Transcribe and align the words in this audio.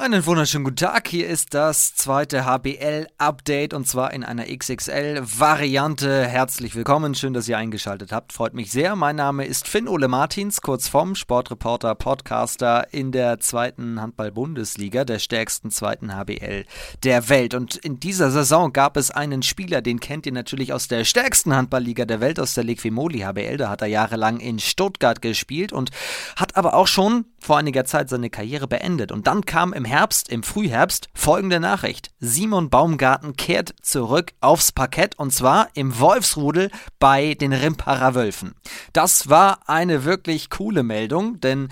Einen 0.00 0.24
wunderschönen 0.24 0.64
guten 0.64 0.76
Tag. 0.76 1.08
Hier 1.08 1.28
ist 1.28 1.52
das 1.52 1.94
zweite 1.94 2.46
HBL-Update 2.46 3.74
und 3.74 3.86
zwar 3.86 4.14
in 4.14 4.24
einer 4.24 4.46
XXL-Variante. 4.46 6.26
Herzlich 6.26 6.74
willkommen. 6.74 7.14
Schön, 7.14 7.34
dass 7.34 7.46
ihr 7.46 7.58
eingeschaltet 7.58 8.10
habt. 8.10 8.32
Freut 8.32 8.54
mich 8.54 8.70
sehr. 8.70 8.96
Mein 8.96 9.16
Name 9.16 9.44
ist 9.44 9.68
Finn 9.68 9.88
Ole 9.88 10.08
Martins, 10.08 10.62
kurz 10.62 10.88
vom 10.88 11.14
Sportreporter, 11.14 11.94
Podcaster 11.94 12.86
in 12.94 13.12
der 13.12 13.40
zweiten 13.40 14.00
Handball-Bundesliga, 14.00 15.04
der 15.04 15.18
stärksten 15.18 15.70
zweiten 15.70 16.16
HBL 16.16 16.64
der 17.04 17.28
Welt. 17.28 17.52
Und 17.52 17.76
in 17.76 18.00
dieser 18.00 18.30
Saison 18.30 18.72
gab 18.72 18.96
es 18.96 19.10
einen 19.10 19.42
Spieler, 19.42 19.82
den 19.82 20.00
kennt 20.00 20.24
ihr 20.24 20.32
natürlich 20.32 20.72
aus 20.72 20.88
der 20.88 21.04
stärksten 21.04 21.54
Handballliga 21.54 22.06
der 22.06 22.22
Welt, 22.22 22.40
aus 22.40 22.54
der 22.54 22.64
Liquimoli 22.64 23.18
HBL. 23.18 23.58
Da 23.58 23.68
hat 23.68 23.82
er 23.82 23.88
jahrelang 23.88 24.40
in 24.40 24.60
Stuttgart 24.60 25.20
gespielt 25.20 25.74
und 25.74 25.90
hat 26.36 26.56
aber 26.56 26.72
auch 26.72 26.86
schon 26.86 27.26
vor 27.38 27.58
einiger 27.58 27.84
Zeit 27.84 28.08
seine 28.08 28.30
Karriere 28.30 28.66
beendet. 28.66 29.12
Und 29.12 29.26
dann 29.26 29.44
kam 29.44 29.74
im 29.74 29.89
Herbst, 29.90 30.28
im 30.28 30.44
Frühherbst, 30.44 31.08
folgende 31.14 31.58
Nachricht. 31.58 32.12
Simon 32.20 32.70
Baumgarten 32.70 33.34
kehrt 33.34 33.74
zurück 33.82 34.32
aufs 34.40 34.70
Parkett 34.70 35.18
und 35.18 35.32
zwar 35.32 35.68
im 35.74 35.98
Wolfsrudel 35.98 36.70
bei 37.00 37.34
den 37.34 37.52
Rimparer 37.52 38.14
Wölfen. 38.14 38.54
Das 38.92 39.28
war 39.28 39.68
eine 39.68 40.04
wirklich 40.04 40.48
coole 40.48 40.84
Meldung, 40.84 41.40
denn 41.40 41.70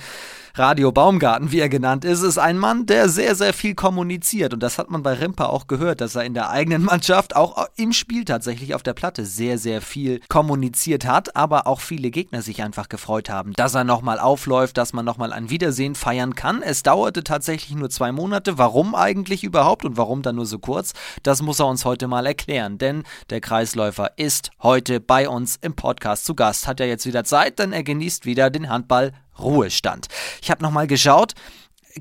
Radio 0.58 0.90
Baumgarten, 0.90 1.52
wie 1.52 1.60
er 1.60 1.68
genannt 1.68 2.04
ist, 2.04 2.22
ist 2.22 2.36
ein 2.36 2.58
Mann, 2.58 2.84
der 2.84 3.08
sehr, 3.08 3.36
sehr 3.36 3.54
viel 3.54 3.76
kommuniziert. 3.76 4.52
Und 4.52 4.60
das 4.60 4.76
hat 4.76 4.90
man 4.90 5.04
bei 5.04 5.12
Rimper 5.12 5.50
auch 5.50 5.68
gehört, 5.68 6.00
dass 6.00 6.16
er 6.16 6.24
in 6.24 6.34
der 6.34 6.50
eigenen 6.50 6.82
Mannschaft, 6.88 7.36
auch 7.36 7.68
im 7.76 7.92
Spiel 7.92 8.24
tatsächlich 8.24 8.74
auf 8.74 8.82
der 8.82 8.94
Platte, 8.94 9.24
sehr, 9.24 9.58
sehr 9.58 9.80
viel 9.80 10.20
kommuniziert 10.28 11.06
hat, 11.06 11.36
aber 11.36 11.68
auch 11.68 11.78
viele 11.78 12.10
Gegner 12.10 12.42
sich 12.42 12.60
einfach 12.60 12.88
gefreut 12.88 13.30
haben, 13.30 13.52
dass 13.52 13.74
er 13.74 13.84
nochmal 13.84 14.18
aufläuft, 14.18 14.78
dass 14.78 14.92
man 14.92 15.04
nochmal 15.04 15.32
ein 15.32 15.48
Wiedersehen 15.48 15.94
feiern 15.94 16.34
kann. 16.34 16.60
Es 16.60 16.82
dauerte 16.82 17.22
tatsächlich 17.22 17.76
nur 17.76 17.88
zwei 17.88 18.10
Monate. 18.10 18.58
Warum 18.58 18.96
eigentlich 18.96 19.44
überhaupt 19.44 19.84
und 19.84 19.96
warum 19.96 20.22
dann 20.22 20.34
nur 20.34 20.46
so 20.46 20.58
kurz? 20.58 20.92
Das 21.22 21.40
muss 21.40 21.60
er 21.60 21.68
uns 21.68 21.84
heute 21.84 22.08
mal 22.08 22.26
erklären, 22.26 22.78
denn 22.78 23.04
der 23.30 23.40
Kreisläufer 23.40 24.10
ist 24.16 24.50
heute 24.60 24.98
bei 24.98 25.28
uns 25.28 25.56
im 25.60 25.76
Podcast 25.76 26.24
zu 26.24 26.34
Gast. 26.34 26.66
Hat 26.66 26.80
er 26.80 26.88
jetzt 26.88 27.06
wieder 27.06 27.22
Zeit, 27.22 27.60
denn 27.60 27.72
er 27.72 27.84
genießt 27.84 28.26
wieder 28.26 28.50
den 28.50 28.68
Handball 28.68 29.12
Ruhestand. 29.38 30.08
Ich 30.42 30.50
habe 30.50 30.62
nochmal 30.62 30.86
geschaut 30.86 31.34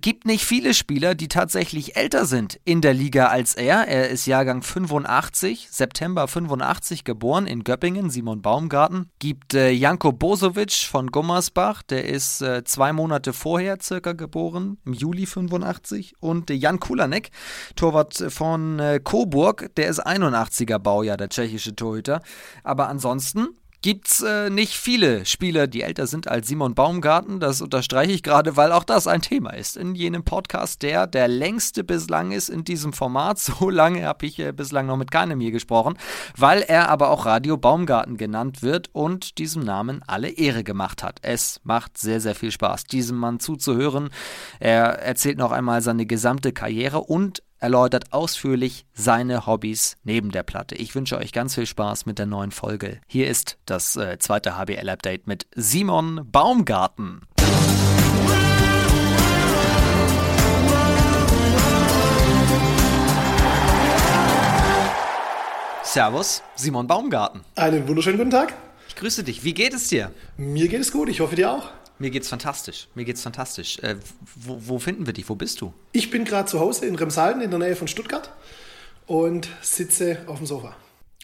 gibt 0.01 0.25
nicht 0.25 0.45
viele 0.45 0.73
Spieler, 0.73 1.15
die 1.15 1.27
tatsächlich 1.27 1.95
älter 1.95 2.25
sind 2.25 2.59
in 2.65 2.81
der 2.81 2.93
Liga 2.93 3.27
als 3.27 3.55
er. 3.55 3.87
Er 3.87 4.09
ist 4.09 4.25
Jahrgang 4.25 4.61
85, 4.61 5.69
September 5.71 6.27
85 6.27 7.03
geboren 7.03 7.47
in 7.47 7.63
Göppingen, 7.63 8.09
Simon 8.09 8.41
Baumgarten. 8.41 9.09
Gibt 9.19 9.53
äh, 9.53 9.71
Janko 9.71 10.11
Bosovic 10.11 10.71
von 10.71 11.07
Gummersbach, 11.07 11.83
der 11.83 12.05
ist 12.05 12.41
äh, 12.41 12.63
zwei 12.63 12.93
Monate 12.93 13.33
vorher 13.33 13.77
circa 13.81 14.13
geboren, 14.13 14.77
im 14.85 14.93
Juli 14.93 15.25
85. 15.25 16.15
Und 16.19 16.49
äh, 16.49 16.53
Jan 16.53 16.79
Kulanek, 16.79 17.29
Torwart 17.75 18.15
von 18.29 18.79
äh, 18.79 18.99
Coburg, 19.03 19.69
der 19.75 19.87
ist 19.87 20.05
81er 20.05 20.79
Baujahr, 20.79 21.17
der 21.17 21.29
tschechische 21.29 21.75
Torhüter. 21.75 22.21
Aber 22.63 22.87
ansonsten 22.87 23.49
gibt's 23.81 24.21
äh, 24.21 24.49
nicht 24.49 24.73
viele 24.73 25.25
Spieler, 25.25 25.67
die 25.67 25.81
älter 25.81 26.07
sind 26.07 26.27
als 26.27 26.47
Simon 26.47 26.75
Baumgarten. 26.75 27.39
Das 27.39 27.61
unterstreiche 27.61 28.11
ich 28.11 28.23
gerade, 28.23 28.57
weil 28.57 28.71
auch 28.71 28.83
das 28.83 29.07
ein 29.07 29.21
Thema 29.21 29.51
ist 29.51 29.77
in 29.77 29.95
jenem 29.95 30.23
Podcast, 30.23 30.81
der 30.81 31.07
der 31.07 31.27
längste 31.27 31.83
bislang 31.83 32.31
ist 32.31 32.49
in 32.49 32.63
diesem 32.63 32.93
Format. 32.93 33.37
So 33.57 33.69
lange 33.69 34.05
habe 34.05 34.25
ich 34.25 34.39
äh, 34.39 34.51
bislang 34.51 34.87
noch 34.87 34.97
mit 34.97 35.09
keinem 35.09 35.39
hier 35.39 35.51
gesprochen, 35.51 35.97
weil 36.35 36.61
er 36.61 36.89
aber 36.89 37.09
auch 37.09 37.25
Radio 37.25 37.57
Baumgarten 37.57 38.17
genannt 38.17 38.61
wird 38.61 38.89
und 38.93 39.37
diesem 39.37 39.63
Namen 39.63 40.01
alle 40.05 40.29
Ehre 40.29 40.63
gemacht 40.63 41.01
hat. 41.01 41.19
Es 41.21 41.59
macht 41.63 41.97
sehr, 41.97 42.19
sehr 42.19 42.35
viel 42.35 42.51
Spaß, 42.51 42.83
diesem 42.85 43.17
Mann 43.17 43.39
zuzuhören. 43.39 44.09
Er 44.59 44.99
erzählt 44.99 45.37
noch 45.37 45.51
einmal 45.51 45.81
seine 45.81 46.05
gesamte 46.05 46.51
Karriere 46.51 46.99
und 46.99 47.41
erläutert 47.59 48.13
ausführlich 48.13 48.85
seine 48.93 49.45
Hobbys 49.45 49.97
neben 50.03 50.31
der 50.31 50.43
Platte. 50.43 50.75
Ich 50.75 50.93
wünsche 50.95 51.17
euch 51.17 51.31
ganz 51.33 51.55
viel 51.55 51.65
Spaß 51.65 52.05
mit 52.05 52.19
der 52.19 52.25
neuen 52.25 52.51
Folge. 52.51 52.99
Hier 53.07 53.27
ist 53.27 53.57
das 53.65 53.95
äh, 53.95 54.17
zweite 54.19 54.57
HBL-Update 54.57 55.27
mit 55.27 55.47
Simon 55.55 56.27
Baumgarten. 56.31 57.21
Servus, 65.83 66.43
Simon 66.55 66.85
Baumgarten. 66.85 67.41
Einen 67.55 67.87
wunderschönen 67.87 68.17
guten 68.17 68.29
Tag. 68.29 68.53
Ich 68.87 68.95
grüße 68.95 69.23
dich. 69.23 69.43
Wie 69.43 69.53
geht 69.53 69.73
es 69.73 69.87
dir? 69.87 70.11
Mir 70.35 70.67
geht 70.67 70.81
es 70.81 70.91
gut. 70.91 71.09
Ich 71.09 71.21
hoffe 71.21 71.35
dir 71.35 71.51
auch. 71.51 71.69
Mir 71.99 72.11
geht's 72.11 72.29
fantastisch. 72.29 72.87
Mir 72.93 73.05
geht's 73.05 73.21
fantastisch. 73.21 73.79
Äh, 73.79 73.95
wo, 74.35 74.59
wo, 74.59 74.79
finden 74.79 75.05
wir 75.05 75.13
dich? 75.13 75.27
Wo 75.29 75.35
bist 75.35 75.61
du? 75.61 75.73
Ich 75.93 76.11
bin 76.11 76.25
gerade 76.25 76.47
zu 76.47 76.59
Hause 76.59 76.85
in 76.85 76.95
Remsalden 76.95 77.41
in 77.41 77.49
der 77.49 77.59
Nähe 77.59 77.75
von 77.75 77.87
Stuttgart 77.87 78.31
und 79.07 79.49
sitze 79.61 80.19
auf 80.27 80.37
dem 80.37 80.45
Sofa. 80.45 80.75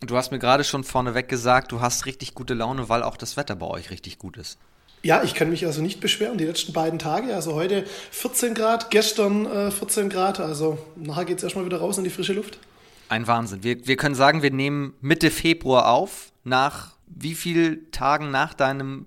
Du 0.01 0.17
hast 0.17 0.31
mir 0.31 0.39
gerade 0.39 0.63
schon 0.63 0.83
vorneweg 0.83 1.29
gesagt, 1.29 1.71
du 1.71 1.79
hast 1.79 2.05
richtig 2.05 2.33
gute 2.33 2.53
Laune, 2.53 2.89
weil 2.89 3.03
auch 3.03 3.17
das 3.17 3.37
Wetter 3.37 3.55
bei 3.55 3.67
euch 3.67 3.89
richtig 3.91 4.17
gut 4.17 4.37
ist. 4.37 4.57
Ja, 5.03 5.21
ich 5.21 5.33
kann 5.33 5.49
mich 5.49 5.65
also 5.65 5.81
nicht 5.81 5.99
beschweren. 5.99 6.37
Die 6.37 6.45
letzten 6.45 6.73
beiden 6.73 6.97
Tage, 6.97 7.35
also 7.35 7.53
heute 7.53 7.85
14 8.11 8.53
Grad, 8.53 8.89
gestern 8.89 9.45
äh, 9.45 9.69
14 9.69 10.09
Grad. 10.09 10.39
Also 10.39 10.77
nachher 10.95 11.25
geht 11.25 11.37
es 11.37 11.43
erstmal 11.43 11.65
wieder 11.65 11.77
raus 11.77 11.97
in 11.97 12.03
die 12.03 12.09
frische 12.09 12.33
Luft. 12.33 12.57
Ein 13.09 13.27
Wahnsinn. 13.27 13.63
Wir, 13.63 13.85
wir 13.85 13.97
können 13.97 14.15
sagen, 14.15 14.41
wir 14.41 14.51
nehmen 14.51 14.93
Mitte 15.01 15.29
Februar 15.29 15.89
auf. 15.89 16.31
Nach 16.45 16.95
wie 17.05 17.35
vielen 17.35 17.91
Tagen 17.91 18.31
nach 18.31 18.53
deinem 18.53 19.05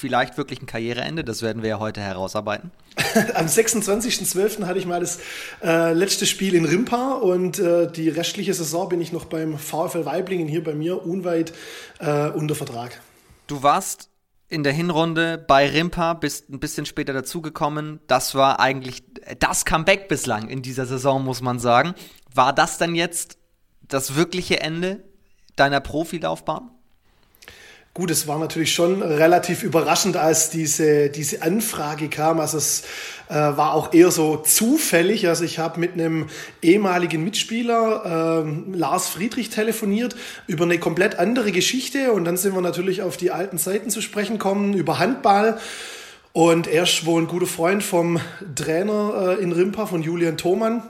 vielleicht 0.00 0.38
wirklich 0.38 0.62
ein 0.62 0.66
Karriereende. 0.66 1.22
Das 1.24 1.42
werden 1.42 1.62
wir 1.62 1.68
ja 1.68 1.78
heute 1.78 2.00
herausarbeiten. 2.00 2.70
Am 3.34 3.46
26.12. 3.46 4.64
hatte 4.64 4.78
ich 4.78 4.86
mal 4.86 5.00
das 5.00 5.20
äh, 5.62 5.92
letzte 5.92 6.24
Spiel 6.24 6.54
in 6.54 6.64
Rimpa 6.64 7.12
und 7.14 7.58
äh, 7.58 7.90
die 7.90 8.08
restliche 8.08 8.54
Saison 8.54 8.88
bin 8.88 9.00
ich 9.00 9.12
noch 9.12 9.26
beim 9.26 9.58
VfL 9.58 10.06
Weiblingen 10.06 10.48
hier 10.48 10.64
bei 10.64 10.74
mir 10.74 11.04
unweit 11.04 11.52
äh, 11.98 12.30
unter 12.30 12.54
Vertrag. 12.54 12.98
Du 13.46 13.62
warst 13.62 14.08
in 14.48 14.64
der 14.64 14.72
Hinrunde 14.72 15.38
bei 15.38 15.68
Rimpa, 15.68 16.14
bist 16.14 16.48
ein 16.48 16.60
bisschen 16.60 16.86
später 16.86 17.12
dazugekommen. 17.12 18.00
Das 18.06 18.34
war 18.34 18.58
eigentlich 18.58 19.04
das 19.38 19.66
Comeback 19.66 20.08
bislang 20.08 20.48
in 20.48 20.62
dieser 20.62 20.86
Saison, 20.86 21.22
muss 21.22 21.42
man 21.42 21.58
sagen. 21.58 21.94
War 22.34 22.54
das 22.54 22.78
dann 22.78 22.94
jetzt 22.94 23.36
das 23.82 24.16
wirkliche 24.16 24.60
Ende 24.60 25.04
deiner 25.56 25.80
Profilaufbahn? 25.80 26.70
Gut, 28.00 28.10
es 28.10 28.26
war 28.26 28.38
natürlich 28.38 28.72
schon 28.72 29.02
relativ 29.02 29.62
überraschend, 29.62 30.16
als 30.16 30.48
diese, 30.48 31.10
diese 31.10 31.42
Anfrage 31.42 32.08
kam. 32.08 32.40
Also 32.40 32.56
es 32.56 32.84
äh, 33.28 33.34
war 33.34 33.74
auch 33.74 33.92
eher 33.92 34.10
so 34.10 34.38
zufällig. 34.38 35.28
Also 35.28 35.44
ich 35.44 35.58
habe 35.58 35.78
mit 35.78 35.92
einem 35.92 36.30
ehemaligen 36.62 37.22
Mitspieler, 37.22 38.46
äh, 38.46 38.74
Lars 38.74 39.10
Friedrich, 39.10 39.50
telefoniert 39.50 40.16
über 40.46 40.64
eine 40.64 40.78
komplett 40.78 41.18
andere 41.18 41.52
Geschichte. 41.52 42.12
Und 42.12 42.24
dann 42.24 42.38
sind 42.38 42.54
wir 42.54 42.62
natürlich 42.62 43.02
auf 43.02 43.18
die 43.18 43.32
alten 43.32 43.58
Zeiten 43.58 43.90
zu 43.90 44.00
sprechen 44.00 44.38
kommen, 44.38 44.72
über 44.72 44.98
Handball. 44.98 45.58
Und 46.32 46.68
er 46.68 46.84
ist 46.84 47.04
wohl 47.04 47.20
ein 47.20 47.28
guter 47.28 47.44
Freund 47.44 47.82
vom 47.82 48.18
Trainer 48.54 49.36
äh, 49.38 49.42
in 49.42 49.52
Rimpa, 49.52 49.84
von 49.84 50.02
Julian 50.02 50.38
Thomann. 50.38 50.82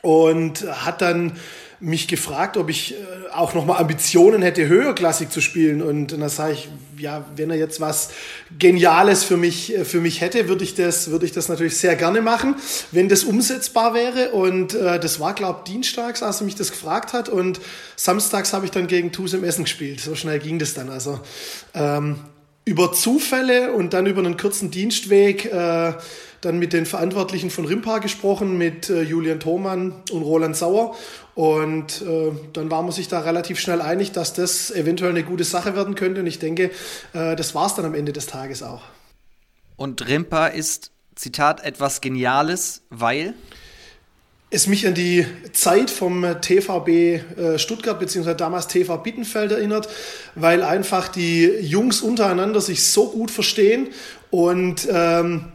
Und 0.00 0.64
hat 0.84 1.02
dann 1.02 1.32
mich 1.80 2.08
gefragt, 2.08 2.56
ob 2.56 2.70
ich 2.70 2.94
äh, 2.94 2.96
auch 3.32 3.54
nochmal 3.54 3.78
Ambitionen 3.80 4.42
hätte, 4.42 4.66
höherklassig 4.66 5.30
zu 5.30 5.40
spielen. 5.40 5.82
Und 5.82 6.12
dann 6.12 6.28
sage 6.28 6.54
ich, 6.54 6.68
ja, 6.98 7.26
wenn 7.36 7.50
er 7.50 7.56
jetzt 7.56 7.80
was 7.80 8.10
Geniales 8.58 9.24
für 9.24 9.36
mich, 9.36 9.76
äh, 9.76 9.84
für 9.84 10.00
mich 10.00 10.20
hätte, 10.20 10.48
würde 10.48 10.64
ich, 10.64 10.74
das, 10.74 11.10
würde 11.10 11.26
ich 11.26 11.32
das 11.32 11.48
natürlich 11.48 11.76
sehr 11.76 11.96
gerne 11.96 12.22
machen, 12.22 12.56
wenn 12.92 13.08
das 13.08 13.24
umsetzbar 13.24 13.94
wäre. 13.94 14.30
Und 14.30 14.74
äh, 14.74 14.98
das 14.98 15.20
war, 15.20 15.34
glaube 15.34 15.60
ich, 15.64 15.72
dienstags, 15.72 16.22
als 16.22 16.40
er 16.40 16.44
mich 16.44 16.54
das 16.54 16.70
gefragt 16.70 17.12
hat. 17.12 17.28
Und 17.28 17.60
samstags 17.96 18.52
habe 18.52 18.64
ich 18.64 18.70
dann 18.70 18.86
gegen 18.86 19.12
TuS 19.12 19.34
im 19.34 19.44
Essen 19.44 19.64
gespielt. 19.64 20.00
So 20.00 20.14
schnell 20.14 20.38
ging 20.38 20.58
das 20.58 20.74
dann. 20.74 20.88
Also 20.88 21.20
ähm, 21.74 22.16
über 22.64 22.92
Zufälle 22.92 23.72
und 23.72 23.94
dann 23.94 24.06
über 24.06 24.20
einen 24.20 24.36
kurzen 24.36 24.70
Dienstweg 24.72 25.44
äh, 25.44 25.92
dann 26.40 26.58
mit 26.58 26.72
den 26.72 26.86
Verantwortlichen 26.86 27.50
von 27.50 27.64
Rimpa 27.64 27.98
gesprochen, 27.98 28.58
mit 28.58 28.90
äh, 28.90 29.02
Julian 29.02 29.40
Thomann 29.40 29.94
und 30.10 30.22
Roland 30.22 30.56
Sauer. 30.56 30.94
Und 31.34 32.02
äh, 32.02 32.32
dann 32.52 32.70
war 32.70 32.82
man 32.82 32.92
sich 32.92 33.08
da 33.08 33.20
relativ 33.20 33.60
schnell 33.60 33.80
einig, 33.80 34.12
dass 34.12 34.32
das 34.32 34.70
eventuell 34.70 35.10
eine 35.10 35.24
gute 35.24 35.44
Sache 35.44 35.76
werden 35.76 35.94
könnte. 35.94 36.20
Und 36.20 36.26
ich 36.26 36.38
denke, 36.38 36.70
äh, 37.12 37.36
das 37.36 37.54
war 37.54 37.66
es 37.66 37.74
dann 37.74 37.84
am 37.84 37.94
Ende 37.94 38.12
des 38.12 38.26
Tages 38.26 38.62
auch. 38.62 38.82
Und 39.76 40.06
Rimpa 40.08 40.46
ist, 40.46 40.90
Zitat, 41.14 41.64
etwas 41.64 42.00
Geniales, 42.00 42.82
weil? 42.90 43.34
es 44.50 44.66
mich 44.68 44.86
an 44.86 44.94
die 44.94 45.26
Zeit 45.52 45.90
vom 45.90 46.24
TVB 46.40 46.88
äh, 46.88 47.58
Stuttgart 47.58 47.98
bzw. 47.98 48.34
damals 48.34 48.68
TV 48.68 48.96
Bittenfeld 48.98 49.50
erinnert, 49.50 49.88
weil 50.34 50.62
einfach 50.62 51.08
die 51.08 51.46
Jungs 51.60 52.00
untereinander 52.00 52.60
sich 52.60 52.84
so 52.84 53.10
gut 53.10 53.30
verstehen 53.30 53.88
und 54.30 54.86
ähm, 54.90 55.46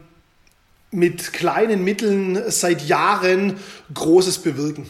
mit 0.91 1.33
kleinen 1.33 1.83
Mitteln 1.83 2.41
seit 2.47 2.85
Jahren 2.85 3.57
Großes 3.93 4.39
bewirken. 4.39 4.89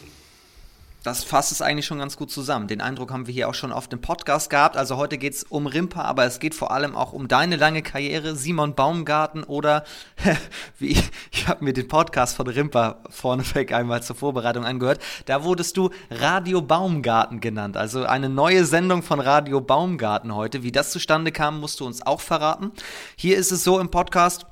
Das 1.04 1.24
fasst 1.24 1.52
es 1.52 1.64
eigentlich 1.64 1.88
schon 1.88 1.98
ganz 1.98 2.16
gut 2.16 2.30
zusammen. 2.30 2.68
Den 2.68 2.80
Eindruck 2.80 3.12
haben 3.12 3.26
wir 3.26 3.34
hier 3.34 3.50
auch 3.50 3.56
schon 3.56 3.72
auf 3.72 3.88
dem 3.88 4.02
Podcast 4.02 4.52
gehabt. 4.52 4.78
Also 4.78 4.98
heute 4.98 5.18
geht 5.18 5.34
es 5.34 5.44
um 5.44 5.66
Rimpa, 5.66 6.04
aber 6.04 6.26
es 6.26 6.38
geht 6.38 6.54
vor 6.54 6.70
allem 6.70 6.96
auch 6.96 7.12
um 7.12 7.28
deine 7.28 7.56
lange 7.56 7.82
Karriere, 7.82 8.36
Simon 8.36 8.76
Baumgarten 8.76 9.44
oder 9.44 9.84
wie 10.78 10.90
ich, 10.90 11.10
ich 11.32 11.48
habe 11.48 11.64
mir 11.64 11.74
den 11.74 11.88
Podcast 11.88 12.36
von 12.36 12.46
Rimpa 12.46 13.02
vorneweg 13.10 13.74
einmal 13.74 14.04
zur 14.04 14.16
Vorbereitung 14.16 14.64
angehört. 14.64 15.02
Da 15.26 15.44
wurdest 15.44 15.76
du 15.76 15.90
Radio 16.12 16.62
Baumgarten 16.62 17.42
genannt. 17.42 17.78
Also 17.78 18.06
eine 18.06 18.30
neue 18.30 18.66
Sendung 18.66 19.02
von 19.02 19.20
Radio 19.20 19.60
Baumgarten 19.60 20.36
heute. 20.36 20.62
Wie 20.62 20.72
das 20.72 20.92
zustande 20.92 21.32
kam, 21.32 21.60
musst 21.60 21.80
du 21.80 21.88
uns 21.88 22.06
auch 22.06 22.22
verraten. 22.22 22.72
Hier 23.16 23.38
ist 23.38 23.52
es 23.52 23.64
so 23.64 23.80
im 23.80 23.90
Podcast, 23.90 24.46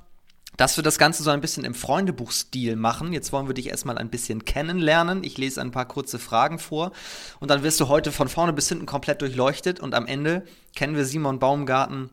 dass 0.60 0.76
wir 0.76 0.84
das 0.84 0.98
Ganze 0.98 1.24
so 1.24 1.30
ein 1.30 1.40
bisschen 1.40 1.64
im 1.64 1.74
Freundebuchstil 1.74 2.76
machen. 2.76 3.14
Jetzt 3.14 3.32
wollen 3.32 3.48
wir 3.48 3.54
dich 3.54 3.70
erstmal 3.70 3.98
ein 3.98 4.10
bisschen 4.10 4.44
kennenlernen. 4.44 5.24
Ich 5.24 5.38
lese 5.38 5.62
ein 5.62 5.72
paar 5.72 5.88
kurze 5.88 6.20
Fragen 6.20 6.60
vor 6.60 6.92
und 7.40 7.50
dann 7.50 7.64
wirst 7.64 7.80
du 7.80 7.88
heute 7.88 8.12
von 8.12 8.28
vorne 8.28 8.52
bis 8.52 8.68
hinten 8.68 8.86
komplett 8.86 9.22
durchleuchtet 9.22 9.80
und 9.80 9.96
am 9.96 10.06
Ende 10.06 10.44
kennen 10.76 10.98
wir 10.98 11.06
Simon 11.06 11.40
Baumgarten 11.40 12.10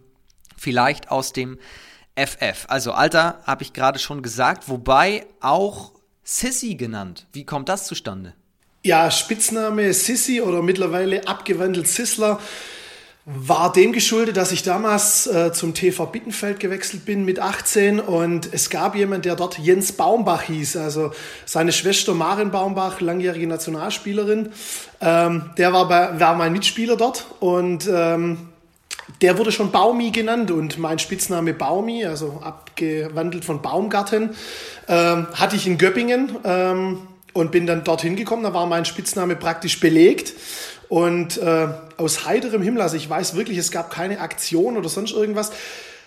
vielleicht 0.56 1.10
aus 1.10 1.32
dem 1.32 1.58
FF. 2.14 2.66
Also 2.69 2.93
Alter 2.93 3.40
habe 3.43 3.64
ich 3.64 3.72
gerade 3.72 3.98
schon 3.98 4.22
gesagt, 4.22 4.69
wobei 4.69 5.26
auch 5.40 5.90
Sissy 6.22 6.76
genannt. 6.76 7.26
Wie 7.32 7.44
kommt 7.44 7.69
das 7.69 7.88
zustande? 7.88 8.34
Ja, 8.84 9.10
Spitzname 9.10 9.92
Sissy 9.92 10.40
oder 10.40 10.62
mittlerweile 10.62 11.26
abgewandelt 11.26 11.88
Sissler 11.88 12.38
war 13.28 13.73
dem 13.73 13.93
geschuldet, 13.93 14.37
dass 14.37 14.52
ich 14.52 14.62
damals 14.62 15.26
äh, 15.26 15.52
zum 15.52 15.75
TV 15.75 16.06
Bittenfeld 16.06 16.61
gewechselt 16.61 17.05
bin 17.05 17.25
mit 17.25 17.40
18 17.40 17.99
und 17.99 18.49
es 18.52 18.70
gab 18.70 18.94
jemand, 18.94 19.25
der 19.25 19.34
dort 19.34 19.58
Jens 19.58 19.90
Baumbach 19.90 20.43
hieß, 20.43 20.76
also 20.76 21.11
seine 21.44 21.73
Schwester 21.73 22.14
Maren 22.14 22.52
Baumbach, 22.52 23.00
langjährige 23.00 23.49
Nationalspielerin, 23.49 24.52
ähm, 25.00 25.50
der 25.58 25.73
war, 25.73 25.88
bei, 25.88 26.20
war 26.20 26.37
mein 26.37 26.52
Mitspieler 26.52 26.96
dort 26.96 27.26
und 27.40 27.90
ähm, 27.93 28.50
der 29.20 29.38
wurde 29.38 29.50
schon 29.50 29.73
Baumi 29.73 30.12
genannt 30.12 30.52
und 30.52 30.78
mein 30.78 31.00
Spitzname 31.00 31.52
Baumi, 31.52 32.05
also 32.05 32.40
abgewandelt 32.44 33.44
von 33.44 33.61
Baumgarten, 33.61 34.37
ähm, 34.87 35.26
hatte 35.34 35.56
ich 35.56 35.67
in 35.67 35.78
Göppingen 35.78 36.37
ähm, 36.44 36.99
und 37.32 37.50
bin 37.50 37.67
dann 37.67 37.82
dorthin 37.82 38.14
gekommen. 38.14 38.44
Da 38.44 38.55
war 38.55 38.67
mein 38.67 38.84
Spitzname 38.84 39.34
praktisch 39.34 39.81
belegt 39.81 40.32
und 40.88 41.38
äh, 41.38 41.68
aus 41.96 42.26
heiterem 42.26 42.62
Himmel, 42.62 42.82
also 42.82 42.96
ich 42.96 43.08
weiß 43.08 43.34
wirklich, 43.34 43.58
es 43.58 43.70
gab 43.70 43.90
keine 43.90 44.20
Aktion 44.20 44.76
oder 44.76 44.88
sonst 44.88 45.12
irgendwas, 45.12 45.50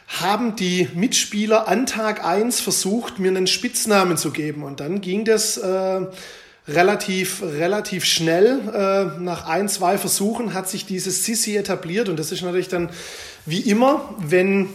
haben 0.08 0.56
die 0.56 0.90
Mitspieler 0.94 1.68
an 1.68 1.86
Tag 1.86 2.26
eins 2.26 2.60
versucht, 2.60 3.20
mir 3.20 3.30
einen 3.30 3.48
Spitznamen 3.48 4.18
zu 4.18 4.32
geben. 4.32 4.64
Und 4.64 4.80
dann 4.80 5.02
ging 5.02 5.24
das 5.24 5.58
äh, 5.58 6.02
relativ, 6.68 7.44
relativ 7.44 8.06
schnell. 8.06 8.60
Äh, 8.74 9.22
nach 9.22 9.48
ein, 9.48 9.70
zwei 9.70 9.98
Versuchen 9.98 10.54
hat 10.54 10.68
sich 10.68 10.86
dieses 10.86 11.26
Sissi 11.26 11.56
etabliert. 11.56 12.10
Und 12.10 12.18
das 12.18 12.32
ist 12.32 12.42
natürlich 12.42 12.70
dann 12.70 12.90
wie 13.46 13.62
immer, 13.62 14.16
wenn 14.18 14.70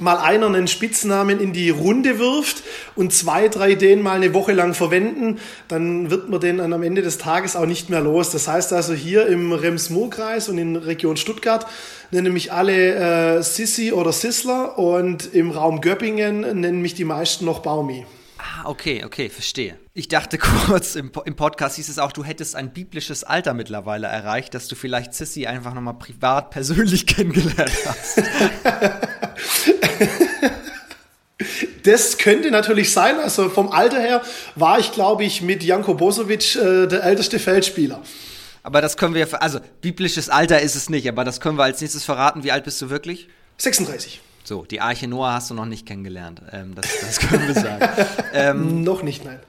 mal 0.00 0.18
einer 0.18 0.46
einen 0.46 0.68
Spitznamen 0.68 1.40
in 1.40 1.52
die 1.52 1.70
Runde 1.70 2.18
wirft 2.18 2.62
und 2.96 3.12
zwei, 3.12 3.48
drei 3.48 3.74
den 3.74 4.02
mal 4.02 4.16
eine 4.16 4.34
Woche 4.34 4.52
lang 4.52 4.74
verwenden, 4.74 5.38
dann 5.68 6.10
wird 6.10 6.28
man 6.28 6.40
den 6.40 6.60
am 6.60 6.82
Ende 6.82 7.02
des 7.02 7.18
Tages 7.18 7.56
auch 7.56 7.66
nicht 7.66 7.90
mehr 7.90 8.00
los. 8.00 8.30
Das 8.30 8.48
heißt 8.48 8.72
also 8.72 8.92
hier 8.94 9.26
im 9.26 9.52
Rems-Murr-Kreis 9.52 10.48
und 10.48 10.58
in 10.58 10.76
Region 10.76 11.16
Stuttgart 11.16 11.66
nennen 12.10 12.32
mich 12.32 12.52
alle 12.52 13.38
äh, 13.38 13.42
Sissi 13.42 13.92
oder 13.92 14.12
Sissler 14.12 14.78
und 14.78 15.32
im 15.34 15.50
Raum 15.50 15.80
Göppingen 15.80 16.40
nennen 16.40 16.82
mich 16.82 16.94
die 16.94 17.04
meisten 17.04 17.44
noch 17.44 17.60
Baumi. 17.60 18.06
Ah, 18.38 18.68
okay, 18.68 19.04
okay, 19.04 19.28
verstehe. 19.28 19.76
Ich 19.96 20.08
dachte 20.08 20.38
kurz, 20.66 20.96
im, 20.96 21.12
im, 21.24 21.36
Podcast 21.36 21.76
hieß 21.76 21.88
es 21.88 22.00
auch, 22.00 22.10
du 22.10 22.24
hättest 22.24 22.56
ein 22.56 22.72
biblisches 22.72 23.22
Alter 23.22 23.54
mittlerweile 23.54 24.08
erreicht, 24.08 24.52
dass 24.54 24.66
du 24.66 24.74
vielleicht 24.74 25.14
Sissy 25.14 25.46
einfach 25.46 25.72
nochmal 25.72 25.94
privat 25.94 26.50
persönlich 26.50 27.06
kennengelernt 27.06 27.72
hast. 27.86 28.22
Das 31.82 32.16
könnte 32.16 32.50
natürlich 32.50 32.92
sein. 32.92 33.18
Also 33.18 33.50
vom 33.50 33.70
Alter 33.70 34.00
her 34.00 34.22
war 34.54 34.78
ich, 34.78 34.92
glaube 34.92 35.24
ich, 35.24 35.42
mit 35.42 35.62
Janko 35.62 35.92
Bosovic 35.92 36.56
äh, 36.56 36.86
der 36.86 37.02
älteste 37.02 37.38
Feldspieler. 37.38 38.00
Aber 38.62 38.80
das 38.80 38.96
können 38.96 39.14
wir, 39.14 39.42
also 39.42 39.60
biblisches 39.82 40.30
Alter 40.30 40.62
ist 40.62 40.76
es 40.76 40.88
nicht, 40.88 41.06
aber 41.06 41.24
das 41.24 41.40
können 41.40 41.58
wir 41.58 41.64
als 41.64 41.82
nächstes 41.82 42.04
verraten. 42.04 42.42
Wie 42.42 42.52
alt 42.52 42.64
bist 42.64 42.80
du 42.80 42.88
wirklich? 42.88 43.28
36. 43.58 44.22
So, 44.46 44.64
die 44.64 44.80
Arche 44.80 45.08
Noah 45.08 45.32
hast 45.32 45.50
du 45.50 45.54
noch 45.54 45.64
nicht 45.64 45.86
kennengelernt. 45.86 46.42
Ähm, 46.52 46.74
das, 46.74 46.86
das, 47.00 47.18
können 47.18 47.46
wir 47.46 47.54
sagen. 47.54 48.06
ähm, 48.34 48.82
noch 48.84 49.02
nicht, 49.02 49.24
nein. 49.24 49.40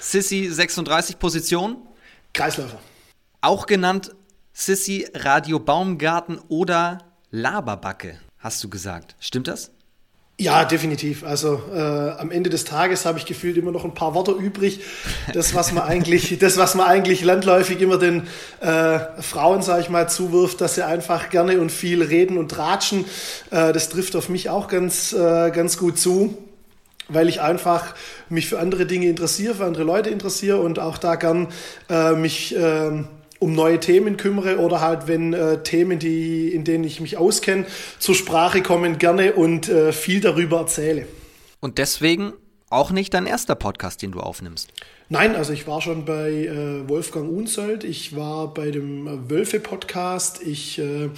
Sissy 0.00 0.48
36 0.50 1.18
Position. 1.18 1.78
Kreisläufer. 2.34 2.78
Auch 3.40 3.66
genannt 3.66 4.14
Sissy 4.52 5.08
Radio 5.14 5.58
Baumgarten 5.58 6.38
oder 6.48 6.98
Laberbacke 7.30 8.20
hast 8.38 8.62
du 8.62 8.68
gesagt. 8.68 9.16
Stimmt 9.18 9.48
das? 9.48 9.70
Ja, 10.40 10.64
definitiv. 10.64 11.24
Also 11.24 11.60
äh, 11.74 11.80
am 11.80 12.30
Ende 12.30 12.48
des 12.48 12.64
Tages 12.64 13.04
habe 13.04 13.18
ich 13.18 13.26
gefühlt 13.26 13.56
immer 13.56 13.72
noch 13.72 13.84
ein 13.84 13.94
paar 13.94 14.14
Worte 14.14 14.30
übrig. 14.30 14.82
Das, 15.34 15.52
was 15.52 15.72
man 15.72 15.82
eigentlich, 15.82 16.38
das, 16.40 16.56
was 16.56 16.76
man 16.76 16.86
eigentlich 16.86 17.24
landläufig 17.24 17.80
immer 17.80 17.98
den 17.98 18.28
äh, 18.60 19.00
Frauen, 19.20 19.62
sage 19.62 19.80
ich 19.80 19.88
mal, 19.88 20.08
zuwirft, 20.08 20.60
dass 20.60 20.76
sie 20.76 20.86
einfach 20.86 21.30
gerne 21.30 21.60
und 21.60 21.72
viel 21.72 22.04
reden 22.04 22.38
und 22.38 22.52
tratschen. 22.52 23.04
Äh, 23.50 23.72
das 23.72 23.88
trifft 23.88 24.14
auf 24.14 24.28
mich 24.28 24.48
auch 24.48 24.68
ganz, 24.68 25.12
äh, 25.12 25.50
ganz 25.50 25.76
gut 25.76 25.98
zu, 25.98 26.38
weil 27.08 27.28
ich 27.28 27.40
einfach 27.40 27.96
mich 28.28 28.48
für 28.48 28.60
andere 28.60 28.86
Dinge 28.86 29.08
interessiere, 29.08 29.56
für 29.56 29.64
andere 29.64 29.82
Leute 29.82 30.10
interessiere 30.10 30.60
und 30.60 30.78
auch 30.78 30.98
da 30.98 31.16
gern 31.16 31.48
äh, 31.90 32.12
mich 32.12 32.54
äh, 32.54 33.02
um 33.38 33.54
neue 33.54 33.80
Themen 33.80 34.16
kümmere 34.16 34.58
oder 34.58 34.80
halt, 34.80 35.06
wenn 35.06 35.32
äh, 35.32 35.62
Themen, 35.62 35.98
die, 35.98 36.48
in 36.48 36.64
denen 36.64 36.84
ich 36.84 37.00
mich 37.00 37.16
auskenne, 37.16 37.66
zur 37.98 38.14
Sprache 38.14 38.62
kommen, 38.62 38.98
gerne 38.98 39.34
und 39.34 39.68
äh, 39.68 39.92
viel 39.92 40.20
darüber 40.20 40.58
erzähle. 40.58 41.06
Und 41.60 41.78
deswegen 41.78 42.32
auch 42.70 42.90
nicht 42.90 43.14
dein 43.14 43.26
erster 43.26 43.54
Podcast, 43.54 44.02
den 44.02 44.12
du 44.12 44.20
aufnimmst? 44.20 44.70
Nein, 45.08 45.34
also 45.36 45.52
ich 45.52 45.66
war 45.66 45.80
schon 45.80 46.04
bei 46.04 46.30
äh, 46.30 46.88
Wolfgang 46.88 47.30
Unsold, 47.30 47.82
ich 47.84 48.14
war 48.14 48.52
bei 48.52 48.70
dem 48.70 49.06
äh, 49.06 49.30
Wölfe-Podcast, 49.30 50.42
ich 50.42 50.78
äh, 50.78 51.08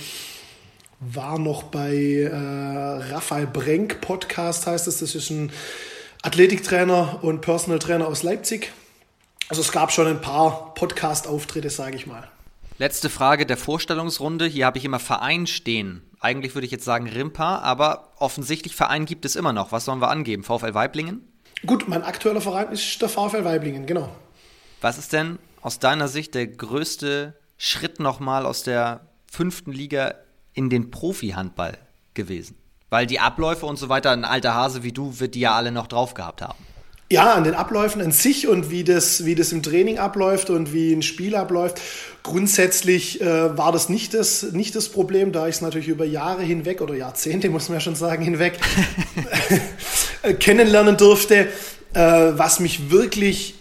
war 1.00 1.38
noch 1.38 1.64
bei 1.64 1.94
äh, 1.96 3.12
Raphael 3.12 3.46
Brenk 3.46 4.00
Podcast, 4.00 4.66
heißt 4.66 4.86
es. 4.86 4.98
Das 4.98 5.14
ist 5.14 5.30
ein 5.30 5.50
Athletiktrainer 6.22 7.18
und 7.22 7.40
Personal 7.40 7.78
Trainer 7.78 8.06
aus 8.06 8.22
Leipzig. 8.22 8.70
Also 9.50 9.62
es 9.62 9.72
gab 9.72 9.90
schon 9.90 10.06
ein 10.06 10.20
paar 10.20 10.74
Podcast-Auftritte, 10.74 11.70
sage 11.70 11.96
ich 11.96 12.06
mal. 12.06 12.28
Letzte 12.78 13.10
Frage 13.10 13.46
der 13.46 13.56
Vorstellungsrunde. 13.56 14.46
Hier 14.46 14.64
habe 14.64 14.78
ich 14.78 14.84
immer 14.84 15.00
Verein 15.00 15.48
stehen. 15.48 16.08
Eigentlich 16.20 16.54
würde 16.54 16.66
ich 16.66 16.70
jetzt 16.70 16.84
sagen 16.84 17.08
Rimpa, 17.08 17.58
aber 17.58 18.12
offensichtlich 18.18 18.76
Verein 18.76 19.06
gibt 19.06 19.24
es 19.24 19.34
immer 19.34 19.52
noch. 19.52 19.72
Was 19.72 19.86
sollen 19.86 20.00
wir 20.00 20.08
angeben? 20.08 20.44
VfL 20.44 20.74
Weiblingen? 20.74 21.26
Gut, 21.66 21.88
mein 21.88 22.04
aktueller 22.04 22.40
Verein 22.40 22.70
ist 22.70 23.02
der 23.02 23.08
VfL 23.08 23.44
Weiblingen, 23.44 23.86
genau. 23.86 24.08
Was 24.80 24.98
ist 24.98 25.12
denn 25.12 25.40
aus 25.62 25.80
deiner 25.80 26.06
Sicht 26.06 26.36
der 26.36 26.46
größte 26.46 27.36
Schritt 27.58 27.98
nochmal 27.98 28.46
aus 28.46 28.62
der 28.62 29.00
fünften 29.28 29.72
Liga 29.72 30.14
in 30.52 30.70
den 30.70 30.92
Profi-Handball 30.92 31.76
gewesen? 32.14 32.56
Weil 32.88 33.08
die 33.08 33.18
Abläufe 33.18 33.66
und 33.66 33.80
so 33.80 33.88
weiter, 33.88 34.12
ein 34.12 34.24
alter 34.24 34.54
Hase 34.54 34.84
wie 34.84 34.92
du, 34.92 35.18
wird 35.18 35.34
die 35.34 35.40
ja 35.40 35.56
alle 35.56 35.72
noch 35.72 35.88
drauf 35.88 36.14
gehabt 36.14 36.40
haben. 36.40 36.58
Ja, 37.12 37.34
an 37.34 37.42
den 37.42 37.56
Abläufen 37.56 38.00
an 38.00 38.12
sich 38.12 38.46
und 38.46 38.70
wie 38.70 38.84
das, 38.84 39.24
wie 39.24 39.34
das 39.34 39.50
im 39.50 39.64
Training 39.64 39.98
abläuft 39.98 40.48
und 40.48 40.72
wie 40.72 40.92
ein 40.92 41.02
Spiel 41.02 41.34
abläuft. 41.34 41.80
Grundsätzlich 42.22 43.20
äh, 43.20 43.58
war 43.58 43.72
das 43.72 43.88
nicht 43.88 44.14
das, 44.14 44.52
nicht 44.52 44.76
das 44.76 44.88
Problem, 44.88 45.32
da 45.32 45.48
ich 45.48 45.56
es 45.56 45.60
natürlich 45.60 45.88
über 45.88 46.04
Jahre 46.04 46.44
hinweg 46.44 46.80
oder 46.80 46.94
Jahrzehnte, 46.94 47.48
muss 47.50 47.68
man 47.68 47.78
ja 47.78 47.80
schon 47.80 47.96
sagen, 47.96 48.22
hinweg 48.22 48.60
kennenlernen 50.38 50.96
durfte. 50.96 51.48
Äh, 51.94 52.00
was 52.00 52.60
mich 52.60 52.92
wirklich 52.92 53.56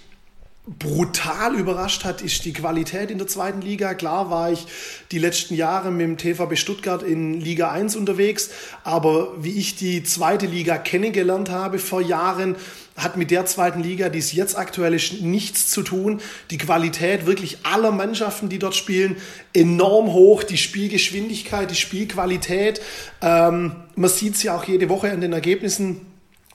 brutal 0.77 1.55
überrascht 1.55 2.03
hat, 2.03 2.21
ist 2.21 2.45
die 2.45 2.53
Qualität 2.53 3.09
in 3.09 3.17
der 3.17 3.25
zweiten 3.25 3.61
Liga. 3.61 3.95
Klar 3.95 4.29
war 4.29 4.51
ich 4.51 4.67
die 5.11 5.17
letzten 5.17 5.55
Jahre 5.55 5.89
mit 5.89 6.01
dem 6.01 6.17
TVB 6.17 6.55
Stuttgart 6.55 7.01
in 7.01 7.41
Liga 7.41 7.71
1 7.71 7.95
unterwegs, 7.95 8.51
aber 8.83 9.33
wie 9.43 9.57
ich 9.57 9.75
die 9.75 10.03
zweite 10.03 10.45
Liga 10.45 10.77
kennengelernt 10.77 11.49
habe 11.49 11.79
vor 11.79 12.01
Jahren, 12.01 12.55
hat 13.03 13.17
mit 13.17 13.31
der 13.31 13.45
zweiten 13.45 13.81
Liga, 13.81 14.09
die 14.09 14.19
es 14.19 14.33
jetzt 14.33 14.57
aktuell 14.57 14.93
ist, 14.93 15.21
nichts 15.21 15.69
zu 15.71 15.81
tun. 15.81 16.21
Die 16.51 16.57
Qualität 16.57 17.25
wirklich 17.25 17.59
aller 17.63 17.91
Mannschaften, 17.91 18.49
die 18.49 18.59
dort 18.59 18.75
spielen, 18.75 19.17
enorm 19.53 20.13
hoch. 20.13 20.43
Die 20.43 20.57
Spielgeschwindigkeit, 20.57 21.71
die 21.71 21.75
Spielqualität. 21.75 22.81
Ähm, 23.21 23.75
man 23.95 24.09
sieht 24.09 24.35
es 24.35 24.43
ja 24.43 24.55
auch 24.55 24.65
jede 24.65 24.89
Woche 24.89 25.11
an 25.11 25.21
den 25.21 25.33
Ergebnissen. 25.33 26.01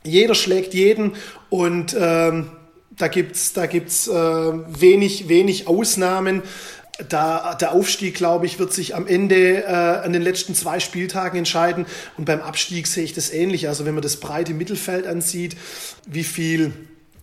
Jeder 0.05 0.35
schlägt 0.35 0.75
jeden 0.75 1.13
und 1.49 1.97
ähm, 1.99 2.51
da 2.91 3.09
gibt's 3.09 3.53
da 3.55 3.67
gibt's 3.67 4.07
äh, 4.07 4.13
wenig, 4.13 5.29
wenig 5.29 5.67
Ausnahmen. 5.67 6.43
Da, 7.09 7.55
der 7.55 7.73
Aufstieg, 7.73 8.15
glaube 8.15 8.47
ich, 8.47 8.61
wird 8.61 8.73
sich 8.73 8.95
am 8.95 9.09
Ende 9.09 9.65
äh, 9.65 9.67
an 9.67 10.13
den 10.13 10.23
letzten 10.23 10.55
zwei 10.55 10.79
Spieltagen 10.79 11.39
entscheiden. 11.39 11.87
Und 12.17 12.25
beim 12.25 12.41
Abstieg 12.41 12.87
sehe 12.87 13.03
ich 13.03 13.13
das 13.13 13.33
ähnlich. 13.33 13.67
Also 13.67 13.85
wenn 13.85 13.95
man 13.95 14.03
das 14.03 14.21
breite 14.21 14.55
Mittelfeld 14.55 15.07
ansieht, 15.07 15.57
wie 16.07 16.23
viel 16.23 16.73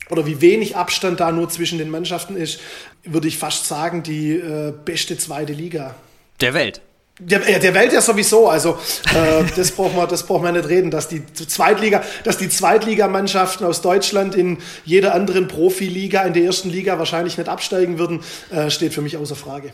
oder 0.10 0.26
wie 0.26 0.42
wenig 0.42 0.76
Abstand 0.76 1.22
da 1.22 1.32
nur 1.32 1.48
zwischen 1.48 1.78
den 1.78 1.90
Mannschaften 1.90 2.36
ist, 2.36 2.60
würde 3.06 3.30
ich 3.30 3.38
fast 3.38 3.66
sagen, 3.66 4.04
die 4.04 4.34
äh, 4.34 4.74
beste 4.84 5.18
zweite 5.18 5.54
Liga. 5.54 5.96
Der 6.42 6.54
Welt. 6.54 6.82
Der, 7.24 7.60
der 7.60 7.74
Welt 7.76 7.94
ja 7.94 8.02
sowieso, 8.02 8.50
also 8.50 8.80
äh, 9.14 9.44
das 9.56 9.72
braucht 9.72 9.96
man, 9.96 10.10
das 10.10 10.26
braucht 10.26 10.42
man 10.42 10.56
nicht 10.56 10.68
reden, 10.68 10.90
dass 10.90 11.08
die 11.08 11.24
Zweitliga, 11.34 12.04
dass 12.24 12.38
die 12.38 12.50
Zweitligamannschaften 12.50 13.66
aus 13.66 13.82
Deutschland 13.82 14.34
in 14.34 14.58
jeder 14.86 15.14
anderen 15.14 15.48
Profiliga 15.48 16.24
in 16.24 16.34
der 16.34 16.44
ersten 16.44 16.72
Liga 16.72 16.98
wahrscheinlich 16.98 17.38
nicht 17.38 17.48
absteigen 17.48 18.00
würden, 18.00 18.22
äh, 18.50 18.72
steht 18.72 18.94
für 18.94 19.02
mich 19.02 19.18
außer 19.18 19.36
Frage. 19.36 19.72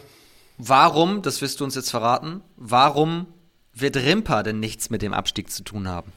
Warum, 0.57 1.21
das 1.21 1.41
wirst 1.41 1.61
du 1.61 1.63
uns 1.63 1.75
jetzt 1.75 1.89
verraten, 1.89 2.41
warum 2.57 3.27
wird 3.73 3.95
Rimpa 3.95 4.43
denn 4.43 4.59
nichts 4.59 4.89
mit 4.89 5.01
dem 5.01 5.13
Abstieg 5.13 5.49
zu 5.49 5.63
tun 5.63 5.87
haben? 5.87 6.11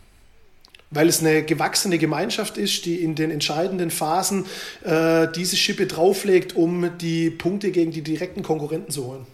weil 0.90 1.08
es 1.08 1.20
eine 1.20 1.44
gewachsene 1.44 1.98
Gemeinschaft 1.98 2.58
ist, 2.58 2.84
die 2.84 2.96
in 2.96 3.14
den 3.14 3.30
entscheidenden 3.30 3.92
Phasen 3.92 4.46
äh, 4.82 5.28
diese 5.32 5.56
Schippe 5.56 5.86
drauflegt, 5.86 6.56
um 6.56 6.98
die 6.98 7.30
Punkte 7.30 7.70
gegen 7.70 7.92
die 7.92 8.02
direkten 8.02 8.42
Konkurrenten 8.42 8.90
zu 8.90 9.06
holen. 9.06 9.26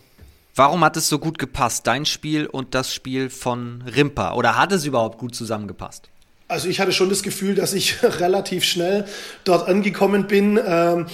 Warum 0.59 0.83
hat 0.83 0.97
es 0.97 1.11
so 1.11 1.19
gut 1.19 1.39
gepasst, 1.39 1.87
dein 1.87 2.07
Spiel 2.07 2.47
und 2.47 2.75
das 2.75 2.93
Spiel 2.93 3.29
von 3.29 3.83
Rimpa? 3.83 4.33
Oder 4.33 4.57
hat 4.57 4.73
es 4.73 4.87
überhaupt 4.87 5.19
gut 5.19 5.35
zusammengepasst? 5.35 6.09
Also 6.49 6.69
ich 6.69 6.81
hatte 6.81 6.93
schon 6.93 7.11
das 7.11 7.23
Gefühl, 7.23 7.55
dass 7.55 7.75
ich 7.75 8.03
relativ 8.03 8.65
schnell 8.65 9.05
dort 9.45 9.69
angekommen 9.69 10.27
bin. 10.27 10.59
Ähm, 10.67 11.09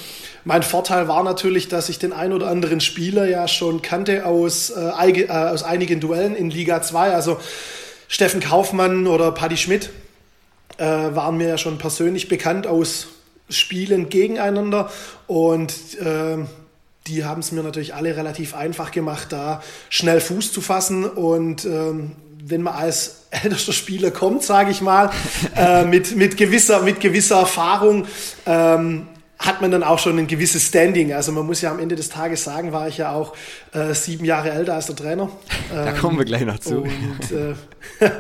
mein 0.44 0.62
Vorteil 0.62 1.08
war 1.08 1.24
natürlich, 1.24 1.66
dass 1.66 1.88
ich 1.88 1.98
den 1.98 2.12
ein 2.12 2.32
oder 2.32 2.46
anderen 2.46 2.80
Spieler 2.80 3.26
ja 3.26 3.48
schon 3.48 3.82
kannte 3.82 4.26
aus, 4.26 4.70
äh, 4.70 5.22
äh 5.22 5.28
aus 5.28 5.64
einigen 5.64 5.98
Duellen 5.98 6.36
in 6.36 6.48
Liga 6.48 6.80
2. 6.80 7.12
Also 7.12 7.40
Steffen 8.06 8.40
Kaufmann 8.40 9.08
oder 9.08 9.32
Paddy 9.32 9.56
Schmidt 9.56 9.90
äh, 10.76 10.84
waren 10.84 11.36
mir 11.36 11.48
ja 11.48 11.58
schon 11.58 11.78
persönlich 11.78 12.28
bekannt 12.28 12.68
aus 12.68 13.08
Spielen 13.48 14.08
gegeneinander. 14.08 14.88
Und 15.26 15.98
äh, 15.98 16.44
die 17.06 17.24
haben 17.24 17.40
es 17.40 17.52
mir 17.52 17.62
natürlich 17.62 17.94
alle 17.94 18.16
relativ 18.16 18.54
einfach 18.54 18.90
gemacht, 18.90 19.28
da 19.30 19.62
schnell 19.88 20.20
Fuß 20.20 20.52
zu 20.52 20.60
fassen. 20.60 21.04
Und 21.04 21.64
ähm, 21.64 22.12
wenn 22.44 22.62
man 22.62 22.74
als 22.74 23.24
ältester 23.30 23.72
Spieler 23.72 24.10
kommt, 24.10 24.42
sage 24.42 24.70
ich 24.70 24.80
mal, 24.80 25.10
äh, 25.56 25.84
mit, 25.84 26.16
mit, 26.16 26.36
gewisser, 26.36 26.82
mit 26.82 27.00
gewisser 27.00 27.40
Erfahrung, 27.40 28.06
ähm, 28.46 29.08
hat 29.38 29.60
man 29.60 29.72
dann 29.72 29.82
auch 29.82 29.98
schon 29.98 30.18
ein 30.18 30.28
gewisses 30.28 30.68
Standing. 30.68 31.12
Also 31.12 31.32
man 31.32 31.44
muss 31.44 31.60
ja 31.62 31.72
am 31.72 31.80
Ende 31.80 31.96
des 31.96 32.08
Tages 32.08 32.44
sagen, 32.44 32.72
war 32.72 32.86
ich 32.86 32.98
ja 32.98 33.10
auch 33.10 33.34
äh, 33.72 33.92
sieben 33.92 34.24
Jahre 34.24 34.50
älter 34.50 34.74
als 34.74 34.86
der 34.86 34.94
Trainer. 34.94 35.30
Ähm, 35.74 35.84
da 35.84 35.92
kommen 35.92 36.16
wir 36.16 36.24
gleich 36.24 36.44
noch 36.44 36.60
zu. 36.60 36.82
Und, 36.82 37.32
äh, 37.32 37.54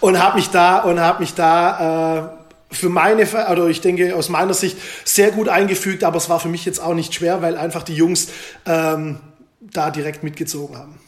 und 0.00 0.22
habe 0.22 0.36
mich 0.36 0.48
da 0.48 0.80
und 0.80 1.00
habe 1.00 1.20
mich 1.20 1.32
da 1.32 2.35
äh, 2.35 2.35
für 2.70 2.88
meine, 2.88 3.26
oder 3.50 3.66
ich 3.68 3.80
denke 3.80 4.14
aus 4.14 4.28
meiner 4.28 4.54
Sicht 4.54 4.76
sehr 5.04 5.30
gut 5.30 5.48
eingefügt, 5.48 6.04
aber 6.04 6.16
es 6.16 6.28
war 6.28 6.40
für 6.40 6.48
mich 6.48 6.64
jetzt 6.64 6.80
auch 6.80 6.94
nicht 6.94 7.14
schwer, 7.14 7.42
weil 7.42 7.56
einfach 7.56 7.82
die 7.82 7.94
Jungs 7.94 8.28
ähm, 8.66 9.20
da 9.60 9.90
direkt 9.90 10.22
mitgezogen 10.22 10.76
haben. 10.76 10.98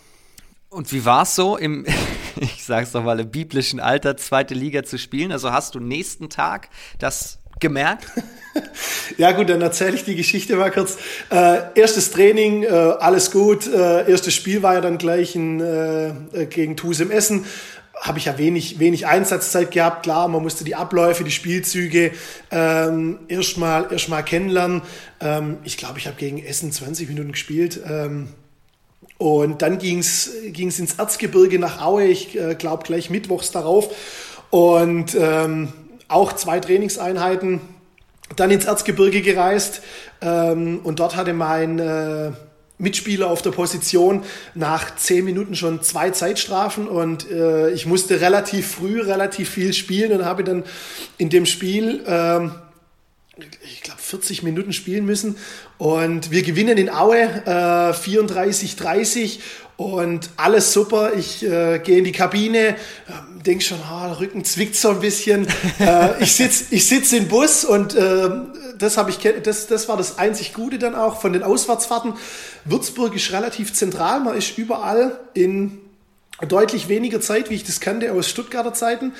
Und 0.71 0.93
wie 0.93 1.05
war 1.05 1.23
es 1.23 1.35
so, 1.35 1.57
im, 1.57 1.87
ich 2.41 2.65
sag's 2.65 2.93
doch 2.93 3.03
mal, 3.03 3.19
im 3.21 3.31
biblischen 3.31 3.81
Alter 3.81 4.17
zweite 4.17 4.55
Liga 4.55 4.85
zu 4.85 4.99
spielen? 4.99 5.33
Also 5.33 5.53
hast 5.53 5.75
du 5.75 5.81
nächsten 5.81 6.29
Tag 6.29 6.69
das 6.99 7.39
gemerkt? 7.59 8.07
ja 9.19 9.33
gut, 9.33 9.49
dann 9.49 9.63
erzähle 9.63 9.95
ich 9.95 10.05
die 10.05 10.15
Geschichte 10.15 10.57
mal 10.57 10.71
kurz. 10.71 10.99
Äh, 11.31 11.61
erstes 11.75 12.11
Training, 12.11 12.65
äh, 12.65 12.69
alles 12.69 13.31
gut. 13.31 13.67
Äh, 13.67 14.11
erstes 14.11 14.35
Spiel 14.35 14.63
war 14.63 14.75
ja 14.75 14.81
dann 14.81 14.99
gleich 14.99 15.35
in, 15.35 15.61
äh, 15.61 16.47
gegen 16.47 16.77
Tusem 16.77 17.11
Essen 17.11 17.47
habe 18.01 18.19
ich 18.19 18.27
ja 18.27 18.39
wenig, 18.39 18.79
wenig 18.79 19.07
Einsatzzeit 19.07 19.71
gehabt. 19.71 20.05
Klar, 20.05 20.29
man 20.29 20.43
musste 20.43 20.65
die 20.65 20.75
Abläufe, 20.75 21.25
die 21.25 21.31
Spielzüge 21.31 22.13
ähm, 22.51 23.19
erstmal 23.29 23.93
erst 23.93 24.09
mal 24.09 24.23
kennenlernen. 24.23 24.83
Ähm, 25.21 25.59
ich 25.65 25.77
glaube, 25.77 25.99
ich 25.99 26.07
habe 26.07 26.17
gegen 26.17 26.43
Essen 26.43 26.73
20 26.73 27.09
Minuten 27.09 27.33
gespielt. 27.33 27.81
Ähm, 27.89 28.29
und 29.19 29.63
dann 29.63 29.79
ging 29.79 29.99
es 29.99 30.29
ins 30.29 30.95
Erzgebirge 30.95 31.59
nach 31.59 31.83
Aue, 31.83 32.05
ich 32.05 32.39
äh, 32.39 32.55
glaube 32.55 32.85
gleich 32.85 33.11
mittwochs 33.11 33.51
darauf. 33.51 33.95
Und 34.51 35.17
ähm, 35.19 35.73
auch 36.07 36.33
zwei 36.35 36.61
Trainingseinheiten. 36.61 37.61
Dann 38.37 38.51
ins 38.51 38.67
Erzgebirge 38.67 39.23
gereist 39.23 39.83
ähm, 40.21 40.81
und 40.85 41.01
dort 41.01 41.17
hatte 41.17 41.33
mein 41.33 41.79
äh, 41.79 42.33
Mitspieler 42.79 43.29
auf 43.29 43.43
der 43.43 43.51
Position 43.51 44.23
nach 44.55 44.95
zehn 44.97 45.25
Minuten 45.25 45.55
schon 45.57 45.83
zwei 45.83 46.11
Zeitstrafen 46.11 46.87
und 46.89 47.31
äh, 47.31 47.71
ich 47.71 47.87
musste 47.87 48.21
relativ 48.21 48.73
früh 48.73 49.01
relativ 49.01 49.51
viel 49.51 49.73
spielen 49.73 50.13
und 50.13 50.25
habe 50.25 50.45
dann 50.45 50.65
in 51.19 51.29
dem 51.29 51.45
Spiel 51.45 52.05
ähm, 52.07 52.53
ich 53.63 53.83
glaube 53.83 54.01
40 54.01 54.43
Minuten 54.43 54.73
spielen 54.73 55.05
müssen 55.05 55.37
und 55.77 56.31
wir 56.31 56.43
gewinnen 56.43 56.79
in 56.79 56.91
Aue 56.91 57.21
äh, 57.21 57.51
34-30 57.93 59.39
und 59.79 60.31
alles 60.37 60.73
super. 60.73 61.13
Ich 61.15 61.45
äh, 61.45 61.79
gehe 61.79 61.99
in 61.99 62.05
die 62.05 62.13
Kabine, 62.13 62.71
äh, 62.71 62.75
denke 63.47 63.63
schon, 63.63 63.79
ah, 63.89 64.09
der 64.09 64.19
Rücken 64.19 64.45
zwickt 64.45 64.75
so 64.75 64.89
ein 64.89 64.99
bisschen. 64.99 65.47
äh, 65.79 66.21
ich 66.21 66.35
sitze 66.35 66.65
ich 66.71 66.89
sitz 66.89 67.13
im 67.13 67.29
Bus 67.29 67.65
und 67.65 67.95
äh, 67.95 68.29
das, 68.77 68.97
hab 68.97 69.09
ich, 69.09 69.19
das, 69.19 69.69
das 69.69 69.89
war 69.89 69.97
das 69.97 70.19
einzig 70.19 70.53
Gute 70.53 70.79
dann 70.79 70.97
auch 70.97 71.21
von 71.21 71.33
den 71.33 71.45
Auswärtsfahrten. 71.45 72.15
Würzburg 72.71 73.15
ist 73.15 73.33
relativ 73.33 73.73
zentral, 73.73 74.21
man 74.21 74.37
ist 74.37 74.59
überall 74.59 75.19
in 75.35 75.79
deutlich 76.47 76.89
weniger 76.89 77.21
Zeit, 77.21 77.51
wie 77.51 77.55
ich 77.55 77.65
das 77.65 77.81
kannte 77.81 78.13
aus 78.13 78.29
Stuttgarter 78.29 78.75
Zeiten. 78.75 79.13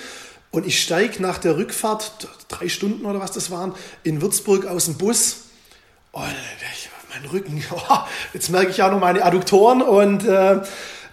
Und 0.51 0.67
ich 0.67 0.83
steige 0.83 1.21
nach 1.21 1.39
der 1.39 1.57
Rückfahrt, 1.57 2.29
drei 2.49 2.69
Stunden 2.69 3.05
oder 3.05 3.21
was 3.21 3.33
das 3.33 3.51
waren, 3.51 3.75
in 4.03 4.23
Würzburg 4.23 4.67
aus 4.67 4.87
dem 4.87 4.97
Bus. 4.97 5.45
Oh, 6.13 6.21
mein 6.21 7.31
Rücken, 7.31 7.63
oh, 7.71 7.97
jetzt 8.33 8.51
merke 8.51 8.71
ich 8.71 8.83
auch 8.83 8.91
noch 8.91 9.01
meine 9.01 9.25
Adduktoren 9.25 9.83
und 9.83 10.27
äh, 10.27 10.61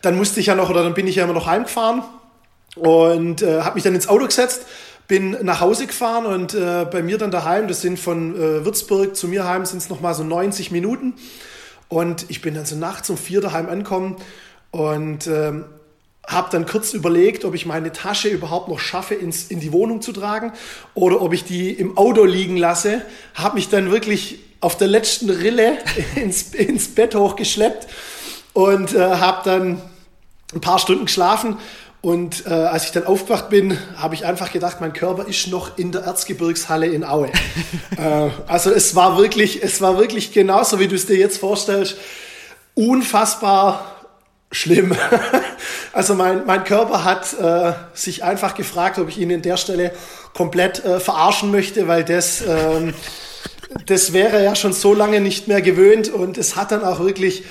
dann 0.01 0.15
musste 0.15 0.39
ich 0.39 0.47
ja 0.47 0.55
noch, 0.55 0.69
oder 0.69 0.83
dann 0.83 0.93
bin 0.93 1.07
ich 1.07 1.15
ja 1.15 1.23
immer 1.23 1.33
noch 1.33 1.47
heimgefahren 1.47 2.03
und 2.75 3.41
äh, 3.41 3.61
habe 3.61 3.75
mich 3.75 3.83
dann 3.83 3.95
ins 3.95 4.07
Auto 4.07 4.25
gesetzt, 4.25 4.61
bin 5.07 5.37
nach 5.41 5.61
Hause 5.61 5.87
gefahren 5.87 6.25
und 6.25 6.53
äh, 6.53 6.85
bei 6.89 7.01
mir 7.01 7.17
dann 7.17 7.31
daheim, 7.31 7.67
das 7.67 7.81
sind 7.81 7.99
von 7.99 8.35
äh, 8.35 8.65
Würzburg 8.65 9.15
zu 9.15 9.27
mir 9.27 9.45
heim, 9.45 9.65
sind 9.65 9.79
es 9.79 9.89
nochmal 9.89 10.13
so 10.13 10.23
90 10.23 10.71
Minuten 10.71 11.13
und 11.89 12.25
ich 12.29 12.41
bin 12.41 12.55
dann 12.55 12.65
so 12.65 12.75
nachts 12.75 13.09
um 13.09 13.17
vier 13.17 13.41
daheim 13.41 13.69
angekommen 13.69 14.17
und 14.71 15.27
ähm, 15.27 15.65
habe 16.27 16.49
dann 16.51 16.65
kurz 16.65 16.93
überlegt, 16.93 17.45
ob 17.45 17.53
ich 17.53 17.65
meine 17.65 17.91
Tasche 17.91 18.29
überhaupt 18.29 18.67
noch 18.67 18.79
schaffe, 18.79 19.15
ins, 19.15 19.47
in 19.47 19.59
die 19.59 19.71
Wohnung 19.71 20.01
zu 20.01 20.11
tragen 20.11 20.53
oder 20.93 21.21
ob 21.21 21.33
ich 21.33 21.43
die 21.43 21.71
im 21.71 21.97
Auto 21.97 22.23
liegen 22.25 22.57
lasse. 22.57 23.01
Habe 23.35 23.55
mich 23.55 23.69
dann 23.69 23.91
wirklich 23.91 24.39
auf 24.61 24.77
der 24.77 24.87
letzten 24.87 25.29
Rille 25.29 25.77
ins, 26.15 26.53
ins 26.53 26.87
Bett 26.89 27.15
hochgeschleppt 27.15 27.87
und 28.53 28.93
äh, 28.93 28.99
habe 28.99 29.41
dann 29.45 29.81
ein 30.53 30.61
paar 30.61 30.79
Stunden 30.79 31.05
geschlafen. 31.05 31.57
Und 32.05 32.45
äh, 32.45 32.51
als 32.51 32.85
ich 32.85 32.91
dann 32.91 33.07
aufgewacht 33.07 33.49
bin, 33.49 33.79
habe 33.97 34.13
ich 34.13 34.27
einfach 34.27 34.51
gedacht, 34.51 34.79
mein 34.79 34.93
Körper 34.93 35.27
ist 35.27 35.47
noch 35.47 35.75
in 35.79 35.91
der 35.91 36.01
Erzgebirgshalle 36.01 36.85
in 36.85 37.03
Aue. 37.03 37.31
äh, 37.97 38.29
also 38.45 38.69
es 38.69 38.93
war 38.93 39.17
wirklich, 39.17 39.63
es 39.63 39.81
war 39.81 39.97
wirklich 39.97 40.31
genauso, 40.31 40.79
wie 40.79 40.87
du 40.87 40.93
es 40.93 41.07
dir 41.07 41.17
jetzt 41.17 41.39
vorstellst, 41.39 41.97
unfassbar 42.75 43.95
schlimm. 44.51 44.95
also 45.93 46.13
mein, 46.13 46.45
mein 46.45 46.63
Körper 46.63 47.05
hat 47.05 47.33
äh, 47.41 47.73
sich 47.95 48.23
einfach 48.23 48.53
gefragt, 48.53 48.99
ob 48.99 49.09
ich 49.09 49.17
ihn 49.17 49.31
in 49.31 49.41
der 49.41 49.57
Stelle 49.57 49.91
komplett 50.35 50.85
äh, 50.85 50.99
verarschen 50.99 51.49
möchte, 51.49 51.87
weil 51.87 52.03
das 52.03 52.43
ähm, 52.47 52.93
das 53.87 54.13
wäre 54.13 54.43
ja 54.43 54.55
schon 54.55 54.73
so 54.73 54.93
lange 54.93 55.19
nicht 55.19 55.47
mehr 55.47 55.61
gewöhnt 55.61 56.09
und 56.09 56.37
es 56.37 56.55
hat 56.55 56.71
dann 56.71 56.83
auch 56.83 56.99
wirklich 56.99 57.43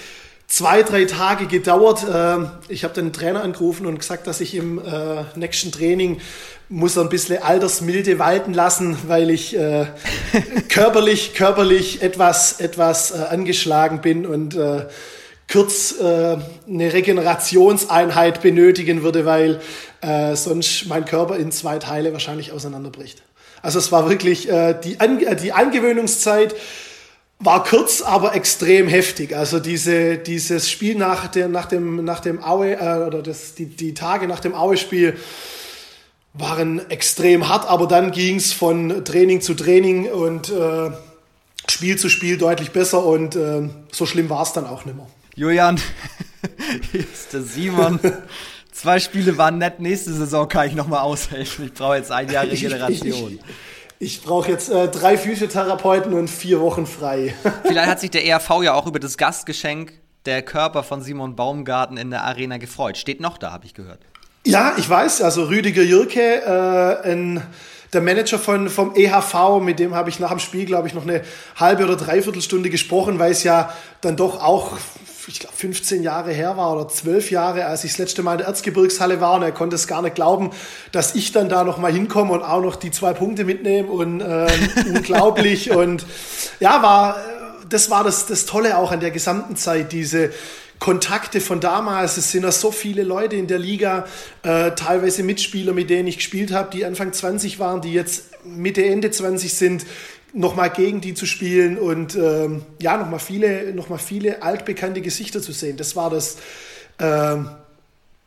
zwei, 0.46 0.82
drei 0.82 1.04
Tage 1.04 1.46
gedauert. 1.46 2.04
Ähm, 2.12 2.50
ich 2.68 2.84
habe 2.84 2.94
den 2.94 3.12
Trainer 3.12 3.42
angerufen 3.42 3.86
und 3.86 3.98
gesagt, 3.98 4.26
dass 4.26 4.40
ich 4.40 4.54
im 4.54 4.78
äh, 4.78 5.24
nächsten 5.36 5.72
Training 5.72 6.20
muss 6.68 6.96
ein 6.96 7.08
bisschen 7.08 7.42
Altersmilde 7.42 8.18
walten 8.18 8.54
lassen, 8.54 8.96
weil 9.06 9.30
ich 9.30 9.56
äh, 9.56 9.86
körperlich, 10.68 11.34
körperlich 11.34 12.02
etwas, 12.02 12.60
etwas 12.60 13.10
äh, 13.10 13.24
angeschlagen 13.30 14.00
bin 14.00 14.26
und 14.26 14.56
äh, 14.56 14.86
kurz 15.50 15.94
eine 16.00 16.42
Regenerationseinheit 16.68 18.40
benötigen 18.40 19.02
würde, 19.02 19.26
weil 19.26 19.60
sonst 20.34 20.86
mein 20.86 21.04
Körper 21.04 21.36
in 21.36 21.52
zwei 21.52 21.78
Teile 21.78 22.14
wahrscheinlich 22.14 22.50
auseinanderbricht. 22.50 23.22
Also 23.60 23.78
es 23.78 23.92
war 23.92 24.08
wirklich, 24.08 24.48
die, 24.48 25.00
An 25.00 25.20
die 25.42 25.52
Angewöhnungszeit 25.52 26.54
war 27.44 27.62
kurz, 27.62 28.00
aber 28.00 28.34
extrem 28.34 28.88
heftig. 28.88 29.36
Also 29.36 29.60
diese, 29.60 30.16
dieses 30.16 30.70
Spiel 30.70 30.96
nach, 30.96 31.28
der, 31.28 31.48
nach 31.48 31.66
dem, 31.66 32.04
nach 32.04 32.20
dem 32.20 32.42
Aue, 32.42 32.72
äh, 32.74 33.06
oder 33.06 33.22
das, 33.22 33.54
die, 33.54 33.66
die 33.66 33.94
Tage 33.94 34.26
nach 34.26 34.40
dem 34.40 34.54
Aue-Spiel 34.54 35.16
waren 36.32 36.90
extrem 36.90 37.48
hart, 37.48 37.68
aber 37.68 37.86
dann 37.86 38.10
ging 38.10 38.36
es 38.36 38.52
von 38.52 39.04
Training 39.04 39.40
zu 39.40 39.54
Training 39.54 40.10
und 40.10 40.50
äh, 40.50 40.90
Spiel 41.68 41.96
zu 41.96 42.08
Spiel 42.08 42.38
deutlich 42.38 42.72
besser 42.72 43.04
und 43.04 43.36
äh, 43.36 43.68
so 43.92 44.06
schlimm 44.06 44.28
war 44.30 44.42
es 44.42 44.52
dann 44.52 44.66
auch 44.66 44.84
nicht 44.84 44.96
mehr. 44.96 45.06
Julian, 45.36 45.80
hier 46.92 47.00
ist 47.00 47.32
der 47.32 47.42
Simon. 47.42 48.00
Zwei 48.72 48.98
Spiele 48.98 49.38
waren 49.38 49.58
nett, 49.58 49.78
nächste 49.78 50.12
Saison 50.12 50.48
kann 50.48 50.66
ich 50.66 50.74
nochmal 50.74 51.00
aushelfen. 51.00 51.66
Ich 51.66 51.74
brauche 51.74 51.96
jetzt 51.96 52.10
ein 52.10 52.28
Jahr 52.30 52.44
Regeneration. 52.44 53.38
Ich, 53.98 54.22
brauche 54.22 54.50
jetzt 54.50 54.70
äh, 54.70 54.88
drei 54.88 55.16
Physiotherapeuten 55.16 56.12
und 56.14 56.28
vier 56.28 56.60
Wochen 56.60 56.86
frei. 56.86 57.34
Vielleicht 57.64 57.88
hat 57.88 58.00
sich 58.00 58.10
der 58.10 58.26
ERV 58.26 58.62
ja 58.62 58.74
auch 58.74 58.86
über 58.86 58.98
das 58.98 59.16
Gastgeschenk 59.16 59.92
der 60.26 60.42
Körper 60.42 60.82
von 60.82 61.02
Simon 61.02 61.36
Baumgarten 61.36 61.96
in 61.96 62.10
der 62.10 62.24
Arena 62.24 62.56
gefreut. 62.56 62.96
Steht 62.96 63.20
noch 63.20 63.38
da, 63.38 63.52
habe 63.52 63.66
ich 63.66 63.74
gehört. 63.74 64.00
Ja, 64.46 64.74
ich 64.76 64.88
weiß. 64.88 65.22
Also 65.22 65.44
Rüdiger 65.44 65.82
Jürke, 65.82 66.20
äh, 66.20 67.10
ein, 67.10 67.42
der 67.92 68.02
Manager 68.02 68.38
von, 68.38 68.68
vom 68.68 68.94
EHV, 68.94 69.60
mit 69.62 69.78
dem 69.78 69.94
habe 69.94 70.10
ich 70.10 70.18
nach 70.18 70.30
dem 70.30 70.38
Spiel, 70.38 70.66
glaube 70.66 70.88
ich, 70.88 70.94
noch 70.94 71.04
eine 71.04 71.22
halbe 71.56 71.84
oder 71.84 71.96
dreiviertel 71.96 72.42
Stunde 72.42 72.70
gesprochen, 72.70 73.18
weil 73.18 73.32
es 73.32 73.42
ja 73.42 73.72
dann 74.00 74.16
doch 74.16 74.42
auch 74.42 74.72
ich 75.28 75.40
glaube, 75.40 75.57
15 75.57 76.02
Jahre 76.02 76.33
her 76.33 76.57
war 76.57 76.75
oder 76.75 76.88
12 76.88 77.31
Jahre, 77.31 77.66
als 77.66 77.85
ich 77.85 77.93
das 77.93 77.99
letzte 77.99 78.23
Mal 78.23 78.33
in 78.33 78.38
der 78.38 78.47
Erzgebirgshalle 78.49 79.21
war 79.21 79.35
und 79.35 79.43
er 79.43 79.52
konnte 79.52 79.76
es 79.76 79.87
gar 79.87 80.02
nicht 80.02 80.14
glauben, 80.14 80.50
dass 80.93 81.14
ich 81.14 81.33
dann 81.33 81.49
da 81.49 81.64
noch 81.64 81.78
mal 81.78 81.93
hinkomme 81.93 82.33
und 82.33 82.43
auch 82.43 82.61
noch 82.61 82.76
die 82.76 82.90
zwei 82.90 83.12
Punkte 83.12 83.45
mitnehme 83.45 83.88
und 83.88 84.21
äh, 84.21 84.47
unglaublich 84.87 85.71
und 85.71 86.04
ja, 86.61 86.83
war, 86.83 87.16
das 87.69 87.90
war 87.90 88.04
das, 88.04 88.26
das 88.26 88.47
Tolle 88.47 88.76
auch 88.78 88.93
an 88.93 89.00
der 89.00 89.11
gesamten 89.11 89.57
Zeit, 89.57 89.93
diese 89.93 90.31
Kontakte 90.78 91.40
von 91.40 91.61
damals. 91.61 92.16
Es 92.16 92.33
sind 92.33 92.43
ja 92.43 92.52
so 92.52 92.71
viele 92.71 93.04
Leute 93.04 93.37
in 93.37 93.47
der 93.47 93.59
Liga, 93.59 94.07
äh, 94.43 94.73
teilweise 94.73 95.23
Mitspieler, 95.23 95.73
mit 95.73 95.88
denen 95.88 96.09
ich 96.09 96.16
gespielt 96.16 96.52
habe, 96.52 96.71
die 96.71 96.85
Anfang 96.85 97.12
20 97.12 97.59
waren, 97.59 97.81
die 97.81 97.93
jetzt 97.93 98.25
Mitte, 98.45 98.85
Ende 98.85 99.11
20 99.11 99.54
sind, 99.54 99.87
nochmal 100.34 100.70
gegen 100.70 101.00
die 101.00 101.14
zu 101.14 101.26
spielen 101.26 101.78
und 101.78 102.16
ähm, 102.16 102.66
ja, 102.80 102.96
nochmal 102.96 103.20
viele, 103.20 103.72
noch 103.72 103.98
viele 104.00 104.42
altbekannte 104.42 105.00
Gesichter 105.00 105.40
zu 105.40 105.52
sehen. 105.52 105.76
Das 105.76 105.96
war 105.96 106.10
das 106.10 106.36
ähm, 106.98 107.48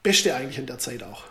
Beste 0.04 0.34
eigentlich 0.34 0.58
in 0.58 0.66
der 0.66 0.80
Zeit 0.80 1.04
auch. 1.04 1.24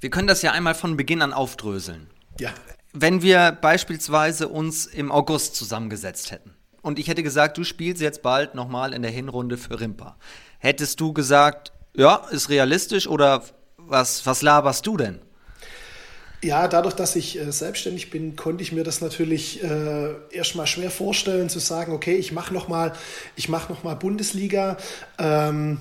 Wir 0.00 0.10
können 0.10 0.28
das 0.28 0.42
ja 0.42 0.52
einmal 0.52 0.74
von 0.74 0.96
Beginn 0.96 1.22
an 1.22 1.32
aufdröseln. 1.32 2.08
Ja. 2.38 2.50
Wenn 2.92 3.22
wir 3.22 3.52
beispielsweise 3.52 4.48
uns 4.48 4.84
im 4.84 5.10
August 5.10 5.56
zusammengesetzt 5.56 6.30
hätten 6.30 6.52
und 6.82 6.98
ich 6.98 7.08
hätte 7.08 7.22
gesagt, 7.22 7.56
du 7.56 7.64
spielst 7.64 8.02
jetzt 8.02 8.20
bald 8.22 8.54
nochmal 8.54 8.92
in 8.92 9.02
der 9.02 9.10
Hinrunde 9.10 9.56
für 9.56 9.80
Rimpa, 9.80 10.16
hättest 10.58 11.00
du 11.00 11.14
gesagt, 11.14 11.72
ja, 11.94 12.26
ist 12.30 12.50
realistisch 12.50 13.06
oder 13.06 13.44
was, 13.76 14.26
was 14.26 14.42
laberst 14.42 14.86
du 14.86 14.96
denn? 14.98 15.20
Ja, 16.44 16.66
dadurch, 16.66 16.94
dass 16.94 17.14
ich 17.14 17.38
äh, 17.38 17.52
selbstständig 17.52 18.10
bin, 18.10 18.34
konnte 18.34 18.64
ich 18.64 18.72
mir 18.72 18.82
das 18.82 19.00
natürlich 19.00 19.62
äh, 19.62 20.08
erstmal 20.32 20.66
schwer 20.66 20.90
vorstellen, 20.90 21.48
zu 21.48 21.60
sagen, 21.60 21.92
okay, 21.92 22.16
ich 22.16 22.32
mache 22.32 22.52
nochmal 22.52 22.92
mach 23.48 23.68
noch 23.68 23.84
Bundesliga. 23.94 24.76
Ähm, 25.18 25.80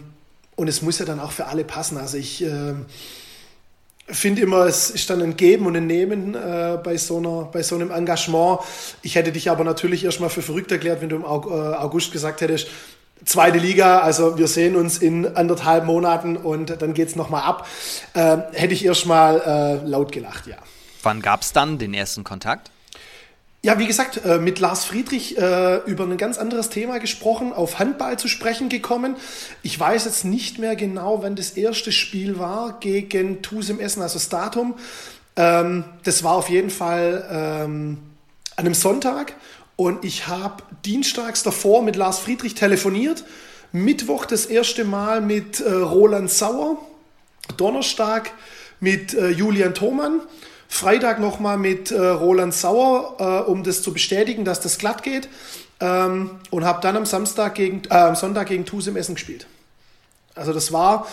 und 0.56 0.68
es 0.68 0.84
muss 0.84 1.00
ja 1.00 1.06
dann 1.06 1.20
auch 1.20 1.32
für 1.32 1.48
alle 1.48 1.64
passen. 1.64 1.98
Also 1.98 2.18
ich 2.18 2.44
äh, 2.44 2.76
finde 4.06 4.44
immer, 4.44 4.68
es 4.68 4.92
ist 4.92 5.10
dann 5.10 5.24
ein 5.24 5.36
Geben 5.36 5.66
und 5.66 5.76
ein 5.76 5.88
Nehmen 5.88 6.36
äh, 6.36 6.78
bei, 6.84 6.96
so 6.98 7.18
einer, 7.18 7.50
bei 7.52 7.64
so 7.64 7.74
einem 7.74 7.90
Engagement. 7.90 8.60
Ich 9.02 9.16
hätte 9.16 9.32
dich 9.32 9.50
aber 9.50 9.64
natürlich 9.64 10.06
erstmal 10.06 10.30
für 10.30 10.44
verrückt 10.44 10.72
erklärt, 10.72 11.02
wenn 11.02 11.10
du 11.10 11.16
im 11.16 11.24
äh, 11.24 11.26
August 11.26 12.12
gesagt 12.12 12.42
hättest, 12.42 12.68
zweite 13.26 13.58
Liga, 13.58 14.00
also 14.00 14.38
wir 14.38 14.48
sehen 14.48 14.76
uns 14.76 14.98
in 14.98 15.36
anderthalb 15.36 15.86
Monaten 15.86 16.38
und 16.38 16.82
dann 16.82 16.94
geht 16.94 17.10
es 17.10 17.16
nochmal 17.16 17.44
ab. 17.44 17.68
Äh, 18.14 18.38
hätte 18.54 18.74
ich 18.74 18.86
erstmal 18.86 19.42
äh, 19.42 19.88
laut 19.88 20.12
gelacht, 20.12 20.48
ja. 20.48 20.58
Wann 21.04 21.22
gab 21.22 21.42
es 21.42 21.54
dann 21.54 21.78
den 21.78 21.94
ersten 21.94 22.24
Kontakt? 22.24 22.72
Ja, 23.64 23.78
wie 23.78 23.86
gesagt, 23.86 24.26
äh, 24.26 24.40
mit 24.40 24.58
Lars 24.58 24.86
Friedrich 24.86 25.38
äh, 25.38 25.78
über 25.86 26.04
ein 26.06 26.18
ganz 26.18 26.40
anderes 26.40 26.70
Thema 26.70 27.00
gesprochen, 27.00 27.54
auf 27.54 27.78
Handball 27.78 28.18
zu 28.18 28.28
sprechen 28.28 28.70
gekommen. 28.70 29.16
Ich 29.62 29.80
weiß 29.80 30.06
jetzt 30.06 30.26
nicht 30.26 30.58
mehr 30.58 30.76
genau, 30.76 31.22
wann 31.22 31.36
das 31.36 31.52
erste 31.52 31.92
Spiel 31.92 32.40
war 32.40 32.80
gegen 32.80 33.44
Tusem 33.44 33.80
Essen, 33.80 34.02
also 34.02 34.16
das 34.16 34.30
Datum. 34.30 34.74
Ähm, 35.36 35.84
das 36.04 36.24
war 36.24 36.34
auf 36.34 36.50
jeden 36.50 36.72
Fall 36.72 37.24
ähm, 37.30 38.00
an 38.56 38.66
einem 38.66 38.74
Sonntag 38.74 39.36
und 39.82 40.06
ich 40.06 40.28
habe 40.28 40.62
dienstags 40.86 41.42
davor 41.42 41.82
mit 41.82 41.96
Lars 41.96 42.20
Friedrich 42.20 42.54
telefoniert, 42.54 43.24
Mittwoch 43.72 44.28
das 44.28 44.46
erste 44.46 44.86
Mal 44.86 45.22
mit 45.22 45.60
äh, 45.60 45.72
Roland 45.72 46.30
Sauer, 46.30 46.78
Donnerstag 47.58 48.32
mit 48.80 49.16
äh, 49.16 49.30
Julian 49.30 49.74
Thomann, 49.74 50.22
Freitag 50.68 51.20
nochmal 51.20 51.58
mit 51.58 51.90
äh, 51.90 52.00
Roland 52.00 52.54
Sauer, 52.54 53.16
äh, 53.18 53.50
um 53.50 53.64
das 53.64 53.82
zu 53.82 53.92
bestätigen, 53.92 54.46
dass 54.46 54.62
das 54.62 54.78
glatt 54.78 55.02
geht. 55.02 55.28
Ähm, 55.80 56.30
und 56.52 56.64
habe 56.64 56.80
dann 56.82 56.96
am 56.96 57.08
Samstag 57.08 57.56
gegen, 57.56 57.82
äh, 57.90 57.96
am 57.96 58.16
Sonntag 58.16 58.50
gegen 58.50 58.66
Tus 58.66 58.86
im 58.86 58.96
Essen 58.96 59.16
gespielt. 59.16 59.48
Also 60.36 60.54
das 60.54 60.72
war, 60.72 61.08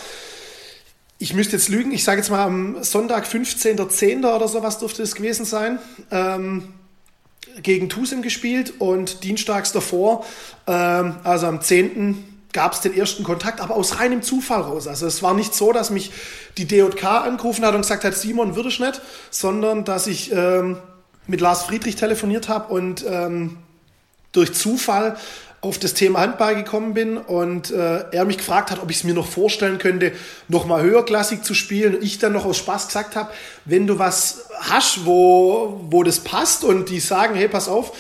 ich 1.17 1.33
müsste 1.33 1.57
jetzt 1.57 1.71
lügen, 1.71 1.91
ich 1.93 2.05
sage 2.05 2.19
jetzt 2.19 2.29
mal 2.29 2.45
am 2.45 2.85
Sonntag 2.85 3.25
15.10. 3.25 4.31
oder 4.31 4.47
sowas 4.47 4.79
dürfte 4.79 5.03
es 5.03 5.15
gewesen 5.15 5.47
sein. 5.47 5.79
Ähm, 6.11 6.75
gegen 7.63 7.89
Tusim 7.89 8.23
gespielt 8.23 8.75
und 8.79 9.25
dienstags 9.25 9.73
davor, 9.73 10.25
ähm, 10.67 11.17
also 11.25 11.47
am 11.47 11.61
10. 11.61 12.25
gab 12.53 12.73
es 12.73 12.81
den 12.81 12.97
ersten 12.97 13.25
Kontakt, 13.25 13.61
aber 13.61 13.75
aus 13.75 13.99
reinem 13.99 14.23
Zufall 14.23 14.63
raus. 14.63 14.87
Also 14.87 15.07
es 15.07 15.23
war 15.23 15.35
nicht 15.35 15.55
so, 15.55 15.73
dass 15.73 15.91
mich 15.91 16.11
die 16.57 16.67
DJK 16.67 17.05
angerufen 17.05 17.65
hat 17.65 17.75
und 17.75 17.83
gesagt 17.83 18.05
hat, 18.05 18.15
Simon, 18.15 18.57
würde 18.57 18.69
ich 18.69 18.81
nicht, 18.81 19.01
sondern 19.31 19.85
dass 19.85 20.07
ich 20.07 20.33
ähm, 20.33 20.79
mit 21.27 21.41
Lars 21.41 21.65
Friedrich 21.65 21.97
telefoniert 21.97 22.49
habe 22.49 22.73
und 22.73 23.05
ähm, 23.07 23.59
durch 24.33 24.55
Zufall 24.55 25.17
auf 25.61 25.79
das 25.79 25.95
Thema 25.95 26.21
Handball 26.21 26.55
gekommen 26.55 26.95
bin 26.95 27.17
und 27.17 27.73
äh, 27.73 28.05
er 28.13 28.25
mich 28.25 28.39
gefragt 28.39 28.71
hat, 28.71 28.81
ob 28.81 28.91
ich 28.91 28.99
es 28.99 29.05
mir 29.05 29.15
noch 29.15 29.27
vorstellen 29.27 29.79
könnte, 29.79 30.13
nochmal 30.47 30.83
höherklassig 30.83 31.43
zu 31.43 31.53
spielen. 31.53 31.97
Und 31.97 32.05
ich 32.05 32.19
dann 32.19 32.33
noch 32.33 32.45
aus 32.45 32.59
Spaß 32.59 32.87
gesagt 32.87 33.17
habe, 33.17 33.31
wenn 33.65 33.87
du 33.89 33.99
was 33.99 34.47
hast, 34.61 35.05
wo, 35.05 35.81
wo 35.91 36.05
das 36.05 36.21
passt 36.21 36.63
und 36.63 36.91
die 36.91 37.01
sagen, 37.01 37.35
hey, 37.35 37.49
pass 37.49 37.69
auf, 37.69 37.93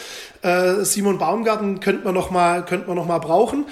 äh, 0.42 0.84
Simon 0.84 1.18
Baumgarten 1.18 1.80
könnte 1.80 2.04
man 2.04 2.14
nochmal 2.14 2.64
noch 2.86 3.20
brauchen, 3.20 3.66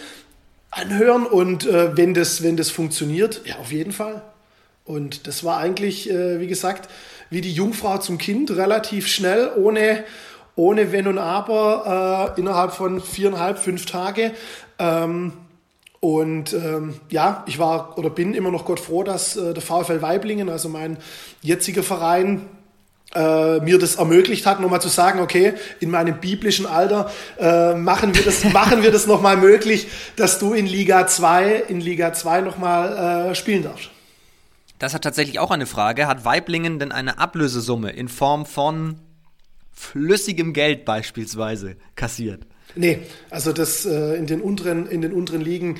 anhören 0.72 1.25
und 1.25 1.66
äh, 1.66 1.96
wenn, 1.96 2.12
das, 2.12 2.42
wenn 2.42 2.57
das 2.57 2.70
funktioniert, 2.70 3.42
ja, 3.44 3.57
auf 3.57 3.70
jeden 3.70 3.92
Fall. 3.92 4.22
Und 4.85 5.29
das 5.29 5.44
war 5.44 5.59
eigentlich, 5.59 6.11
äh, 6.11 6.40
wie 6.40 6.49
gesagt, 6.49 6.88
wie 7.31 7.40
die 7.40 7.53
Jungfrau 7.53 7.99
zum 7.99 8.18
Kind, 8.18 8.51
relativ 8.51 9.07
schnell, 9.07 9.51
ohne, 9.57 10.05
ohne 10.57 10.90
Wenn 10.90 11.07
und 11.07 11.19
Aber 11.19 12.35
äh, 12.37 12.40
innerhalb 12.40 12.73
von 12.73 13.01
viereinhalb, 13.01 13.59
fünf 13.59 13.87
Tage. 13.87 14.33
Ähm, 14.79 15.33
und 16.01 16.53
ähm, 16.53 17.01
ja, 17.11 17.45
ich 17.47 17.59
war 17.59 17.99
oder 17.99 18.11
bin 18.11 18.35
immer 18.35 18.51
noch 18.51 18.64
Gott 18.64 18.81
froh, 18.81 19.03
dass 19.03 19.37
äh, 19.37 19.55
der 19.55 19.62
VfL 19.62 20.03
Weiblingen, 20.03 20.49
also 20.49 20.69
mein 20.69 20.99
jetziger 21.42 21.83
Verein, 21.83 22.49
äh, 23.14 23.61
mir 23.61 23.79
das 23.79 23.97
ermöglicht 23.97 24.47
hat, 24.47 24.61
nochmal 24.61 24.81
zu 24.81 24.88
sagen, 24.88 25.21
okay, 25.21 25.55
in 25.81 25.90
meinem 25.90 26.19
biblischen 26.21 26.66
Alter 26.66 27.11
äh, 27.38 27.75
machen 27.75 28.14
wir 28.14 28.23
das, 28.23 28.45
machen 28.53 28.83
wir 28.83 28.90
das 28.90 29.07
nochmal 29.07 29.37
möglich, 29.37 29.88
dass 30.16 30.38
du 30.38 30.53
in 30.53 30.66
Liga 30.66 31.07
2, 31.07 31.64
in 31.69 31.81
Liga 31.81 32.12
2 32.12 32.42
nochmal 32.42 33.31
äh, 33.31 33.35
spielen 33.35 33.62
darfst. 33.62 33.90
Das 34.79 34.92
hat 34.92 35.03
tatsächlich 35.03 35.38
auch 35.38 35.51
eine 35.51 35.66
Frage. 35.66 36.07
Hat 36.07 36.25
Weiblingen 36.25 36.79
denn 36.79 36.92
eine 36.92 37.19
Ablösesumme 37.19 37.90
in 37.90 38.09
Form 38.09 38.45
von 38.45 38.99
flüssigem 39.76 40.52
Geld 40.52 40.84
beispielsweise 40.84 41.76
kassiert? 41.94 42.40
Nee, 42.74 42.98
also 43.30 43.52
das 43.52 43.86
äh, 43.86 44.16
in 44.16 44.26
den 44.26 44.40
unteren 44.40 44.86
in 44.86 45.00
den 45.00 45.12
unteren 45.12 45.40
Ligen 45.40 45.78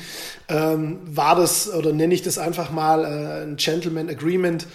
ähm, 0.48 0.98
war 1.04 1.35
das 1.35 1.72
oder 1.72 1.92
nenne 1.92 2.14
ich 2.14 2.22
das 2.22 2.38
einfach 2.38 2.70
mal 2.70 3.04
äh, 3.04 3.42
ein 3.42 3.56
Gentleman 3.56 4.09
Agreement, 4.09 4.66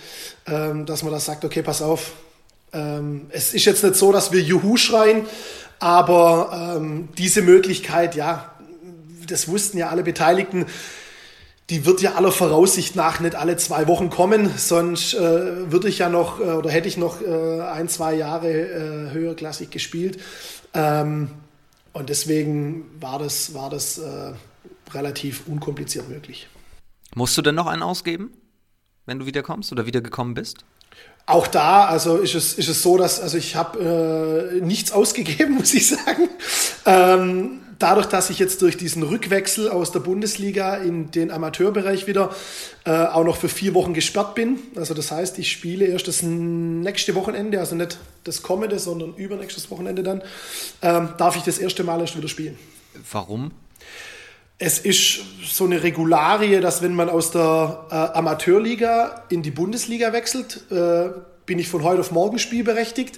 ähm, 0.45 0.85
dass 0.85 1.03
man 1.03 1.11
da 1.13 1.19
sagt, 1.19 1.45
okay, 1.45 1.63
pass 1.63 1.81
auf, 1.81 2.11
ähm, 2.73 3.27
es 3.29 3.53
ist 3.53 3.65
jetzt 3.65 3.83
nicht 3.83 3.95
so, 3.95 4.11
dass 4.11 4.31
wir 4.31 4.41
Juhu 4.41 4.77
schreien, 4.77 5.25
aber 5.79 6.75
ähm, 6.77 7.09
diese 7.17 7.41
Möglichkeit, 7.41 8.15
ja, 8.15 8.53
das 9.27 9.47
wussten 9.47 9.77
ja 9.77 9.89
alle 9.89 10.03
Beteiligten, 10.03 10.65
die 11.71 11.85
wird 11.85 12.01
ja 12.01 12.15
aller 12.15 12.33
Voraussicht 12.33 12.97
nach 12.97 13.21
nicht 13.21 13.35
alle 13.35 13.55
zwei 13.55 13.87
Wochen 13.87 14.09
kommen, 14.09 14.51
sonst 14.57 15.13
äh, 15.13 15.71
würde 15.71 15.87
ich 15.87 15.99
ja 15.99 16.09
noch 16.09 16.41
äh, 16.41 16.43
oder 16.43 16.69
hätte 16.69 16.89
ich 16.89 16.97
noch 16.97 17.21
äh, 17.21 17.61
ein, 17.61 17.87
zwei 17.87 18.13
Jahre 18.13 18.49
äh, 18.49 19.11
höherklassig 19.11 19.71
gespielt. 19.71 20.19
Ähm, 20.73 21.31
und 21.93 22.09
deswegen 22.09 22.85
war 22.99 23.19
das, 23.19 23.53
war 23.53 23.69
das 23.69 23.97
äh, 23.99 24.33
relativ 24.93 25.47
unkompliziert 25.47 26.09
möglich. 26.09 26.49
Musst 27.15 27.37
du 27.37 27.41
denn 27.41 27.55
noch 27.55 27.67
einen 27.67 27.83
ausgeben, 27.83 28.33
wenn 29.05 29.19
du 29.19 29.25
wiederkommst 29.25 29.71
oder 29.71 29.85
wiedergekommen 29.85 30.33
bist? 30.33 30.65
Auch 31.25 31.47
da, 31.47 31.85
also 31.85 32.17
ist 32.17 32.35
es, 32.35 32.53
ist 32.53 32.67
es 32.67 32.81
so, 32.81 32.97
dass 32.97 33.21
also 33.21 33.37
ich 33.37 33.55
habe 33.55 34.51
äh, 34.59 34.61
nichts 34.61 34.91
ausgegeben, 34.91 35.55
muss 35.57 35.73
ich 35.73 35.87
sagen. 35.87 36.29
Ähm, 36.85 37.61
dadurch, 37.81 38.05
dass 38.07 38.29
ich 38.29 38.39
jetzt 38.39 38.61
durch 38.61 38.77
diesen 38.77 39.03
Rückwechsel 39.03 39.69
aus 39.69 39.91
der 39.91 39.99
Bundesliga 39.99 40.75
in 40.75 41.11
den 41.11 41.31
Amateurbereich 41.31 42.07
wieder 42.07 42.33
äh, 42.85 42.91
auch 42.91 43.23
noch 43.23 43.37
für 43.37 43.49
vier 43.49 43.73
Wochen 43.73 43.93
gesperrt 43.93 44.35
bin. 44.35 44.59
Also 44.75 44.93
das 44.93 45.11
heißt, 45.11 45.39
ich 45.39 45.51
spiele 45.51 45.85
erst 45.85 46.07
das 46.07 46.21
nächste 46.21 47.15
Wochenende, 47.15 47.59
also 47.59 47.75
nicht 47.75 47.97
das 48.23 48.43
kommende, 48.43 48.79
sondern 48.79 49.15
übernächstes 49.15 49.71
Wochenende 49.71 50.03
dann, 50.03 50.21
ähm, 50.81 51.09
darf 51.17 51.35
ich 51.35 51.43
das 51.43 51.57
erste 51.57 51.83
Mal 51.83 52.01
erst 52.01 52.17
wieder 52.17 52.27
spielen. 52.27 52.57
Warum? 53.11 53.51
Es 54.63 54.77
ist 54.77 55.21
so 55.43 55.65
eine 55.65 55.81
Regularie, 55.81 56.59
dass 56.61 56.83
wenn 56.83 56.93
man 56.93 57.09
aus 57.09 57.31
der 57.31 57.87
äh, 57.89 57.95
Amateurliga 57.95 59.23
in 59.29 59.41
die 59.41 59.49
Bundesliga 59.49 60.13
wechselt, 60.13 60.69
äh, 60.69 61.09
bin 61.47 61.57
ich 61.57 61.67
von 61.67 61.81
heute 61.81 62.01
auf 62.01 62.11
morgen 62.11 62.37
spielberechtigt. 62.37 63.17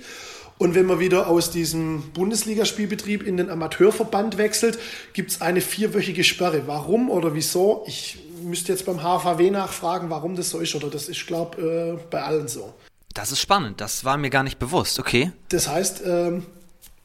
Und 0.57 0.73
wenn 0.73 0.85
man 0.85 1.01
wieder 1.01 1.27
aus 1.27 1.51
diesem 1.51 2.13
Bundesligaspielbetrieb 2.13 3.23
in 3.23 3.35
den 3.35 3.49
Amateurverband 3.49 4.37
wechselt, 4.37 4.79
gibt 5.11 5.31
es 5.31 5.41
eine 5.41 5.59
vierwöchige 5.59 6.23
Sperre. 6.23 6.63
Warum 6.65 7.09
oder 7.09 7.35
wieso? 7.35 7.83
Ich 7.87 8.19
müsste 8.41 8.71
jetzt 8.71 8.85
beim 8.85 9.03
HVW 9.03 9.51
nachfragen, 9.51 10.09
warum 10.09 10.37
das 10.37 10.49
so 10.49 10.59
ist. 10.59 10.73
Oder 10.75 10.89
das 10.89 11.09
ist, 11.09 11.27
glaube 11.27 11.99
äh, 11.99 12.05
bei 12.09 12.23
allen 12.23 12.47
so. 12.47 12.73
Das 13.13 13.33
ist 13.33 13.41
spannend. 13.41 13.81
Das 13.81 14.05
war 14.05 14.15
mir 14.15 14.29
gar 14.29 14.43
nicht 14.43 14.59
bewusst. 14.59 14.97
Okay. 14.97 15.33
Das 15.49 15.67
heißt, 15.67 16.03
ähm, 16.05 16.45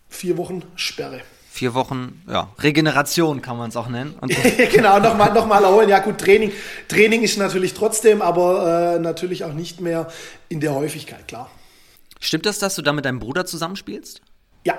vier 0.08 0.36
Wochen 0.36 0.62
Sperre. 0.76 1.22
Vier 1.58 1.74
Wochen, 1.74 2.22
ja, 2.28 2.52
Regeneration 2.60 3.42
kann 3.42 3.56
man 3.56 3.70
es 3.70 3.76
auch 3.76 3.88
nennen. 3.88 4.14
genau, 4.72 5.00
nochmal 5.00 5.32
noch 5.32 5.44
mal 5.44 5.64
erholen. 5.64 5.88
Ja 5.88 5.98
gut, 5.98 6.18
Training, 6.18 6.52
Training 6.86 7.22
ist 7.24 7.36
natürlich 7.36 7.74
trotzdem, 7.74 8.22
aber 8.22 8.94
äh, 8.94 8.98
natürlich 9.00 9.42
auch 9.42 9.52
nicht 9.52 9.80
mehr 9.80 10.06
in 10.48 10.60
der 10.60 10.72
Häufigkeit, 10.72 11.26
klar. 11.26 11.50
Stimmt 12.20 12.46
das, 12.46 12.60
dass 12.60 12.76
du 12.76 12.82
da 12.82 12.92
mit 12.92 13.06
deinem 13.06 13.18
Bruder 13.18 13.44
zusammenspielst? 13.44 14.20
Ja. 14.62 14.78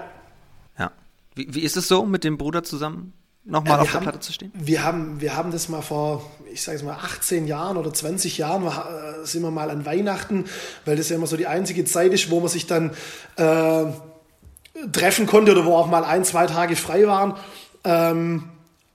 Ja. 0.78 0.94
Wie, 1.36 1.54
wie 1.54 1.60
ist 1.64 1.76
es 1.76 1.90
so, 1.90 2.06
mit 2.06 2.24
dem 2.24 2.38
Bruder 2.38 2.64
zusammen 2.64 3.12
nochmal 3.44 3.74
ja, 3.74 3.82
auf 3.82 3.92
der 3.92 4.00
Platte 4.00 4.22
zu 4.22 4.32
stehen? 4.32 4.54
Wir 4.56 4.82
haben, 4.82 5.20
wir 5.20 5.36
haben 5.36 5.52
das 5.52 5.68
mal 5.68 5.82
vor, 5.82 6.32
ich 6.50 6.62
sage 6.62 6.78
es 6.78 6.84
mal, 6.86 6.94
18 6.94 7.46
Jahren 7.46 7.76
oder 7.76 7.94
20 7.94 8.38
Jahren, 8.38 8.66
äh, 8.66 9.26
sind 9.26 9.42
wir 9.42 9.52
mal 9.52 9.70
an 9.70 9.86
Weihnachten, 9.86 10.46
weil 10.86 10.96
das 10.96 11.10
ja 11.10 11.18
immer 11.18 11.28
so 11.28 11.36
die 11.36 11.48
einzige 11.48 11.84
Zeit 11.84 12.14
ist, 12.14 12.32
wo 12.32 12.40
man 12.40 12.48
sich 12.48 12.68
dann 12.68 12.92
äh, 13.36 13.84
treffen 14.92 15.26
konnte 15.26 15.52
oder 15.52 15.66
wo 15.66 15.76
auch 15.76 15.88
mal 15.88 16.04
ein, 16.04 16.24
zwei 16.24 16.46
Tage 16.46 16.76
frei 16.76 17.08
waren. 17.08 17.36
Ähm, 17.84 18.50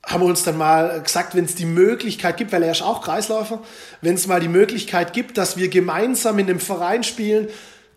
haben 0.06 0.22
wir 0.22 0.26
uns 0.26 0.42
dann 0.42 0.58
mal 0.58 1.00
gesagt, 1.00 1.34
wenn 1.34 1.44
es 1.44 1.54
die 1.54 1.64
Möglichkeit 1.64 2.36
gibt, 2.36 2.52
weil 2.52 2.62
er 2.62 2.72
ist 2.72 2.82
auch 2.82 3.00
Kreisläufer, 3.02 3.60
wenn 4.02 4.14
es 4.14 4.26
mal 4.26 4.40
die 4.40 4.48
Möglichkeit 4.48 5.12
gibt, 5.12 5.38
dass 5.38 5.56
wir 5.56 5.68
gemeinsam 5.68 6.38
in 6.38 6.48
einem 6.48 6.60
Verein 6.60 7.04
spielen, 7.04 7.48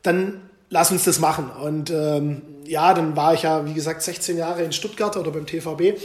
dann 0.04 0.41
lass 0.69 0.91
uns 0.91 1.04
das 1.04 1.19
machen. 1.19 1.50
Und 1.50 1.89
ähm, 1.89 2.41
ja, 2.65 2.93
dann 2.93 3.15
war 3.15 3.34
ich 3.34 3.43
ja, 3.43 3.65
wie 3.65 3.73
gesagt, 3.73 4.02
16 4.02 4.38
Jahre 4.38 4.63
in 4.63 4.71
Stuttgart 4.71 5.17
oder 5.17 5.32
beim 5.32 5.45
TVB. 5.45 6.00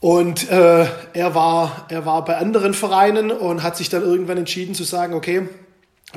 Und 0.00 0.50
äh, 0.50 0.86
er, 1.12 1.34
war, 1.34 1.86
er 1.88 2.06
war 2.06 2.24
bei 2.24 2.36
anderen 2.36 2.74
Vereinen 2.74 3.30
und 3.32 3.62
hat 3.62 3.76
sich 3.76 3.88
dann 3.88 4.02
irgendwann 4.02 4.38
entschieden 4.38 4.74
zu 4.74 4.84
sagen, 4.84 5.14
okay, 5.14 5.48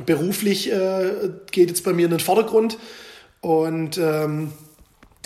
beruflich 0.06 0.72
äh, 0.72 1.30
geht 1.50 1.68
jetzt 1.68 1.84
bei 1.84 1.92
mir 1.92 2.04
in 2.04 2.12
den 2.12 2.20
Vordergrund. 2.20 2.78
Und 3.42 3.98
ähm, 3.98 4.52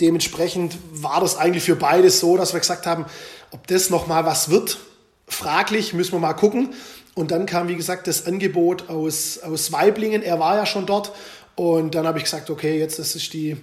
dementsprechend 0.01 0.77
war 0.91 1.21
das 1.21 1.37
eigentlich 1.37 1.63
für 1.63 1.77
beide 1.77 2.09
so, 2.09 2.35
dass 2.35 2.51
wir 2.51 2.59
gesagt 2.59 2.85
haben, 2.85 3.05
ob 3.51 3.65
das 3.67 3.89
nochmal 3.89 4.25
was 4.25 4.49
wird, 4.49 4.79
fraglich, 5.27 5.93
müssen 5.93 6.11
wir 6.13 6.19
mal 6.19 6.33
gucken. 6.33 6.73
Und 7.15 7.31
dann 7.31 7.45
kam, 7.45 7.67
wie 7.67 7.75
gesagt, 7.75 8.07
das 8.07 8.25
Angebot 8.25 8.89
aus, 8.89 9.39
aus 9.39 9.71
Weiblingen. 9.71 10.21
Er 10.23 10.39
war 10.39 10.55
ja 10.55 10.65
schon 10.65 10.85
dort 10.85 11.13
und 11.55 11.95
dann 11.95 12.05
habe 12.05 12.17
ich 12.17 12.25
gesagt, 12.25 12.49
okay, 12.49 12.77
jetzt 12.77 12.99
das 12.99 13.15
ist 13.15 13.33
die 13.33 13.57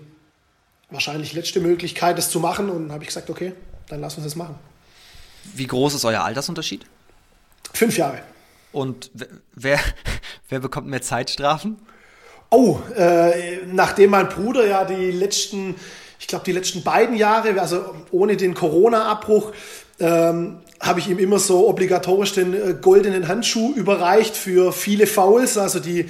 wahrscheinlich 0.91 1.33
letzte 1.33 1.61
Möglichkeit, 1.61 2.17
das 2.17 2.31
zu 2.31 2.41
machen. 2.41 2.71
Und 2.71 2.85
dann 2.85 2.93
habe 2.93 3.05
ich 3.05 3.09
gesagt, 3.09 3.31
okay, 3.31 3.53
dann 3.89 4.01
lass 4.01 4.15
uns 4.15 4.25
das 4.25 4.37
machen. 4.37 4.57
Wie 5.55 5.67
groß 5.67 5.95
ist 5.95 6.05
euer 6.05 6.23
Altersunterschied? 6.23 6.85
Fünf 7.73 7.97
Jahre. 7.97 8.23
Und 8.73 9.11
wer, 9.55 9.79
wer 10.49 10.61
bekommt 10.61 10.87
mehr 10.87 11.03
Zeitstrafen? 11.03 11.77
Oh, 12.55 12.79
äh, 12.97 13.67
nachdem 13.67 14.11
mein 14.11 14.29
Bruder 14.29 14.65
ja 14.65 14.85
die 14.85 15.11
letzten, 15.11 15.75
ich 16.21 16.29
glaube 16.29 16.45
die 16.45 16.53
letzten 16.53 16.85
beiden 16.85 17.17
Jahre, 17.17 17.61
also 17.61 17.85
ohne 18.13 18.37
den 18.37 18.55
Corona-Abbruch, 18.55 19.51
ähm, 19.99 20.59
habe 20.79 21.01
ich 21.01 21.09
ihm 21.09 21.19
immer 21.19 21.41
so 21.41 21.69
obligatorisch 21.69 22.33
den 22.35 22.55
äh, 22.55 22.77
goldenen 22.81 23.27
Handschuh 23.27 23.73
überreicht 23.75 24.37
für 24.37 24.73
viele 24.73 25.09
Fouls, 25.09 25.59
also 25.59 25.81
die, 25.81 26.09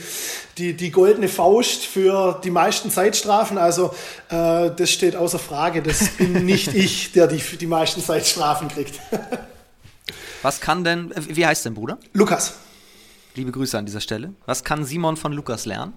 die, 0.58 0.74
die 0.74 0.90
goldene 0.90 1.28
Faust 1.28 1.86
für 1.86 2.38
die 2.44 2.50
meisten 2.50 2.90
Zeitstrafen. 2.90 3.56
Also 3.56 3.94
äh, 4.28 4.70
das 4.70 4.90
steht 4.90 5.16
außer 5.16 5.38
Frage. 5.38 5.80
Das 5.80 6.10
bin 6.10 6.32
nicht 6.44 6.74
ich, 6.74 7.12
der 7.12 7.26
die, 7.26 7.40
die 7.56 7.66
meisten 7.66 8.02
Zeitstrafen 8.02 8.68
kriegt. 8.68 9.00
Was 10.42 10.60
kann 10.60 10.84
denn, 10.84 11.10
wie 11.26 11.46
heißt 11.46 11.64
dein 11.64 11.72
Bruder? 11.72 11.96
Lukas. 12.12 12.52
Liebe 13.34 13.50
Grüße 13.50 13.78
an 13.78 13.86
dieser 13.86 14.02
Stelle. 14.02 14.34
Was 14.44 14.62
kann 14.62 14.84
Simon 14.84 15.16
von 15.16 15.32
Lukas 15.32 15.64
lernen? 15.64 15.94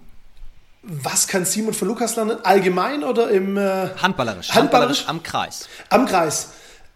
Was 0.90 1.28
kann 1.28 1.44
Simon 1.44 1.74
von 1.74 1.86
Lukas 1.86 2.16
lernen? 2.16 2.38
Allgemein 2.44 3.04
oder 3.04 3.28
im 3.28 3.58
äh, 3.58 3.60
Handballerisch. 3.60 4.00
Handballerisch. 4.00 4.54
Handballerisch 4.54 5.04
am 5.06 5.22
Kreis. 5.22 5.68
Am 5.90 6.06
Kreis. 6.06 6.48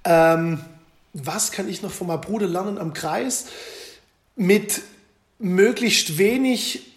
Ähm, 0.05 0.65
was 1.13 1.53
kann 1.53 1.69
ich 1.69 1.83
noch 1.83 1.91
von 1.91 2.07
meinem 2.07 2.23
Bruder 2.23 2.47
lernen 2.47 2.79
am 2.79 2.95
Kreis? 2.95 3.49
Mit 4.35 4.81
möglichst 5.39 6.17
wenig 6.17 6.91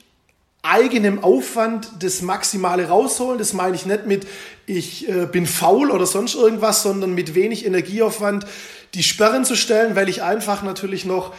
eigenem 0.61 1.21
Aufwand 1.21 1.89
das 1.99 2.21
Maximale 2.21 2.87
rausholen. 2.87 3.39
Das 3.39 3.51
meine 3.51 3.75
ich 3.75 3.85
nicht 3.85 4.05
mit, 4.05 4.25
ich 4.65 5.09
äh, 5.09 5.25
bin 5.25 5.47
faul 5.47 5.91
oder 5.91 6.05
sonst 6.05 6.35
irgendwas, 6.35 6.81
sondern 6.81 7.13
mit 7.13 7.35
wenig 7.35 7.65
Energieaufwand 7.65 8.45
die 8.93 9.03
Sperren 9.03 9.43
zu 9.43 9.57
stellen, 9.57 9.97
weil 9.97 10.07
ich 10.07 10.23
einfach 10.23 10.63
natürlich 10.63 11.03
noch 11.03 11.33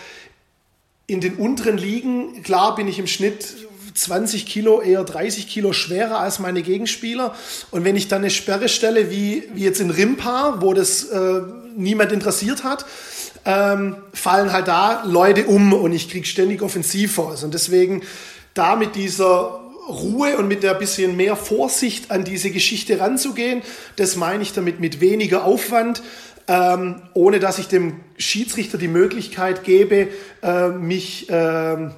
in 1.06 1.22
den 1.22 1.36
unteren 1.36 1.78
Ligen, 1.78 2.42
klar 2.42 2.74
bin 2.74 2.88
ich 2.88 2.98
im 2.98 3.06
Schnitt 3.06 3.65
20 3.98 4.46
Kilo, 4.46 4.80
eher 4.80 5.04
30 5.04 5.48
Kilo 5.48 5.72
schwerer 5.72 6.20
als 6.20 6.38
meine 6.38 6.62
Gegenspieler. 6.62 7.34
Und 7.70 7.84
wenn 7.84 7.96
ich 7.96 8.08
dann 8.08 8.22
eine 8.22 8.30
Sperre 8.30 8.68
stelle, 8.68 9.10
wie, 9.10 9.44
wie 9.54 9.64
jetzt 9.64 9.80
in 9.80 9.90
Rimpa, 9.90 10.58
wo 10.60 10.74
das 10.74 11.04
äh, 11.04 11.40
niemand 11.76 12.12
interessiert 12.12 12.64
hat, 12.64 12.86
ähm, 13.44 13.96
fallen 14.12 14.52
halt 14.52 14.68
da 14.68 15.04
Leute 15.04 15.46
um 15.46 15.72
und 15.72 15.92
ich 15.92 16.10
kriege 16.10 16.26
ständig 16.26 16.62
Offensivfouls. 16.62 17.44
Und 17.44 17.54
deswegen 17.54 18.02
da 18.54 18.76
mit 18.76 18.94
dieser 18.96 19.60
Ruhe 19.88 20.36
und 20.36 20.48
mit 20.48 20.62
der 20.62 20.74
bisschen 20.74 21.16
mehr 21.16 21.36
Vorsicht 21.36 22.10
an 22.10 22.24
diese 22.24 22.50
Geschichte 22.50 22.98
ranzugehen, 22.98 23.62
das 23.96 24.16
meine 24.16 24.42
ich 24.42 24.52
damit 24.52 24.80
mit 24.80 25.00
weniger 25.00 25.44
Aufwand, 25.44 26.02
ähm, 26.48 27.02
ohne 27.14 27.38
dass 27.38 27.58
ich 27.58 27.68
dem 27.68 28.00
Schiedsrichter 28.18 28.78
die 28.78 28.88
Möglichkeit 28.88 29.64
gebe, 29.64 30.08
äh, 30.42 30.68
mich 30.68 31.28
äh, 31.30 31.90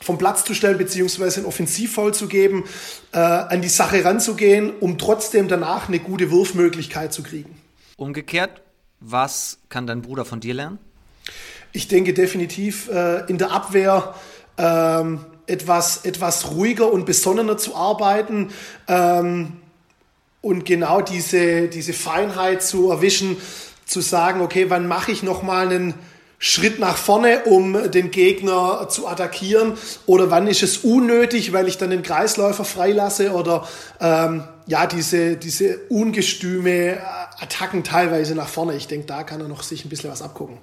vom 0.00 0.18
Platz 0.18 0.44
zu 0.44 0.54
stellen, 0.54 0.78
beziehungsweise 0.78 1.40
ein 1.40 1.46
Offensivfoul 1.46 2.14
zu 2.14 2.28
geben, 2.28 2.64
äh, 3.12 3.18
an 3.18 3.62
die 3.62 3.68
Sache 3.68 4.04
ranzugehen, 4.04 4.72
um 4.80 4.98
trotzdem 4.98 5.48
danach 5.48 5.88
eine 5.88 5.98
gute 5.98 6.30
Wurfmöglichkeit 6.30 7.12
zu 7.12 7.22
kriegen. 7.22 7.60
Umgekehrt, 7.96 8.62
was 9.00 9.58
kann 9.68 9.86
dein 9.86 10.02
Bruder 10.02 10.24
von 10.24 10.40
dir 10.40 10.54
lernen? 10.54 10.78
Ich 11.72 11.88
denke 11.88 12.14
definitiv 12.14 12.88
äh, 12.88 13.26
in 13.26 13.38
der 13.38 13.50
Abwehr 13.50 14.14
ähm, 14.56 15.24
etwas, 15.46 16.04
etwas 16.04 16.50
ruhiger 16.50 16.92
und 16.92 17.06
besonnener 17.06 17.56
zu 17.56 17.74
arbeiten 17.74 18.50
ähm, 18.86 19.58
und 20.40 20.64
genau 20.64 21.00
diese, 21.00 21.68
diese 21.68 21.92
Feinheit 21.92 22.62
zu 22.62 22.90
erwischen, 22.90 23.36
zu 23.86 24.00
sagen, 24.00 24.40
okay, 24.40 24.66
wann 24.68 24.86
mache 24.86 25.10
ich 25.10 25.22
nochmal 25.22 25.68
einen 25.68 25.94
Schritt 26.38 26.78
nach 26.78 26.96
vorne, 26.96 27.44
um 27.44 27.90
den 27.90 28.10
Gegner 28.10 28.88
zu 28.88 29.08
attackieren? 29.08 29.74
Oder 30.06 30.30
wann 30.30 30.46
ist 30.46 30.62
es 30.62 30.78
unnötig, 30.78 31.52
weil 31.52 31.66
ich 31.66 31.78
dann 31.78 31.90
den 31.90 32.02
Kreisläufer 32.02 32.64
freilasse? 32.64 33.32
Oder 33.32 33.66
ähm, 34.00 34.44
ja, 34.66 34.86
diese, 34.86 35.36
diese 35.36 35.78
ungestüme 35.88 36.98
Attacken 37.40 37.82
teilweise 37.82 38.34
nach 38.34 38.48
vorne. 38.48 38.74
Ich 38.76 38.86
denke, 38.86 39.06
da 39.06 39.24
kann 39.24 39.40
er 39.40 39.48
noch 39.48 39.62
sich 39.62 39.84
ein 39.84 39.88
bisschen 39.88 40.10
was 40.10 40.22
abgucken. 40.22 40.58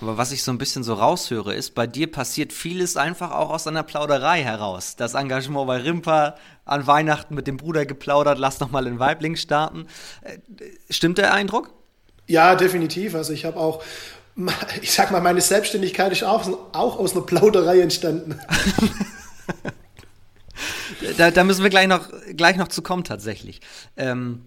Aber 0.00 0.16
was 0.16 0.30
ich 0.30 0.44
so 0.44 0.52
ein 0.52 0.58
bisschen 0.58 0.84
so 0.84 0.94
raushöre, 0.94 1.54
ist, 1.54 1.74
bei 1.74 1.86
dir 1.86 2.10
passiert 2.10 2.52
vieles 2.52 2.96
einfach 2.96 3.32
auch 3.32 3.50
aus 3.50 3.66
einer 3.66 3.82
Plauderei 3.82 4.42
heraus. 4.42 4.94
Das 4.96 5.14
Engagement 5.14 5.66
bei 5.66 5.78
Rimper, 5.78 6.36
an 6.64 6.86
Weihnachten 6.86 7.34
mit 7.34 7.48
dem 7.48 7.56
Bruder 7.56 7.84
geplaudert, 7.84 8.38
lass 8.38 8.60
noch 8.60 8.70
mal 8.70 8.86
in 8.86 8.98
Weibling 9.00 9.34
starten. 9.34 9.86
Äh, 10.22 10.38
stimmt 10.90 11.18
der 11.18 11.34
Eindruck? 11.34 11.70
Ja, 12.28 12.54
definitiv. 12.54 13.14
Also 13.14 13.32
ich 13.32 13.44
habe 13.44 13.58
auch 13.58 13.82
ich 14.82 14.92
sag 14.92 15.10
mal, 15.10 15.20
meine 15.20 15.40
Selbstständigkeit 15.40 16.12
ist 16.12 16.22
auch, 16.22 16.48
auch 16.72 16.98
aus 16.98 17.12
einer 17.12 17.22
Plauderei 17.22 17.80
entstanden. 17.80 18.38
da, 21.16 21.30
da, 21.30 21.44
müssen 21.44 21.62
wir 21.62 21.70
gleich 21.70 21.88
noch, 21.88 22.08
gleich 22.36 22.56
noch 22.56 22.68
zu 22.68 22.82
kommen, 22.82 23.04
tatsächlich. 23.04 23.60
Ähm, 23.96 24.44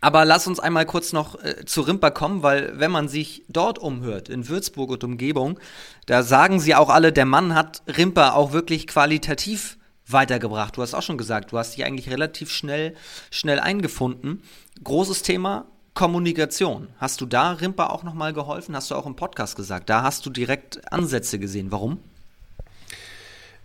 aber 0.00 0.24
lass 0.24 0.46
uns 0.46 0.60
einmal 0.60 0.86
kurz 0.86 1.12
noch 1.12 1.42
äh, 1.42 1.64
zu 1.66 1.82
Rimper 1.82 2.10
kommen, 2.10 2.42
weil 2.42 2.78
wenn 2.78 2.90
man 2.90 3.08
sich 3.08 3.44
dort 3.48 3.78
umhört, 3.78 4.28
in 4.28 4.48
Würzburg 4.48 4.90
und 4.90 5.04
Umgebung, 5.04 5.58
da 6.06 6.22
sagen 6.22 6.60
sie 6.60 6.74
auch 6.74 6.88
alle, 6.88 7.12
der 7.12 7.26
Mann 7.26 7.54
hat 7.54 7.82
Rimper 7.86 8.36
auch 8.36 8.52
wirklich 8.52 8.86
qualitativ 8.86 9.78
weitergebracht. 10.06 10.76
Du 10.76 10.82
hast 10.82 10.94
auch 10.94 11.02
schon 11.02 11.18
gesagt, 11.18 11.52
du 11.52 11.58
hast 11.58 11.76
dich 11.76 11.84
eigentlich 11.84 12.10
relativ 12.10 12.50
schnell, 12.50 12.94
schnell 13.30 13.60
eingefunden. 13.60 14.42
Großes 14.82 15.22
Thema, 15.22 15.66
Kommunikation. 15.94 16.88
Hast 16.98 17.20
du 17.20 17.26
da 17.26 17.52
Rimper 17.52 17.92
auch 17.92 18.02
nochmal 18.02 18.32
geholfen? 18.32 18.74
Hast 18.74 18.90
du 18.90 18.96
auch 18.96 19.06
im 19.06 19.14
Podcast 19.14 19.54
gesagt. 19.54 19.88
Da 19.88 20.02
hast 20.02 20.26
du 20.26 20.30
direkt 20.30 20.92
Ansätze 20.92 21.38
gesehen. 21.38 21.70
Warum? 21.70 22.00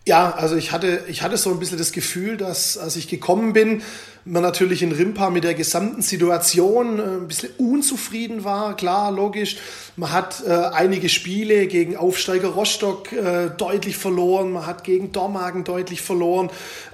Ja, 0.08 0.32
also 0.32 0.56
ich 0.56 0.72
hatte, 0.72 1.04
ich 1.08 1.22
hatte 1.22 1.38
so 1.38 1.52
ein 1.52 1.60
bisschen 1.60 1.78
das 1.78 1.92
Gefühl, 1.92 2.38
dass 2.38 2.78
als 2.78 2.96
ich 2.96 3.08
gekommen 3.08 3.54
bin, 3.54 3.84
man 4.26 4.44
natürlich 4.44 4.82
in 4.82 4.92
Rimpa 4.92 5.30
mit 5.30 5.44
der 5.44 5.54
gesamten 5.54 6.02
Situation 6.02 7.00
äh, 7.00 7.04
ein 7.04 7.28
bisschen 7.28 7.50
unzufrieden 7.58 8.44
war. 8.44 8.76
Klar, 8.76 9.12
logisch. 9.12 9.58
Man 9.96 10.12
hat 10.12 10.44
äh, 10.46 10.52
einige 10.52 11.10
Spiele 11.10 11.68
gegen 11.68 11.98
Aufsteiger 11.98 12.50
Rostock 12.50 13.12
äh, 13.12 13.50
deutlich 13.50 13.98
verloren. 13.98 14.52
Man 14.52 14.66
hat 14.66 14.84
gegen 14.84 15.12
Dormagen 15.12 15.64
deutlich 15.64 16.02
verloren. 16.02 16.50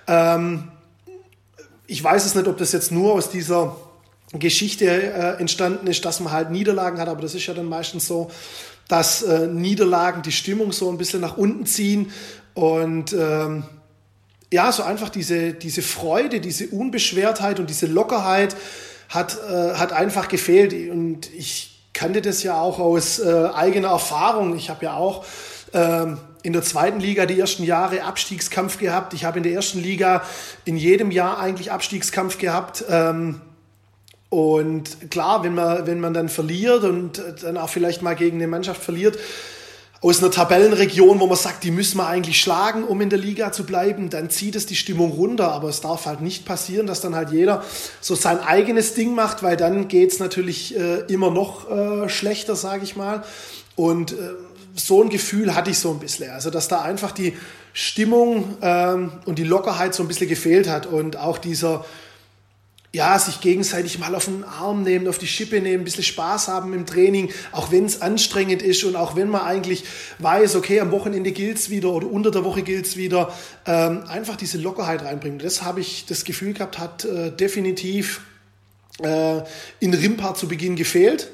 Ähm, 0.08 0.70
ich 1.88 2.04
weiß 2.04 2.26
es 2.26 2.36
nicht, 2.36 2.48
ob 2.48 2.58
das 2.58 2.72
jetzt 2.72 2.92
nur 2.92 3.14
aus 3.14 3.30
dieser 3.30 3.78
Geschichte 4.34 4.86
äh, 4.86 5.40
entstanden 5.40 5.88
ist, 5.88 6.04
dass 6.06 6.20
man 6.20 6.34
halt 6.34 6.52
Niederlagen 6.52 7.00
hat, 7.00 7.08
aber 7.08 7.22
das 7.22 7.36
ist 7.36 7.46
ja 7.46 7.54
dann 7.54 7.70
meistens 7.70 8.08
so, 8.08 8.32
dass 8.88 9.24
äh, 9.24 9.48
Niederlagen 9.48 10.22
die 10.22 10.32
Stimmung 10.32 10.72
so 10.72 10.90
ein 10.90 10.98
bisschen 10.98 11.22
nach 11.22 11.38
unten 11.38 11.66
ziehen 11.66 12.12
und 12.54 13.14
ähm, 13.14 13.64
ja, 14.52 14.72
so 14.72 14.84
einfach 14.84 15.10
diese, 15.10 15.54
diese 15.54 15.82
Freude, 15.82 16.40
diese 16.40 16.68
Unbeschwertheit 16.68 17.60
und 17.60 17.70
diese 17.70 17.88
Lockerheit 17.88 18.56
hat, 19.10 19.38
äh, 19.50 19.74
hat 19.76 19.92
einfach 19.92 20.28
gefehlt 20.28 20.74
und 20.92 21.34
ich 21.34 21.90
kannte 21.94 22.22
das 22.22 22.44
ja 22.44 22.60
auch 22.60 22.80
aus 22.80 23.20
äh, 23.20 23.50
eigener 23.54 23.90
Erfahrung. 23.90 24.56
Ich 24.56 24.70
habe 24.70 24.86
ja 24.86 24.96
auch 24.96 25.26
ähm, 25.74 26.18
in 26.44 26.54
der 26.54 26.62
zweiten 26.62 27.00
Liga 27.00 27.26
die 27.26 27.40
ersten 27.40 27.64
Jahre 27.64 28.04
Abstiegskampf 28.04 28.78
gehabt. 28.78 29.14
Ich 29.14 29.26
habe 29.26 29.38
in 29.38 29.44
der 29.44 29.54
ersten 29.54 29.82
Liga 29.82 30.24
in 30.64 30.78
jedem 30.78 31.10
Jahr 31.10 31.40
eigentlich 31.40 31.72
Abstiegskampf 31.72 32.38
gehabt. 32.38 32.86
Ähm, 32.90 33.42
und 34.36 35.10
klar, 35.12 35.46
wenn 35.46 35.56
man, 35.56 35.88
wenn 35.88 36.02
man 36.02 36.14
dann 36.14 36.28
verliert 36.28 36.84
und 36.84 37.24
dann 37.42 37.56
auch 37.56 37.70
vielleicht 37.70 38.02
mal 38.02 38.18
gegen 38.18 38.36
eine 38.36 38.48
Mannschaft 38.48 38.84
verliert, 38.84 39.18
aus 40.02 40.22
einer 40.22 40.30
Tabellenregion, 40.30 41.22
wo 41.22 41.28
man 41.28 41.38
sagt, 41.38 41.64
die 41.64 41.72
müssen 41.72 42.00
wir 42.00 42.08
eigentlich 42.08 42.42
schlagen, 42.42 42.84
um 42.84 43.00
in 43.00 43.10
der 43.10 43.18
Liga 43.18 43.54
zu 43.54 43.64
bleiben, 43.66 44.10
dann 44.10 44.30
zieht 44.30 44.58
es 44.58 44.66
die 44.66 44.76
Stimmung 44.76 45.12
runter. 45.12 45.54
Aber 45.54 45.70
es 45.70 45.80
darf 45.80 46.06
halt 46.06 46.20
nicht 46.20 46.44
passieren, 46.44 46.86
dass 46.86 47.00
dann 47.00 47.16
halt 47.16 47.32
jeder 47.32 47.64
so 48.02 48.14
sein 48.14 48.42
eigenes 48.42 48.94
Ding 48.94 49.16
macht, 49.16 49.42
weil 49.42 49.56
dann 49.56 49.88
geht 49.88 50.12
es 50.12 50.20
natürlich 50.20 50.78
äh, 50.78 51.06
immer 51.08 51.32
noch 51.32 51.72
äh, 51.72 52.10
schlechter, 52.10 52.58
sage 52.58 52.84
ich 52.84 52.98
mal. 52.98 53.24
Und 53.78 54.12
äh, 54.12 54.16
so 54.76 55.02
ein 55.02 55.08
Gefühl 55.08 55.56
hatte 55.56 55.72
ich 55.72 55.80
so 55.80 55.92
ein 55.92 56.00
bisschen. 56.00 56.30
Also, 56.32 56.50
dass 56.50 56.68
da 56.68 56.82
einfach 56.82 57.14
die 57.14 57.38
Stimmung 57.72 58.58
ähm, 58.62 59.14
und 59.24 59.40
die 59.40 59.46
Lockerheit 59.46 59.96
so 59.96 60.04
ein 60.04 60.10
bisschen 60.10 60.28
gefehlt 60.28 60.68
hat 60.68 60.88
und 60.88 61.16
auch 61.16 61.38
dieser 61.38 61.86
ja, 62.96 63.20
sich 63.20 63.42
gegenseitig 63.42 64.00
mal 64.00 64.16
auf 64.16 64.24
den 64.24 64.46
Arm 64.46 64.84
nehmen, 64.84 65.10
auf 65.10 65.18
die 65.18 65.28
Schippe 65.28 65.60
nehmen, 65.60 65.82
ein 65.82 65.84
bisschen 65.84 66.06
Spaß 66.06 66.48
haben 66.48 66.74
im 66.74 66.86
Training, 66.86 67.30
auch 67.52 67.70
wenn 67.70 67.84
es 67.84 68.02
anstrengend 68.02 68.62
ist 68.62 68.86
und 68.86 68.96
auch 68.96 69.18
wenn 69.18 69.28
man 69.28 69.42
eigentlich 69.42 69.84
weiß, 70.20 70.56
okay, 70.56 70.80
am 70.80 70.92
Wochenende 70.92 71.34
gilt 71.34 71.58
es 71.58 71.70
wieder 71.70 71.90
oder 71.90 72.10
unter 72.10 72.32
der 72.32 72.46
Woche 72.46 72.62
gilt 72.62 72.86
es 72.86 72.96
wieder, 72.96 73.34
ähm, 73.66 74.06
einfach 74.08 74.38
diese 74.38 74.60
Lockerheit 74.60 75.04
reinbringen. 75.04 75.40
Das 75.40 75.62
habe 75.62 75.82
ich 75.82 76.06
das 76.06 76.24
Gefühl 76.24 76.54
gehabt, 76.54 76.80
hat 76.80 77.04
äh, 77.04 77.32
definitiv 77.32 78.22
äh, 79.04 79.42
in 79.82 79.94
Rimpa 79.94 80.34
zu 80.34 80.48
Beginn 80.48 80.78
gefehlt. 80.78 81.30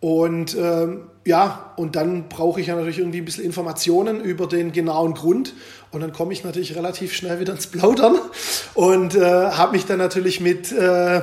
Und 0.00 0.56
ähm, 0.56 1.10
ja, 1.26 1.72
und 1.74 1.96
dann 1.96 2.28
brauche 2.28 2.60
ich 2.60 2.68
ja 2.68 2.76
natürlich 2.76 3.00
irgendwie 3.00 3.18
ein 3.18 3.24
bisschen 3.24 3.44
Informationen 3.44 4.20
über 4.20 4.46
den 4.46 4.70
genauen 4.70 5.12
Grund. 5.12 5.54
Und 5.90 6.00
dann 6.00 6.12
komme 6.12 6.32
ich 6.32 6.44
natürlich 6.44 6.76
relativ 6.76 7.12
schnell 7.14 7.40
wieder 7.40 7.52
ins 7.52 7.66
Plaudern 7.66 8.16
und 8.74 9.16
äh, 9.16 9.20
habe 9.20 9.72
mich 9.72 9.86
dann 9.86 9.98
natürlich 9.98 10.40
mit 10.40 10.70
äh, 10.70 11.22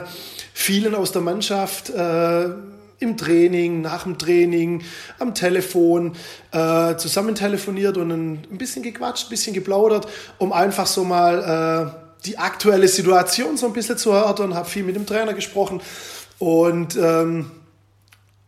vielen 0.54 0.94
aus 0.94 1.14
der 1.14 1.22
Mannschaft 1.22 1.90
äh, 1.90 2.50
im 3.00 3.16
Training, 3.16 3.82
nach 3.82 4.04
dem 4.04 4.18
Training, 4.18 4.84
am 5.20 5.34
Telefon 5.34 6.18
äh, 6.52 6.98
zusammen 6.98 7.36
telefoniert 7.36 7.98
und 7.98 8.12
ein, 8.12 8.58
bisschen 8.58 8.84
gequatscht, 8.84 9.28
ein 9.28 9.30
bisschen 9.30 9.54
geplaudert, 9.54 10.08
um 10.38 10.52
einfach 10.52 10.88
so 10.88 11.06
mal 11.06 11.94
äh, 11.96 12.26
die 12.26 12.38
aktuelle 12.38 12.90
Situation 12.90 13.56
so 13.56 13.68
ein 13.68 13.74
bisschen 13.74 13.98
zu 13.98 14.12
erörtern. 14.12 14.54
Habe 14.54 14.70
viel 14.70 14.84
mit 14.84 14.98
dem 14.98 15.06
Trainer 15.06 15.34
gesprochen 15.34 15.82
und 16.40 16.98
ähm, 16.98 17.52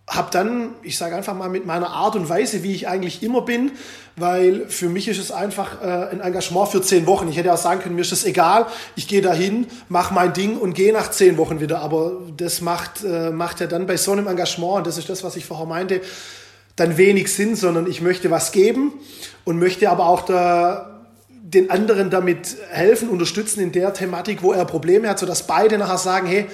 habe 0.08 0.30
dann, 0.32 0.70
ich 0.84 0.98
sage 0.98 1.16
einfach 1.16 1.34
mal 1.34 1.50
mit 1.50 1.66
meiner 1.66 1.90
Art 1.90 2.16
und 2.16 2.30
Weise, 2.30 2.62
wie 2.62 2.74
ich 2.74 2.88
eigentlich 2.88 3.24
immer 3.24 3.42
bin, 3.42 3.72
weil 4.16 4.68
für 4.70 4.88
mich 4.88 5.08
ist 5.08 5.18
es 5.18 5.32
einfach 5.32 5.82
äh, 5.82 6.10
ein 6.12 6.22
Engagement 6.22 6.70
für 6.70 6.82
zehn 6.82 7.08
Wochen. 7.08 7.28
Ich 7.28 7.38
hätte 7.38 7.52
auch 7.52 7.58
sagen 7.58 7.82
können, 7.82 7.96
mir 7.96 8.02
ist 8.02 8.12
es 8.12 8.24
egal, 8.24 8.68
ich 8.96 9.08
gehe 9.08 9.22
dahin, 9.22 9.66
mache 9.90 10.14
mein 10.14 10.32
Ding 10.34 10.58
und 10.58 10.74
gehe 10.74 10.94
nach 10.94 11.10
zehn 11.10 11.38
Wochen 11.38 11.60
wieder. 11.60 11.80
Aber 11.80 12.22
das 12.38 12.62
macht, 12.62 13.04
äh, 13.04 13.32
macht 13.32 13.60
ja 13.62 13.68
dann 13.68 13.88
bei 13.88 13.98
so 13.98 14.12
einem 14.12 14.28
Engagement, 14.28 14.78
und 14.78 14.88
das 14.88 15.00
ist 15.00 15.10
das, 15.10 15.24
was 15.24 15.36
ich 15.36 15.46
vorher 15.46 15.66
meinte, 15.66 16.02
dann 16.76 16.98
wenig 16.98 17.34
Sinn, 17.34 17.56
sondern 17.56 17.88
ich 17.88 18.02
möchte 18.02 18.30
was 18.30 18.52
geben 18.52 18.94
und 19.44 19.58
möchte 19.58 19.90
aber 19.90 20.08
auch 20.08 20.22
da 20.22 20.92
den 21.30 21.72
anderen 21.72 22.10
damit 22.10 22.58
helfen, 22.70 23.10
unterstützen 23.10 23.62
in 23.62 23.72
der 23.72 23.94
Thematik, 23.94 24.44
wo 24.44 24.52
er 24.52 24.66
Probleme 24.66 25.10
hat, 25.10 25.20
sodass 25.20 25.48
beide 25.48 25.78
nachher 25.78 25.98
sagen, 25.98 26.28
hey, 26.28 26.48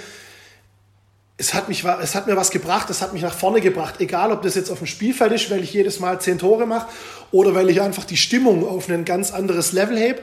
es 1.42 1.56
hat, 1.56 1.70
mich, 1.70 1.84
es 1.84 2.14
hat 2.14 2.28
mir 2.28 2.38
was 2.38 2.52
gebracht, 2.52 2.90
es 2.92 3.02
hat 3.02 3.14
mich 3.14 3.24
nach 3.24 3.34
vorne 3.34 3.62
gebracht. 3.62 3.96
Egal, 4.00 4.32
ob 4.32 4.44
das 4.44 4.54
jetzt 4.54 4.70
auf 4.70 4.78
dem 4.78 4.86
Spielfeld 4.86 5.32
ist, 5.32 5.50
weil 5.50 5.64
ich 5.64 5.74
jedes 5.74 6.00
Mal 6.00 6.22
zehn 6.22 6.38
Tore 6.38 6.68
mache 6.68 6.88
oder 7.32 7.56
weil 7.56 7.68
ich 7.72 7.82
einfach 7.82 8.04
die 8.04 8.16
Stimmung 8.16 8.68
auf 8.68 8.88
ein 8.90 9.06
ganz 9.06 9.34
anderes 9.34 9.72
Level 9.72 9.98
hebe. 9.98 10.22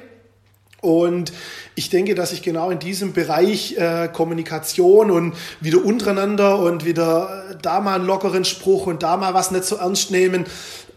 Und 0.81 1.33
ich 1.75 1.91
denke, 1.91 2.15
dass 2.15 2.31
ich 2.33 2.43
genau 2.43 2.71
in 2.71 2.79
diesem 2.79 3.15
Bereich 3.15 3.77
äh, 3.77 4.09
Kommunikation 4.13 5.11
und 5.11 5.35
wieder 5.61 5.85
untereinander 5.85 6.61
und 6.61 6.85
wieder 6.85 7.49
äh, 7.51 7.57
da 7.61 7.81
mal 7.81 7.97
einen 7.97 8.07
lockeren 8.07 8.45
Spruch 8.45 8.87
und 8.87 9.03
da 9.03 9.17
mal 9.17 9.35
was 9.35 9.51
nicht 9.51 9.65
so 9.65 9.75
ernst 9.75 10.13
nehmen, 10.13 10.47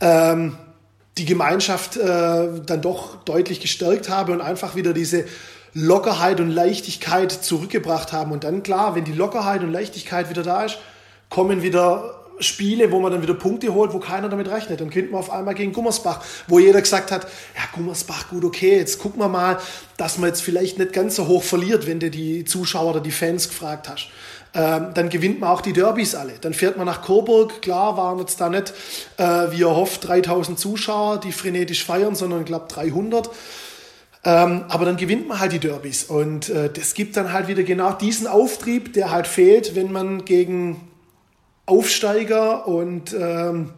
ähm, 0.01 0.55
die 1.17 1.25
Gemeinschaft 1.25 1.97
äh, 1.97 2.61
dann 2.63 2.81
doch 2.83 3.23
deutlich 3.23 3.59
gestärkt 3.59 4.07
habe 4.07 4.33
und 4.33 4.41
einfach 4.41 4.75
wieder 4.75 4.93
diese 4.93 5.25
Lockerheit 5.73 6.39
und 6.39 6.49
Leichtigkeit 6.49 7.31
zurückgebracht 7.31 8.11
haben. 8.11 8.31
Und 8.31 8.43
dann 8.43 8.63
klar, 8.63 8.95
wenn 8.95 9.05
die 9.05 9.13
Lockerheit 9.13 9.61
und 9.61 9.71
Leichtigkeit 9.71 10.29
wieder 10.29 10.43
da 10.43 10.63
ist, 10.63 10.77
kommen 11.29 11.61
wieder 11.61 12.21
Spiele, 12.41 12.91
wo 12.91 12.99
man 12.99 13.11
dann 13.11 13.21
wieder 13.21 13.33
Punkte 13.33 13.73
holt, 13.73 13.93
wo 13.93 13.99
keiner 13.99 14.29
damit 14.29 14.49
rechnet. 14.49 14.81
Dann 14.81 14.89
könnte 14.89 15.11
man 15.11 15.19
auf 15.19 15.29
einmal 15.29 15.53
gegen 15.53 15.73
Gummersbach, 15.73 16.21
wo 16.47 16.59
jeder 16.59 16.81
gesagt 16.81 17.11
hat, 17.11 17.27
ja, 17.55 17.61
Gummersbach, 17.73 18.29
gut, 18.29 18.43
okay, 18.43 18.77
jetzt 18.77 18.99
gucken 18.99 19.21
wir 19.21 19.29
mal, 19.29 19.59
dass 19.97 20.17
man 20.17 20.29
jetzt 20.29 20.41
vielleicht 20.41 20.77
nicht 20.79 20.93
ganz 20.93 21.15
so 21.15 21.27
hoch 21.27 21.43
verliert, 21.43 21.87
wenn 21.87 21.99
du 21.99 22.09
die 22.09 22.43
Zuschauer 22.45 22.91
oder 22.91 22.99
die 22.99 23.11
Fans 23.11 23.47
gefragt 23.47 23.89
hast. 23.89 24.07
Ähm, 24.53 24.87
dann 24.93 25.09
gewinnt 25.09 25.39
man 25.39 25.49
auch 25.49 25.61
die 25.61 25.71
Derbys 25.71 26.13
alle. 26.13 26.33
Dann 26.41 26.53
fährt 26.53 26.75
man 26.75 26.85
nach 26.85 27.03
Coburg. 27.03 27.61
Klar 27.61 27.95
waren 27.95 28.19
jetzt 28.19 28.41
da 28.41 28.49
nicht, 28.49 28.73
äh, 29.17 29.23
wie 29.51 29.63
er 29.63 29.75
hofft, 29.75 30.05
3000 30.07 30.59
Zuschauer, 30.59 31.19
die 31.21 31.31
frenetisch 31.31 31.85
feiern, 31.85 32.15
sondern 32.15 32.41
ich 32.41 32.47
glaube 32.47 32.65
300. 32.67 33.29
Ähm, 34.23 34.65
aber 34.67 34.85
dann 34.85 34.97
gewinnt 34.97 35.27
man 35.27 35.39
halt 35.39 35.51
die 35.51 35.59
Derbys. 35.59 36.03
Und 36.03 36.49
äh, 36.49 36.69
das 36.71 36.93
gibt 36.93 37.17
dann 37.17 37.33
halt 37.33 37.47
wieder 37.47 37.63
genau 37.63 37.93
diesen 37.93 38.27
Auftrieb, 38.27 38.93
der 38.93 39.11
halt 39.11 39.27
fehlt, 39.27 39.75
wenn 39.75 39.91
man 39.91 40.25
gegen 40.25 40.87
Aufsteiger 41.65 42.67
und 42.67 43.13
ähm, 43.13 43.71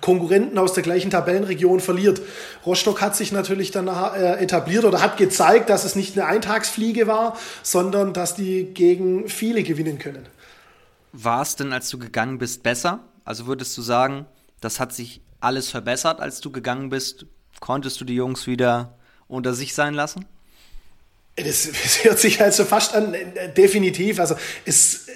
Konkurrenten 0.00 0.56
aus 0.58 0.72
der 0.74 0.84
gleichen 0.84 1.10
Tabellenregion 1.10 1.80
verliert. 1.80 2.22
Rostock 2.64 3.00
hat 3.00 3.16
sich 3.16 3.32
natürlich 3.32 3.72
danach 3.72 4.14
äh, 4.16 4.34
etabliert 4.40 4.84
oder 4.84 5.02
hat 5.02 5.16
gezeigt, 5.16 5.68
dass 5.68 5.84
es 5.84 5.96
nicht 5.96 6.16
eine 6.16 6.26
Eintagsfliege 6.26 7.08
war, 7.08 7.36
sondern 7.64 8.12
dass 8.12 8.36
die 8.36 8.66
gegen 8.72 9.28
viele 9.28 9.64
gewinnen 9.64 9.98
können. 9.98 10.26
War 11.12 11.42
es 11.42 11.56
denn, 11.56 11.72
als 11.72 11.90
du 11.90 11.98
gegangen 11.98 12.38
bist, 12.38 12.62
besser? 12.62 13.00
Also 13.24 13.46
würdest 13.48 13.76
du 13.76 13.82
sagen, 13.82 14.26
das 14.60 14.78
hat 14.78 14.92
sich 14.92 15.22
alles 15.40 15.68
verbessert, 15.68 16.20
als 16.20 16.40
du 16.40 16.52
gegangen 16.52 16.90
bist? 16.90 17.26
Konntest 17.58 18.00
du 18.00 18.04
die 18.04 18.14
Jungs 18.14 18.46
wieder 18.46 18.96
unter 19.30 19.54
sich 19.54 19.74
sein 19.74 19.94
lassen? 19.94 20.26
Das, 21.36 21.68
das 21.82 22.04
hört 22.04 22.18
sich 22.18 22.40
halt 22.40 22.52
so 22.52 22.64
fast 22.64 22.94
an, 22.94 23.14
äh, 23.14 23.52
definitiv. 23.54 24.20
Also 24.20 24.34
es, 24.66 25.08
äh, 25.08 25.12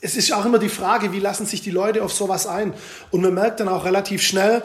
es 0.00 0.16
ist 0.16 0.32
auch 0.32 0.44
immer 0.44 0.58
die 0.58 0.68
Frage, 0.68 1.12
wie 1.12 1.20
lassen 1.20 1.44
sich 1.44 1.60
die 1.60 1.70
Leute 1.70 2.02
auf 2.02 2.12
sowas 2.12 2.46
ein? 2.46 2.72
Und 3.10 3.20
man 3.20 3.34
merkt 3.34 3.60
dann 3.60 3.68
auch 3.68 3.84
relativ 3.84 4.22
schnell, 4.22 4.62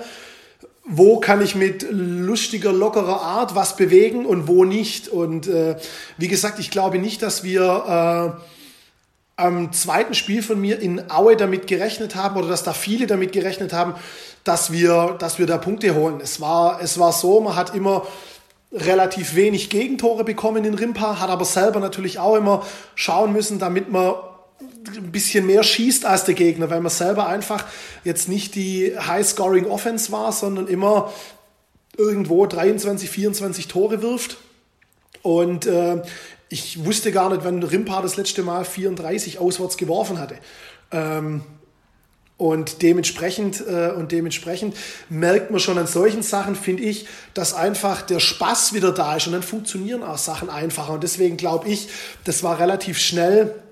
wo 0.86 1.20
kann 1.20 1.42
ich 1.42 1.56
mit 1.56 1.86
lustiger, 1.90 2.72
lockerer 2.72 3.22
Art 3.22 3.56
was 3.56 3.76
bewegen 3.76 4.26
und 4.26 4.48
wo 4.48 4.66
nicht. 4.66 5.08
Und 5.08 5.48
äh, 5.48 5.78
wie 6.18 6.28
gesagt, 6.28 6.60
ich 6.60 6.72
glaube 6.72 7.00
nicht, 7.00 7.22
dass 7.22 7.44
wir 7.44 8.36
äh, 8.38 8.44
am 9.36 9.72
zweiten 9.72 10.14
Spiel 10.14 10.44
von 10.44 10.60
mir 10.62 10.80
in 10.80 11.10
Aue 11.10 11.36
damit 11.36 11.68
gerechnet 11.68 12.16
haben 12.16 12.38
oder 12.38 12.50
dass 12.50 12.64
da 12.64 12.74
viele 12.74 13.08
damit 13.08 13.32
gerechnet 13.32 13.74
haben, 13.74 13.96
dass 14.44 14.72
wir, 14.72 15.16
dass 15.20 15.40
wir 15.40 15.48
da 15.48 15.58
Punkte 15.58 15.96
holen. 15.96 16.20
Es 16.22 16.40
war, 16.40 16.82
es 16.82 17.00
war 17.00 17.14
so, 17.14 17.40
man 17.42 17.56
hat 17.56 17.74
immer 17.74 18.06
relativ 18.74 19.36
wenig 19.36 19.70
Gegentore 19.70 20.24
bekommen 20.24 20.66
in 20.66 20.74
Rimpa, 20.74 21.20
hat 21.20 21.30
aber 21.30 21.46
selber 21.46 21.80
natürlich 21.80 22.20
auch 22.20 22.36
immer 22.36 22.66
schauen 22.96 23.32
müssen, 23.32 23.60
damit 23.60 23.92
man 23.92 24.16
ein 24.88 25.12
bisschen 25.12 25.46
mehr 25.46 25.64
schießt 25.64 26.06
als 26.06 26.26
der 26.26 26.34
Gegner, 26.34 26.70
weil 26.70 26.82
man 26.82 26.92
selber 26.92 27.28
einfach 27.28 27.66
jetzt 28.04 28.28
nicht 28.28 28.56
die 28.56 28.94
High-Scoring 28.98 29.66
Offense 29.66 30.12
war, 30.12 30.32
sondern 30.32 30.68
immer 30.68 31.12
irgendwo 31.98 32.46
23, 32.46 33.10
24 33.10 33.68
Tore 33.68 34.02
wirft. 34.02 34.38
Und 35.22 35.68
äh, 35.68 36.02
ich 36.50 36.84
wusste 36.84 37.12
gar 37.12 37.30
nicht, 37.30 37.44
wann 37.44 37.64
Rimpa 37.64 38.02
das 38.02 38.18
letzte 38.18 38.44
Mal 38.44 38.66
34 38.66 39.40
auswärts 39.40 39.78
geworfen 39.78 40.20
hatte. 40.20 40.36
Ähm, 40.92 41.44
und 42.38 42.82
dementsprechend, 42.82 43.62
äh, 43.68 43.92
und 43.92 44.12
dementsprechend 44.12 44.76
merkt 45.10 45.52
man 45.52 45.60
schon 45.60 45.78
an 45.78 45.88
solchen 45.88 46.24
Sachen, 46.24 46.56
finde 46.56 46.84
ich, 46.84 47.08
dass 47.34 47.54
einfach 47.54 48.02
der 48.02 48.20
Spaß 48.20 48.74
wieder 48.74 48.92
da 48.92 49.16
ist 49.16 49.28
und 49.28 49.34
dann 49.34 49.44
funktionieren 49.44 50.04
auch 50.04 50.18
Sachen 50.18 50.50
einfacher. 50.50 50.94
Und 50.94 51.04
deswegen 51.04 51.38
glaube 51.38 51.70
ich, 51.70 51.90
das 52.24 52.44
war 52.44 52.60
relativ 52.60 52.98
schnell 52.98 53.63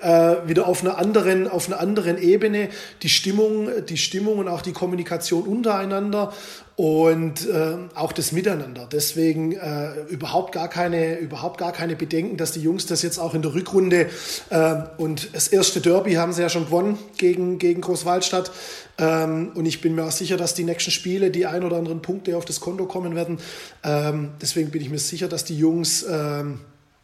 äh, 0.00 0.36
wieder 0.46 0.66
auf 0.66 0.82
einer 0.82 0.98
anderen, 0.98 1.48
auf 1.48 1.68
einer 1.68 1.80
anderen 1.80 2.18
Ebene. 2.18 2.68
Die 3.02 3.08
Stimmung, 3.08 3.68
die 3.88 3.96
Stimmung 3.96 4.38
und 4.38 4.48
auch 4.48 4.62
die 4.62 4.72
Kommunikation 4.72 5.42
untereinander 5.42 6.32
und 6.80 7.46
äh, 7.46 7.76
auch 7.94 8.12
das 8.12 8.32
Miteinander. 8.32 8.88
Deswegen 8.90 9.52
äh, 9.52 10.00
überhaupt 10.08 10.52
gar 10.52 10.68
keine, 10.68 11.18
überhaupt 11.18 11.58
gar 11.58 11.72
keine 11.72 11.94
Bedenken, 11.94 12.38
dass 12.38 12.52
die 12.52 12.60
Jungs 12.60 12.86
das 12.86 13.02
jetzt 13.02 13.18
auch 13.18 13.34
in 13.34 13.42
der 13.42 13.52
Rückrunde 13.52 14.08
äh, 14.48 14.74
und 14.96 15.34
das 15.34 15.48
erste 15.48 15.82
Derby 15.82 16.14
haben 16.14 16.32
sie 16.32 16.40
ja 16.40 16.48
schon 16.48 16.64
gewonnen 16.64 16.98
gegen, 17.18 17.58
gegen 17.58 17.82
Großwaldstadt. 17.82 18.50
Ähm, 18.96 19.52
und 19.54 19.66
ich 19.66 19.82
bin 19.82 19.94
mir 19.94 20.04
auch 20.04 20.10
sicher, 20.10 20.38
dass 20.38 20.54
die 20.54 20.64
nächsten 20.64 20.90
Spiele 20.90 21.30
die 21.30 21.44
ein 21.44 21.64
oder 21.64 21.76
anderen 21.76 22.00
Punkte 22.00 22.34
auf 22.36 22.46
das 22.46 22.60
Konto 22.60 22.86
kommen 22.86 23.14
werden. 23.14 23.40
Ähm, 23.84 24.30
deswegen 24.40 24.70
bin 24.70 24.80
ich 24.80 24.88
mir 24.88 24.98
sicher, 24.98 25.28
dass 25.28 25.44
die 25.44 25.58
Jungs 25.58 26.06
ähm, 26.08 26.60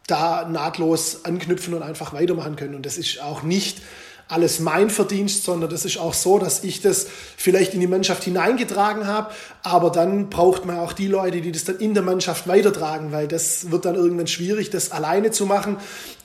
da 0.07 0.47
nahtlos 0.47 1.25
anknüpfen 1.25 1.73
und 1.73 1.83
einfach 1.83 2.13
weitermachen 2.13 2.55
können. 2.55 2.75
Und 2.75 2.85
das 2.85 2.97
ist 2.97 3.21
auch 3.21 3.43
nicht 3.43 3.81
alles 4.29 4.59
mein 4.59 4.89
Verdienst, 4.89 5.43
sondern 5.43 5.69
das 5.69 5.85
ist 5.85 5.97
auch 5.97 6.13
so, 6.13 6.37
dass 6.37 6.63
ich 6.63 6.81
das 6.81 7.07
vielleicht 7.37 7.73
in 7.73 7.79
die 7.79 7.87
Mannschaft 7.87 8.23
hineingetragen 8.23 9.07
habe, 9.07 9.33
aber 9.63 9.89
dann 9.89 10.29
braucht 10.29 10.65
man 10.65 10.79
auch 10.79 10.93
die 10.93 11.07
Leute, 11.07 11.41
die 11.41 11.51
das 11.51 11.63
dann 11.63 11.77
in 11.77 11.93
der 11.93 12.03
Mannschaft 12.03 12.47
weitertragen, 12.47 13.11
weil 13.11 13.27
das 13.27 13.71
wird 13.71 13.85
dann 13.85 13.95
irgendwann 13.95 14.27
schwierig, 14.27 14.69
das 14.69 14.91
alleine 14.91 15.31
zu 15.31 15.45
machen. 15.45 15.77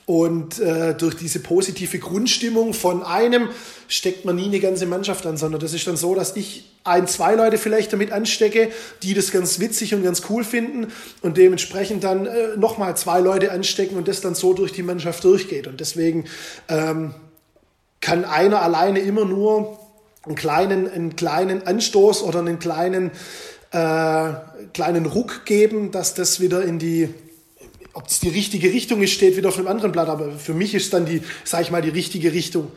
Und 0.05 0.59
äh, 0.59 0.95
durch 0.95 1.15
diese 1.15 1.39
positive 1.39 1.97
Grundstimmung 1.97 2.73
von 2.73 3.03
einem 3.03 3.49
steckt 3.87 4.25
man 4.25 4.35
nie 4.35 4.47
eine 4.47 4.59
ganze 4.59 4.85
Mannschaft 4.85 5.25
an, 5.25 5.37
sondern 5.37 5.61
das 5.61 5.73
ist 5.73 5.87
dann 5.87 5.95
so, 5.95 6.13
dass 6.13 6.35
ich 6.35 6.73
ein, 6.83 7.07
zwei 7.07 7.35
Leute 7.35 7.57
vielleicht 7.57 7.93
damit 7.93 8.11
anstecke, 8.11 8.69
die 9.01 9.13
das 9.13 9.31
ganz 9.31 9.59
witzig 9.59 9.95
und 9.95 10.03
ganz 10.03 10.23
cool 10.29 10.43
finden 10.43 10.91
und 11.21 11.37
dementsprechend 11.37 12.03
dann 12.03 12.25
äh, 12.25 12.57
nochmal 12.57 12.97
zwei 12.97 13.21
Leute 13.21 13.53
anstecken 13.53 13.95
und 13.95 14.09
das 14.09 14.19
dann 14.19 14.35
so 14.35 14.53
durch 14.53 14.73
die 14.73 14.83
Mannschaft 14.83 15.23
durchgeht. 15.23 15.67
Und 15.67 15.79
deswegen 15.79 16.25
ähm, 16.67 17.13
kann 18.01 18.25
einer 18.25 18.61
alleine 18.61 18.99
immer 18.99 19.23
nur 19.23 19.79
einen 20.25 20.35
kleinen, 20.35 20.91
einen 20.91 21.15
kleinen 21.15 21.65
Anstoß 21.65 22.23
oder 22.23 22.39
einen 22.39 22.59
kleinen, 22.59 23.11
äh, 23.71 24.33
kleinen 24.73 25.05
Ruck 25.05 25.45
geben, 25.45 25.91
dass 25.91 26.13
das 26.13 26.41
wieder 26.41 26.63
in 26.63 26.79
die, 26.79 27.09
ob 27.93 28.07
es 28.07 28.19
die 28.19 28.29
richtige 28.29 28.69
Richtung 28.71 29.01
ist, 29.01 29.11
steht 29.11 29.37
wieder 29.37 29.49
auf 29.49 29.57
einem 29.57 29.67
anderen 29.67 29.91
Blatt. 29.91 30.09
Aber 30.09 30.31
für 30.31 30.53
mich 30.53 30.73
ist 30.73 30.93
dann 30.93 31.05
die, 31.05 31.21
sage 31.43 31.63
ich 31.63 31.71
mal, 31.71 31.81
die 31.81 31.89
richtige 31.89 32.33
Richtung. 32.33 32.71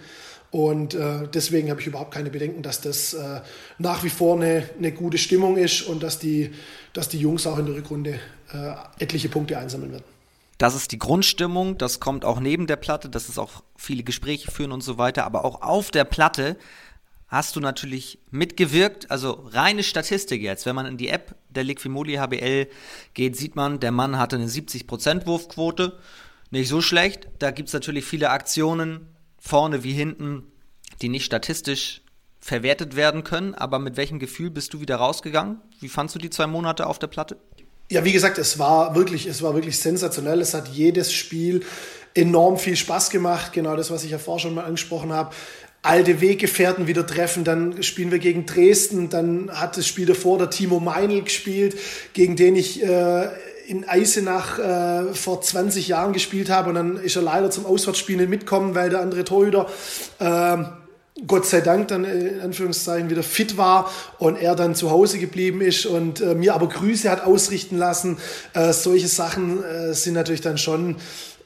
Und 0.50 0.94
äh, 0.94 1.29
deswegen 1.33 1.70
habe 1.70 1.81
ich 1.81 1.87
überhaupt 1.87 2.14
keine 2.14 2.31
Bedenken, 2.31 2.62
dass 2.62 2.81
das 2.81 3.14
äh, 3.14 3.40
nach 3.79 4.05
wie 4.05 4.11
vor 4.11 4.37
eine, 4.37 4.68
eine 4.79 4.92
gute 4.92 5.18
Stimmung 5.18 5.57
ist 5.57 5.83
und 5.83 6.02
dass 6.02 6.18
die, 6.18 6.52
dass 6.92 7.09
die 7.09 7.18
Jungs 7.18 7.46
auch 7.46 7.59
in 7.59 7.66
der 7.66 7.74
Rückrunde 7.74 8.20
äh, 8.52 9.02
etliche 9.02 9.29
Punkte 9.29 9.59
einsammeln 9.59 9.92
werden. 9.92 10.05
Das 10.59 10.74
ist 10.74 10.92
die 10.92 10.98
Grundstimmung, 10.98 11.76
das 11.76 12.00
kommt 12.00 12.24
auch 12.24 12.40
neben 12.40 12.66
der 12.66 12.76
Platte, 12.76 13.11
das 13.11 13.29
ist 13.29 13.38
auch 13.38 13.62
viele 13.76 14.02
Gespräche 14.02 14.50
führen 14.50 14.72
und 14.72 14.83
so 14.83 14.96
weiter, 14.96 15.24
aber 15.24 15.44
auch 15.44 15.61
auf 15.61 15.90
der 15.90 16.05
Platte 16.05 16.57
hast 17.37 17.55
du 17.55 17.61
natürlich 17.61 18.18
mitgewirkt, 18.31 19.11
also 19.11 19.46
reine 19.53 19.83
Statistik 19.83 20.42
jetzt. 20.42 20.64
Wenn 20.64 20.75
man 20.75 20.87
in 20.87 20.96
die 20.96 21.09
App 21.09 21.35
der 21.51 21.64
Liquimoli 21.64 22.14
HBL 22.14 22.66
geht, 23.14 23.37
sieht 23.37 23.55
man, 23.57 23.79
der 23.79 23.92
Mann 23.92 24.18
hatte 24.18 24.37
eine 24.37 24.46
70% 24.46 25.27
Wurfquote, 25.27 25.99
nicht 26.51 26.68
so 26.68 26.81
schlecht. 26.81 27.29
Da 27.38 27.51
gibt 27.51 27.68
es 27.68 27.75
natürlich 27.75 28.07
viele 28.07 28.31
Aktionen, 28.31 29.09
vorne 29.38 29.85
wie 29.85 29.92
hinten, 29.92 30.44
die 31.03 31.11
nicht 31.11 31.25
statistisch 31.25 32.01
verwertet 32.40 32.96
werden 32.96 33.22
können, 33.22 33.55
aber 33.55 33.79
mit 33.79 33.96
welchem 33.96 34.18
Gefühl 34.18 34.51
bist 34.51 34.72
du 34.72 34.81
wieder 34.81 34.96
rausgegangen? 34.96 35.61
Wie 35.81 35.88
fandst 35.88 36.14
du 36.14 36.18
die 36.18 36.31
zwei 36.31 36.46
Monate 36.46 36.87
auf 36.87 36.99
der 36.99 37.09
Platte? 37.09 37.37
Ja, 37.90 38.05
wie 38.05 38.12
gesagt, 38.12 38.38
es 38.38 38.59
war 38.59 38.94
wirklich, 38.94 39.27
es 39.27 39.42
war 39.42 39.55
wirklich 39.55 39.79
sensationell. 39.79 40.40
Es 40.40 40.55
hat 40.55 40.68
jedes 40.68 41.12
Spiel 41.12 41.64
enorm 42.14 42.57
viel 42.57 42.77
Spaß 42.77 43.11
gemacht. 43.11 43.53
Genau 43.53 43.77
das, 43.77 43.90
was 43.90 44.05
ich 44.05 44.11
ja 44.11 44.18
vorher 44.18 44.40
schon 44.40 44.55
mal 44.55 44.64
angesprochen 44.64 45.12
habe. 45.12 45.35
Alte 45.87 46.20
Weggefährten 46.20 46.87
wieder 46.87 47.07
treffen, 47.07 47.44
dann 47.44 47.83
spielen 47.83 48.11
wir 48.11 48.18
gegen 48.18 48.44
Dresden, 48.44 49.09
dann 49.09 49.51
hat 49.53 49.77
das 49.77 49.87
Spiel 49.87 50.07
davor 50.07 50.38
der 50.38 50.51
Timo 50.51 50.81
Meinl 50.81 51.22
gespielt, 51.22 51.77
gegen 52.12 52.37
den 52.37 52.57
ich 52.57 52.83
äh, 52.83 53.29
in 53.68 53.88
Eisenach 53.88 54.59
äh, 54.59 55.14
vor 55.14 55.40
20 55.40 55.88
Jahren 55.88 56.12
gespielt 56.12 56.51
habe 56.51 56.70
und 56.70 56.75
dann 56.75 56.96
ist 56.96 57.16
er 57.16 57.22
leider 57.22 57.51
zum 57.51 57.66
Auswärtsspiel 57.66 58.16
nicht 58.16 58.31
mitkommen, 58.31 58.75
weil 58.75 58.90
der 58.90 59.01
andere 59.01 59.25
Torhüter 59.25 59.68
äh, 60.18 60.57
Gott 61.27 61.46
sei 61.46 61.62
Dank 61.62 61.88
dann 61.88 62.05
in 62.05 62.40
Anführungszeichen 62.42 63.09
wieder 63.09 63.22
fit 63.22 63.57
war 63.57 63.90
und 64.18 64.37
er 64.37 64.55
dann 64.55 64.75
zu 64.75 64.90
Hause 64.90 65.18
geblieben 65.18 65.62
ist 65.62 65.87
und 65.87 66.20
äh, 66.20 66.35
mir 66.35 66.55
aber 66.55 66.68
Grüße 66.68 67.11
hat 67.11 67.25
ausrichten 67.25 67.79
lassen. 67.79 68.18
Äh, 68.53 68.72
solche 68.72 69.09
Sachen 69.09 69.64
äh, 69.64 69.94
sind 69.94 70.12
natürlich 70.12 70.42
dann 70.42 70.59
schon 70.59 70.96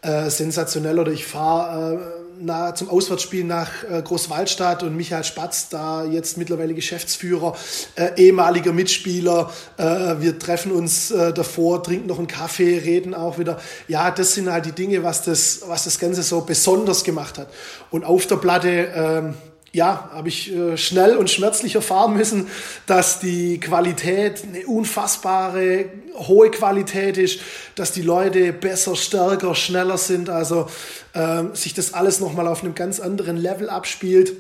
äh, 0.02 0.28
sensationell. 0.28 0.98
Oder 0.98 1.12
ich 1.12 1.24
fahre 1.24 2.19
äh, 2.48 2.74
zum 2.74 2.88
Auswärtsspiel 2.88 3.44
nach 3.44 3.84
äh, 3.84 4.02
Großwaldstadt 4.02 4.82
und 4.82 4.96
Michael 4.96 5.24
Spatz, 5.24 5.68
da 5.68 6.04
jetzt 6.04 6.38
mittlerweile 6.38 6.74
Geschäftsführer, 6.74 7.56
äh, 7.96 8.10
ehemaliger 8.16 8.72
Mitspieler. 8.72 9.50
Äh, 9.76 9.84
wir 10.20 10.38
treffen 10.38 10.72
uns 10.72 11.10
äh, 11.10 11.32
davor, 11.32 11.82
trinken 11.82 12.06
noch 12.06 12.18
einen 12.18 12.26
Kaffee, 12.26 12.78
reden 12.78 13.14
auch 13.14 13.38
wieder. 13.38 13.60
Ja, 13.88 14.10
das 14.10 14.34
sind 14.34 14.50
halt 14.50 14.66
die 14.66 14.72
Dinge, 14.72 15.02
was 15.02 15.22
das, 15.22 15.62
was 15.66 15.84
das 15.84 15.98
Ganze 15.98 16.22
so 16.22 16.40
besonders 16.42 17.04
gemacht 17.04 17.38
hat. 17.38 17.48
Und 17.90 18.04
auf 18.04 18.26
der 18.26 18.36
Platte, 18.36 18.88
ähm, 18.94 19.34
ja, 19.72 20.10
habe 20.12 20.28
ich 20.28 20.52
äh, 20.52 20.76
schnell 20.76 21.16
und 21.16 21.30
schmerzlich 21.30 21.76
erfahren 21.76 22.14
müssen, 22.14 22.48
dass 22.86 23.20
die 23.20 23.60
Qualität 23.60 24.42
eine 24.42 24.66
unfassbare, 24.66 25.86
hohe 26.16 26.50
Qualität 26.50 27.16
ist, 27.16 27.40
dass 27.76 27.92
die 27.92 28.02
Leute 28.02 28.52
besser, 28.52 28.96
stärker, 28.96 29.54
schneller 29.54 29.96
sind, 29.96 30.28
also 30.28 30.66
äh, 31.12 31.44
sich 31.54 31.74
das 31.74 31.94
alles 31.94 32.20
nochmal 32.20 32.48
auf 32.48 32.62
einem 32.62 32.74
ganz 32.74 32.98
anderen 32.98 33.36
Level 33.36 33.70
abspielt. 33.70 34.32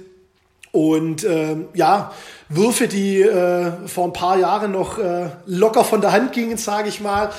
Und 0.72 1.24
äh, 1.24 1.56
ja, 1.74 2.12
Würfe, 2.48 2.88
die 2.88 3.22
äh, 3.22 3.72
vor 3.86 4.06
ein 4.06 4.12
paar 4.12 4.38
Jahren 4.38 4.72
noch 4.72 4.98
äh, 4.98 5.30
locker 5.46 5.84
von 5.84 6.00
der 6.00 6.12
Hand 6.12 6.32
gingen, 6.32 6.58
sage 6.58 6.88
ich 6.88 7.00
mal, 7.00 7.30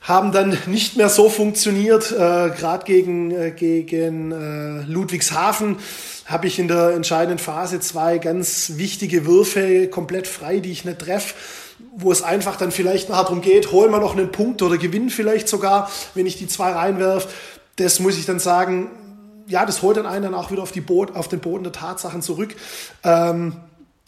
haben 0.00 0.32
dann 0.32 0.56
nicht 0.66 0.96
mehr 0.96 1.08
so 1.08 1.28
funktioniert. 1.28 2.10
Äh, 2.12 2.16
Gerade 2.16 2.84
gegen, 2.84 3.30
äh, 3.30 3.50
gegen 3.50 4.32
äh, 4.32 4.82
Ludwigshafen 4.90 5.76
habe 6.26 6.46
ich 6.46 6.58
in 6.58 6.68
der 6.68 6.90
entscheidenden 6.90 7.38
Phase 7.38 7.80
zwei 7.80 8.18
ganz 8.18 8.72
wichtige 8.76 9.26
Würfe 9.26 9.88
komplett 9.88 10.26
frei, 10.26 10.60
die 10.60 10.72
ich 10.72 10.84
nicht 10.84 11.00
treffe 11.00 11.34
wo 11.96 12.12
es 12.12 12.22
einfach 12.22 12.56
dann 12.56 12.70
vielleicht 12.70 13.08
nachher 13.08 13.24
darum 13.24 13.40
geht, 13.40 13.72
holen 13.72 13.90
wir 13.90 14.00
noch 14.00 14.16
einen 14.16 14.30
Punkt 14.32 14.62
oder 14.62 14.78
gewinnen 14.78 15.10
vielleicht 15.10 15.48
sogar, 15.48 15.90
wenn 16.14 16.26
ich 16.26 16.36
die 16.36 16.46
zwei 16.46 16.72
reinwerfe. 16.72 17.28
Das 17.76 18.00
muss 18.00 18.18
ich 18.18 18.26
dann 18.26 18.38
sagen, 18.38 18.90
ja, 19.46 19.66
das 19.66 19.82
holt 19.82 19.96
dann 19.96 20.06
einen 20.06 20.24
dann 20.24 20.34
auch 20.34 20.50
wieder 20.50 20.62
auf, 20.62 20.72
die 20.72 20.80
Boot, 20.80 21.16
auf 21.16 21.28
den 21.28 21.40
Boden 21.40 21.64
der 21.64 21.72
Tatsachen 21.72 22.22
zurück. 22.22 22.54
Ähm, 23.02 23.56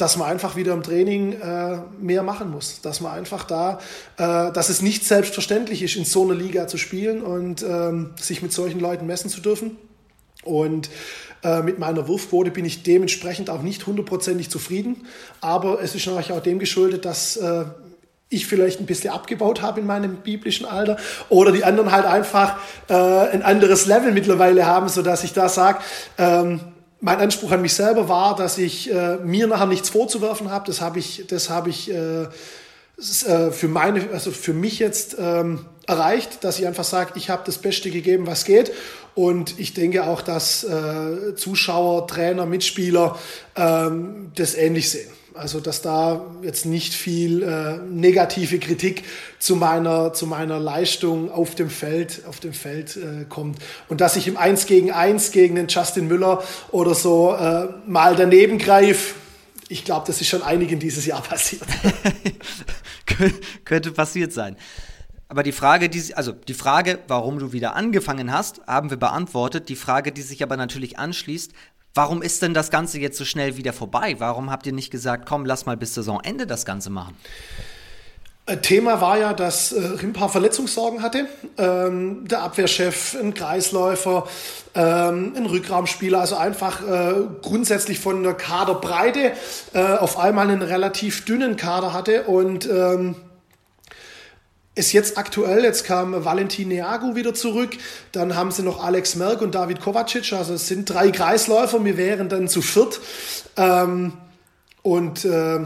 dass 0.03 0.17
man 0.17 0.29
einfach 0.29 0.57
wieder 0.57 0.73
im 0.73 0.83
Training 0.83 1.41
äh, 1.41 1.79
mehr 2.01 2.25
machen 2.25 2.51
muss. 2.51 2.81
Dass 2.81 3.01
man 3.01 3.12
einfach 3.12 3.45
da, 3.45 3.79
äh, 4.17 4.51
dass 4.51 4.69
es 4.69 4.83
nicht 4.83 5.05
selbstverständlich 5.05 5.81
ist, 5.81 5.95
in 5.95 6.05
so 6.05 6.25
einer 6.25 6.35
Liga 6.35 6.67
zu 6.67 6.77
spielen 6.77 7.23
und 7.23 7.62
ähm, 7.62 8.11
sich 8.21 8.43
mit 8.43 8.53
solchen 8.53 8.81
Leuten 8.81 9.07
messen 9.07 9.31
zu 9.31 9.41
dürfen. 9.41 9.77
Und 10.43 10.91
äh, 11.45 11.62
mit 11.62 11.79
meiner 11.79 12.09
Wurfquote 12.09 12.51
bin 12.51 12.65
ich 12.65 12.83
dementsprechend 12.83 13.49
auch 13.49 13.62
nicht 13.62 13.87
hundertprozentig 13.87 14.51
zufrieden. 14.51 15.07
Aber 15.41 15.81
es 15.81 15.95
ist 15.95 16.05
natürlich 16.05 16.33
auch 16.33 16.43
dem 16.43 16.59
geschuldet, 16.59 17.05
dass 17.05 17.37
äh, 17.37 17.65
ich 18.29 18.49
vielleicht 18.49 18.81
ein 18.81 18.87
bisschen 18.87 19.11
abgebaut 19.11 19.62
habe 19.62 19.79
in 19.79 19.87
meinem 19.87 20.17
biblischen 20.17 20.67
Alter 20.67 20.97
oder 21.29 21.53
die 21.53 21.62
anderen 21.62 21.93
halt 21.93 22.07
einfach 22.07 22.57
äh, 22.88 22.95
ein 22.95 23.45
anderes 23.45 23.87
Level 23.87 24.11
mittlerweile 24.11 24.67
haben, 24.67 24.88
sodass 24.88 25.23
ich 25.23 25.33
da 25.33 25.49
sage, 25.49 25.79
ähm, 26.19 26.71
mein 27.03 27.19
Anspruch 27.19 27.51
an 27.51 27.61
mich 27.61 27.75
selber 27.75 28.09
war, 28.09 28.37
dass 28.37 28.59
ich 28.59 28.91
äh, 28.91 29.17
mir 29.17 29.49
nachher 29.49 29.67
nichts 29.67 29.91
vorzuwerfen 29.91 30.51
habe. 30.51 30.67
Das 30.69 30.81
habe 30.81 31.01
ich, 31.01 31.25
das 31.29 31.51
habe 31.51 31.69
ich 31.69 31.91
äh, 31.91 32.23
äh, 32.23 33.51
für 33.51 33.67
meine, 33.67 34.09
also 34.12 34.31
für 34.31 34.53
mich 34.53 34.79
jetzt 34.79 35.17
ähm, 35.19 35.67
erreicht, 35.88 36.45
dass 36.45 36.61
ich 36.61 36.67
einfach 36.67 36.85
sage, 36.85 37.15
ich 37.17 37.29
habe 37.29 37.43
das 37.45 37.59
Beste 37.59 37.91
gegeben, 37.91 38.29
was 38.29 38.45
geht. 38.45 38.71
Und 39.17 39.59
ich 39.59 39.75
denke 39.75 40.05
auch, 40.05 40.23
dass 40.23 40.62
äh, 40.62 41.35
Zuschauer, 41.35 42.07
Trainer, 42.07 42.47
Mitspieler 42.47 43.19
ähm, 43.57 44.31
das 44.37 44.55
ähnlich 44.55 44.88
sehen. 44.88 45.11
Also 45.35 45.61
dass 45.61 45.83
da 45.83 46.25
jetzt 46.42 46.66
nicht 46.66 46.95
viel 46.95 47.42
äh, 47.42 47.79
negative 47.79 48.59
Kritik 48.59 49.05
zu 49.38 49.57
meiner, 49.57 50.12
zu 50.12 50.27
meiner 50.27 50.59
Leistung 50.59 51.31
auf 51.31 51.55
dem 51.55 51.71
Feld, 51.71 52.23
auf 52.29 52.40
dem 52.40 52.53
Feld 52.53 52.97
äh, 52.97 53.25
kommt. 53.29 53.59
Und 53.88 54.01
dass 54.01 54.16
ich 54.16 54.29
im 54.29 54.37
1 54.37 54.66
gegen 54.66 54.92
1 54.92 55.33
gegen 55.33 55.55
den 55.55 55.68
Justin 55.68 56.09
Müller 56.09 56.42
oder 56.71 56.95
so 56.95 57.35
äh, 57.35 57.68
mal 57.87 58.16
daneben 58.16 58.59
greife, 58.59 59.14
ich 59.68 59.85
glaube, 59.85 60.07
das 60.07 60.21
ist 60.21 60.29
schon 60.29 60.42
einigen 60.42 60.79
dieses 60.79 61.07
Jahr 61.07 61.23
passiert. 61.29 61.62
Könnte 63.64 63.92
passiert 63.92 64.33
sein. 64.33 64.57
Aber 65.29 65.42
die 65.42 65.53
Frage, 65.53 65.88
die, 65.88 66.14
also 66.14 66.33
die 66.33 66.53
Frage, 66.53 66.99
warum 67.09 67.38
du 67.38 67.55
wieder 67.55 67.75
angefangen 67.75 68.33
hast, 68.33 68.61
haben 68.67 68.90
wir 68.90 68.98
beantwortet. 68.98 69.71
Die 69.71 69.77
Frage, 69.77 70.13
die 70.13 70.21
sich 70.21 70.42
aber 70.42 70.59
natürlich 70.59 70.98
anschließt, 70.98 71.52
Warum 71.95 72.23
ist 72.23 72.40
denn 72.43 72.55
das 72.55 72.71
Ganze 72.71 72.99
jetzt 72.99 73.19
so 73.19 73.25
schnell 73.25 73.57
wieder 73.57 73.73
vorbei? 73.73 74.17
Warum 74.19 74.51
habt 74.51 74.67
ihr 74.67 74.73
nicht 74.73 74.90
gesagt, 74.90 75.27
komm, 75.27 75.45
lass 75.45 75.67
mal 75.67 75.77
bis 75.77 75.95
Saisonende 75.95 76.47
das 76.47 76.65
Ganze 76.65 76.88
machen? 76.88 77.17
Äh, 78.47 78.57
Thema 78.57 79.01
war 79.01 79.19
ja, 79.19 79.35
dass 79.35 79.73
äh, 79.73 79.81
Rimpa 79.81 80.29
Verletzungssorgen 80.29 81.03
hatte. 81.03 81.27
Ähm, 81.59 82.27
der 82.27 82.43
Abwehrchef, 82.43 83.15
ein 83.15 83.35
Kreisläufer, 83.35 84.27
ähm, 84.75 85.35
ein 85.37 85.47
Rückraumspieler, 85.47 86.21
also 86.21 86.37
einfach 86.37 86.83
äh, 86.83 87.15
grundsätzlich 87.40 88.01
von 88.01 88.23
der 88.23 88.35
Kaderbreite 88.35 89.33
äh, 89.75 89.79
auf 89.79 90.19
einmal 90.19 90.51
einen 90.51 90.63
relativ 90.63 91.25
dünnen 91.25 91.57
Kader 91.57 91.93
hatte 91.93 92.25
und 92.25 92.69
ähm, 92.69 93.17
ist 94.75 94.92
jetzt 94.92 95.18
aktuell, 95.18 95.64
jetzt 95.64 95.85
kam 95.85 96.25
Valentin 96.25 96.68
Neago 96.68 97.14
wieder 97.14 97.35
zurück, 97.35 97.77
dann 98.12 98.37
haben 98.37 98.50
sie 98.50 98.62
noch 98.62 98.83
Alex 98.83 99.16
Merck 99.16 99.42
und 99.42 99.54
David 99.54 99.81
Kovacic, 99.81 100.33
also 100.33 100.54
es 100.54 100.66
sind 100.66 100.88
drei 100.88 101.10
Kreisläufer, 101.10 101.85
wir 101.85 101.96
wären 101.96 102.29
dann 102.29 102.48
zu 102.48 102.62
viert. 102.62 103.00
Ähm, 103.56 104.14
und 104.83 105.25
äh, 105.25 105.60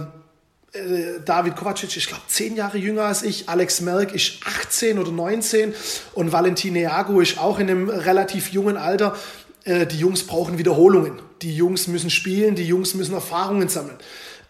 David 1.24 1.56
Kovacic, 1.56 1.96
ich 1.96 2.06
glaube, 2.06 2.22
zehn 2.28 2.56
Jahre 2.56 2.78
jünger 2.78 3.04
als 3.04 3.22
ich. 3.22 3.48
Alex 3.48 3.80
Merck 3.80 4.14
ist 4.14 4.40
18 4.44 4.98
oder 4.98 5.10
19 5.10 5.74
und 6.14 6.32
Valentin 6.32 6.74
Neago 6.74 7.20
ist 7.20 7.38
auch 7.38 7.58
in 7.58 7.70
einem 7.70 7.88
relativ 7.88 8.52
jungen 8.52 8.76
Alter. 8.76 9.16
Äh, 9.64 9.86
die 9.86 9.98
Jungs 9.98 10.24
brauchen 10.24 10.58
Wiederholungen. 10.58 11.20
Die 11.42 11.54
Jungs 11.54 11.86
müssen 11.86 12.10
spielen, 12.10 12.56
die 12.56 12.66
Jungs 12.66 12.94
müssen 12.94 13.14
Erfahrungen 13.14 13.68
sammeln. 13.68 13.96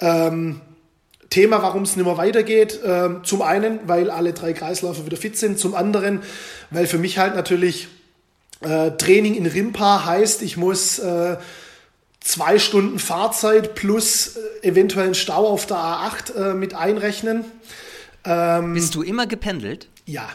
Ähm, 0.00 0.61
Thema, 1.31 1.62
warum 1.62 1.83
es 1.83 1.97
nicht 1.97 2.07
mehr 2.07 2.16
weitergeht. 2.16 2.83
Äh, 2.83 3.22
zum 3.22 3.43
einen, 3.43 3.81
weil 3.87 4.11
alle 4.11 4.33
drei 4.33 4.53
Kreisläufer 4.53 5.07
wieder 5.07 5.16
fit 5.16 5.37
sind. 5.37 5.59
Zum 5.59 5.74
anderen, 5.74 6.22
weil 6.70 6.87
für 6.87 6.99
mich 6.99 7.18
halt 7.18 7.35
natürlich 7.35 7.89
äh, 8.61 8.93
Training 8.93 9.35
in 9.35 9.47
Rimpa 9.47 10.05
heißt, 10.05 10.43
ich 10.43 10.57
muss 10.57 10.99
äh, 10.99 11.37
zwei 12.20 12.59
Stunden 12.59 12.99
Fahrzeit 12.99 13.74
plus 13.74 14.37
äh, 14.37 14.68
eventuellen 14.68 15.14
Stau 15.14 15.47
auf 15.47 15.66
der 15.66 15.77
A8 15.77 16.35
äh, 16.35 16.55
mit 16.55 16.74
einrechnen. 16.74 17.45
Ähm, 18.24 18.74
bist 18.74 18.95
du 18.95 19.03
immer 19.03 19.27
gependelt? 19.27 19.89
Ja. 20.07 20.29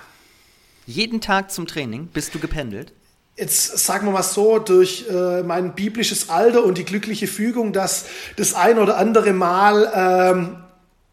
Jeden 0.86 1.22
Tag 1.22 1.52
zum 1.52 1.68
Training 1.68 2.08
bist 2.08 2.36
du 2.36 2.39
gependelt? 2.39 2.94
jetzt 3.38 3.86
sagen 3.86 4.08
wir 4.08 4.12
mal 4.12 4.24
so, 4.24 4.60
durch 4.60 5.06
äh, 5.10 5.42
mein 5.42 5.74
biblisches 5.74 6.30
Alter 6.30 6.64
und 6.64 6.78
die 6.78 6.86
glückliche 6.86 7.28
Fügung, 7.28 7.74
dass 7.74 8.06
das 8.36 8.54
ein 8.54 8.78
oder 8.78 8.98
andere 8.98 9.34
Mal 9.34 9.92
ähm, 9.96 10.58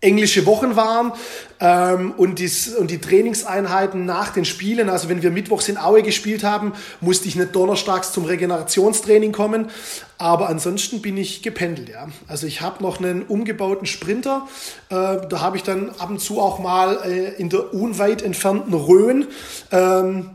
englische 0.00 0.46
Wochen 0.46 0.76
waren 0.76 1.12
ähm, 1.58 2.12
und, 2.16 2.38
dies, 2.38 2.74
und 2.74 2.90
die 2.90 3.00
Trainingseinheiten 3.00 4.04
nach 4.04 4.32
den 4.32 4.44
Spielen, 4.44 4.88
also 4.88 5.08
wenn 5.08 5.22
wir 5.22 5.32
mittwochs 5.32 5.68
in 5.68 5.76
Aue 5.76 6.02
gespielt 6.02 6.44
haben, 6.44 6.72
musste 7.00 7.26
ich 7.26 7.34
nicht 7.34 7.54
donnerstags 7.54 8.12
zum 8.12 8.24
Regenerationstraining 8.24 9.32
kommen, 9.32 9.70
aber 10.16 10.48
ansonsten 10.48 11.02
bin 11.02 11.16
ich 11.16 11.42
gependelt. 11.42 11.88
Ja. 11.88 12.08
Also 12.28 12.46
ich 12.46 12.60
habe 12.60 12.80
noch 12.82 13.00
einen 13.00 13.22
umgebauten 13.22 13.86
Sprinter, 13.86 14.46
äh, 14.90 14.94
da 15.28 15.40
habe 15.40 15.56
ich 15.56 15.64
dann 15.64 15.90
ab 15.98 16.10
und 16.10 16.20
zu 16.20 16.40
auch 16.40 16.60
mal 16.60 17.00
äh, 17.04 17.34
in 17.34 17.48
der 17.48 17.74
unweit 17.74 18.22
entfernten 18.22 18.74
Rhön 18.74 19.26
ähm, 19.72 20.30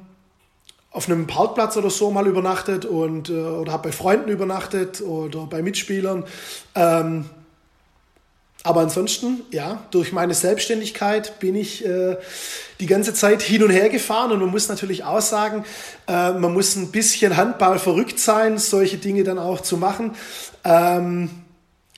auf 0.92 1.08
einem 1.08 1.26
Parkplatz 1.26 1.78
oder 1.78 1.90
so 1.90 2.12
mal 2.12 2.28
übernachtet 2.28 2.86
und 2.86 3.30
äh, 3.30 3.34
oder 3.34 3.72
habe 3.72 3.90
bei 3.90 3.92
Freunden 3.94 4.30
übernachtet 4.30 5.02
oder 5.02 5.46
bei 5.46 5.62
Mitspielern. 5.62 6.26
Ähm, 6.76 7.30
aber 8.64 8.80
ansonsten, 8.80 9.42
ja, 9.52 9.84
durch 9.92 10.14
meine 10.14 10.34
Selbstständigkeit 10.34 11.40
bin 11.40 11.54
ich 11.54 11.86
äh, 11.86 12.16
die 12.80 12.86
ganze 12.86 13.14
Zeit 13.14 13.42
hin 13.42 13.62
und 13.62 13.72
her 13.72 13.90
gefahren 13.90 14.32
und 14.32 14.40
man 14.40 14.50
muss 14.50 14.70
natürlich 14.70 15.04
auch 15.04 15.22
sagen, 15.22 15.66
äh, 16.08 16.32
man 16.32 16.54
muss 16.54 16.78
ein 16.78 16.90
bisschen 16.90 17.36
Handball 17.36 17.78
verrückt 17.78 18.20
sein, 18.20 18.58
solche 18.58 18.98
Dinge 18.98 19.26
dann 19.26 19.38
auch 19.38 19.60
zu 19.60 19.76
machen. 19.76 20.16
Ähm, 20.64 21.30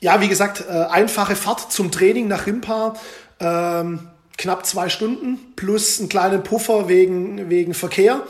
ja, 0.01 0.21
wie 0.21 0.27
gesagt, 0.27 0.63
äh, 0.67 0.71
einfache 0.71 1.35
Fahrt 1.35 1.71
zum 1.71 1.91
Training 1.91 2.27
nach 2.27 2.47
Rimpa, 2.47 2.95
ähm, 3.39 3.99
knapp 4.37 4.65
zwei 4.65 4.89
Stunden 4.89 5.37
plus 5.55 5.99
einen 5.99 6.09
kleinen 6.09 6.41
Puffer 6.41 6.89
wegen, 6.89 7.47
wegen 7.49 7.75
Verkehr. 7.75 8.21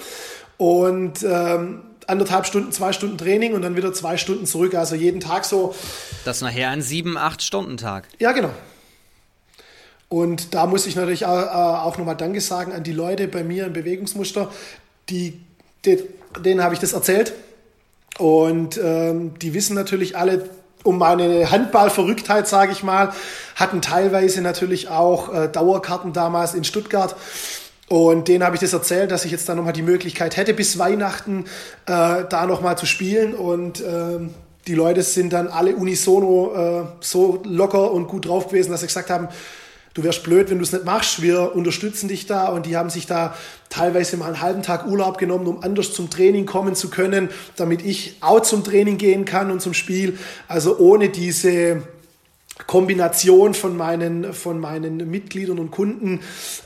Und 0.58 1.24
ähm, 1.24 1.84
anderthalb 2.08 2.46
Stunden, 2.46 2.72
zwei 2.72 2.94
Stunden 2.94 3.18
Training 3.18 3.54
und 3.54 3.62
dann 3.62 3.76
wieder 3.76 3.94
zwei 3.94 4.18
Stunden 4.18 4.46
zurück. 4.46 4.76
Also 4.76 4.96
jeden 4.96 5.20
Tag 5.20 5.46
so. 5.46 5.76
Das 6.24 6.38
ist 6.38 6.42
nachher 6.44 6.70
ein 6.70 6.82
sieben, 6.82 7.18
acht 7.18 7.42
Stunden 7.42 7.78
Tag. 7.78 8.08
Ja, 8.20 8.32
genau. 8.32 8.52
Und 10.08 10.54
da 10.54 10.66
muss 10.66 10.86
ich 10.86 10.96
natürlich 10.96 11.26
auch, 11.26 11.86
auch 11.86 11.98
nochmal 11.98 12.16
Danke 12.16 12.40
sagen 12.40 12.72
an 12.72 12.84
die 12.84 12.94
Leute 12.94 13.28
bei 13.28 13.44
mir 13.44 13.66
im 13.66 13.74
Bewegungsmuster, 13.74 14.52
die 15.10 15.40
denen 15.86 16.64
habe 16.64 16.74
ich 16.74 16.80
das 16.80 16.94
erzählt. 16.94 17.34
Und 18.18 18.80
ähm, 18.82 19.38
die 19.40 19.54
wissen 19.54 19.76
natürlich 19.76 20.18
alle 20.18 20.50
um 20.84 20.98
meine 20.98 21.50
Handballverrücktheit, 21.52 22.48
sage 22.48 22.72
ich 22.72 22.84
mal, 22.84 23.12
hatten 23.56 23.82
teilweise 23.82 24.42
natürlich 24.42 24.88
auch 24.88 25.34
äh, 25.34 25.48
Dauerkarten 25.50 26.14
damals 26.14 26.54
in 26.54 26.64
Stuttgart. 26.64 27.16
Und 27.88 28.28
denen 28.28 28.44
habe 28.44 28.56
ich 28.56 28.62
das 28.62 28.74
erzählt, 28.74 29.12
dass 29.12 29.26
ich 29.26 29.32
jetzt 29.32 29.48
da 29.48 29.54
nochmal 29.54 29.74
die 29.74 29.84
Möglichkeit 29.84 30.38
hätte, 30.38 30.54
bis 30.54 30.80
Weihnachten 30.80 31.46
äh, 31.86 32.24
da 32.28 32.46
nochmal 32.48 32.78
zu 32.78 32.86
spielen. 32.86 33.36
Und 33.36 33.80
äh, 33.80 34.20
die 34.68 34.74
Leute 34.74 35.04
sind 35.04 35.34
dann 35.34 35.48
alle 35.48 35.76
unisono 35.76 36.54
äh, 36.56 36.84
so 37.00 37.42
locker 37.46 37.92
und 37.92 38.08
gut 38.08 38.28
drauf 38.28 38.48
gewesen, 38.48 38.72
dass 38.72 38.82
sie 38.82 38.88
gesagt 38.88 39.12
haben, 39.12 39.28
du 39.94 40.04
wärst 40.04 40.24
blöd, 40.24 40.50
wenn 40.50 40.58
du 40.58 40.64
es 40.64 40.72
nicht 40.72 40.84
machst. 40.84 41.22
Wir 41.22 41.56
unterstützen 41.56 42.08
dich 42.08 42.26
da. 42.26 42.48
Und 42.48 42.66
die 42.66 42.76
haben 42.76 42.90
sich 42.90 43.06
da 43.06 43.36
teilweise 43.70 44.18
mal 44.18 44.28
einen 44.28 44.42
halben 44.42 44.64
Tag 44.64 44.88
Urlaub 44.88 45.20
genommen, 45.20 45.46
um 45.46 45.62
anders 45.62 45.94
zum 45.94 46.10
Training 46.10 46.48
kommen 46.48 46.74
zu 46.74 46.90
können, 46.90 47.30
damit 47.56 47.86
ich 47.86 48.18
auch 48.22 48.42
zum 48.42 48.64
Training 48.64 48.98
gehen 48.98 49.26
kann 49.26 49.52
und 49.52 49.62
zum 49.62 49.76
Spiel. 49.76 50.18
Also 50.48 50.80
ohne 50.80 51.10
diese 51.10 51.84
Kombination 52.68 53.54
von 53.54 53.76
meinen, 53.76 54.34
von 54.34 54.60
meinen 54.60 55.10
Mitgliedern 55.10 55.60
und 55.60 55.72
Kunden 55.72 56.22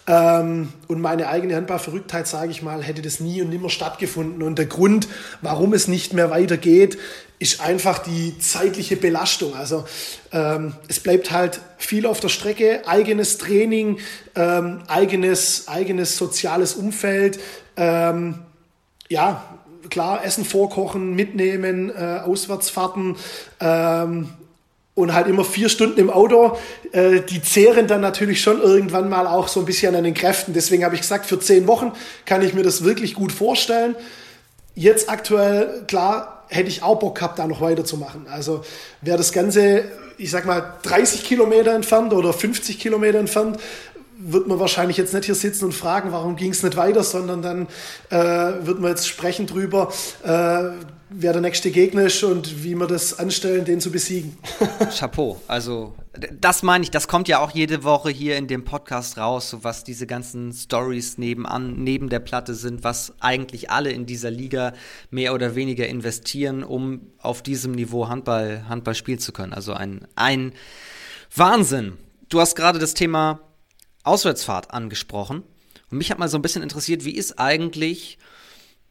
ähm, 0.06 0.72
und 0.88 1.02
meine 1.02 1.28
eigene 1.28 1.56
Handballverrücktheit, 1.56 2.28
sage 2.28 2.52
ich 2.52 2.62
mal, 2.62 2.84
hätte 2.84 3.02
das 3.02 3.20
nie 3.20 3.42
und 3.42 3.50
nimmer 3.50 3.70
stattgefunden. 3.70 4.44
Und 4.44 4.60
der 4.60 4.68
Grund, 4.68 5.08
warum 5.42 5.74
es 5.74 5.88
nicht 5.88 6.14
mehr 6.14 6.30
weitergeht, 6.30 7.00
ist 7.40 7.62
einfach 7.62 8.00
die 8.00 8.38
zeitliche 8.38 8.98
Belastung. 8.98 9.56
Also 9.56 9.86
ähm, 10.32 10.74
es 10.88 11.00
bleibt 11.00 11.32
halt 11.32 11.60
viel 11.78 12.06
auf 12.06 12.20
der 12.20 12.30
Strecke, 12.30 12.88
eigenes 12.88 13.40
Training, 13.40 13.98
ähm, 14.36 14.84
eigenes, 14.88 15.68
eigenes 15.68 16.18
soziales 16.18 16.76
Umfeld. 16.76 17.40
Ähm, 17.78 18.40
ja, 19.08 19.58
klar, 19.90 20.24
Essen 20.24 20.46
vorkochen, 20.46 21.16
mitnehmen, 21.16 21.90
äh, 21.90 22.20
Auswärtsfahrten. 22.24 23.16
Ähm, 23.60 24.30
und 25.00 25.14
halt 25.14 25.28
immer 25.28 25.46
vier 25.46 25.70
Stunden 25.70 26.00
im 26.00 26.10
Auto, 26.10 26.58
äh, 26.92 27.22
die 27.22 27.42
zehren 27.42 27.88
dann 27.88 28.02
natürlich 28.02 28.42
schon 28.42 28.62
irgendwann 28.62 29.10
mal 29.10 29.28
auch 29.28 29.48
so 29.48 29.62
ein 29.62 29.66
bisschen 29.66 29.96
an 29.96 30.04
den 30.04 30.14
Kräften. 30.14 30.54
Deswegen 30.54 30.84
habe 30.84 30.96
ich 30.96 31.02
gesagt, 31.02 31.26
für 31.26 31.40
zehn 31.40 31.68
Wochen 31.68 31.94
kann 32.26 32.42
ich 32.42 32.54
mir 32.54 32.64
das 32.64 32.84
wirklich 32.84 33.14
gut 33.14 33.32
vorstellen. 33.32 33.96
Jetzt 34.76 35.10
aktuell, 35.10 35.84
klar, 35.88 36.44
hätte 36.50 36.68
ich 36.68 36.84
auch 36.84 37.00
Bock 37.00 37.16
gehabt, 37.16 37.40
da 37.40 37.48
noch 37.48 37.62
weiterzumachen. 37.62 38.28
Also 38.28 38.64
wäre 39.02 39.18
das 39.18 39.32
Ganze, 39.32 39.86
ich 40.18 40.32
sag 40.32 40.46
mal, 40.46 40.74
30 40.84 41.24
Kilometer 41.24 41.74
entfernt 41.74 42.14
oder 42.14 42.34
50 42.34 42.80
Kilometer 42.80 43.20
entfernt, 43.20 43.58
wird 44.22 44.48
man 44.48 44.60
wahrscheinlich 44.60 44.98
jetzt 44.98 45.14
nicht 45.14 45.26
hier 45.26 45.36
sitzen 45.36 45.66
und 45.66 45.74
fragen, 45.74 46.12
warum 46.12 46.36
ging 46.36 46.52
es 46.52 46.62
nicht 46.62 46.76
weiter, 46.76 47.04
sondern 47.04 47.42
dann 47.42 47.68
äh, 48.10 48.66
wird 48.66 48.80
man 48.82 48.92
jetzt 48.92 49.08
sprechen 49.08 49.48
drüber, 49.48 49.94
äh, 50.24 50.72
wer 51.10 51.32
der 51.32 51.42
nächste 51.42 51.72
Gegner 51.72 52.04
ist 52.04 52.22
und 52.24 52.64
wie 52.64 52.76
wir 52.76 52.86
das 52.86 53.18
anstellen, 53.18 53.64
den 53.64 53.80
zu 53.80 53.92
besiegen. 53.92 54.38
Chapeau. 54.98 55.40
Also, 55.48 55.96
das 56.38 56.64
meine 56.64 56.84
ich, 56.84 56.92
das 56.92 57.08
kommt 57.08 57.30
ja 57.30 57.40
auch 57.40 57.52
jede 57.52 57.86
Woche 57.86 58.10
hier 58.10 58.36
in 58.36 58.48
dem 58.48 58.66
Podcast 58.66 59.18
raus, 59.18 59.50
so 59.50 59.64
was 59.64 59.86
diese 59.86 60.06
ganzen 60.06 60.52
Stories 60.52 61.18
nebenan, 61.18 61.82
neben 61.82 62.10
der 62.10 62.20
Platte 62.20 62.56
sind, 62.56 62.84
was 62.84 63.14
eigentlich 63.22 63.72
alle 63.72 63.92
in 63.92 64.06
dieser 64.06 64.32
Liga 64.32 64.74
mehr 65.12 65.34
oder 65.34 65.56
weniger 65.56 65.88
investieren, 65.88 66.66
um 66.66 67.14
auf 67.20 67.42
diesem 67.42 67.72
Niveau 67.72 68.10
Handball, 68.10 68.66
Handball 68.68 68.96
spielen 68.96 69.20
zu 69.20 69.32
können. 69.32 69.54
Also 69.54 69.74
ein, 69.74 70.08
ein 70.16 70.52
Wahnsinn. 71.34 71.94
Du 72.28 72.42
hast 72.42 72.56
gerade 72.56 72.80
das 72.80 72.94
Thema 72.94 73.40
Auswärtsfahrt 74.04 74.72
angesprochen. 74.72 75.44
Und 75.92 75.98
mich 75.98 76.12
hat 76.12 76.20
mal 76.20 76.30
so 76.30 76.38
ein 76.38 76.42
bisschen 76.42 76.64
interessiert, 76.64 77.06
wie 77.06 77.16
ist 77.16 77.40
eigentlich 77.40 78.18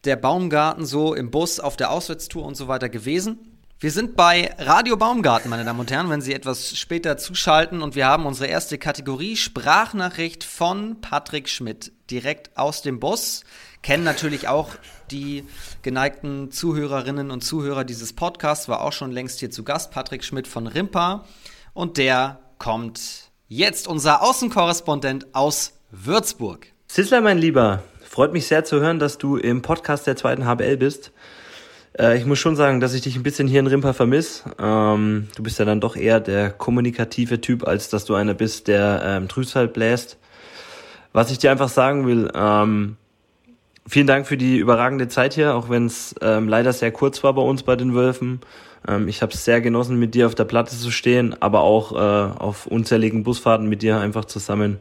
der 0.05 0.17
Baumgarten 0.17 0.87
so 0.87 1.15
im 1.15 1.31
Bus 1.31 1.61
auf 1.61 1.77
der 1.77 1.91
Auswärtstour 1.91 2.45
und 2.45 2.57
so 2.57 2.69
weiter 2.69 2.89
gewesen. 2.89 3.59
Wir 3.81 3.93
sind 3.93 4.17
bei 4.17 4.53
Radio 4.59 4.97
Baumgarten, 4.97 5.49
meine 5.51 5.65
Damen 5.65 5.79
und 5.79 5.93
Herren, 5.93 6.11
wenn 6.11 6.21
Sie 6.21 6.35
etwas 6.35 6.77
später 6.77 7.17
zuschalten 7.17 7.81
und 7.81 7.95
wir 7.95 8.07
haben 8.07 8.27
unsere 8.27 8.49
erste 8.49 8.77
Kategorie 8.77 9.37
Sprachnachricht 9.37 10.43
von 10.43 11.01
Patrick 11.01 11.49
Schmidt 11.49 11.93
direkt 12.11 12.57
aus 12.57 12.83
dem 12.83 12.99
Bus. 12.99 13.45
Kennen 13.83 14.03
natürlich 14.03 14.49
auch 14.49 14.71
die 15.13 15.45
geneigten 15.83 16.51
Zuhörerinnen 16.51 17.31
und 17.31 17.45
Zuhörer 17.45 17.85
dieses 17.85 18.15
Podcasts, 18.15 18.69
war 18.69 18.81
auch 18.81 18.93
schon 18.93 19.13
längst 19.13 19.39
hier 19.39 19.53
zu 19.53 19.63
Gast, 19.63 19.93
Patrick 19.93 20.25
Schmidt 20.25 20.49
von 20.49 20.67
Rimpa 20.67 21.25
und 21.73 21.99
der 21.99 22.41
kommt 22.59 23.28
jetzt 23.49 23.89
unser 23.89 24.23
Außenkorrespondent 24.23 25.35
aus 25.35 25.73
Würzburg. 25.91 26.69
Sissler, 26.87 27.21
mein 27.21 27.39
Lieber, 27.39 27.83
Freut 28.09 28.33
mich 28.33 28.47
sehr 28.47 28.65
zu 28.65 28.81
hören, 28.81 28.99
dass 28.99 29.19
du 29.19 29.37
im 29.37 29.61
Podcast 29.61 30.07
der 30.07 30.17
zweiten 30.17 30.47
HBL 30.47 30.79
bist. 30.79 31.13
Äh, 31.97 32.17
ich 32.19 32.25
muss 32.25 32.39
schon 32.39 32.57
sagen, 32.57 32.81
dass 32.81 32.95
ich 32.95 33.03
dich 33.03 33.15
ein 33.15 33.23
bisschen 33.23 33.47
hier 33.47 33.61
in 33.61 33.67
Rimper 33.67 33.93
vermisse. 33.93 34.51
Ähm, 34.59 35.29
du 35.37 35.43
bist 35.43 35.59
ja 35.59 35.67
dann 35.67 35.81
doch 35.81 35.95
eher 35.95 36.19
der 36.19 36.51
kommunikative 36.51 37.41
Typ, 37.41 37.69
als 37.69 37.91
dass 37.91 38.07
du 38.07 38.15
einer 38.15 38.35
bist, 38.35 38.67
der 38.67 39.03
ähm, 39.05 39.29
Trübsal 39.29 39.69
bläst. 39.69 40.17
was 41.13 41.31
ich 41.31 41.39
dir 41.39 41.51
einfach 41.51 41.69
sagen 41.69 42.07
will, 42.07 42.31
ähm, 42.35 42.97
vielen 43.87 44.07
Dank 44.07 44.27
für 44.27 44.39
die 44.39 44.57
überragende 44.57 45.09
Zeit 45.09 45.35
hier, 45.35 45.55
auch 45.55 45.69
wenn 45.69 45.87
es 45.87 46.15
ähm, 46.21 46.49
leider 46.49 46.73
sehr 46.73 46.91
kurz 46.91 47.23
war 47.23 47.35
bei 47.35 47.43
uns 47.43 47.63
bei 47.63 47.77
den 47.77 47.95
Wölfen. 47.95 48.41
Ähm, 48.87 49.09
ich 49.09 49.23
habe 49.23 49.33
es 49.33 49.45
sehr 49.45 49.61
genossen, 49.61 49.99
mit 49.99 50.15
dir 50.15 50.27
auf 50.27 50.35
der 50.35 50.45
Platte 50.45 50.77
zu 50.77 50.91
stehen, 50.91 51.35
aber 51.41 51.61
auch 51.61 51.93
äh, 51.93 52.39
auf 52.39 52.67
unzähligen 52.67 53.25
Busfahrten 53.25 53.69
mit 53.69 53.83
dir 53.83 53.99
einfach 53.99 54.25
zusammen 54.25 54.79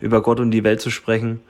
über 0.00 0.22
Gott 0.22 0.40
und 0.40 0.50
die 0.50 0.64
Welt 0.64 0.80
zu 0.80 0.90
sprechen. 0.90 1.40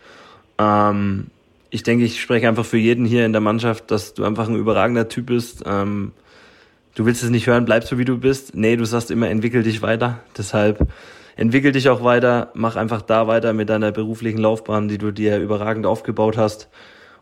Ähm, 0.59 1.29
ich 1.71 1.83
denke, 1.83 2.05
ich 2.05 2.21
spreche 2.21 2.49
einfach 2.49 2.65
für 2.65 2.79
jeden 2.79 3.05
hier 3.05 3.27
in 3.27 3.33
der 3.33 3.41
Mannschaft, 3.41 3.91
dass 3.91 4.15
du 4.15 4.25
einfach 4.25 4.49
ein 4.49 4.57
überragender 4.57 5.09
Typ 5.09 5.27
bist. 5.27 5.65
Ähm, 5.67 6.13
du 6.95 7.05
willst 7.05 7.23
es 7.23 7.31
nicht 7.31 7.47
hören, 7.47 7.65
bleib 7.65 7.85
so 7.85 7.99
wie 7.99 8.05
du 8.05 8.19
bist. 8.19 8.55
Nee, 8.55 8.77
du 8.77 8.85
sagst 8.85 9.11
immer, 9.11 9.29
entwickel 9.29 9.63
dich 9.63 9.83
weiter. 9.83 10.21
Deshalb 10.37 10.89
entwickel 11.37 11.73
dich 11.73 11.89
auch 11.89 12.03
weiter, 12.03 12.51
mach 12.55 12.77
einfach 12.77 13.03
da 13.03 13.27
weiter 13.27 13.53
mit 13.53 13.69
deiner 13.69 13.93
beruflichen 13.93 14.39
Laufbahn, 14.39 14.89
die 14.89 14.99
du 14.99 15.13
dir 15.13 15.39
überragend 15.39 15.87
aufgebaut 15.87 16.37
hast. 16.37 16.69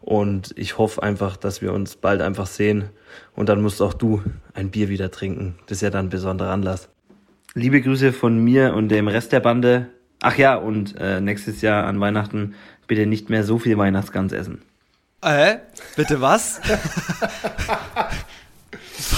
Und 0.06 0.54
ich 0.56 0.78
hoffe 0.78 1.02
einfach, 1.02 1.36
dass 1.36 1.62
wir 1.62 1.72
uns 1.72 1.96
bald 1.96 2.22
einfach 2.22 2.46
sehen. 2.46 2.90
Und 3.34 3.48
dann 3.48 3.60
musst 3.60 3.82
auch 3.82 3.92
du 3.92 4.22
ein 4.54 4.70
Bier 4.70 4.88
wieder 4.88 5.10
trinken. 5.10 5.56
Das 5.66 5.78
ist 5.78 5.82
ja 5.82 5.90
dann 5.90 6.06
ein 6.06 6.10
besonderer 6.10 6.52
Anlass. 6.52 6.88
Liebe 7.54 7.80
Grüße 7.80 8.12
von 8.12 8.38
mir 8.38 8.74
und 8.74 8.88
dem 8.88 9.08
Rest 9.08 9.32
der 9.32 9.40
Bande. 9.40 9.88
Ach 10.22 10.38
ja, 10.38 10.54
und 10.54 10.94
äh, 10.96 11.20
nächstes 11.20 11.60
Jahr 11.60 11.86
an 11.86 11.98
Weihnachten 11.98 12.54
bitte 12.86 13.04
nicht 13.04 13.30
mehr 13.30 13.42
so 13.42 13.58
viel 13.58 13.78
Weihnachtsgans 13.78 14.32
essen. 14.32 14.62
Äh, 15.22 15.56
bitte 15.96 16.20
was? 16.20 16.60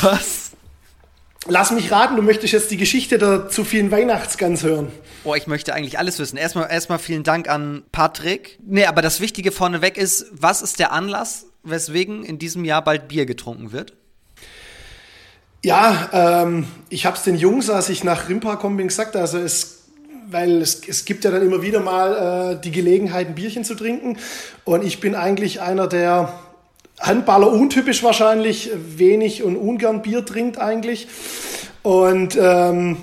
was? 0.01 0.47
Lass 1.51 1.70
mich 1.70 1.90
raten, 1.90 2.16
du 2.16 2.22
möchtest 2.22 2.53
jetzt 2.53 2.70
die 2.70 2.76
Geschichte 2.76 3.16
der 3.16 3.49
zu 3.49 3.64
vielen 3.64 3.90
Weihnachtsgans 3.90 4.62
hören. 4.62 4.92
Oh, 5.24 5.34
ich 5.34 5.46
möchte 5.46 5.74
eigentlich 5.74 5.99
alles 5.99 6.18
wissen. 6.18 6.36
Erstmal, 6.36 6.70
erstmal 6.70 6.99
vielen 6.99 7.22
Dank 7.22 7.49
an 7.49 7.84
Patrick. 7.90 8.59
Nee, 8.66 8.84
aber 8.84 9.01
das 9.01 9.20
Wichtige 9.20 9.51
vorneweg 9.51 9.96
ist, 9.96 10.26
was 10.30 10.61
ist 10.61 10.78
der 10.78 10.92
Anlass, 10.92 11.46
weswegen 11.62 12.22
in 12.22 12.38
diesem 12.38 12.66
Jahr 12.66 12.84
bald 12.84 13.09
Bier 13.09 13.24
getrunken 13.24 13.72
wird? 13.72 13.94
Ja, 15.64 16.11
ähm, 16.12 16.66
ich 16.90 17.07
habe 17.07 17.16
es 17.16 17.22
den 17.22 17.36
Jungs, 17.36 17.70
als 17.70 17.88
ich 17.88 18.05
nach 18.05 18.28
Rimpa 18.28 18.57
komme, 18.57 18.84
gesagt, 18.84 19.16
also 19.16 19.38
es 19.38 19.78
weil 20.30 20.61
es, 20.61 20.82
es 20.86 21.07
gibt 21.07 21.24
ja 21.24 21.30
dann 21.30 21.40
immer 21.40 21.62
wieder 21.62 21.80
mal 21.80 22.53
äh, 22.53 22.61
die 22.61 22.70
Gelegenheit, 22.70 23.28
ein 23.28 23.34
Bierchen 23.34 23.64
zu 23.64 23.74
trinken. 23.74 24.18
Und 24.64 24.84
ich 24.84 25.01
bin 25.01 25.14
eigentlich 25.14 25.62
einer 25.62 25.86
der 25.86 26.38
Handballer 27.01 27.51
untypisch 27.53 28.03
wahrscheinlich, 28.03 28.70
wenig 28.74 29.42
und 29.42 29.57
ungern 29.57 30.03
Bier 30.03 30.24
trinkt 30.24 30.59
eigentlich. 30.59 31.07
Und 31.82 32.36
ähm, 32.40 32.96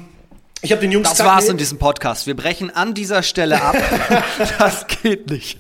ich 0.62 0.72
habe 0.72 0.82
den 0.82 0.92
Jungs 0.92 1.10
Das 1.10 1.20
war's 1.20 1.48
in 1.48 1.58
diesem 1.58 1.78
Podcast. 1.78 2.28
Wir 2.28 2.36
brechen 2.36 2.72
an 2.72 2.94
dieser 2.94 3.24
Stelle 3.24 3.62
ab. 3.62 3.76
das 4.60 4.88
geht 4.88 5.30
nicht. 5.30 5.60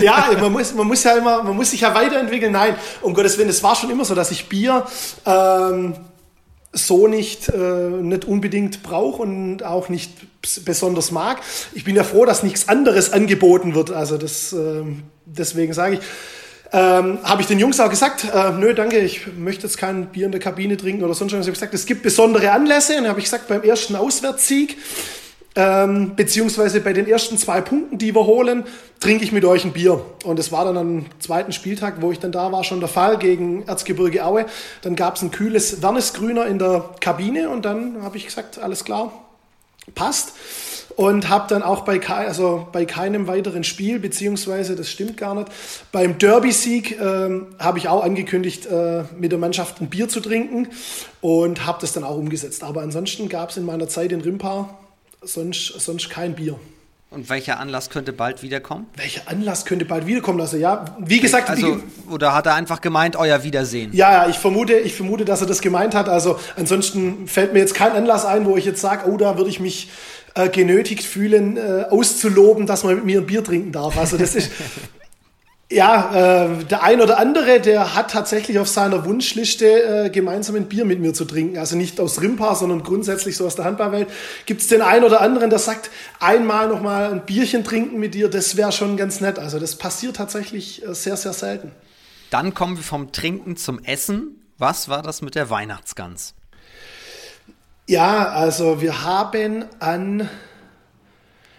Ja, 0.00 0.30
man 0.40 0.52
muss, 0.52 0.72
man 0.74 0.86
muss 0.86 1.02
ja 1.02 1.16
immer, 1.16 1.42
man 1.42 1.56
muss 1.56 1.72
sich 1.72 1.80
ja 1.80 1.94
weiterentwickeln. 1.94 2.52
Nein, 2.52 2.76
um 3.02 3.14
Gottes 3.14 3.36
Willen, 3.36 3.48
es 3.48 3.62
war 3.62 3.74
schon 3.74 3.90
immer 3.90 4.04
so, 4.04 4.14
dass 4.14 4.30
ich 4.30 4.48
Bier 4.48 4.86
ähm, 5.26 5.94
so 6.72 7.08
nicht, 7.08 7.48
äh, 7.48 7.58
nicht 7.58 8.24
unbedingt 8.24 8.82
brauche 8.82 9.22
und 9.22 9.62
auch 9.62 9.88
nicht 9.88 10.12
besonders 10.64 11.10
mag. 11.10 11.40
Ich 11.72 11.84
bin 11.84 11.96
ja 11.96 12.04
froh, 12.04 12.24
dass 12.24 12.42
nichts 12.42 12.68
anderes 12.68 13.12
angeboten 13.12 13.74
wird. 13.74 13.90
Also 13.90 14.18
das, 14.18 14.52
äh, 14.52 14.82
deswegen 15.26 15.72
sage 15.72 15.96
ich, 15.96 16.00
ähm, 16.74 17.18
habe 17.22 17.40
ich 17.40 17.46
den 17.46 17.60
Jungs 17.60 17.78
auch 17.78 17.88
gesagt, 17.88 18.24
äh, 18.24 18.50
nö, 18.50 18.74
danke, 18.74 18.98
ich 18.98 19.28
möchte 19.36 19.62
jetzt 19.62 19.78
kein 19.78 20.06
Bier 20.06 20.26
in 20.26 20.32
der 20.32 20.40
Kabine 20.40 20.76
trinken 20.76 21.04
oder 21.04 21.14
sonst 21.14 21.32
was. 21.32 21.40
Ich 21.42 21.46
habe 21.46 21.52
gesagt, 21.52 21.72
es 21.72 21.86
gibt 21.86 22.02
besondere 22.02 22.50
Anlässe. 22.50 22.98
Und 22.98 23.06
habe 23.06 23.20
ich 23.20 23.26
gesagt, 23.26 23.46
beim 23.46 23.62
ersten 23.62 23.94
Auswärtssieg 23.94 24.76
ähm, 25.56 26.16
beziehungsweise 26.16 26.80
bei 26.80 26.92
den 26.92 27.06
ersten 27.06 27.38
zwei 27.38 27.60
Punkten, 27.60 27.98
die 27.98 28.12
wir 28.12 28.26
holen, 28.26 28.64
trinke 28.98 29.22
ich 29.22 29.30
mit 29.30 29.44
euch 29.44 29.64
ein 29.64 29.72
Bier. 29.72 30.04
Und 30.24 30.40
es 30.40 30.50
war 30.50 30.64
dann 30.64 30.76
am 30.76 31.06
zweiten 31.20 31.52
Spieltag, 31.52 32.02
wo 32.02 32.10
ich 32.10 32.18
dann 32.18 32.32
da 32.32 32.50
war, 32.50 32.64
schon 32.64 32.80
der 32.80 32.88
Fall 32.88 33.18
gegen 33.18 33.62
Erzgebirge 33.68 34.24
Aue. 34.24 34.46
Dann 34.82 34.96
gab 34.96 35.14
es 35.14 35.22
ein 35.22 35.30
kühles 35.30 35.80
Wernesgrüner 35.80 36.46
in 36.46 36.58
der 36.58 36.90
Kabine 37.00 37.50
und 37.50 37.64
dann 37.64 38.02
habe 38.02 38.16
ich 38.16 38.26
gesagt, 38.26 38.58
alles 38.58 38.84
klar, 38.84 39.12
passt. 39.94 40.32
Und 40.96 41.28
habe 41.28 41.46
dann 41.48 41.62
auch 41.62 41.84
bei, 41.84 42.00
also 42.06 42.68
bei 42.70 42.84
keinem 42.84 43.26
weiteren 43.26 43.64
Spiel, 43.64 43.98
beziehungsweise, 43.98 44.76
das 44.76 44.88
stimmt 44.88 45.16
gar 45.16 45.34
nicht, 45.34 45.48
beim 45.90 46.18
Derby-Sieg 46.18 47.00
ähm, 47.00 47.48
habe 47.58 47.78
ich 47.78 47.88
auch 47.88 48.04
angekündigt, 48.04 48.66
äh, 48.66 49.02
mit 49.18 49.32
der 49.32 49.40
Mannschaft 49.40 49.80
ein 49.80 49.88
Bier 49.88 50.08
zu 50.08 50.20
trinken 50.20 50.68
und 51.20 51.66
habe 51.66 51.78
das 51.80 51.92
dann 51.94 52.04
auch 52.04 52.16
umgesetzt. 52.16 52.62
Aber 52.62 52.82
ansonsten 52.82 53.28
gab 53.28 53.50
es 53.50 53.56
in 53.56 53.64
meiner 53.64 53.88
Zeit 53.88 54.12
in 54.12 54.20
Rimpa 54.20 54.78
sonst, 55.22 55.80
sonst 55.80 56.10
kein 56.10 56.34
Bier. 56.34 56.58
Und 57.14 57.30
welcher 57.30 57.60
Anlass 57.60 57.90
könnte 57.90 58.12
bald 58.12 58.42
wiederkommen? 58.42 58.86
Welcher 58.96 59.28
Anlass 59.28 59.64
könnte 59.64 59.84
bald 59.84 60.08
wiederkommen? 60.08 60.40
Also 60.40 60.56
ja, 60.56 60.84
wie 60.98 61.20
gesagt, 61.20 61.48
also, 61.48 61.80
oder 62.10 62.34
hat 62.34 62.46
er 62.46 62.54
einfach 62.54 62.80
gemeint, 62.80 63.14
euer 63.14 63.44
Wiedersehen? 63.44 63.92
Ja, 63.92 64.10
ja, 64.10 64.28
ich 64.28 64.36
vermute, 64.36 64.74
ich 64.74 64.94
vermute, 64.94 65.24
dass 65.24 65.40
er 65.40 65.46
das 65.46 65.60
gemeint 65.60 65.94
hat. 65.94 66.08
Also 66.08 66.40
ansonsten 66.56 67.28
fällt 67.28 67.52
mir 67.52 67.60
jetzt 67.60 67.74
kein 67.74 67.92
Anlass 67.92 68.24
ein, 68.24 68.46
wo 68.46 68.56
ich 68.56 68.64
jetzt 68.64 68.80
sage, 68.80 69.08
oh, 69.08 69.16
da 69.16 69.36
würde 69.36 69.48
ich 69.48 69.60
mich 69.60 69.90
äh, 70.34 70.48
genötigt 70.48 71.04
fühlen, 71.04 71.56
äh, 71.56 71.86
auszuloben, 71.90 72.66
dass 72.66 72.84
man 72.84 72.96
mit 72.96 73.04
mir 73.04 73.20
ein 73.20 73.26
Bier 73.26 73.44
trinken 73.44 73.72
darf. 73.72 73.96
Also 73.96 74.16
das 74.16 74.34
ist 74.34 74.50
Ja, 75.70 76.44
äh, 76.44 76.64
der 76.64 76.82
ein 76.82 77.00
oder 77.00 77.18
andere, 77.18 77.58
der 77.58 77.94
hat 77.94 78.10
tatsächlich 78.10 78.58
auf 78.58 78.68
seiner 78.68 79.06
Wunschliste 79.06 80.04
äh, 80.04 80.10
gemeinsam 80.10 80.56
ein 80.56 80.68
Bier 80.68 80.84
mit 80.84 81.00
mir 81.00 81.14
zu 81.14 81.24
trinken. 81.24 81.58
Also 81.58 81.74
nicht 81.76 81.98
aus 82.00 82.20
Rimpa, 82.20 82.54
sondern 82.54 82.82
grundsätzlich 82.82 83.36
so 83.36 83.46
aus 83.46 83.56
der 83.56 83.64
Handballwelt. 83.64 84.08
Gibt 84.44 84.60
es 84.60 84.68
den 84.68 84.82
einen 84.82 85.04
oder 85.04 85.22
anderen, 85.22 85.48
der 85.48 85.58
sagt, 85.58 85.90
einmal 86.20 86.68
nochmal 86.68 87.10
ein 87.10 87.24
Bierchen 87.24 87.64
trinken 87.64 87.98
mit 87.98 88.14
dir, 88.14 88.28
das 88.28 88.56
wäre 88.56 88.72
schon 88.72 88.98
ganz 88.98 89.20
nett. 89.20 89.38
Also 89.38 89.58
das 89.58 89.76
passiert 89.76 90.16
tatsächlich 90.16 90.86
äh, 90.86 90.94
sehr, 90.94 91.16
sehr 91.16 91.32
selten. 91.32 91.72
Dann 92.30 92.52
kommen 92.52 92.76
wir 92.76 92.84
vom 92.84 93.10
Trinken 93.10 93.56
zum 93.56 93.82
Essen. 93.82 94.42
Was 94.58 94.88
war 94.88 95.02
das 95.02 95.22
mit 95.22 95.34
der 95.34 95.48
Weihnachtsgans? 95.48 96.34
Ja, 97.86 98.30
also 98.30 98.80
wir 98.80 99.04
haben 99.04 99.66
an, 99.78 100.30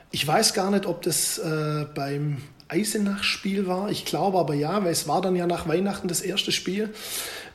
ich 0.10 0.26
weiß 0.26 0.56
gar 0.56 0.72
nicht, 0.72 0.88
ob 0.88 1.04
das 1.04 1.38
äh, 1.38 1.86
beim 1.94 2.42
Eisenach-Spiel 2.68 3.68
war. 3.68 3.92
Ich 3.92 4.06
glaube 4.06 4.40
aber 4.40 4.56
ja, 4.56 4.84
weil 4.84 4.92
es 4.92 5.08
war 5.08 5.22
dann 5.22 5.36
ja 5.36 5.46
nach 5.46 5.68
Weihnachten 5.68 6.08
das 6.08 6.22
erste 6.22 6.52
Spiel. 6.52 6.92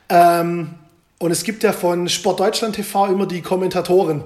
Ähm, 0.07 0.75
und 1.19 1.31
es 1.31 1.43
gibt 1.43 1.63
ja 1.63 1.73
von 1.73 2.07
Sport 2.07 2.39
Deutschland 2.39 2.75
TV 2.77 3.07
immer 3.07 3.25
die 3.25 3.41
Kommentatoren, 3.41 4.23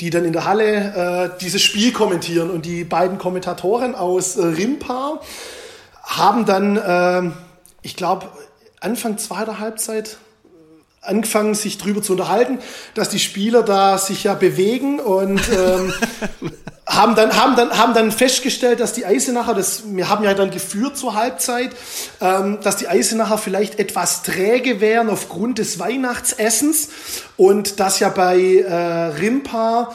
die 0.00 0.10
dann 0.10 0.26
in 0.26 0.34
der 0.34 0.44
Halle 0.44 1.32
äh, 1.34 1.38
dieses 1.40 1.62
Spiel 1.62 1.92
kommentieren. 1.92 2.50
Und 2.50 2.66
die 2.66 2.84
beiden 2.84 3.16
Kommentatoren 3.16 3.94
aus 3.94 4.36
äh, 4.36 4.44
Rimpa 4.44 5.22
haben 6.02 6.44
dann, 6.44 6.76
äh, 6.76 7.32
ich 7.80 7.96
glaube, 7.96 8.28
Anfang 8.80 9.16
zweiter 9.16 9.60
Halbzeit 9.60 10.18
angefangen, 11.02 11.54
sich 11.54 11.78
drüber 11.78 12.00
zu 12.00 12.12
unterhalten, 12.12 12.58
dass 12.94 13.08
die 13.08 13.18
Spieler 13.18 13.62
da 13.62 13.98
sich 13.98 14.24
ja 14.24 14.34
bewegen 14.34 15.00
und 15.00 15.40
ähm, 15.52 15.92
haben 16.86 17.14
dann 17.14 17.36
haben 17.36 17.56
dann 17.56 17.76
haben 17.76 17.94
dann 17.94 18.12
festgestellt, 18.12 18.80
dass 18.80 18.92
die 18.92 19.04
Eisenacher, 19.04 19.54
das 19.54 19.82
wir 19.86 20.08
haben 20.08 20.24
ja 20.24 20.34
dann 20.34 20.50
geführt 20.50 20.96
zur 20.96 21.14
Halbzeit, 21.14 21.70
ähm, 22.20 22.58
dass 22.62 22.76
die 22.76 22.88
Eisenacher 22.88 23.38
vielleicht 23.38 23.78
etwas 23.78 24.22
träge 24.22 24.80
wären 24.80 25.10
aufgrund 25.10 25.58
des 25.58 25.78
Weihnachtsessens 25.78 26.88
und 27.36 27.80
dass 27.80 27.98
ja 27.98 28.08
bei 28.08 28.38
äh, 28.38 28.74
Rimpa 29.20 29.92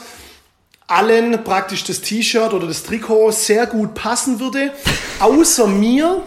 allen 0.86 1.44
praktisch 1.44 1.84
das 1.84 2.00
T-Shirt 2.00 2.52
oder 2.52 2.66
das 2.66 2.82
Trikot 2.82 3.30
sehr 3.30 3.66
gut 3.66 3.94
passen 3.94 4.40
würde, 4.40 4.72
außer 5.20 5.66
mir 5.66 6.22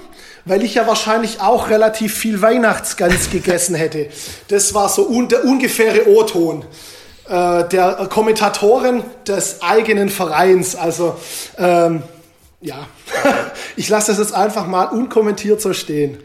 weil 0.46 0.64
ich 0.64 0.76
ja 0.76 0.88
wahrscheinlich 0.88 1.42
auch 1.42 1.70
relativ 1.70 2.16
viel 2.16 2.42
Weihnachtsgans 2.42 3.30
gegessen 3.30 3.76
hätte. 3.76 4.08
Das 4.48 4.74
war 4.74 4.90
so 4.90 5.08
un 5.08 5.28
der 5.28 5.46
ungefähre 5.46 6.08
O-Ton 6.10 6.66
äh, 7.28 7.68
der 7.70 8.08
Kommentatoren 8.10 9.04
des 9.28 9.62
eigenen 9.62 10.10
Vereins. 10.10 10.76
Also 10.76 11.16
ähm, 11.58 12.04
ja, 12.62 12.88
ich 13.76 13.90
lasse 13.90 14.12
das 14.12 14.20
jetzt 14.20 14.34
einfach 14.34 14.68
mal 14.68 14.86
unkommentiert 14.86 15.62
so 15.62 15.74
stehen. 15.74 16.18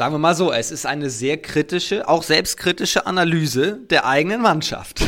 Sagen 0.00 0.14
wir 0.14 0.18
mal 0.18 0.34
so, 0.34 0.50
es 0.50 0.70
ist 0.70 0.86
eine 0.86 1.10
sehr 1.10 1.36
kritische, 1.36 2.08
auch 2.08 2.22
selbstkritische 2.22 3.04
Analyse 3.04 3.80
der 3.90 4.06
eigenen 4.06 4.40
Mannschaft. 4.40 5.02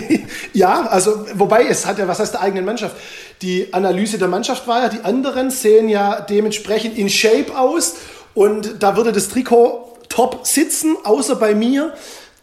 ja, 0.52 0.86
also 0.88 1.24
wobei 1.32 1.64
es 1.64 1.86
hat 1.86 1.98
ja, 1.98 2.06
was 2.06 2.18
heißt 2.18 2.34
der 2.34 2.42
eigenen 2.42 2.66
Mannschaft? 2.66 2.94
Die 3.40 3.72
Analyse 3.72 4.18
der 4.18 4.28
Mannschaft 4.28 4.68
war 4.68 4.82
ja, 4.82 4.88
die 4.90 5.00
anderen 5.02 5.50
sehen 5.50 5.88
ja 5.88 6.20
dementsprechend 6.20 6.98
in 6.98 7.08
Shape 7.08 7.58
aus 7.58 7.94
und 8.34 8.82
da 8.82 8.98
würde 8.98 9.12
das 9.12 9.30
Trikot 9.30 9.96
top 10.10 10.46
sitzen, 10.46 10.98
außer 11.04 11.36
bei 11.36 11.54
mir. 11.54 11.94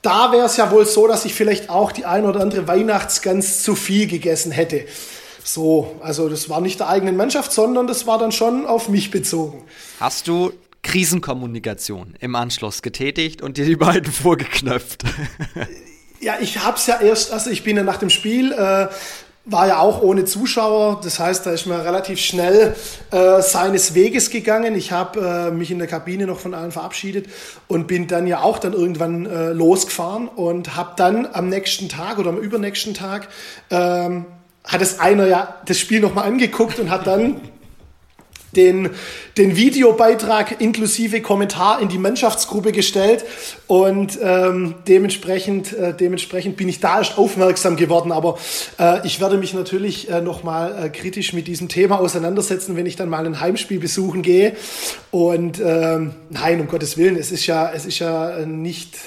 Da 0.02 0.32
wäre 0.32 0.48
es 0.48 0.58
ja 0.58 0.72
wohl 0.72 0.88
so, 0.88 1.06
dass 1.06 1.26
ich 1.26 1.36
vielleicht 1.36 1.70
auch 1.70 1.92
die 1.92 2.06
ein 2.06 2.26
oder 2.26 2.40
andere 2.40 2.68
Weihnachtsgans 2.68 3.62
zu 3.62 3.76
viel 3.76 4.08
gegessen 4.08 4.52
hätte. 4.52 4.86
So, 5.44 5.98
also 6.02 6.30
das 6.30 6.50
war 6.50 6.62
nicht 6.62 6.80
der 6.80 6.90
eigenen 6.90 7.16
Mannschaft, 7.16 7.52
sondern 7.52 7.86
das 7.86 8.08
war 8.08 8.18
dann 8.18 8.32
schon 8.32 8.66
auf 8.66 8.90
mich 8.90 9.12
bezogen. 9.12 9.62
Hast 10.00 10.28
du 10.28 10.52
Krisenkommunikation 10.84 12.16
im 12.20 12.36
Anschluss 12.36 12.82
getätigt 12.82 13.42
und 13.42 13.58
dir 13.58 13.66
die 13.66 13.76
beiden 13.76 14.12
vorgeknöpft. 14.12 15.04
ja, 16.20 16.36
ich 16.42 16.64
hab's 16.64 16.88
ja 16.88 17.00
erst, 17.02 17.32
also 17.32 17.50
ich 17.50 17.64
bin 17.64 17.78
ja 17.78 17.84
nach 17.84 17.98
dem 17.98 18.10
Spiel, 18.10 18.52
äh, 18.52 18.88
war 19.46 19.68
ja 19.68 19.80
auch 19.80 20.02
ohne 20.02 20.26
Zuschauer. 20.26 21.02
Das 21.04 21.20
heißt, 21.20 21.46
da 21.46 21.52
ist 21.52 21.66
man 21.66 21.82
relativ 21.82 22.20
schnell 22.20 22.76
äh, 23.12 23.42
seines 23.42 23.96
Weges 23.96 24.30
gegangen. 24.30 24.76
Ich 24.76 24.92
habe 24.92 25.50
äh, 25.50 25.52
mich 25.52 25.72
in 25.72 25.80
der 25.80 25.88
Kabine 25.88 26.28
noch 26.28 26.40
von 26.40 26.54
allen 26.54 26.72
verabschiedet 26.72 27.28
und 27.68 27.88
bin 27.88 28.08
dann 28.08 28.28
ja 28.28 28.42
auch 28.42 28.60
dann 28.60 28.74
irgendwann 28.74 29.26
äh, 29.26 29.52
losgefahren 29.52 30.28
und 30.28 30.76
habe 30.76 30.94
dann 30.96 31.28
am 31.34 31.50
nächsten 31.50 31.90
Tag 31.90 32.20
oder 32.20 32.30
am 32.30 32.38
übernächsten 32.38 32.94
Tag 32.94 33.30
ähm, 33.72 34.26
hat 34.64 34.82
es 34.82 35.00
einer 35.00 35.26
ja 35.26 35.56
das 35.66 35.80
Spiel 35.80 36.02
nochmal 36.02 36.28
angeguckt 36.28 36.80
und 36.80 36.92
hat 36.92 37.08
dann 37.08 37.42
den, 38.56 38.90
den 39.38 39.56
Videobeitrag 39.56 40.60
inklusive 40.60 41.22
Kommentar 41.22 41.82
in 41.82 41.90
die 41.90 41.98
Mannschaftsgruppe 41.98 42.72
gestellt 42.72 43.26
und 43.68 44.20
ähm, 44.22 44.76
dementsprechend, 44.88 45.74
äh, 45.74 45.94
dementsprechend 45.94 46.58
bin 46.58 46.68
ich 46.68 46.80
da 46.80 47.00
erst 47.00 47.18
aufmerksam 47.18 47.76
geworden. 47.76 48.12
Aber 48.12 48.38
äh, 48.80 49.06
ich 49.06 49.22
werde 49.22 49.38
mich 49.38 49.54
natürlich 49.54 50.10
äh, 50.10 50.22
nochmal 50.22 50.86
äh, 50.86 50.90
kritisch 50.90 51.34
mit 51.34 51.48
diesem 51.48 51.70
Thema 51.70 52.00
auseinandersetzen, 52.00 52.76
wenn 52.76 52.86
ich 52.86 52.96
dann 52.96 53.10
mal 53.10 53.26
ein 53.26 53.40
Heimspiel 53.40 53.80
besuchen 53.80 54.22
gehe. 54.22 54.56
Und 55.12 55.62
ähm, 55.64 56.14
nein, 56.30 56.60
um 56.60 56.68
Gottes 56.68 56.98
Willen, 56.98 57.16
es 57.16 57.32
ist 57.32 57.46
ja, 57.48 57.72
es 57.74 57.86
ist 57.86 58.00
ja 58.00 58.46
nicht 58.46 58.98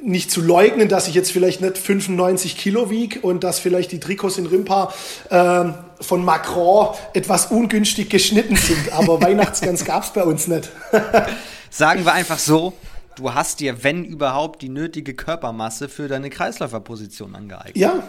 nicht 0.00 0.30
zu 0.30 0.40
leugnen, 0.40 0.88
dass 0.88 1.08
ich 1.08 1.14
jetzt 1.14 1.32
vielleicht 1.32 1.60
nicht 1.60 1.76
95 1.76 2.56
Kilo 2.56 2.90
wiege 2.90 3.20
und 3.20 3.42
dass 3.42 3.58
vielleicht 3.58 3.92
die 3.92 4.00
Trikots 4.00 4.38
in 4.38 4.46
Rimpa 4.46 4.92
äh, 5.30 5.64
von 6.00 6.24
Macron 6.24 6.94
etwas 7.14 7.46
ungünstig 7.46 8.08
geschnitten 8.08 8.56
sind. 8.56 8.92
Aber 8.92 9.20
Weihnachtsgans 9.22 9.84
gab 9.84 10.04
es 10.04 10.10
bei 10.10 10.22
uns 10.22 10.46
nicht. 10.46 10.70
Sagen 11.70 12.04
wir 12.04 12.12
einfach 12.12 12.38
so, 12.38 12.74
du 13.16 13.34
hast 13.34 13.60
dir, 13.60 13.82
wenn 13.82 14.04
überhaupt, 14.04 14.62
die 14.62 14.68
nötige 14.68 15.14
Körpermasse 15.14 15.88
für 15.88 16.08
deine 16.08 16.30
Kreisläuferposition 16.30 17.34
angeeignet. 17.34 17.76
Ja, 17.76 18.02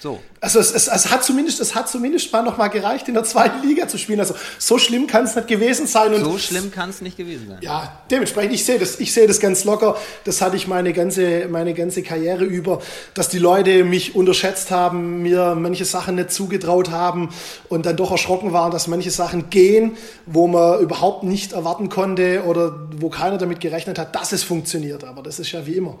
so. 0.00 0.18
Also 0.40 0.58
es, 0.58 0.72
es, 0.72 0.88
es, 0.88 1.10
hat 1.10 1.22
zumindest, 1.22 1.60
es 1.60 1.74
hat 1.74 1.86
zumindest 1.90 2.32
mal 2.32 2.42
noch 2.42 2.56
mal 2.56 2.68
gereicht, 2.68 3.06
in 3.08 3.14
der 3.14 3.24
zweiten 3.24 3.66
Liga 3.66 3.86
zu 3.86 3.98
spielen. 3.98 4.18
Also 4.18 4.34
so 4.58 4.78
schlimm 4.78 5.06
kann 5.06 5.24
es 5.24 5.36
nicht 5.36 5.48
gewesen 5.48 5.86
sein. 5.86 6.14
Und 6.14 6.24
so 6.24 6.38
schlimm 6.38 6.70
kann 6.70 6.88
es 6.88 7.02
nicht 7.02 7.18
gewesen 7.18 7.48
sein. 7.48 7.58
Ja, 7.60 8.00
dementsprechend, 8.10 8.54
ich 8.54 8.64
sehe 8.64 8.78
das, 8.78 8.98
ich 8.98 9.12
sehe 9.12 9.26
das 9.26 9.40
ganz 9.40 9.64
locker. 9.64 9.98
Das 10.24 10.40
hatte 10.40 10.56
ich 10.56 10.66
meine 10.66 10.94
ganze, 10.94 11.48
meine 11.48 11.74
ganze 11.74 12.02
Karriere 12.02 12.44
über, 12.44 12.80
dass 13.12 13.28
die 13.28 13.38
Leute 13.38 13.84
mich 13.84 14.14
unterschätzt 14.14 14.70
haben, 14.70 15.20
mir 15.20 15.54
manche 15.54 15.84
Sachen 15.84 16.14
nicht 16.14 16.32
zugetraut 16.32 16.90
haben 16.90 17.28
und 17.68 17.84
dann 17.84 17.96
doch 17.96 18.10
erschrocken 18.10 18.54
waren, 18.54 18.70
dass 18.70 18.86
manche 18.86 19.10
Sachen 19.10 19.50
gehen, 19.50 19.98
wo 20.24 20.46
man 20.46 20.80
überhaupt 20.80 21.24
nicht 21.24 21.52
erwarten 21.52 21.90
konnte 21.90 22.44
oder 22.46 22.88
wo 22.96 23.10
keiner 23.10 23.36
damit 23.36 23.60
gerechnet 23.60 23.98
hat, 23.98 24.14
dass 24.14 24.32
es 24.32 24.42
funktioniert. 24.42 25.04
Aber 25.04 25.22
das 25.22 25.38
ist 25.38 25.52
ja 25.52 25.66
wie 25.66 25.74
immer 25.74 25.98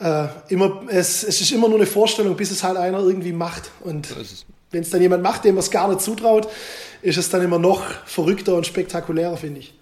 äh, 0.00 0.26
immer, 0.48 0.82
es, 0.88 1.22
es 1.22 1.40
ist 1.40 1.52
immer 1.52 1.68
nur 1.68 1.78
eine 1.78 1.86
Vorstellung, 1.86 2.36
bis 2.36 2.50
es 2.50 2.62
halt 2.62 2.76
einer 2.76 3.00
irgendwie 3.00 3.32
macht. 3.32 3.70
Und 3.80 4.08
wenn 4.70 4.82
es 4.82 4.90
dann 4.90 5.00
jemand 5.00 5.22
macht, 5.22 5.44
dem 5.44 5.54
man 5.54 5.62
es 5.62 5.70
gar 5.70 5.88
nicht 5.88 6.00
zutraut, 6.00 6.48
ist 7.02 7.18
es 7.18 7.30
dann 7.30 7.42
immer 7.42 7.58
noch 7.58 7.82
verrückter 8.04 8.54
und 8.54 8.66
spektakulärer, 8.66 9.36
finde 9.36 9.60
ich. 9.60 9.74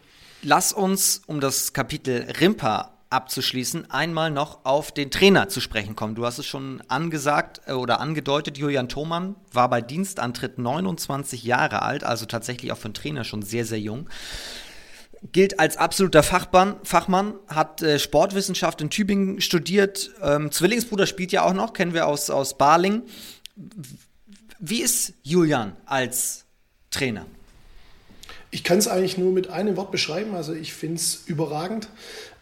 Lass 0.42 0.72
uns, 0.72 1.22
um 1.26 1.40
das 1.40 1.72
Kapitel 1.72 2.26
Rimpa 2.40 2.90
abzuschließen, 3.10 3.90
einmal 3.90 4.30
noch 4.30 4.64
auf 4.64 4.92
den 4.92 5.10
Trainer 5.10 5.48
zu 5.48 5.60
sprechen 5.60 5.94
kommen. 5.94 6.16
Du 6.16 6.26
hast 6.26 6.38
es 6.38 6.46
schon 6.46 6.82
angesagt 6.88 7.60
äh, 7.66 7.72
oder 7.72 8.00
angedeutet, 8.00 8.58
Julian 8.58 8.88
Thomann 8.88 9.36
war 9.52 9.70
bei 9.70 9.80
Dienstantritt 9.80 10.58
29 10.58 11.44
Jahre 11.44 11.82
alt, 11.82 12.04
also 12.04 12.26
tatsächlich 12.26 12.72
auch 12.72 12.76
für 12.76 12.86
einen 12.86 12.94
Trainer 12.94 13.24
schon 13.24 13.42
sehr, 13.42 13.64
sehr 13.64 13.78
jung 13.78 14.08
gilt 15.32 15.58
als 15.58 15.76
absoluter 15.76 16.22
Fachmann, 16.22 16.76
Fachmann 16.84 17.34
hat 17.48 17.82
äh, 17.82 17.98
Sportwissenschaft 17.98 18.80
in 18.80 18.90
Tübingen 18.90 19.40
studiert. 19.40 20.10
Ähm, 20.22 20.50
Zwillingsbruder 20.50 21.06
spielt 21.06 21.32
ja 21.32 21.44
auch 21.44 21.54
noch, 21.54 21.72
kennen 21.72 21.94
wir 21.94 22.06
aus, 22.06 22.30
aus 22.30 22.58
Barling. 22.58 23.02
Wie 24.58 24.82
ist 24.82 25.14
Julian 25.22 25.76
als 25.86 26.44
Trainer? 26.90 27.26
Ich 28.50 28.62
kann 28.62 28.78
es 28.78 28.86
eigentlich 28.86 29.18
nur 29.18 29.32
mit 29.32 29.50
einem 29.50 29.76
Wort 29.76 29.90
beschreiben. 29.90 30.34
Also 30.34 30.52
ich 30.52 30.72
finde 30.74 30.96
es 30.96 31.24
überragend. 31.26 31.88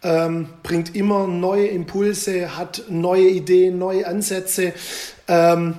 Ähm, 0.02 0.48
bringt 0.62 0.94
immer 0.94 1.26
neue 1.26 1.68
Impulse, 1.68 2.56
hat 2.56 2.84
neue 2.88 3.28
Ideen, 3.28 3.78
neue 3.78 4.06
Ansätze. 4.06 4.74
Ähm, 5.28 5.78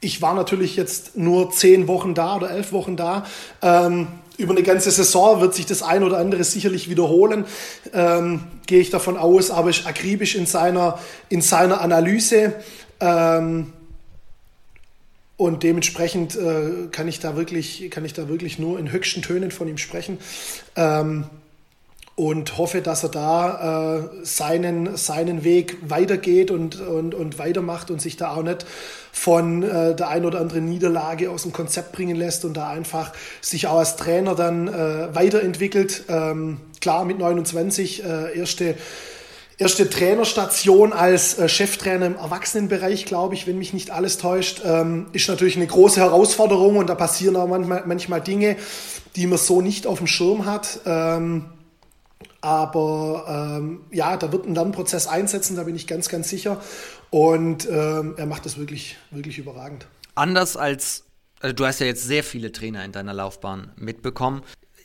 ich 0.00 0.22
war 0.22 0.34
natürlich 0.34 0.76
jetzt 0.76 1.16
nur 1.16 1.50
zehn 1.50 1.86
Wochen 1.86 2.14
da 2.14 2.36
oder 2.36 2.50
elf 2.50 2.72
Wochen 2.72 2.96
da. 2.96 3.26
Ähm, 3.62 4.08
über 4.40 4.52
eine 4.52 4.62
ganze 4.62 4.90
Saison 4.90 5.40
wird 5.40 5.54
sich 5.54 5.66
das 5.66 5.82
ein 5.82 6.02
oder 6.02 6.18
andere 6.18 6.42
sicherlich 6.44 6.90
wiederholen, 6.90 7.44
ähm, 7.92 8.42
gehe 8.66 8.80
ich 8.80 8.90
davon 8.90 9.16
aus, 9.16 9.50
aber 9.50 9.70
ist 9.70 9.86
akribisch 9.86 10.34
in 10.34 10.46
seiner, 10.46 10.98
in 11.28 11.42
seiner 11.42 11.80
Analyse. 11.80 12.54
Ähm, 13.00 13.72
und 15.36 15.62
dementsprechend 15.62 16.36
äh, 16.36 16.88
kann, 16.90 17.08
ich 17.08 17.18
da 17.20 17.34
wirklich, 17.34 17.90
kann 17.90 18.04
ich 18.04 18.12
da 18.12 18.28
wirklich 18.28 18.58
nur 18.58 18.78
in 18.78 18.92
höchsten 18.92 19.22
Tönen 19.22 19.50
von 19.50 19.68
ihm 19.68 19.78
sprechen. 19.78 20.18
Ähm, 20.76 21.24
und 22.20 22.58
hoffe, 22.58 22.82
dass 22.82 23.02
er 23.02 23.08
da 23.08 23.96
äh, 23.96 24.24
seinen, 24.24 24.94
seinen 24.98 25.42
Weg 25.42 25.78
weitergeht 25.88 26.50
und, 26.50 26.78
und, 26.78 27.14
und 27.14 27.38
weitermacht 27.38 27.90
und 27.90 28.02
sich 28.02 28.18
da 28.18 28.34
auch 28.34 28.42
nicht 28.42 28.66
von 29.10 29.62
äh, 29.62 29.96
der 29.96 30.08
ein 30.08 30.26
oder 30.26 30.38
anderen 30.38 30.66
Niederlage 30.66 31.30
aus 31.30 31.44
dem 31.44 31.54
Konzept 31.54 31.92
bringen 31.92 32.16
lässt 32.16 32.44
und 32.44 32.58
da 32.58 32.68
einfach 32.68 33.14
sich 33.40 33.68
auch 33.68 33.78
als 33.78 33.96
Trainer 33.96 34.34
dann 34.34 34.68
äh, 34.68 35.14
weiterentwickelt. 35.14 36.04
Ähm, 36.10 36.58
klar, 36.82 37.06
mit 37.06 37.18
29 37.18 38.04
äh, 38.04 38.38
erste 38.38 38.74
erste 39.56 39.88
Trainerstation 39.88 40.92
als 40.92 41.38
äh, 41.38 41.48
Cheftrainer 41.48 42.04
im 42.04 42.16
Erwachsenenbereich, 42.16 43.06
glaube 43.06 43.34
ich, 43.34 43.46
wenn 43.46 43.56
mich 43.56 43.72
nicht 43.72 43.92
alles 43.92 44.18
täuscht, 44.18 44.60
ähm, 44.62 45.06
ist 45.14 45.26
natürlich 45.28 45.56
eine 45.56 45.66
große 45.66 45.98
Herausforderung 46.00 46.76
und 46.76 46.90
da 46.90 46.94
passieren 46.94 47.36
auch 47.36 47.48
manchmal, 47.48 47.84
manchmal 47.86 48.20
Dinge, 48.20 48.56
die 49.16 49.26
man 49.26 49.38
so 49.38 49.62
nicht 49.62 49.86
auf 49.86 49.98
dem 49.98 50.06
Schirm 50.06 50.44
hat. 50.44 50.80
Ähm, 50.84 51.46
aber 52.40 53.58
ähm, 53.58 53.84
ja, 53.90 54.16
da 54.16 54.32
wird 54.32 54.46
ein 54.46 54.54
Lernprozess 54.54 55.06
einsetzen, 55.06 55.56
da 55.56 55.64
bin 55.64 55.76
ich 55.76 55.86
ganz, 55.86 56.08
ganz 56.08 56.28
sicher. 56.28 56.60
Und 57.10 57.68
ähm, 57.68 58.14
er 58.16 58.26
macht 58.26 58.46
das 58.46 58.56
wirklich, 58.56 58.96
wirklich 59.10 59.38
überragend. 59.38 59.86
Anders 60.14 60.56
als, 60.56 61.04
also 61.40 61.54
du 61.54 61.66
hast 61.66 61.80
ja 61.80 61.86
jetzt 61.86 62.04
sehr 62.04 62.24
viele 62.24 62.52
Trainer 62.52 62.84
in 62.84 62.92
deiner 62.92 63.12
Laufbahn 63.12 63.72
mitbekommen. 63.76 64.42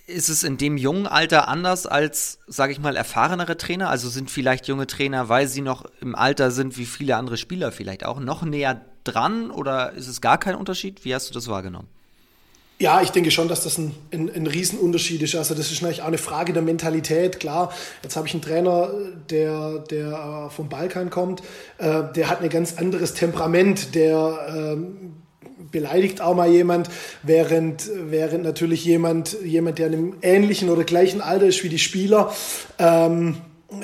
Ist 0.07 0.29
es 0.29 0.43
in 0.43 0.57
dem 0.57 0.77
jungen 0.77 1.07
Alter 1.07 1.47
anders 1.47 1.87
als, 1.87 2.39
sage 2.47 2.71
ich 2.71 2.79
mal, 2.79 2.95
erfahrenere 2.95 3.57
Trainer? 3.57 3.89
Also 3.89 4.09
sind 4.09 4.29
vielleicht 4.29 4.67
junge 4.67 4.85
Trainer, 4.85 5.29
weil 5.29 5.47
sie 5.47 5.61
noch 5.61 5.85
im 6.01 6.13
Alter 6.13 6.51
sind 6.51 6.77
wie 6.77 6.85
viele 6.85 7.15
andere 7.15 7.37
Spieler 7.37 7.71
vielleicht 7.71 8.05
auch, 8.05 8.19
noch 8.19 8.43
näher 8.43 8.85
dran 9.03 9.49
oder 9.49 9.93
ist 9.93 10.07
es 10.07 10.21
gar 10.21 10.37
kein 10.37 10.55
Unterschied? 10.55 11.05
Wie 11.05 11.15
hast 11.15 11.29
du 11.29 11.33
das 11.33 11.47
wahrgenommen? 11.47 11.87
Ja, 12.77 13.01
ich 13.01 13.11
denke 13.11 13.31
schon, 13.31 13.47
dass 13.47 13.63
das 13.63 13.77
ein, 13.77 13.95
ein, 14.11 14.29
ein 14.35 14.47
Riesenunterschied 14.47 15.21
ist. 15.21 15.35
Also 15.35 15.55
das 15.55 15.71
ist 15.71 15.81
natürlich 15.81 16.01
auch 16.01 16.07
eine 16.07 16.17
Frage 16.17 16.51
der 16.51 16.61
Mentalität. 16.61 17.39
Klar, 17.39 17.71
jetzt 18.03 18.17
habe 18.17 18.27
ich 18.27 18.33
einen 18.33 18.41
Trainer, 18.41 18.89
der, 19.29 19.79
der 19.79 20.47
äh, 20.47 20.49
vom 20.49 20.67
Balkan 20.67 21.09
kommt, 21.09 21.41
äh, 21.77 22.03
der 22.13 22.29
hat 22.29 22.41
ein 22.41 22.49
ganz 22.49 22.77
anderes 22.77 23.13
Temperament, 23.13 23.95
der 23.95 24.75
äh, 24.77 25.15
beleidigt 25.71 26.19
auch 26.19 26.35
mal 26.35 26.49
jemand, 26.49 26.89
während, 27.23 27.89
während 28.09 28.43
natürlich 28.43 28.83
jemand, 28.83 29.37
jemand, 29.41 29.79
der 29.79 29.87
in 29.87 29.93
einem 29.93 30.15
ähnlichen 30.21 30.69
oder 30.69 30.83
gleichen 30.83 31.21
Alter 31.21 31.45
ist 31.45 31.63
wie 31.63 31.69
die 31.69 31.79
Spieler, 31.79 32.33
ähm, 32.77 33.37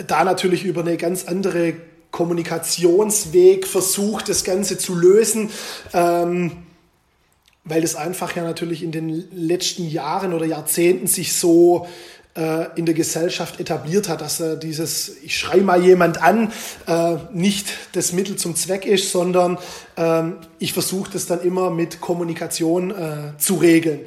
da 0.06 0.26
natürlich 0.26 0.66
über 0.66 0.82
eine 0.82 0.98
ganz 0.98 1.26
andere 1.26 1.76
Kommunikationsweg 2.12 3.66
versucht, 3.66 4.28
das 4.28 4.44
Ganze 4.44 4.78
zu 4.78 4.96
lösen. 4.96 5.50
Ähm, 5.94 6.52
weil 7.64 7.82
das 7.82 7.95
einfach 7.95 8.36
ja 8.36 8.43
natürlich 8.43 8.84
in 8.84 8.91
den 8.91 9.28
letzten 9.32 9.88
Jahren 9.88 10.34
oder 10.34 10.45
Jahrzehnten 10.45 11.07
sich 11.07 11.34
so 11.36 11.88
äh, 12.36 12.68
in 12.76 12.86
der 12.86 12.95
Gesellschaft 12.95 13.59
etabliert 13.59 14.09
hat, 14.09 14.22
dass 14.22 14.39
äh, 14.39 14.57
dieses, 14.57 15.18
ich 15.22 15.38
schreie 15.38 15.62
mal 15.62 15.84
jemand 15.84 16.22
an, 16.22 16.51
äh, 16.88 17.18
nicht 17.34 17.68
das 17.93 18.14
Mittel 18.14 18.36
zum 18.36 18.55
Zweck 18.55 18.86
ist, 18.86 19.12
sondern 19.12 19.57
ähm, 19.97 20.38
ich 20.57 20.74
versuche 20.74 21.12
das 21.12 21.28
dann 21.28 21.41
immer 21.41 21.70
mit 21.70 22.01
Kommunikation 22.01 22.91
äh, 22.91 23.38
zu 23.38 23.55
regeln. 23.55 24.01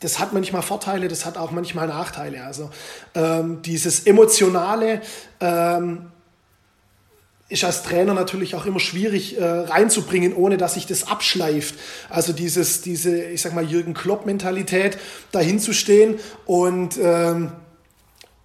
Das 0.00 0.18
hat 0.18 0.32
manchmal 0.32 0.62
Vorteile, 0.62 1.06
das 1.06 1.24
hat 1.24 1.38
auch 1.38 1.52
manchmal 1.52 1.86
Nachteile. 1.86 2.44
Also 2.44 2.70
ähm, 3.14 3.62
dieses 3.62 4.06
emotionale 4.06 5.00
ähm, 5.40 6.11
ist 7.52 7.64
als 7.64 7.82
Trainer 7.82 8.14
natürlich 8.14 8.54
auch 8.54 8.66
immer 8.66 8.80
schwierig 8.80 9.38
äh, 9.38 9.44
reinzubringen, 9.44 10.32
ohne 10.34 10.56
dass 10.56 10.74
sich 10.74 10.86
das 10.86 11.06
abschleift. 11.06 11.74
Also 12.08 12.32
dieses, 12.32 12.82
diese, 12.82 13.22
ich 13.24 13.42
sag 13.42 13.54
mal, 13.54 13.64
Jürgen 13.64 13.94
Klopp-Mentalität, 13.94 14.98
dahin 15.30 15.60
zu 15.60 15.72
stehen 15.72 16.18
und 16.46 16.98
ähm, 17.00 17.52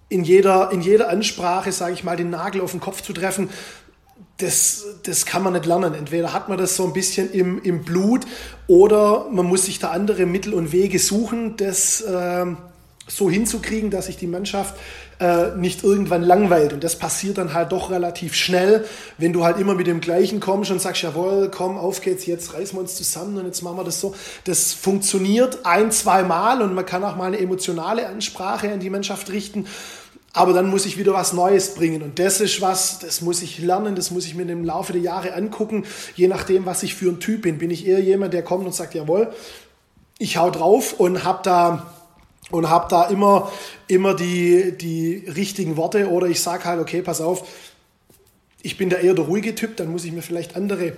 in, 0.08 0.24
jeder, 0.24 0.70
in 0.72 0.80
jeder 0.80 1.08
Ansprache, 1.08 1.72
sage 1.72 1.94
ich 1.94 2.04
mal, 2.04 2.16
den 2.16 2.30
Nagel 2.30 2.60
auf 2.60 2.70
den 2.70 2.80
Kopf 2.80 3.02
zu 3.02 3.12
treffen, 3.12 3.50
das, 4.38 4.84
das 5.02 5.26
kann 5.26 5.42
man 5.42 5.54
nicht 5.54 5.66
lernen. 5.66 5.94
Entweder 5.94 6.32
hat 6.32 6.48
man 6.48 6.58
das 6.58 6.76
so 6.76 6.84
ein 6.84 6.92
bisschen 6.92 7.32
im, 7.32 7.60
im 7.62 7.82
Blut 7.82 8.24
oder 8.68 9.26
man 9.30 9.46
muss 9.46 9.64
sich 9.64 9.80
da 9.80 9.90
andere 9.90 10.26
Mittel 10.26 10.54
und 10.54 10.70
Wege 10.70 10.98
suchen, 10.98 11.56
das, 11.56 12.00
äh, 12.02 12.46
so 13.08 13.30
hinzukriegen, 13.30 13.90
dass 13.90 14.06
sich 14.06 14.16
die 14.16 14.26
Mannschaft 14.26 14.74
äh, 15.20 15.56
nicht 15.56 15.82
irgendwann 15.82 16.22
langweilt. 16.22 16.72
Und 16.72 16.84
das 16.84 16.96
passiert 16.96 17.38
dann 17.38 17.54
halt 17.54 17.72
doch 17.72 17.90
relativ 17.90 18.34
schnell, 18.34 18.84
wenn 19.18 19.32
du 19.32 19.44
halt 19.44 19.58
immer 19.58 19.74
mit 19.74 19.86
dem 19.86 20.00
gleichen 20.00 20.40
kommst 20.40 20.70
und 20.70 20.80
sagst, 20.80 21.02
jawohl, 21.02 21.50
komm, 21.50 21.76
auf 21.76 22.00
geht's, 22.00 22.26
jetzt 22.26 22.54
reißen 22.54 22.76
wir 22.76 22.82
uns 22.82 22.94
zusammen 22.94 23.36
und 23.36 23.46
jetzt 23.46 23.62
machen 23.62 23.76
wir 23.76 23.84
das 23.84 24.00
so. 24.00 24.14
Das 24.44 24.72
funktioniert 24.72 25.64
ein, 25.64 25.90
zwei 25.90 26.22
Mal 26.22 26.62
und 26.62 26.74
man 26.74 26.86
kann 26.86 27.02
auch 27.04 27.16
mal 27.16 27.26
eine 27.26 27.38
emotionale 27.38 28.06
Ansprache 28.06 28.72
an 28.72 28.80
die 28.80 28.90
Mannschaft 28.90 29.30
richten. 29.30 29.66
Aber 30.34 30.52
dann 30.52 30.68
muss 30.68 30.86
ich 30.86 30.98
wieder 30.98 31.14
was 31.14 31.32
Neues 31.32 31.74
bringen. 31.74 32.02
Und 32.02 32.18
das 32.18 32.40
ist 32.40 32.60
was, 32.60 33.00
das 33.00 33.22
muss 33.22 33.42
ich 33.42 33.58
lernen, 33.58 33.96
das 33.96 34.10
muss 34.10 34.26
ich 34.26 34.34
mir 34.34 34.44
im 34.44 34.64
Laufe 34.64 34.92
der 34.92 35.02
Jahre 35.02 35.34
angucken, 35.34 35.84
je 36.14 36.28
nachdem, 36.28 36.64
was 36.64 36.82
ich 36.82 36.94
für 36.94 37.08
ein 37.08 37.18
Typ 37.18 37.42
bin. 37.42 37.58
Bin 37.58 37.70
ich 37.70 37.86
eher 37.86 38.00
jemand, 38.00 38.34
der 38.34 38.44
kommt 38.44 38.66
und 38.66 38.74
sagt, 38.74 38.94
jawohl, 38.94 39.32
ich 40.18 40.36
hau 40.36 40.50
drauf 40.50 40.94
und 40.98 41.24
hab 41.24 41.42
da 41.42 41.97
und 42.50 42.68
habe 42.68 42.86
da 42.88 43.04
immer, 43.04 43.50
immer 43.86 44.14
die, 44.14 44.76
die 44.76 45.24
richtigen 45.34 45.76
Worte 45.76 46.08
oder 46.08 46.26
ich 46.26 46.40
sage 46.40 46.64
halt, 46.64 46.80
okay, 46.80 47.02
pass 47.02 47.20
auf, 47.20 47.46
ich 48.62 48.76
bin 48.76 48.90
da 48.90 48.96
eher 48.96 49.14
der 49.14 49.24
ruhige 49.24 49.54
Typ, 49.54 49.76
dann 49.76 49.90
muss 49.90 50.04
ich 50.04 50.12
mir 50.12 50.22
vielleicht 50.22 50.56
andere 50.56 50.94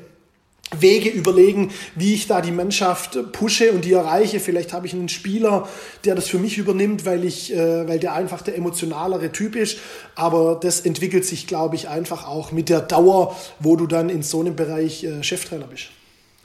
Wege 0.78 1.10
überlegen, 1.10 1.72
wie 1.96 2.14
ich 2.14 2.28
da 2.28 2.40
die 2.40 2.52
Mannschaft 2.52 3.18
pushe 3.32 3.72
und 3.72 3.84
die 3.84 3.92
erreiche. 3.92 4.38
Vielleicht 4.38 4.72
habe 4.72 4.86
ich 4.86 4.92
einen 4.92 5.08
Spieler, 5.08 5.68
der 6.04 6.14
das 6.14 6.28
für 6.28 6.38
mich 6.38 6.58
übernimmt, 6.58 7.04
weil 7.04 7.24
ich, 7.24 7.52
äh, 7.52 7.88
weil 7.88 7.98
der 7.98 8.14
einfach 8.14 8.42
der 8.42 8.56
emotionalere 8.56 9.32
Typ 9.32 9.56
ist. 9.56 9.78
Aber 10.14 10.58
das 10.62 10.80
entwickelt 10.80 11.24
sich, 11.24 11.48
glaube 11.48 11.74
ich, 11.74 11.88
einfach 11.88 12.26
auch 12.26 12.52
mit 12.52 12.68
der 12.68 12.80
Dauer, 12.80 13.36
wo 13.58 13.74
du 13.74 13.88
dann 13.88 14.08
in 14.10 14.22
so 14.22 14.40
einem 14.40 14.54
Bereich 14.54 15.02
äh, 15.02 15.24
Cheftrainer 15.24 15.66
bist. 15.66 15.90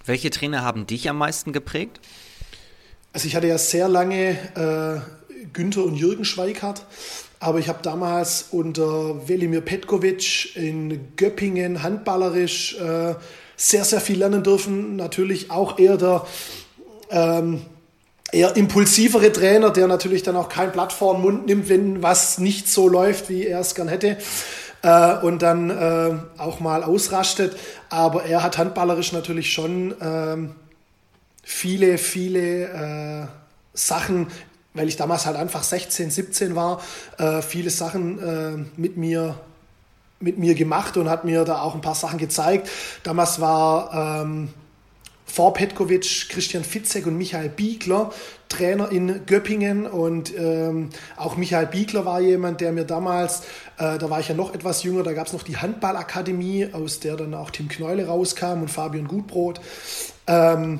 Welche 0.05 0.31
Trainer 0.31 0.63
haben 0.63 0.87
dich 0.87 1.07
am 1.07 1.19
meisten 1.19 1.53
geprägt? 1.53 1.99
Also 3.15 3.29
ich 3.29 3.35
hatte 3.37 3.47
ja 3.47 3.57
sehr 3.57 3.87
lange 3.87 4.31
äh, 4.55 5.45
Günther 5.53 5.85
und 5.85 5.95
Jürgen 5.95 6.25
Schweikart, 6.25 6.85
aber 7.39 7.59
ich 7.59 7.69
habe 7.69 7.79
damals 7.81 8.47
unter 8.51 9.29
Velimir 9.29 9.61
Petkovic 9.61 10.53
in 10.57 11.15
Göppingen 11.15 11.81
handballerisch 11.81 12.77
äh, 12.77 13.15
sehr, 13.55 13.85
sehr 13.85 14.01
viel 14.01 14.19
lernen 14.19 14.43
dürfen. 14.43 14.97
Natürlich 14.97 15.49
auch 15.49 15.79
eher 15.79 15.95
der 15.95 16.25
ähm, 17.09 17.61
eher 18.33 18.57
impulsivere 18.57 19.31
Trainer, 19.31 19.69
der 19.69 19.87
natürlich 19.87 20.23
dann 20.23 20.35
auch 20.35 20.49
kein 20.49 20.73
Blatt 20.73 20.91
vor 20.91 21.13
den 21.13 21.21
Mund 21.21 21.45
nimmt, 21.45 21.69
wenn 21.69 22.03
was 22.03 22.37
nicht 22.37 22.67
so 22.67 22.89
läuft, 22.89 23.29
wie 23.29 23.47
er 23.47 23.61
es 23.61 23.75
gern 23.75 23.87
hätte. 23.87 24.17
Äh, 24.81 25.19
und 25.19 25.41
dann 25.41 25.69
äh, 25.69 26.17
auch 26.37 26.59
mal 26.59 26.83
ausrastet. 26.83 27.55
Aber 27.89 28.25
er 28.25 28.43
hat 28.43 28.57
handballerisch 28.57 29.13
natürlich 29.13 29.53
schon 29.53 29.95
ähm, 30.01 30.55
viele, 31.45 31.97
viele 31.97 33.23
äh, 33.23 33.27
Sachen, 33.73 34.27
weil 34.73 34.89
ich 34.89 34.97
damals 34.97 35.25
halt 35.25 35.37
einfach 35.37 35.63
16, 35.63 36.11
17 36.11 36.55
war, 36.55 36.81
äh, 37.17 37.41
viele 37.41 37.69
Sachen 37.69 38.19
äh, 38.19 38.65
mit 38.75 38.97
mir 38.97 39.39
mit 40.19 40.37
mir 40.37 40.55
gemacht 40.55 40.95
und 40.97 41.09
hat 41.09 41.25
mir 41.25 41.43
da 41.43 41.61
auch 41.61 41.75
ein 41.75 41.81
paar 41.81 41.93
Sachen 41.93 42.17
gezeigt. 42.17 42.69
Damals 43.03 43.41
war 43.41 44.23
ähm, 44.23 44.49
vor 45.25 45.53
Petkovic 45.53 46.29
Christian 46.29 46.63
Fitzek 46.63 47.05
und 47.05 47.17
Michael 47.17 47.49
Biegler 47.49 48.11
Trainer 48.47 48.91
in 48.91 49.25
Göppingen 49.25 49.85
und 49.85 50.33
ähm, 50.37 50.89
auch 51.17 51.35
Michael 51.35 51.67
Biegler 51.67 52.05
war 52.05 52.21
jemand, 52.21 52.61
der 52.61 52.71
mir 52.71 52.85
damals, 52.85 53.41
äh, 53.77 53.97
da 53.97 54.09
war 54.09 54.19
ich 54.19 54.29
ja 54.29 54.35
noch 54.35 54.53
etwas 54.53 54.83
jünger, 54.83 55.03
da 55.03 55.13
gab 55.13 55.27
es 55.27 55.33
noch 55.33 55.43
die 55.43 55.57
Handballakademie, 55.57 56.69
aus 56.71 56.99
der 56.99 57.17
dann 57.17 57.33
auch 57.33 57.49
Tim 57.49 57.67
Kneule 57.67 58.07
rauskam 58.07 58.61
und 58.61 58.69
Fabian 58.69 59.07
Gutbrot. 59.07 59.59
Ähm, 60.27 60.79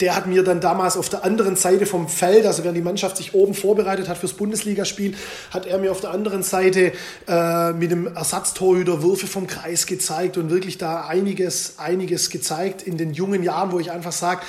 der 0.00 0.16
hat 0.16 0.26
mir 0.26 0.42
dann 0.42 0.60
damals 0.60 0.96
auf 0.96 1.08
der 1.08 1.24
anderen 1.24 1.54
Seite 1.56 1.86
vom 1.86 2.08
Feld, 2.08 2.46
also 2.46 2.64
während 2.64 2.76
die 2.76 2.82
Mannschaft 2.82 3.16
sich 3.16 3.34
oben 3.34 3.54
vorbereitet 3.54 4.08
hat 4.08 4.18
fürs 4.18 4.32
Bundesligaspiel, 4.32 5.14
hat 5.50 5.66
er 5.66 5.78
mir 5.78 5.92
auf 5.92 6.00
der 6.00 6.10
anderen 6.10 6.42
Seite 6.42 6.92
äh, 7.28 7.72
mit 7.72 7.92
dem 7.92 8.08
Ersatztorhüter 8.08 9.02
Würfe 9.02 9.28
vom 9.28 9.46
Kreis 9.46 9.86
gezeigt 9.86 10.36
und 10.36 10.50
wirklich 10.50 10.78
da 10.78 11.06
einiges, 11.06 11.78
einiges 11.78 12.30
gezeigt 12.30 12.82
in 12.82 12.96
den 12.96 13.12
jungen 13.12 13.44
Jahren, 13.44 13.70
wo 13.70 13.78
ich 13.78 13.92
einfach 13.92 14.12
sage, 14.12 14.42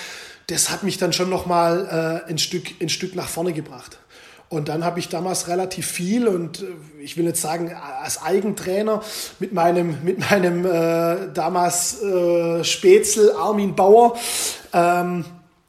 das 0.48 0.72
hat 0.72 0.84
mich 0.84 0.98
dann 0.98 1.14
schon 1.14 1.30
nochmal 1.30 2.24
äh, 2.28 2.30
ein, 2.30 2.38
Stück, 2.38 2.64
ein 2.82 2.90
Stück 2.90 3.16
nach 3.16 3.28
vorne 3.28 3.54
gebracht. 3.54 4.00
Und 4.48 4.70
dann 4.70 4.86
habe 4.86 5.00
ich 5.00 5.10
damals 5.10 5.48
relativ 5.48 5.88
viel 5.88 6.28
und 6.28 6.62
äh, 6.62 6.66
ich 7.02 7.18
will 7.18 7.26
jetzt 7.26 7.42
sagen, 7.42 7.72
als 8.02 8.22
Eigentrainer 8.24 9.04
mit 9.40 9.54
meinem, 9.54 9.98
mit 10.04 10.20
meinem 10.32 10.66
äh, 10.66 11.34
damals 11.34 12.02
äh, 12.02 12.64
Spätzl 12.64 13.32
Armin 13.38 13.76
Bauer 13.76 14.16
ähm, 14.74 15.26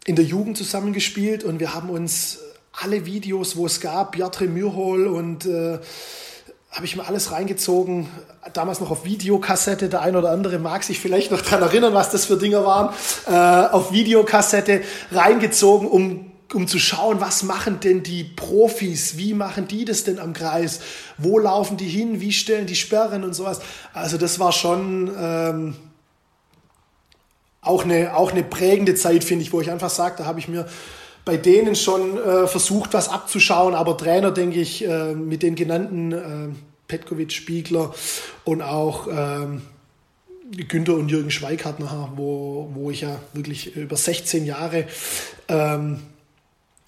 in 0.07 0.17
der 0.17 0.25
Jugend 0.25 0.57
zusammengespielt 0.57 1.45
und 1.45 1.61
wir 1.61 1.75
haben 1.75 1.91
uns 1.91 2.39
alle 2.73 3.07
Videos, 3.07 3.57
wo 3.57 3.67
es 3.67 3.81
gab, 3.81 4.13
Piotr 4.13 4.45
Mürhol 4.45 5.09
und 5.09 5.47
äh, 5.47 5.79
habe 6.71 6.85
ich 6.85 6.95
mir 6.95 7.07
alles 7.07 7.33
reingezogen, 7.33 8.07
damals 8.53 8.81
noch 8.81 8.91
auf 8.91 9.05
Videokassette, 9.05 9.89
der 9.89 10.03
ein 10.03 10.15
oder 10.15 10.31
andere 10.31 10.59
mag 10.59 10.85
sich 10.85 11.01
vielleicht 11.01 11.31
noch 11.31 11.41
daran 11.41 11.63
erinnern, 11.63 11.95
was 11.95 12.11
das 12.11 12.27
für 12.27 12.37
Dinger 12.37 12.65
waren, 12.65 12.95
äh, 13.27 13.73
auf 13.73 13.93
Videokassette 13.93 14.83
reingezogen, 15.11 15.89
um 15.89 16.31
um 16.55 16.69
zu 16.69 16.79
schauen, 16.79 17.21
was 17.21 17.43
machen 17.43 17.81
denn 17.81 18.05
die 18.05 18.23
Profis, 18.23 19.19
wie 19.19 19.35
machen 19.35 19.67
die 19.67 19.85
das 19.85 20.05
denn 20.05 20.21
am 20.21 20.33
Kreis, 20.33 20.79
wo 21.19 21.41
laufen 21.41 21.77
die 21.77 21.89
hin, 21.89 22.21
wie 22.21 22.33
stellen 22.33 22.67
die 22.67 22.77
Sperren 22.77 23.25
und 23.25 23.35
sowas. 23.35 23.61
Also 23.93 24.17
das 24.17 24.39
war 24.39 24.53
schon 24.53 25.11
ähm, 25.19 25.77
auch, 27.67 27.85
eine, 27.85 28.17
auch 28.17 28.33
eine 28.33 28.43
prägende 28.43 28.95
Zeit, 28.95 29.25
finde 29.25 29.43
ich, 29.45 29.53
wo 29.53 29.61
ich 29.61 29.71
einfach 29.71 29.91
sage, 29.91 30.17
da 30.19 30.25
habe 30.27 30.39
ich 30.39 30.49
mir 30.49 30.67
bei 31.25 31.37
denen 31.37 31.75
schon 31.75 32.19
äh, 32.19 32.47
versucht, 32.47 32.95
was 32.95 33.09
abzuschauen, 33.09 33.75
aber 33.75 33.97
Trainer, 33.97 34.31
denke 34.31 34.61
ich, 34.61 34.87
äh, 34.87 35.13
mit 35.13 35.43
den 35.43 35.57
genannten 35.57 36.13
äh, 36.13 36.49
Petkovic, 36.87 37.33
Spiegler 37.33 37.93
und 38.45 38.63
auch 38.63 39.09
ähm, 39.11 39.63
Günther 40.69 40.95
und 40.95 41.09
Jürgen 41.09 41.33
Schweikart 41.33 41.81
wo, 42.15 42.71
wo 42.73 42.91
ich 42.91 43.01
ja 43.01 43.19
wirklich 43.33 43.75
über 43.75 43.97
16 43.97 44.47
Jahre 44.47 44.87
ähm, 45.49 45.99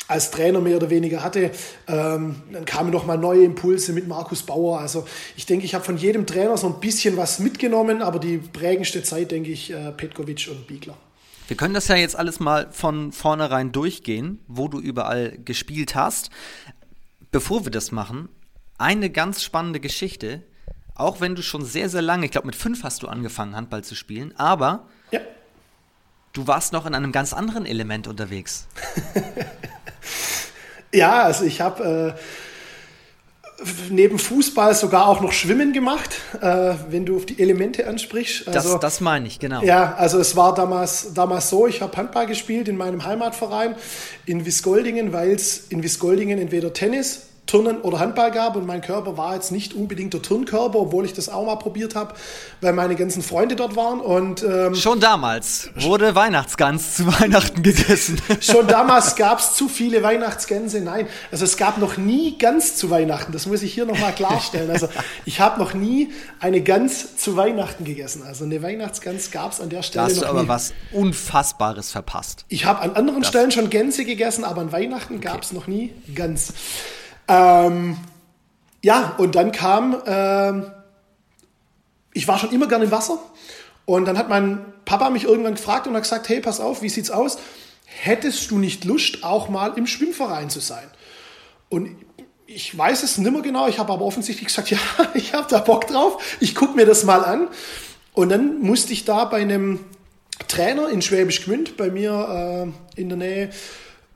als 0.09 0.31
Trainer 0.31 0.61
mehr 0.61 0.77
oder 0.77 0.91
weniger 0.91 1.23
hatte. 1.23 1.53
Ähm, 1.87 2.37
dann 2.51 2.65
kamen 2.65 2.91
noch 2.91 3.07
mal 3.07 3.19
neue 3.19 3.45
Impulse 3.45 3.93
mit 3.93 4.09
Markus 4.09 4.43
Bauer. 4.43 4.81
Also 4.81 5.07
ich 5.37 5.47
denke, 5.47 5.67
ich 5.67 5.75
habe 5.75 5.85
von 5.85 5.99
jedem 5.99 6.27
Trainer 6.27 6.57
so 6.57 6.67
ein 6.67 6.81
bisschen 6.81 7.17
was 7.17 7.39
mitgenommen, 7.39 8.03
aber 8.03 8.19
die 8.19 8.39
prägendste 8.39 9.03
Zeit, 9.03 9.31
denke 9.31 9.51
ich, 9.51 9.71
äh, 9.71 9.93
Petkovic 9.93 10.49
und 10.51 10.67
Biegler. 10.67 10.97
Wir 11.47 11.57
können 11.57 11.75
das 11.75 11.89
ja 11.89 11.97
jetzt 11.97 12.17
alles 12.17 12.41
mal 12.41 12.69
von 12.73 13.13
vornherein 13.13 13.71
durchgehen, 13.71 14.41
wo 14.49 14.69
du 14.69 14.81
überall 14.81 15.39
gespielt 15.45 15.95
hast. 15.95 16.31
Bevor 17.31 17.65
wir 17.65 17.71
das 17.71 17.93
machen, 17.93 18.29
eine 18.79 19.11
ganz 19.11 19.43
spannende 19.43 19.81
Geschichte. 19.81 20.43
Auch 20.95 21.21
wenn 21.21 21.35
du 21.35 21.43
schon 21.43 21.65
sehr, 21.65 21.89
sehr 21.89 22.03
lange, 22.03 22.25
ich 22.25 22.33
glaube 22.33 22.47
mit 22.47 22.57
fünf 22.57 22.83
hast 22.83 23.03
du 23.03 23.09
angefangen, 23.09 23.55
Handball 23.55 23.85
zu 23.85 23.95
spielen, 23.95 24.35
aber 24.37 24.89
ja. 25.13 25.21
du 26.33 26.47
warst 26.47 26.73
noch 26.73 26.87
in 26.87 26.95
einem 26.95 27.13
ganz 27.13 27.33
anderen 27.33 27.67
Element 27.67 28.09
unterwegs. 28.09 28.67
Ja, 30.93 31.23
also 31.23 31.45
ich 31.45 31.61
habe 31.61 32.17
äh, 32.17 33.63
neben 33.91 34.19
Fußball 34.19 34.75
sogar 34.75 35.09
auch 35.09 35.21
noch 35.21 35.33
Schwimmen 35.33 35.73
gemacht, 35.73 36.17
äh, 36.41 36.75
wenn 36.91 37.05
du 37.05 37.17
auf 37.17 37.27
die 37.27 37.41
Elemente 37.41 37.87
ansprichst. 37.87 38.49
Also, 38.49 38.73
das, 38.73 38.81
das 38.81 39.01
meine 39.01 39.27
ich, 39.27 39.39
genau. 39.39 39.63
Ja, 39.63 39.95
also 39.97 40.19
es 40.19 40.37
war 40.37 40.55
damals, 40.55 41.13
damals 41.15 41.51
so, 41.51 41.67
ich 41.67 41.83
habe 41.83 41.97
Handball 41.97 42.27
gespielt 42.27 42.69
in 42.69 42.77
meinem 42.77 43.05
Heimatverein 43.05 43.75
in 44.27 44.47
Wiesgoldingen, 44.47 45.13
weil 45.13 45.33
es 45.33 45.67
in 45.69 45.83
Wiesgoldingen 45.83 46.39
entweder 46.39 46.73
Tennis 46.73 47.28
Turnen 47.49 47.81
oder 47.81 47.99
Handball 47.99 48.31
gab 48.31 48.57
und 48.57 48.67
mein 48.67 48.83
Körper 48.83 49.17
war 49.17 49.35
jetzt 49.35 49.51
nicht 49.51 49.73
unbedingt 49.73 50.13
der 50.13 50.21
Turnkörper, 50.21 50.79
obwohl 50.79 51.07
ich 51.07 51.15
das 51.15 51.31
auch 51.31 51.47
mal 51.47 51.57
probiert 51.57 51.95
habe, 51.95 52.15
weil 52.61 52.75
meine 52.75 52.95
ganzen 52.95 53.23
Freunde 53.23 53.57
dort 53.57 53.75
waren. 53.75 54.01
Und, 54.01 54.43
ähm, 54.43 54.75
schon 54.75 55.01
damals 55.01 55.71
wurde 55.75 56.15
Weihnachtsgans 56.15 56.97
zu 56.97 57.07
Weihnachten 57.21 57.63
gegessen. 57.63 58.21
schon 58.41 58.67
damals 58.67 59.17
gab 59.17 59.39
es 59.39 59.55
zu 59.55 59.69
viele 59.69 60.03
Weihnachtsgänse. 60.03 60.83
Nein, 60.83 61.09
also 61.33 61.45
es 61.47 61.57
gab 61.57 61.79
noch 61.79 61.97
nie 61.97 62.37
Gans 62.37 62.77
zu 62.77 62.91
Weihnachten. 62.91 63.33
Das 63.33 63.47
muss 63.47 63.63
ich 63.63 63.73
hier 63.73 63.87
nochmal 63.87 64.13
klarstellen. 64.13 64.71
Also 64.71 64.89
ich 65.25 65.41
habe 65.41 65.59
noch 65.59 65.73
nie 65.73 66.13
eine 66.41 66.61
Gans 66.61 67.17
zu 67.17 67.37
Weihnachten 67.37 67.85
gegessen. 67.85 68.25
Also 68.27 68.45
eine 68.45 68.63
Weihnachtsgans 68.63 69.31
gab 69.31 69.53
es 69.53 69.61
an 69.63 69.71
der 69.71 69.83
Stelle 69.83 70.05
da 70.05 70.11
hast 70.11 70.21
du 70.21 70.27
aber 70.27 70.43
nie. 70.43 70.49
was 70.49 70.75
Unfassbares 70.93 71.91
verpasst. 71.93 72.45
Ich 72.49 72.67
habe 72.67 72.81
an 72.81 72.95
anderen 72.95 73.23
das. 73.23 73.31
Stellen 73.31 73.51
schon 73.53 73.71
Gänse 73.71 74.05
gegessen, 74.05 74.45
aber 74.45 74.61
an 74.61 74.71
Weihnachten 74.71 75.17
okay. 75.17 75.29
gab 75.29 75.43
es 75.43 75.53
noch 75.53 75.67
nie 75.67 75.95
Gans. 76.15 76.53
Ähm, 77.29 77.97
ja, 78.83 79.15
und 79.19 79.35
dann 79.35 79.53
kam, 79.53 80.03
ähm, 80.07 80.71
ich 82.15 82.27
war 82.27 82.39
schon 82.39 82.51
immer 82.51 82.67
gerne 82.67 82.85
im 82.87 82.91
Wasser. 82.91 83.19
Und 83.85 84.05
dann 84.07 84.19
hat 84.19 84.29
mein 84.29 84.65
Papa 84.85 85.11
mich 85.11 85.25
irgendwann 85.25 85.55
gefragt 85.55 85.87
und 85.87 85.95
hat 85.95 86.03
gesagt, 86.03 86.29
hey, 86.29 86.41
pass 86.41 86.61
auf, 86.61 86.83
wie 86.83 86.89
sieht's 86.89 87.11
aus? 87.11 87.39
Hättest 87.85 88.51
du 88.51 88.59
nicht 88.59 88.85
Lust, 88.85 89.25
auch 89.25 89.49
mal 89.49 89.73
im 89.77 89.87
Schwimmverein 89.87 90.51
zu 90.51 90.61
sein? 90.61 90.87
Und 91.69 91.97
ich 92.47 92.77
weiß 92.77 93.03
es 93.03 93.19
nicht 93.19 93.31
mehr 93.31 93.43
genau, 93.43 93.69
ich 93.69 93.79
habe 93.79 93.93
aber 93.93 94.05
offensichtlich 94.05 94.49
gesagt, 94.49 94.71
ja, 94.71 94.79
ich 95.15 95.35
habe 95.35 95.47
da 95.49 95.59
Bock 95.59 95.87
drauf, 95.87 96.37
ich 96.41 96.55
gucke 96.55 96.75
mir 96.75 96.87
das 96.87 97.05
mal 97.05 97.25
an. 97.25 97.49
Und 98.15 98.31
dann 98.31 98.61
musste 98.61 98.93
ich 98.93 99.05
da 99.05 99.25
bei 99.27 99.39
einem 99.39 99.81
Trainer 100.49 100.89
in 100.89 101.03
Schwäbisch 101.03 101.45
Gmünd 101.45 101.77
bei 101.77 101.91
mir 101.91 102.73
äh, 102.97 103.01
in 103.01 103.09
der 103.09 103.19
Nähe 103.19 103.51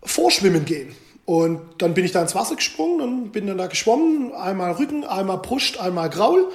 vorschwimmen 0.03 0.65
gehen. 0.65 0.95
Und 1.25 1.61
dann 1.79 1.95
bin 1.95 2.05
ich 2.05 2.13
da 2.13 2.21
ins 2.21 2.35
Wasser 2.35 2.57
gesprungen 2.57 3.01
und 3.01 3.33
bin 3.33 3.47
dann 3.47 3.59
da 3.59 3.67
geschwommen. 3.67 4.33
Einmal 4.35 4.73
Rücken, 4.73 5.05
einmal 5.05 5.39
Brust, 5.39 5.79
einmal 5.79 6.11
Graul. 6.11 6.51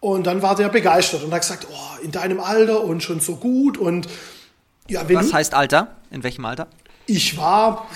Und 0.00 0.26
dann 0.26 0.42
war 0.42 0.54
der 0.54 0.68
begeistert 0.68 1.24
und 1.24 1.32
hat 1.32 1.40
gesagt, 1.40 1.66
oh, 1.70 2.04
in 2.04 2.12
deinem 2.12 2.40
Alter 2.40 2.84
und 2.84 3.02
schon 3.02 3.20
so 3.20 3.36
gut. 3.36 3.78
Und 3.78 4.08
ja, 4.88 5.08
wenn 5.08 5.16
Was 5.16 5.32
heißt 5.32 5.54
Alter? 5.54 5.96
In 6.10 6.22
welchem 6.22 6.44
Alter? 6.44 6.68
Ich 7.06 7.36
war 7.36 7.88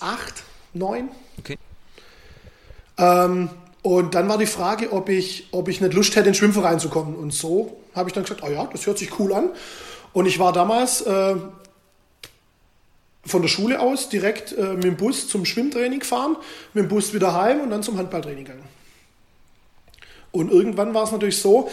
acht, 0.00 0.42
neun. 0.72 1.08
Okay. 1.38 1.58
Ähm, 2.98 3.50
und 3.82 4.14
dann 4.14 4.28
war 4.28 4.38
die 4.38 4.46
Frage, 4.46 4.92
ob 4.92 5.08
ich, 5.08 5.48
ob 5.52 5.68
ich 5.68 5.80
nicht 5.80 5.94
Lust 5.94 6.10
hätte, 6.10 6.20
in 6.20 6.24
den 6.26 6.34
Schwimmverein 6.34 6.78
zu 6.78 6.88
kommen. 6.88 7.16
Und 7.16 7.32
so 7.32 7.80
habe 7.94 8.08
ich 8.08 8.12
dann 8.12 8.24
gesagt, 8.24 8.42
oh 8.44 8.50
ja, 8.50 8.66
das 8.66 8.86
hört 8.86 8.98
sich 8.98 9.18
cool 9.18 9.32
an. 9.32 9.50
Und 10.12 10.26
ich 10.26 10.38
war 10.38 10.52
damals 10.52 11.00
äh, 11.02 11.36
von 13.30 13.42
der 13.42 13.48
Schule 13.48 13.80
aus 13.80 14.08
direkt 14.08 14.52
äh, 14.52 14.74
mit 14.74 14.84
dem 14.84 14.96
Bus 14.96 15.28
zum 15.28 15.44
Schwimmtraining 15.44 16.00
gefahren, 16.00 16.36
mit 16.74 16.84
dem 16.84 16.88
Bus 16.88 17.14
wieder 17.14 17.34
heim 17.34 17.60
und 17.60 17.70
dann 17.70 17.82
zum 17.82 17.96
Handballtraining 17.96 18.44
gegangen. 18.44 18.64
Und 20.32 20.50
irgendwann 20.50 20.94
war 20.94 21.04
es 21.04 21.12
natürlich 21.12 21.38
so, 21.38 21.70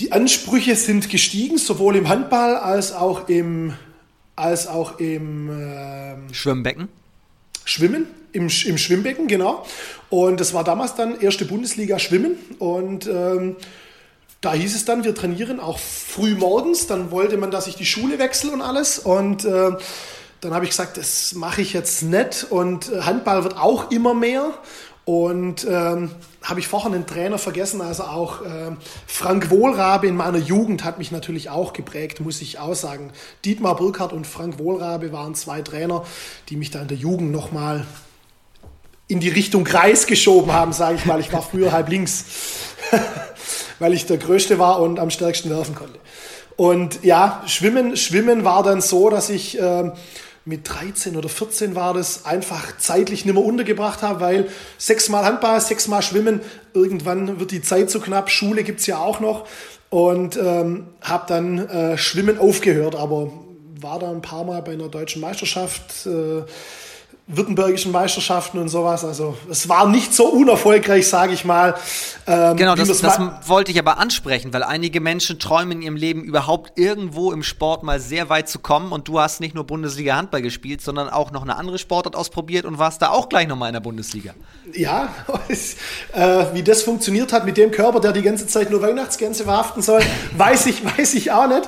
die 0.00 0.12
Ansprüche 0.12 0.74
sind 0.76 1.08
gestiegen, 1.08 1.58
sowohl 1.58 1.96
im 1.96 2.08
Handball 2.08 2.56
als 2.56 2.92
auch 2.92 3.28
im, 3.28 3.74
als 4.36 4.66
auch 4.66 4.98
im 4.98 5.50
äh, 5.50 6.34
Schwimmbecken. 6.34 6.88
Schwimmen, 7.64 8.06
im, 8.32 8.48
im 8.66 8.78
Schwimmbecken, 8.78 9.26
genau. 9.26 9.64
Und 10.10 10.40
das 10.40 10.52
war 10.52 10.64
damals 10.64 10.96
dann 10.96 11.20
erste 11.20 11.44
Bundesliga 11.44 11.98
Schwimmen. 11.98 12.36
Und 12.58 13.06
ähm, 13.06 13.56
da 14.40 14.52
hieß 14.52 14.74
es 14.74 14.84
dann, 14.84 15.04
wir 15.04 15.14
trainieren 15.14 15.60
auch 15.60 15.78
früh 15.78 16.34
morgens. 16.34 16.86
Dann 16.86 17.10
wollte 17.10 17.36
man, 17.36 17.50
dass 17.50 17.66
ich 17.66 17.76
die 17.76 17.86
Schule 17.86 18.18
wechsle 18.18 18.50
und 18.50 18.60
alles. 18.60 18.98
Und 18.98 19.44
äh, 19.44 19.70
dann 20.44 20.52
habe 20.52 20.64
ich 20.64 20.72
gesagt, 20.72 20.98
das 20.98 21.34
mache 21.34 21.62
ich 21.62 21.72
jetzt 21.72 22.02
nicht. 22.02 22.46
Und 22.50 22.92
äh, 22.92 23.00
Handball 23.00 23.42
wird 23.44 23.56
auch 23.56 23.90
immer 23.90 24.14
mehr. 24.14 24.52
Und 25.06 25.66
ähm, 25.68 26.10
habe 26.42 26.60
ich 26.60 26.68
vorher 26.68 26.92
einen 26.92 27.06
Trainer 27.06 27.36
vergessen, 27.36 27.82
also 27.82 28.04
auch 28.04 28.40
äh, 28.40 28.72
Frank 29.06 29.50
Wohlrabe 29.50 30.06
in 30.06 30.16
meiner 30.16 30.38
Jugend 30.38 30.82
hat 30.82 30.96
mich 30.96 31.10
natürlich 31.10 31.50
auch 31.50 31.74
geprägt, 31.74 32.20
muss 32.20 32.40
ich 32.40 32.58
auch 32.58 32.74
sagen. 32.74 33.12
Dietmar 33.44 33.76
Burkhardt 33.76 34.14
und 34.14 34.26
Frank 34.26 34.58
Wohlrabe 34.58 35.12
waren 35.12 35.34
zwei 35.34 35.60
Trainer, 35.60 36.04
die 36.48 36.56
mich 36.56 36.70
da 36.70 36.80
in 36.80 36.88
der 36.88 36.96
Jugend 36.96 37.32
nochmal 37.32 37.86
in 39.06 39.20
die 39.20 39.28
Richtung 39.28 39.64
Kreis 39.64 40.06
geschoben 40.06 40.52
haben, 40.52 40.72
sage 40.72 40.96
ich 40.96 41.04
mal. 41.04 41.20
Ich 41.20 41.32
war 41.32 41.42
früher 41.42 41.72
halb 41.72 41.90
links, 41.90 42.24
weil 43.78 43.92
ich 43.92 44.06
der 44.06 44.16
Größte 44.16 44.58
war 44.58 44.80
und 44.80 44.98
am 44.98 45.10
stärksten 45.10 45.50
werfen 45.50 45.74
konnte. 45.74 45.98
Und 46.56 47.04
ja, 47.04 47.42
Schwimmen, 47.46 47.96
Schwimmen 47.96 48.44
war 48.44 48.62
dann 48.62 48.80
so, 48.80 49.10
dass 49.10 49.28
ich 49.28 49.60
äh, 49.60 49.92
mit 50.44 50.68
13 50.68 51.16
oder 51.16 51.28
14 51.28 51.74
war 51.74 51.94
das, 51.94 52.26
einfach 52.26 52.76
zeitlich 52.76 53.24
nicht 53.24 53.34
mehr 53.34 53.44
untergebracht 53.44 54.02
habe, 54.02 54.20
weil 54.20 54.48
sechsmal 54.78 55.24
Handball, 55.24 55.60
sechsmal 55.60 56.02
Schwimmen, 56.02 56.40
irgendwann 56.74 57.40
wird 57.40 57.50
die 57.50 57.62
Zeit 57.62 57.90
zu 57.90 58.00
knapp, 58.00 58.30
Schule 58.30 58.62
gibt's 58.62 58.86
ja 58.86 58.98
auch 58.98 59.20
noch 59.20 59.46
und 59.90 60.36
ähm, 60.36 60.88
habe 61.00 61.24
dann 61.28 61.58
äh, 61.68 61.96
Schwimmen 61.96 62.38
aufgehört, 62.38 62.94
aber 62.94 63.32
war 63.80 63.98
da 63.98 64.10
ein 64.10 64.22
paar 64.22 64.44
Mal 64.44 64.60
bei 64.62 64.72
einer 64.72 64.88
deutschen 64.88 65.20
Meisterschaft. 65.20 66.06
Äh, 66.06 66.42
württembergischen 67.26 67.90
Meisterschaften 67.90 68.58
und 68.58 68.68
sowas. 68.68 69.02
Also 69.02 69.36
es 69.50 69.66
war 69.68 69.88
nicht 69.88 70.12
so 70.12 70.26
unerfolgreich, 70.26 71.08
sage 71.08 71.32
ich 71.32 71.46
mal. 71.46 71.74
Ähm, 72.26 72.56
genau, 72.56 72.74
das, 72.74 72.88
das 73.00 73.18
wollte 73.46 73.72
ich 73.72 73.78
aber 73.78 73.98
ansprechen, 73.98 74.52
weil 74.52 74.62
einige 74.62 75.00
Menschen 75.00 75.38
träumen 75.38 75.72
in 75.72 75.82
ihrem 75.82 75.96
Leben 75.96 76.22
überhaupt 76.22 76.78
irgendwo 76.78 77.32
im 77.32 77.42
Sport 77.42 77.82
mal 77.82 77.98
sehr 77.98 78.28
weit 78.28 78.50
zu 78.50 78.58
kommen 78.58 78.92
und 78.92 79.08
du 79.08 79.20
hast 79.20 79.40
nicht 79.40 79.54
nur 79.54 79.64
Bundesliga 79.64 80.16
Handball 80.16 80.42
gespielt, 80.42 80.82
sondern 80.82 81.08
auch 81.08 81.30
noch 81.30 81.42
eine 81.42 81.56
andere 81.56 81.78
Sportart 81.78 82.14
ausprobiert 82.14 82.66
und 82.66 82.78
warst 82.78 83.00
da 83.00 83.08
auch 83.08 83.30
gleich 83.30 83.48
nochmal 83.48 83.70
in 83.70 83.74
der 83.74 83.80
Bundesliga. 83.80 84.34
Ja, 84.74 85.08
äh, 86.12 86.44
wie 86.52 86.62
das 86.62 86.82
funktioniert 86.82 87.32
hat 87.32 87.46
mit 87.46 87.56
dem 87.56 87.70
Körper, 87.70 88.00
der 88.00 88.12
die 88.12 88.22
ganze 88.22 88.46
Zeit 88.46 88.70
nur 88.70 88.82
Weihnachtsgänse 88.82 89.44
verhaften 89.44 89.80
soll, 89.80 90.02
weiß 90.36 90.66
ich, 90.66 90.84
weiß 90.84 91.14
ich 91.14 91.32
auch 91.32 91.48
nicht. 91.48 91.62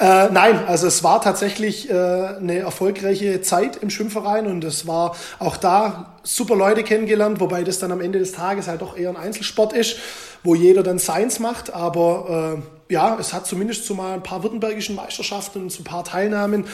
Äh, 0.00 0.28
nein, 0.32 0.66
also 0.66 0.86
es 0.86 1.02
war 1.02 1.22
tatsächlich 1.22 1.88
äh, 1.88 1.94
eine 1.94 2.58
erfolgreiche 2.58 3.40
Zeit 3.40 3.76
im 3.76 3.88
Schwimmverein 3.88 4.46
und 4.46 4.64
es 4.64 4.86
war 4.86 4.97
war 4.98 5.16
auch 5.38 5.56
da 5.56 6.14
super 6.22 6.56
Leute 6.56 6.82
kennengelernt, 6.82 7.40
wobei 7.40 7.64
das 7.64 7.78
dann 7.78 7.92
am 7.92 8.00
Ende 8.00 8.18
des 8.18 8.32
Tages 8.32 8.66
halt 8.66 8.82
doch 8.82 8.96
eher 8.96 9.10
ein 9.10 9.16
Einzelsport 9.16 9.72
ist, 9.72 9.96
wo 10.42 10.54
jeder 10.54 10.82
dann 10.82 10.98
seins 10.98 11.38
macht. 11.38 11.72
Aber 11.72 12.60
äh, 12.88 12.92
ja, 12.92 13.16
es 13.18 13.32
hat 13.32 13.46
zumindest 13.46 13.86
zu 13.86 13.94
mal 13.94 14.14
ein 14.14 14.22
paar 14.22 14.42
württembergischen 14.42 14.94
Meisterschaften 14.94 15.62
und 15.62 15.70
zu 15.70 15.82
ein 15.82 15.84
paar 15.84 16.04
Teilnahmen 16.04 16.66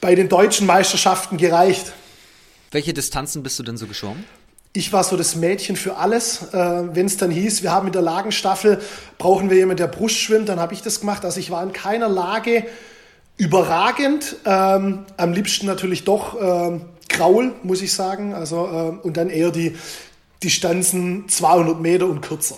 bei 0.00 0.14
den 0.14 0.28
deutschen 0.28 0.66
Meisterschaften 0.66 1.36
gereicht. 1.36 1.92
Welche 2.70 2.92
Distanzen 2.92 3.42
bist 3.42 3.58
du 3.58 3.62
denn 3.62 3.76
so 3.76 3.86
geschwommen? 3.86 4.24
Ich 4.72 4.92
war 4.92 5.04
so 5.04 5.16
das 5.16 5.36
Mädchen 5.36 5.76
für 5.76 5.96
alles. 5.96 6.52
Äh, 6.52 6.94
Wenn 6.94 7.06
es 7.06 7.16
dann 7.16 7.30
hieß, 7.30 7.62
wir 7.62 7.72
haben 7.72 7.86
in 7.86 7.92
der 7.92 8.02
Lagenstaffel, 8.02 8.80
brauchen 9.16 9.48
wir 9.48 9.56
jemanden, 9.56 9.78
der 9.78 9.86
Brust 9.86 10.16
schwimmt, 10.16 10.48
dann 10.48 10.60
habe 10.60 10.74
ich 10.74 10.82
das 10.82 11.00
gemacht. 11.00 11.24
Also 11.24 11.40
ich 11.40 11.50
war 11.50 11.62
in 11.62 11.72
keiner 11.72 12.08
Lage 12.08 12.64
überragend. 13.38 14.36
Ähm, 14.44 15.04
am 15.16 15.32
liebsten 15.32 15.66
natürlich 15.66 16.04
doch 16.04 16.40
ähm, 16.40 16.82
Graul, 17.08 17.54
muss 17.62 17.82
ich 17.82 17.92
sagen. 17.92 18.34
Also, 18.34 18.66
äh, 18.66 19.06
und 19.06 19.16
dann 19.16 19.30
eher 19.30 19.50
die 19.50 19.76
Distanzen 20.42 21.28
200 21.28 21.80
Meter 21.80 22.06
und 22.06 22.20
kürzer. 22.20 22.56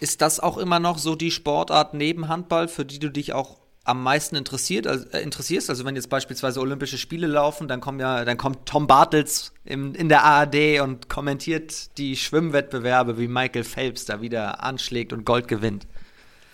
Ist 0.00 0.20
das 0.20 0.40
auch 0.40 0.58
immer 0.58 0.80
noch 0.80 0.98
so 0.98 1.14
die 1.14 1.30
Sportart 1.30 1.94
neben 1.94 2.28
Handball, 2.28 2.68
für 2.68 2.84
die 2.84 2.98
du 2.98 3.10
dich 3.10 3.32
auch 3.32 3.56
am 3.84 4.02
meisten 4.02 4.36
interessiert, 4.36 4.86
also, 4.86 5.06
interessierst? 5.16 5.70
Also 5.70 5.84
wenn 5.84 5.94
jetzt 5.94 6.10
beispielsweise 6.10 6.60
Olympische 6.60 6.98
Spiele 6.98 7.26
laufen, 7.26 7.68
dann 7.68 7.80
kommt 7.80 8.00
ja, 8.00 8.24
dann 8.24 8.36
kommt 8.36 8.66
Tom 8.66 8.86
Bartels 8.86 9.52
im, 9.64 9.94
in 9.94 10.08
der 10.08 10.24
ARD 10.24 10.80
und 10.80 11.08
kommentiert 11.08 11.96
die 11.98 12.16
Schwimmwettbewerbe, 12.16 13.18
wie 13.18 13.28
Michael 13.28 13.64
Phelps 13.64 14.04
da 14.04 14.20
wieder 14.20 14.62
anschlägt 14.62 15.12
und 15.12 15.24
Gold 15.24 15.48
gewinnt. 15.48 15.86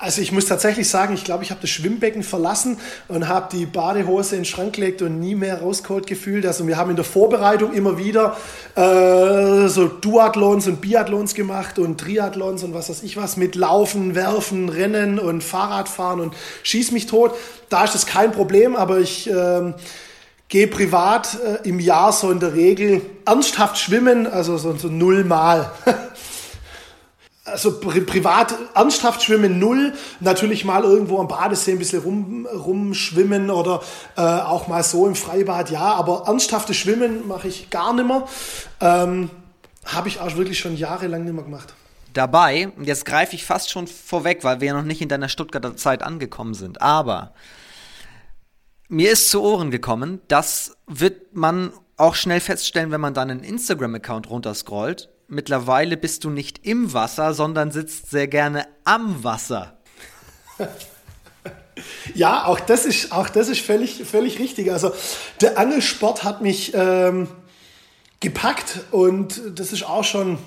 Also 0.02 0.22
ich 0.22 0.32
muss 0.32 0.46
tatsächlich 0.46 0.88
sagen, 0.88 1.12
ich 1.12 1.24
glaube, 1.24 1.44
ich 1.44 1.50
habe 1.50 1.60
das 1.60 1.68
Schwimmbecken 1.68 2.22
verlassen 2.22 2.78
und 3.08 3.28
habe 3.28 3.54
die 3.54 3.66
Badehose 3.66 4.34
in 4.34 4.40
den 4.40 4.44
Schrank 4.46 4.76
gelegt 4.76 5.02
und 5.02 5.20
nie 5.20 5.34
mehr 5.34 5.60
rausgeholt 5.60 6.06
gefühlt. 6.06 6.46
Also 6.46 6.66
wir 6.66 6.78
haben 6.78 6.88
in 6.88 6.96
der 6.96 7.04
Vorbereitung 7.04 7.74
immer 7.74 7.98
wieder 7.98 8.34
äh, 8.76 9.68
so 9.68 9.88
Duathlons 9.88 10.66
und 10.68 10.80
Biathlons 10.80 11.34
gemacht 11.34 11.78
und 11.78 12.00
Triathlons 12.00 12.64
und 12.64 12.72
was 12.72 12.88
weiß 12.88 13.02
ich 13.02 13.18
was 13.18 13.36
mit 13.36 13.56
Laufen, 13.56 14.14
Werfen, 14.14 14.70
Rennen 14.70 15.18
und 15.18 15.44
Fahrradfahren 15.44 16.20
und 16.20 16.34
schieß 16.62 16.92
mich 16.92 17.04
tot. 17.04 17.34
Da 17.68 17.84
ist 17.84 17.94
das 17.94 18.06
kein 18.06 18.32
Problem, 18.32 18.76
aber 18.76 19.00
ich 19.00 19.28
äh, 19.30 19.74
gehe 20.48 20.66
privat 20.66 21.36
äh, 21.44 21.68
im 21.68 21.78
Jahr 21.78 22.14
so 22.14 22.30
in 22.30 22.40
der 22.40 22.54
Regel 22.54 23.02
ernsthaft 23.26 23.76
schwimmen, 23.76 24.26
also 24.26 24.56
so, 24.56 24.74
so 24.74 24.88
nullmal. 24.88 25.70
also 27.50 27.80
pri 27.80 28.00
privat 28.00 28.54
ernsthaft 28.74 29.22
schwimmen 29.22 29.58
null, 29.58 29.92
natürlich 30.20 30.64
mal 30.64 30.84
irgendwo 30.84 31.18
am 31.18 31.28
Badesee 31.28 31.72
ein 31.72 31.78
bisschen 31.78 32.02
rum, 32.02 32.46
rumschwimmen 32.46 33.50
oder 33.50 33.82
äh, 34.16 34.20
auch 34.20 34.68
mal 34.68 34.82
so 34.82 35.06
im 35.06 35.14
Freibad, 35.14 35.70
ja, 35.70 35.94
aber 35.94 36.24
ernsthaftes 36.26 36.76
Schwimmen 36.76 37.26
mache 37.28 37.48
ich 37.48 37.70
gar 37.70 37.92
nimmer. 37.92 38.28
Ähm, 38.80 39.30
Habe 39.84 40.08
ich 40.08 40.20
auch 40.20 40.36
wirklich 40.36 40.58
schon 40.58 40.76
jahrelang 40.76 41.24
nicht 41.24 41.34
mehr 41.34 41.44
gemacht. 41.44 41.74
Dabei, 42.12 42.72
jetzt 42.82 43.04
greife 43.04 43.34
ich 43.34 43.44
fast 43.44 43.70
schon 43.70 43.86
vorweg, 43.86 44.42
weil 44.42 44.60
wir 44.60 44.68
ja 44.68 44.74
noch 44.74 44.84
nicht 44.84 45.00
in 45.00 45.08
deiner 45.08 45.28
Stuttgarter 45.28 45.76
Zeit 45.76 46.02
angekommen 46.02 46.54
sind, 46.54 46.82
aber 46.82 47.32
mir 48.88 49.12
ist 49.12 49.30
zu 49.30 49.40
Ohren 49.40 49.70
gekommen, 49.70 50.20
das 50.26 50.76
wird 50.88 51.36
man 51.36 51.72
auch 51.96 52.16
schnell 52.16 52.40
feststellen, 52.40 52.90
wenn 52.90 53.00
man 53.00 53.14
deinen 53.14 53.44
Instagram-Account 53.44 54.28
runterscrollt 54.28 55.08
mittlerweile 55.30 55.96
bist 55.96 56.24
du 56.24 56.30
nicht 56.30 56.66
im 56.66 56.92
Wasser, 56.92 57.34
sondern 57.34 57.70
sitzt 57.70 58.10
sehr 58.10 58.28
gerne 58.28 58.66
am 58.84 59.22
Wasser. 59.24 59.78
Ja, 62.12 62.44
auch 62.44 62.60
das 62.60 62.84
ist, 62.84 63.10
auch 63.10 63.30
das 63.30 63.48
ist 63.48 63.60
völlig, 63.60 64.02
völlig 64.04 64.38
richtig. 64.38 64.70
Also 64.70 64.92
der 65.40 65.58
Angelsport 65.58 66.24
hat 66.24 66.42
mich 66.42 66.72
ähm, 66.74 67.26
gepackt 68.20 68.80
und 68.90 69.40
das 69.54 69.72
ist 69.72 69.84
auch 69.84 70.04
schon, 70.04 70.38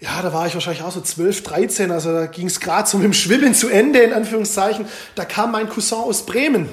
ja, 0.00 0.20
da 0.20 0.32
war 0.32 0.48
ich 0.48 0.54
wahrscheinlich 0.54 0.82
auch 0.82 0.90
so 0.90 1.00
12, 1.00 1.44
13, 1.44 1.90
also 1.92 2.12
da 2.12 2.26
ging 2.26 2.48
es 2.48 2.58
gerade 2.58 2.88
so 2.88 2.96
mit 2.98 3.04
dem 3.04 3.12
Schwimmen 3.12 3.54
zu 3.54 3.68
Ende, 3.68 4.00
in 4.00 4.12
Anführungszeichen. 4.12 4.86
Da 5.14 5.24
kam 5.24 5.52
mein 5.52 5.68
Cousin 5.68 5.98
aus 5.98 6.26
Bremen 6.26 6.68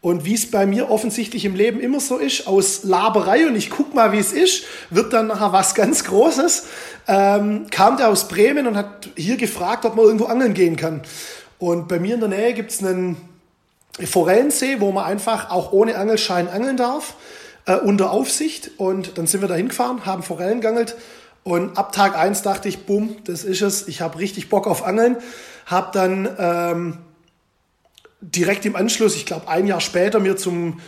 und 0.00 0.24
wie 0.24 0.34
es 0.34 0.50
bei 0.50 0.64
mir 0.64 0.90
offensichtlich 0.90 1.44
im 1.44 1.56
Leben 1.56 1.80
immer 1.80 1.98
so 1.98 2.18
ist, 2.18 2.46
aus 2.46 2.84
Laberei 2.84 3.48
und 3.48 3.56
ich 3.56 3.68
guck 3.68 3.94
mal, 3.94 4.12
wie 4.12 4.18
es 4.18 4.32
ist, 4.32 4.64
wird 4.90 5.12
dann 5.12 5.26
nachher 5.26 5.52
was 5.52 5.74
ganz 5.74 6.04
Großes, 6.04 6.66
ähm, 7.08 7.66
kam 7.70 7.96
der 7.96 8.08
aus 8.08 8.28
Bremen 8.28 8.68
und 8.68 8.76
hat 8.76 9.10
hier 9.16 9.36
gefragt, 9.36 9.84
ob 9.84 9.96
man 9.96 10.04
irgendwo 10.04 10.26
angeln 10.26 10.54
gehen 10.54 10.76
kann. 10.76 11.02
Und 11.58 11.88
bei 11.88 11.98
mir 11.98 12.14
in 12.14 12.20
der 12.20 12.28
Nähe 12.28 12.54
gibt's 12.54 12.82
einen 12.82 13.16
Forellensee, 14.00 14.78
wo 14.78 14.92
man 14.92 15.04
einfach 15.04 15.50
auch 15.50 15.72
ohne 15.72 15.96
Angelschein 15.96 16.48
angeln 16.48 16.76
darf, 16.76 17.14
äh, 17.66 17.74
unter 17.74 18.12
Aufsicht. 18.12 18.70
Und 18.76 19.18
dann 19.18 19.26
sind 19.26 19.40
wir 19.40 19.48
da 19.48 19.56
hingefahren, 19.56 20.06
haben 20.06 20.22
Forellen 20.22 20.60
geangelt. 20.60 20.94
Und 21.42 21.76
ab 21.76 21.90
Tag 21.90 22.16
eins 22.16 22.42
dachte 22.42 22.68
ich, 22.68 22.86
bumm, 22.86 23.16
das 23.24 23.42
ist 23.42 23.62
es. 23.62 23.88
Ich 23.88 24.00
habe 24.00 24.20
richtig 24.20 24.48
Bock 24.48 24.68
auf 24.68 24.84
Angeln. 24.84 25.16
Hab 25.66 25.90
dann... 25.90 26.28
Ähm, 26.38 26.98
direkt 28.20 28.64
im 28.66 28.76
Anschluss, 28.76 29.16
ich 29.16 29.26
glaube 29.26 29.48
ein 29.48 29.66
Jahr 29.66 29.80
später, 29.80 30.20
mir 30.20 30.36
zum 30.36 30.80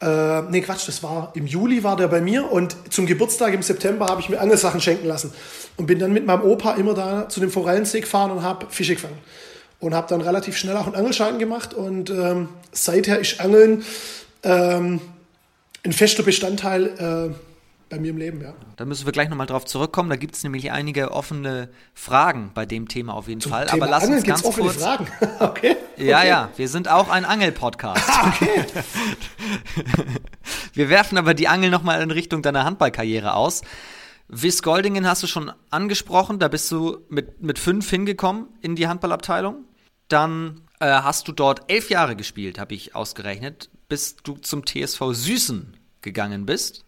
Äh, 0.00 0.42
nee, 0.42 0.60
Quatsch, 0.60 0.86
das 0.86 1.02
war 1.02 1.32
im 1.34 1.48
Juli 1.48 1.82
war 1.82 1.96
der 1.96 2.06
bei 2.06 2.20
mir 2.20 2.52
und 2.52 2.76
zum 2.90 3.04
Geburtstag 3.04 3.52
im 3.52 3.62
September 3.62 4.06
habe 4.06 4.20
ich 4.20 4.28
mir 4.28 4.40
Angelsachen 4.40 4.80
schenken 4.80 5.08
lassen 5.08 5.32
und 5.76 5.86
bin 5.86 5.98
dann 5.98 6.12
mit 6.12 6.24
meinem 6.24 6.42
Opa 6.42 6.74
immer 6.74 6.94
da 6.94 7.28
zu 7.28 7.40
dem 7.40 7.50
Forellensee 7.50 8.00
gefahren 8.00 8.30
und 8.30 8.44
habe 8.44 8.66
Fische 8.70 8.94
gefangen. 8.94 9.18
Und 9.80 9.94
habe 9.94 10.06
dann 10.08 10.20
relativ 10.20 10.56
schnell 10.56 10.76
auch 10.76 10.86
einen 10.86 10.94
Angelschein 10.94 11.40
gemacht 11.40 11.74
und 11.74 12.10
ähm, 12.10 12.48
seither 12.70 13.18
ist 13.18 13.40
Angeln 13.40 13.84
ähm, 14.44 15.00
ein 15.84 15.92
fester 15.92 16.22
Bestandteil 16.22 16.86
äh, 17.32 17.47
bei 17.88 17.98
mir 17.98 18.10
im 18.10 18.16
Leben, 18.16 18.40
ja. 18.40 18.54
Da 18.76 18.84
müssen 18.84 19.06
wir 19.06 19.12
gleich 19.12 19.28
nochmal 19.28 19.46
drauf 19.46 19.64
zurückkommen. 19.64 20.10
Da 20.10 20.16
gibt 20.16 20.34
es 20.34 20.42
nämlich 20.42 20.70
einige 20.70 21.12
offene 21.12 21.70
Fragen 21.94 22.50
bei 22.54 22.66
dem 22.66 22.88
Thema 22.88 23.14
auf 23.14 23.28
jeden 23.28 23.40
Zum 23.40 23.52
Fall. 23.52 23.66
Thema 23.66 23.84
Aber 23.84 23.90
lass 23.90 24.04
Angeln 24.04 24.18
uns 24.18 24.28
ganz 24.28 24.44
offene 24.44 24.66
kurz. 24.66 24.82
Fragen. 24.82 25.06
okay. 25.40 25.76
Ja, 25.96 26.18
okay. 26.18 26.28
ja, 26.28 26.50
wir 26.56 26.68
sind 26.68 26.88
auch 26.88 27.08
ein 27.08 27.24
Angel-Podcast. 27.24 28.08
Ah, 28.08 28.28
okay. 28.28 28.64
wir 30.74 30.88
werfen 30.88 31.18
aber 31.18 31.34
die 31.34 31.48
Angel 31.48 31.70
nochmal 31.70 32.02
in 32.02 32.10
Richtung 32.10 32.42
deiner 32.42 32.64
Handballkarriere 32.64 33.34
aus. 33.34 33.62
Wiss 34.28 34.62
Goldingen 34.62 35.06
hast 35.06 35.22
du 35.22 35.26
schon 35.26 35.50
angesprochen, 35.70 36.38
da 36.38 36.48
bist 36.48 36.70
du 36.70 36.98
mit, 37.08 37.42
mit 37.42 37.58
fünf 37.58 37.88
hingekommen 37.88 38.48
in 38.60 38.76
die 38.76 38.86
Handballabteilung. 38.86 39.64
Dann 40.08 40.60
äh, 40.80 40.86
hast 40.86 41.28
du 41.28 41.32
dort 41.32 41.70
elf 41.70 41.88
Jahre 41.88 42.14
gespielt, 42.14 42.58
habe 42.58 42.74
ich 42.74 42.94
ausgerechnet, 42.94 43.70
bis 43.88 44.16
du 44.16 44.34
zum 44.34 44.66
TSV 44.66 45.12
Süßen 45.12 45.76
gegangen 46.02 46.46
bist. 46.46 46.84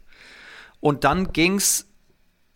Und 0.81 1.05
dann 1.05 1.33
ging 1.33 1.57
es 1.57 1.87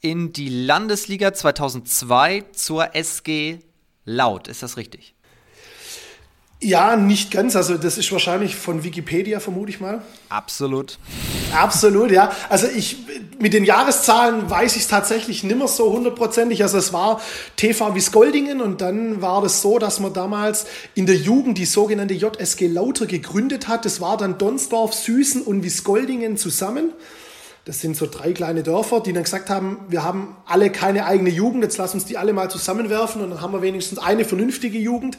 in 0.01 0.33
die 0.33 0.49
Landesliga 0.49 1.33
2002 1.33 2.45
zur 2.53 2.95
SG 2.95 3.59
Laut. 4.07 4.49
Ist 4.49 4.63
das 4.63 4.77
richtig? 4.77 5.15
Ja, 6.61 6.97
nicht 6.97 7.31
ganz. 7.31 7.57
Also 7.57 7.77
das 7.77 7.99
ist 7.99 8.11
wahrscheinlich 8.11 8.57
von 8.57 8.85
Wikipedia, 8.85 9.41
vermute 9.41 9.71
ich 9.71 9.81
mal. 9.81 10.03
Absolut. 10.31 10.99
Absolut, 11.55 12.11
ja. 12.11 12.33
Also 12.49 12.67
ich 12.67 12.97
mit 13.39 13.53
den 13.53 13.65
Jahreszahlen 13.65 14.49
weiß 14.49 14.77
ich 14.77 14.83
es 14.83 14.89
tatsächlich 14.89 15.45
nimmer 15.45 15.69
so 15.69 15.93
hundertprozentig. 15.93 16.63
Also 16.63 16.79
es 16.79 16.93
war 16.93 17.21
TV 17.57 17.95
Wiesgoldingen 17.95 18.63
und 18.63 18.81
dann 18.81 19.21
war 19.21 19.43
das 19.43 19.61
so, 19.61 19.79
dass 19.79 20.01
man 20.01 20.15
damals 20.15 20.67
in 20.95 21.05
der 21.05 21.17
Jugend 21.17 21.59
die 21.59 21.67
sogenannte 21.67 22.15
JSG 22.15 22.67
Lauter 22.67 23.07
gegründet 23.07 23.69
hat. 23.69 23.85
Das 23.85 24.01
war 24.01 24.17
dann 24.17 24.39
Donsdorf, 24.39 24.95
Süßen 24.95 25.43
und 25.43 25.63
Wiesgoldingen 25.65 26.39
zusammen. 26.39 26.93
Das 27.65 27.81
sind 27.81 27.97
so 27.97 28.07
drei 28.07 28.33
kleine 28.33 28.63
Dörfer, 28.63 29.01
die 29.01 29.13
dann 29.13 29.23
gesagt 29.23 29.49
haben, 29.49 29.79
wir 29.89 30.03
haben 30.03 30.37
alle 30.45 30.71
keine 30.71 31.07
eigene 31.07 31.31
Jugend, 31.31 31.63
jetzt 31.63 31.79
lass 31.79 31.95
uns 31.95 32.05
die 32.05 32.19
alle 32.19 32.35
mal 32.35 32.51
zusammenwerfen 32.51 33.23
und 33.23 33.31
dann 33.31 33.41
haben 33.41 33.55
wir 33.55 33.63
wenigstens 33.63 33.99
eine 33.99 34.25
vernünftige 34.25 34.79
Jugend. 34.79 35.17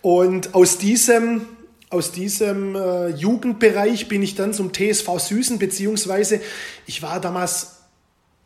Und 0.00 0.54
aus 0.54 0.78
diesem, 0.78 1.46
aus 1.90 2.10
diesem 2.12 2.74
äh, 2.74 3.08
Jugendbereich 3.08 4.08
bin 4.08 4.22
ich 4.22 4.34
dann 4.34 4.54
zum 4.54 4.72
TSV 4.72 5.18
Süßen, 5.18 5.58
beziehungsweise 5.58 6.40
ich 6.86 7.02
war 7.02 7.20
damals, 7.20 7.76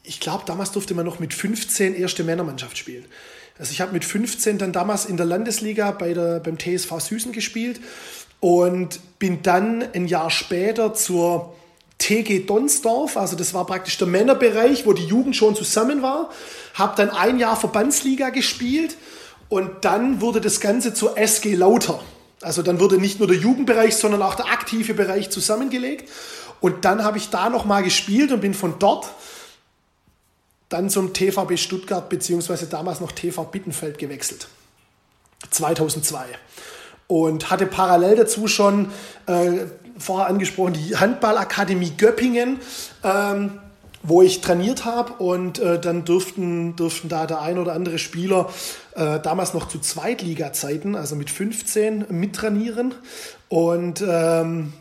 ich 0.03 0.19
glaube, 0.19 0.43
damals 0.45 0.73
durfte 0.73 0.95
man 0.95 1.07
noch 1.07 1.21
mit 1.21 1.33
15 1.33 1.95
erste 1.95 2.25
Männermannschaft 2.25 2.77
spielen. 2.77 3.05
Also 3.57 3.71
ich 3.71 3.81
habe 3.81 3.93
mit 3.93 4.05
15 4.05 4.59
dann 4.59 4.73
damals 4.73 5.05
in 5.05 5.17
der 5.17 5.27
Landesliga 5.27 5.93
bei 5.93 6.15
der, 6.15 6.41
beim 6.41 6.59
TSV 6.59 6.99
Süßen 6.99 7.31
gespielt 7.31 7.81
und 8.41 8.99
bin 9.21 9.43
dann 9.43 9.85
ein 9.95 10.09
Jahr 10.09 10.31
später 10.31 10.95
zur 10.95 11.55
TG 12.03 12.47
Donsdorf, 12.47 13.17
also 13.17 13.37
das 13.37 13.55
war 13.55 13.65
praktisch 13.65 13.97
der 13.97 14.09
Männerbereich, 14.09 14.87
wo 14.87 14.93
die 14.93 15.05
Jugend 15.05 15.37
schon 15.37 15.55
zusammen 15.55 16.03
war, 16.03 16.31
habe 16.75 16.97
dann 16.97 17.11
ein 17.11 17.39
Jahr 17.39 17.55
Verbandsliga 17.55 18.31
gespielt 18.31 18.97
und 19.49 19.85
dann 19.85 20.21
wurde 20.21 20.41
das 20.41 20.59
Ganze 20.59 20.95
zur 20.95 21.17
SG 21.17 21.55
Lauter. 21.55 22.01
Also 22.41 22.63
dann 22.63 22.81
wurde 22.81 22.99
nicht 22.99 23.21
nur 23.21 23.29
der 23.29 23.37
Jugendbereich, 23.37 23.95
sondern 23.95 24.21
auch 24.23 24.35
der 24.35 24.47
aktive 24.47 24.95
Bereich 24.95 25.31
zusammengelegt. 25.31 26.11
Und 26.61 26.85
dann 26.85 27.05
habe 27.05 27.19
ich 27.19 27.31
da 27.31 27.49
nochmal 27.49 27.85
gespielt 27.85 28.33
und 28.33 28.41
bin 28.41 28.53
von 28.55 28.81
dort 28.81 29.09
dann 30.69 30.91
zum 30.91 31.13
TVB 31.13 31.57
Stuttgart 31.57 32.09
beziehungsweise 32.09 32.67
damals 32.67 32.99
noch 33.01 33.13
TV 33.13 33.45
Bittenfeld 33.45 33.99
gewechselt. 33.99 34.49
2002. 35.51 36.25
Und 37.07 37.49
hatte 37.51 37.67
parallel 37.67 38.17
dazu 38.17 38.49
schon 38.49 38.91
äh, 39.27 39.67
vorher 39.99 40.29
angesprochen 40.29 40.75
die 40.75 40.97
Handballakademie 40.97 41.93
Göppingen, 41.97 42.59
ähm, 43.05 43.59
wo 44.03 44.23
ich 44.23 44.41
trainiert 44.41 44.85
habe 44.85 45.13
und 45.23 45.59
äh, 45.59 45.81
dann 45.81 46.05
durften, 46.05 46.75
durften 46.77 47.09
da 47.09 47.27
der 47.27 47.41
ein 47.41 47.59
oder 47.59 47.73
andere 47.73 47.99
Spieler 47.99 48.51
äh, 48.95 49.21
damals 49.21 49.55
noch 49.55 49.69
zu 49.69 49.79
Zweitliga-Zeiten, 49.79 50.97
also 50.97 51.15
mit 51.15 51.31
15, 51.31 52.07
mittrainieren. 52.11 52.95
Und 53.49 54.03
ähm, 54.07 54.73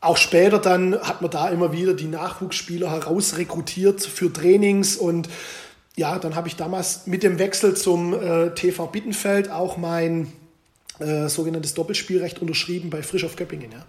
auch 0.00 0.16
später 0.16 0.58
dann 0.58 0.98
hat 1.00 1.20
man 1.20 1.30
da 1.30 1.48
immer 1.48 1.72
wieder 1.72 1.94
die 1.94 2.06
Nachwuchsspieler 2.06 2.90
herausrekrutiert 2.90 4.02
für 4.02 4.32
Trainings 4.32 4.96
und 4.96 5.28
ja, 5.96 6.18
dann 6.18 6.36
habe 6.36 6.48
ich 6.48 6.56
damals 6.56 7.06
mit 7.06 7.22
dem 7.22 7.38
Wechsel 7.38 7.74
zum 7.74 8.12
äh, 8.12 8.50
TV 8.50 8.86
Bittenfeld 8.86 9.50
auch 9.50 9.78
mein 9.78 10.30
äh, 10.98 11.28
sogenanntes 11.28 11.74
Doppelspielrecht 11.74 12.40
unterschrieben 12.40 12.90
bei 12.90 13.02
Frisch 13.02 13.24
auf 13.24 13.36
Göppingen. 13.36 13.72
Ja. 13.72 13.86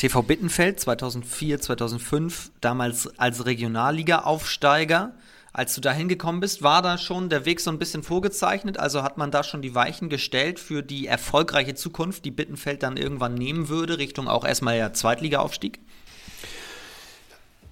TV 0.00 0.22
Bittenfeld 0.22 0.80
2004, 0.80 1.60
2005, 1.60 2.52
damals 2.62 3.18
als 3.18 3.44
Regionalliga-Aufsteiger. 3.44 5.12
Als 5.52 5.74
du 5.74 5.82
da 5.82 5.92
hingekommen 5.92 6.40
bist, 6.40 6.62
war 6.62 6.80
da 6.80 6.96
schon 6.96 7.28
der 7.28 7.44
Weg 7.44 7.60
so 7.60 7.70
ein 7.70 7.78
bisschen 7.78 8.02
vorgezeichnet? 8.02 8.78
Also 8.78 9.02
hat 9.02 9.18
man 9.18 9.30
da 9.30 9.44
schon 9.44 9.60
die 9.60 9.74
Weichen 9.74 10.08
gestellt 10.08 10.58
für 10.58 10.82
die 10.82 11.06
erfolgreiche 11.06 11.74
Zukunft, 11.74 12.24
die 12.24 12.30
Bittenfeld 12.30 12.82
dann 12.82 12.96
irgendwann 12.96 13.34
nehmen 13.34 13.68
würde, 13.68 13.98
Richtung 13.98 14.26
auch 14.26 14.46
erstmal 14.46 14.78
ja 14.78 14.94
Zweitliga-Aufstieg? 14.94 15.80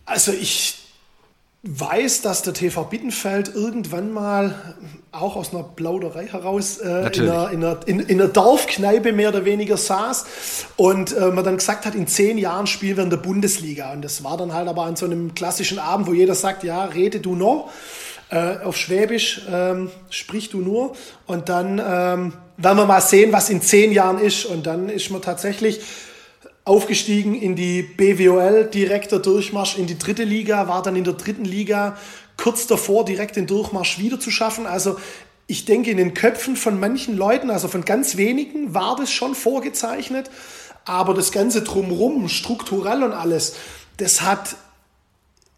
Also 0.05 0.33
ich 0.33 0.75
weiß, 1.71 2.23
dass 2.23 2.43
der 2.43 2.55
TV 2.55 2.85
Bittenfeld 2.85 3.55
irgendwann 3.55 4.11
mal 4.11 4.55
auch 5.13 5.37
aus 5.37 5.53
einer 5.53 5.63
Plauderei 5.63 6.27
heraus 6.27 6.79
äh, 6.79 6.87
in, 6.87 7.29
einer, 7.29 7.51
in, 7.51 7.65
einer, 7.65 7.81
in, 7.87 8.01
in, 8.01 8.21
einer, 8.21 8.31
Dorfkneipe 8.31 9.13
mehr 9.13 9.29
oder 9.29 9.45
weniger 9.45 9.77
saß 9.77 10.25
und 10.77 11.15
äh, 11.15 11.27
man 11.29 11.45
dann 11.45 11.59
gesagt 11.59 11.85
hat, 11.85 11.95
in 11.95 12.07
zehn 12.07 12.39
Jahren 12.39 12.67
spielen 12.67 12.97
wir 12.97 13.05
in 13.05 13.11
der 13.11 13.19
Bundesliga. 13.19 13.93
Und 13.93 14.03
das 14.03 14.25
war 14.25 14.39
dann 14.39 14.55
halt 14.55 14.67
aber 14.67 14.85
an 14.85 14.97
so 14.97 15.05
einem 15.05 15.35
klassischen 15.35 15.79
Abend, 15.79 16.07
wo 16.07 16.15
jeder 16.15 16.35
sagt, 16.35 16.65
ja, 16.65 16.85
rede 16.85 17.21
du 17.21 17.35
noch. 17.35 17.71
Äh, 18.31 18.59
auf 18.65 18.77
Schwäbisch 18.77 19.43
ähm, 19.51 19.91
sprich 20.11 20.51
du 20.51 20.59
nur. 20.59 20.95
Und 21.27 21.49
dann 21.49 21.79
ähm, 21.79 22.33
werden 22.57 22.79
wir 22.79 22.87
mal 22.87 23.01
sehen, 23.01 23.33
was 23.33 23.51
in 23.51 23.61
zehn 23.61 23.93
Jahren 23.93 24.19
ist. 24.19 24.47
Und 24.47 24.67
dann 24.67 24.89
ist 24.89 25.11
man 25.11 25.21
tatsächlich 25.21 25.81
aufgestiegen 26.69 27.35
in 27.35 27.57
die 27.57 27.83
BWOL, 27.83 28.67
direkter 28.67 29.19
Durchmarsch 29.19 29.79
in 29.79 29.87
die 29.87 29.99
dritte 29.99 30.25
Liga, 30.25 30.69
war 30.69 30.83
dann 30.83 30.97
in 30.97 31.05
der 31.05 31.15
dritten 31.15 31.45
Liga 31.45 31.97
kurz 32.37 32.67
davor, 32.67 33.05
direkt 33.05 33.37
den 33.37 33.47
Durchmarsch 33.47 33.99
wieder 33.99 34.21
zu 34.21 34.31
schaffen. 34.31 34.67
Also 34.67 34.97
ich 35.47 35.65
denke, 35.65 35.91
in 35.91 35.97
den 35.97 36.13
Köpfen 36.13 36.57
von 36.57 36.79
manchen 36.79 37.17
Leuten, 37.17 37.51
also 37.51 37.69
von 37.69 37.85
ganz 37.85 38.17
wenigen, 38.17 38.75
war 38.75 38.97
das 38.97 39.11
schon 39.11 39.35
vorgezeichnet. 39.35 40.31
Aber 40.85 41.15
das 41.15 41.33
Ganze 41.33 41.63
drumherum, 41.63 42.29
strukturell 42.29 43.03
und 43.03 43.13
alles, 43.13 43.57
das 43.97 44.21
hat 44.21 44.57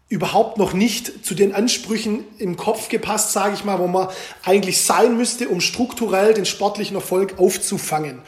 überhaupt 0.07 0.57
noch 0.57 0.73
nicht 0.73 1.25
zu 1.25 1.35
den 1.35 1.53
Ansprüchen 1.53 2.25
im 2.37 2.57
Kopf 2.57 2.89
gepasst, 2.89 3.31
sage 3.31 3.53
ich 3.53 3.63
mal, 3.63 3.79
wo 3.79 3.87
man 3.87 4.09
eigentlich 4.43 4.81
sein 4.81 5.15
müsste, 5.15 5.47
um 5.47 5.61
strukturell 5.61 6.33
den 6.33 6.45
sportlichen 6.45 6.95
Erfolg 6.95 7.35
aufzufangen. 7.37 8.21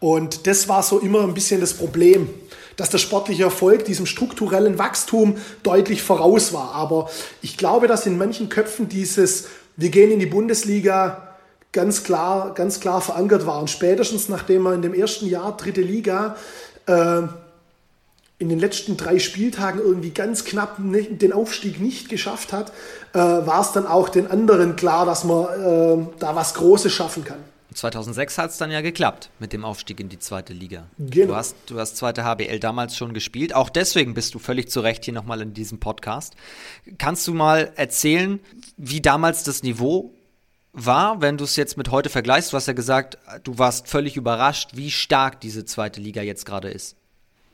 Und 0.00 0.46
das 0.46 0.68
war 0.68 0.82
so 0.82 0.98
immer 0.98 1.22
ein 1.22 1.34
bisschen 1.34 1.60
das 1.60 1.74
Problem, 1.74 2.28
dass 2.76 2.90
der 2.90 2.98
sportliche 2.98 3.44
Erfolg 3.44 3.84
diesem 3.84 4.06
strukturellen 4.06 4.78
Wachstum 4.78 5.36
deutlich 5.62 6.02
voraus 6.02 6.52
war. 6.52 6.74
Aber 6.74 7.10
ich 7.42 7.56
glaube, 7.56 7.86
dass 7.86 8.06
in 8.06 8.18
manchen 8.18 8.48
Köpfen 8.48 8.88
dieses, 8.88 9.46
wir 9.76 9.88
gehen 9.88 10.10
in 10.10 10.18
die 10.18 10.26
Bundesliga, 10.26 11.26
ganz 11.72 12.04
klar, 12.04 12.54
ganz 12.54 12.80
klar 12.80 13.00
verankert 13.00 13.46
war. 13.46 13.60
Und 13.60 13.70
spätestens 13.70 14.28
nachdem 14.28 14.62
man 14.62 14.74
in 14.74 14.82
dem 14.82 14.94
ersten 14.94 15.26
Jahr 15.26 15.56
dritte 15.56 15.82
Liga 15.82 16.36
äh, 16.86 17.22
in 18.38 18.50
den 18.50 18.58
letzten 18.58 18.98
drei 18.98 19.18
Spieltagen 19.18 19.80
irgendwie 19.80 20.10
ganz 20.10 20.44
knapp 20.44 20.76
den 20.78 21.32
Aufstieg 21.32 21.80
nicht 21.80 22.10
geschafft 22.10 22.52
hat, 22.52 22.70
äh, 23.14 23.18
war 23.18 23.62
es 23.62 23.72
dann 23.72 23.86
auch 23.86 24.10
den 24.10 24.30
anderen 24.30 24.76
klar, 24.76 25.06
dass 25.06 25.24
man 25.24 25.44
äh, 25.44 26.06
da 26.18 26.36
was 26.36 26.52
Großes 26.54 26.92
schaffen 26.92 27.24
kann. 27.24 27.38
2006 27.76 28.38
hat 28.38 28.50
es 28.50 28.58
dann 28.58 28.70
ja 28.70 28.80
geklappt 28.80 29.30
mit 29.38 29.52
dem 29.52 29.64
Aufstieg 29.64 30.00
in 30.00 30.08
die 30.08 30.18
zweite 30.18 30.52
Liga. 30.52 30.86
Genau. 30.98 31.26
Du, 31.26 31.36
hast, 31.36 31.54
du 31.66 31.78
hast 31.78 31.96
zweite 31.96 32.24
HBL 32.24 32.58
damals 32.58 32.96
schon 32.96 33.12
gespielt. 33.12 33.54
Auch 33.54 33.68
deswegen 33.68 34.14
bist 34.14 34.34
du 34.34 34.38
völlig 34.38 34.70
zu 34.70 34.80
Recht 34.80 35.04
hier 35.04 35.14
nochmal 35.14 35.42
in 35.42 35.52
diesem 35.52 35.78
Podcast. 35.78 36.34
Kannst 36.98 37.26
du 37.28 37.34
mal 37.34 37.72
erzählen, 37.76 38.40
wie 38.76 39.00
damals 39.00 39.44
das 39.44 39.62
Niveau 39.62 40.14
war, 40.72 41.20
wenn 41.20 41.36
du 41.36 41.44
es 41.44 41.56
jetzt 41.56 41.76
mit 41.76 41.90
heute 41.90 42.08
vergleichst? 42.08 42.52
Du 42.52 42.56
hast 42.56 42.66
ja 42.66 42.72
gesagt, 42.72 43.18
du 43.44 43.58
warst 43.58 43.88
völlig 43.88 44.16
überrascht, 44.16 44.70
wie 44.74 44.90
stark 44.90 45.40
diese 45.40 45.64
zweite 45.66 46.00
Liga 46.00 46.22
jetzt 46.22 46.46
gerade 46.46 46.70
ist. 46.70 46.96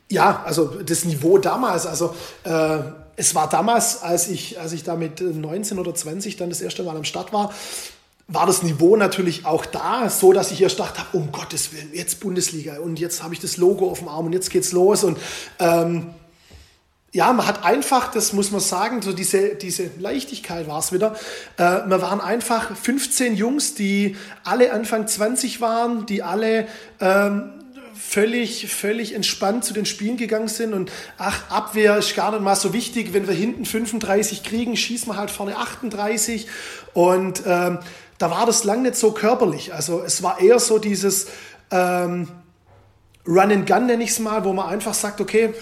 Ja, 0.09 0.43
also 0.45 0.65
das 0.65 1.05
Niveau 1.05 1.37
damals, 1.37 1.85
also 1.85 2.15
äh, 2.43 2.79
es 3.15 3.35
war 3.35 3.49
damals, 3.49 4.01
als 4.01 4.27
ich, 4.27 4.59
als 4.59 4.73
ich 4.73 4.83
da 4.83 4.95
mit 4.95 5.21
19 5.21 5.79
oder 5.79 5.93
20 5.93 6.37
dann 6.37 6.49
das 6.49 6.61
erste 6.61 6.83
Mal 6.83 6.95
am 6.95 7.03
Start 7.03 7.33
war, 7.33 7.53
war 8.27 8.45
das 8.45 8.63
Niveau 8.63 8.95
natürlich 8.95 9.45
auch 9.45 9.65
da, 9.65 10.09
so 10.09 10.33
dass 10.33 10.51
ich 10.51 10.61
erst 10.61 10.79
dachte, 10.79 11.01
um 11.11 11.31
Gottes 11.31 11.73
Willen, 11.73 11.91
jetzt 11.93 12.19
Bundesliga 12.19 12.79
und 12.79 12.99
jetzt 12.99 13.21
habe 13.21 13.33
ich 13.33 13.39
das 13.39 13.57
Logo 13.57 13.89
auf 13.89 13.99
dem 13.99 14.07
Arm 14.07 14.27
und 14.27 14.33
jetzt 14.33 14.49
geht's 14.49 14.71
los 14.71 15.03
und 15.03 15.17
ähm, 15.59 16.13
ja, 17.13 17.31
man 17.31 17.45
hat 17.45 17.63
einfach, 17.63 18.09
das 18.09 18.33
muss 18.33 18.49
man 18.49 18.59
sagen, 18.59 19.03
so 19.03 19.13
diese, 19.13 19.53
diese 19.53 19.91
Leichtigkeit 19.99 20.67
war 20.67 20.79
es 20.79 20.91
wieder. 20.91 21.15
Äh, 21.57 21.81
wir 21.85 22.01
waren 22.01 22.19
einfach 22.19 22.75
15 22.75 23.35
Jungs, 23.35 23.75
die 23.75 24.17
alle 24.43 24.73
Anfang 24.73 25.07
20 25.07 25.61
waren, 25.61 26.07
die 26.07 26.23
alle 26.23 26.67
ähm, 26.99 27.51
völlig, 27.93 28.73
völlig 28.73 29.13
entspannt 29.13 29.63
zu 29.63 29.75
den 29.75 29.85
Spielen 29.85 30.17
gegangen 30.17 30.47
sind 30.47 30.73
und 30.73 30.91
ach, 31.19 31.51
Abwehr 31.51 31.97
ist 31.97 32.15
gar 32.15 32.31
nicht 32.31 32.41
mal 32.41 32.55
so 32.55 32.73
wichtig. 32.73 33.13
Wenn 33.13 33.27
wir 33.27 33.35
hinten 33.35 33.65
35 33.65 34.43
kriegen, 34.43 34.75
schießen 34.75 35.07
wir 35.07 35.15
halt 35.15 35.29
vorne 35.29 35.57
38 35.57 36.47
und 36.93 37.43
ähm, 37.45 37.77
da 38.23 38.31
war 38.31 38.45
das 38.45 38.63
lang 38.63 38.83
nicht 38.83 38.95
so 38.95 39.11
körperlich. 39.11 39.73
Also 39.73 40.01
es 40.01 40.23
war 40.23 40.39
eher 40.39 40.57
so 40.57 40.79
dieses 40.79 41.27
ähm, 41.71 42.29
Run 43.27 43.51
and 43.51 43.67
Gun, 43.67 43.85
nenne 43.85 44.01
ich 44.01 44.11
es 44.11 44.19
mal, 44.19 44.45
wo 44.45 44.53
man 44.53 44.69
einfach 44.69 44.93
sagt, 44.93 45.19
okay, 45.19 45.53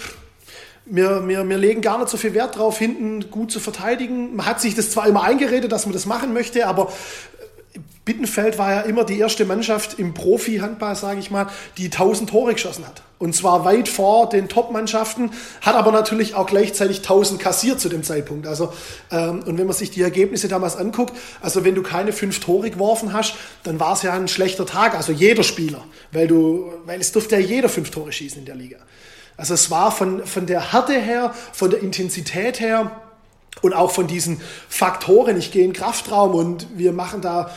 wir, 0.85 1.27
wir, 1.27 1.49
wir 1.49 1.57
legen 1.57 1.81
gar 1.81 1.97
nicht 1.97 2.09
so 2.09 2.17
viel 2.17 2.35
Wert 2.35 2.57
drauf, 2.57 2.77
hinten 2.77 3.31
gut 3.31 3.51
zu 3.51 3.59
verteidigen. 3.59 4.35
Man 4.35 4.45
hat 4.45 4.61
sich 4.61 4.75
das 4.75 4.91
zwar 4.91 5.07
immer 5.07 5.23
eingeredet, 5.23 5.71
dass 5.71 5.87
man 5.87 5.93
das 5.93 6.05
machen 6.05 6.33
möchte, 6.33 6.67
aber 6.67 6.93
Bittenfeld 8.03 8.57
war 8.57 8.71
ja 8.71 8.81
immer 8.81 9.03
die 9.03 9.19
erste 9.19 9.45
Mannschaft 9.45 9.99
im 9.99 10.15
Profi-Handball, 10.15 10.95
sage 10.95 11.19
ich 11.19 11.29
mal, 11.29 11.47
die 11.77 11.85
1000 11.85 12.31
Tore 12.31 12.53
geschossen 12.53 12.87
hat. 12.87 13.03
Und 13.19 13.35
zwar 13.35 13.63
weit 13.63 13.87
vor 13.87 14.27
den 14.27 14.49
Top-Mannschaften, 14.49 15.29
hat 15.61 15.75
aber 15.75 15.91
natürlich 15.91 16.33
auch 16.33 16.47
gleichzeitig 16.47 16.97
1000 16.97 17.39
kassiert 17.39 17.79
zu 17.79 17.89
dem 17.89 18.01
Zeitpunkt. 18.01 18.47
Also, 18.47 18.73
ähm, 19.11 19.43
und 19.45 19.59
wenn 19.59 19.67
man 19.67 19.75
sich 19.75 19.91
die 19.91 20.01
Ergebnisse 20.01 20.47
damals 20.47 20.75
anguckt, 20.75 21.15
also 21.41 21.63
wenn 21.63 21.75
du 21.75 21.83
keine 21.83 22.11
fünf 22.11 22.39
Tore 22.39 22.71
geworfen 22.71 23.13
hast, 23.13 23.35
dann 23.61 23.79
war 23.79 23.93
es 23.93 24.01
ja 24.01 24.13
ein 24.13 24.27
schlechter 24.27 24.65
Tag, 24.65 24.95
also 24.95 25.11
jeder 25.11 25.43
Spieler, 25.43 25.83
weil 26.11 26.27
du, 26.27 26.73
weil 26.85 26.99
es 26.99 27.11
durfte 27.11 27.35
ja 27.35 27.41
jeder 27.41 27.69
fünf 27.69 27.91
Tore 27.91 28.11
schießen 28.11 28.39
in 28.39 28.45
der 28.45 28.55
Liga. 28.55 28.77
Also 29.37 29.53
es 29.53 29.69
war 29.69 29.91
von, 29.91 30.25
von 30.25 30.47
der 30.47 30.73
Härte 30.73 30.99
her, 30.99 31.35
von 31.53 31.69
der 31.69 31.81
Intensität 31.81 32.59
her 32.59 32.99
und 33.61 33.73
auch 33.73 33.91
von 33.91 34.07
diesen 34.07 34.41
Faktoren, 34.67 35.37
ich 35.37 35.51
gehe 35.51 35.63
in 35.63 35.73
Kraftraum 35.73 36.33
und 36.33 36.67
wir 36.75 36.93
machen 36.93 37.21
da 37.21 37.51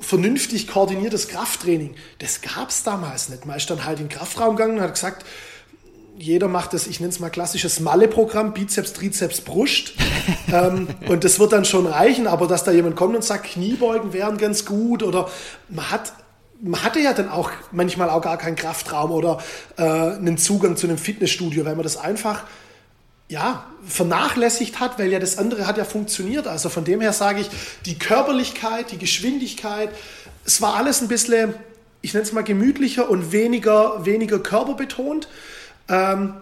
vernünftig 0.00 0.66
koordiniertes 0.66 1.28
Krafttraining. 1.28 1.94
Das 2.18 2.40
gab 2.40 2.70
es 2.70 2.82
damals 2.82 3.28
nicht. 3.28 3.46
Man 3.46 3.56
ist 3.56 3.70
dann 3.70 3.84
halt 3.84 4.00
in 4.00 4.08
den 4.08 4.16
Kraftraum 4.16 4.56
gegangen 4.56 4.78
und 4.78 4.82
hat 4.82 4.94
gesagt, 4.94 5.24
jeder 6.18 6.48
macht 6.48 6.74
das, 6.74 6.86
ich 6.86 7.00
nenne 7.00 7.12
es 7.12 7.20
mal 7.20 7.30
klassisches 7.30 7.80
Malle-Programm, 7.80 8.52
Bizeps, 8.52 8.92
Trizeps, 8.92 9.40
Brust. 9.40 9.94
ähm, 10.52 10.88
und 11.08 11.24
das 11.24 11.38
wird 11.38 11.52
dann 11.52 11.64
schon 11.64 11.86
reichen, 11.86 12.26
aber 12.26 12.46
dass 12.46 12.64
da 12.64 12.72
jemand 12.72 12.96
kommt 12.96 13.14
und 13.14 13.24
sagt, 13.24 13.46
Kniebeugen 13.46 14.12
wären 14.12 14.36
ganz 14.36 14.64
gut 14.64 15.02
oder 15.02 15.28
man 15.68 15.90
hat 15.90 16.12
man 16.62 16.82
hatte 16.82 17.00
ja 17.00 17.14
dann 17.14 17.30
auch 17.30 17.50
manchmal 17.72 18.10
auch 18.10 18.20
gar 18.20 18.36
keinen 18.36 18.54
Kraftraum 18.54 19.12
oder 19.12 19.38
äh, 19.78 19.82
einen 19.82 20.36
Zugang 20.36 20.76
zu 20.76 20.86
einem 20.86 20.98
Fitnessstudio, 20.98 21.64
weil 21.64 21.74
man 21.74 21.84
das 21.84 21.96
einfach 21.96 22.44
ja, 23.30 23.64
vernachlässigt 23.86 24.80
hat, 24.80 24.98
weil 24.98 25.10
ja 25.10 25.20
das 25.20 25.38
andere 25.38 25.66
hat 25.66 25.78
ja 25.78 25.84
funktioniert. 25.84 26.48
Also 26.48 26.68
von 26.68 26.84
dem 26.84 27.00
her 27.00 27.12
sage 27.12 27.40
ich, 27.40 27.48
die 27.86 27.96
Körperlichkeit, 27.96 28.90
die 28.90 28.98
Geschwindigkeit, 28.98 29.90
es 30.44 30.60
war 30.60 30.74
alles 30.74 31.00
ein 31.00 31.06
bisschen, 31.06 31.54
ich 32.02 32.12
nenne 32.12 32.26
es 32.26 32.32
mal 32.32 32.42
gemütlicher 32.42 33.08
und 33.08 33.30
weniger, 33.30 34.04
weniger 34.04 34.40
körperbetont. 34.40 35.28
Ähm, 35.88 36.34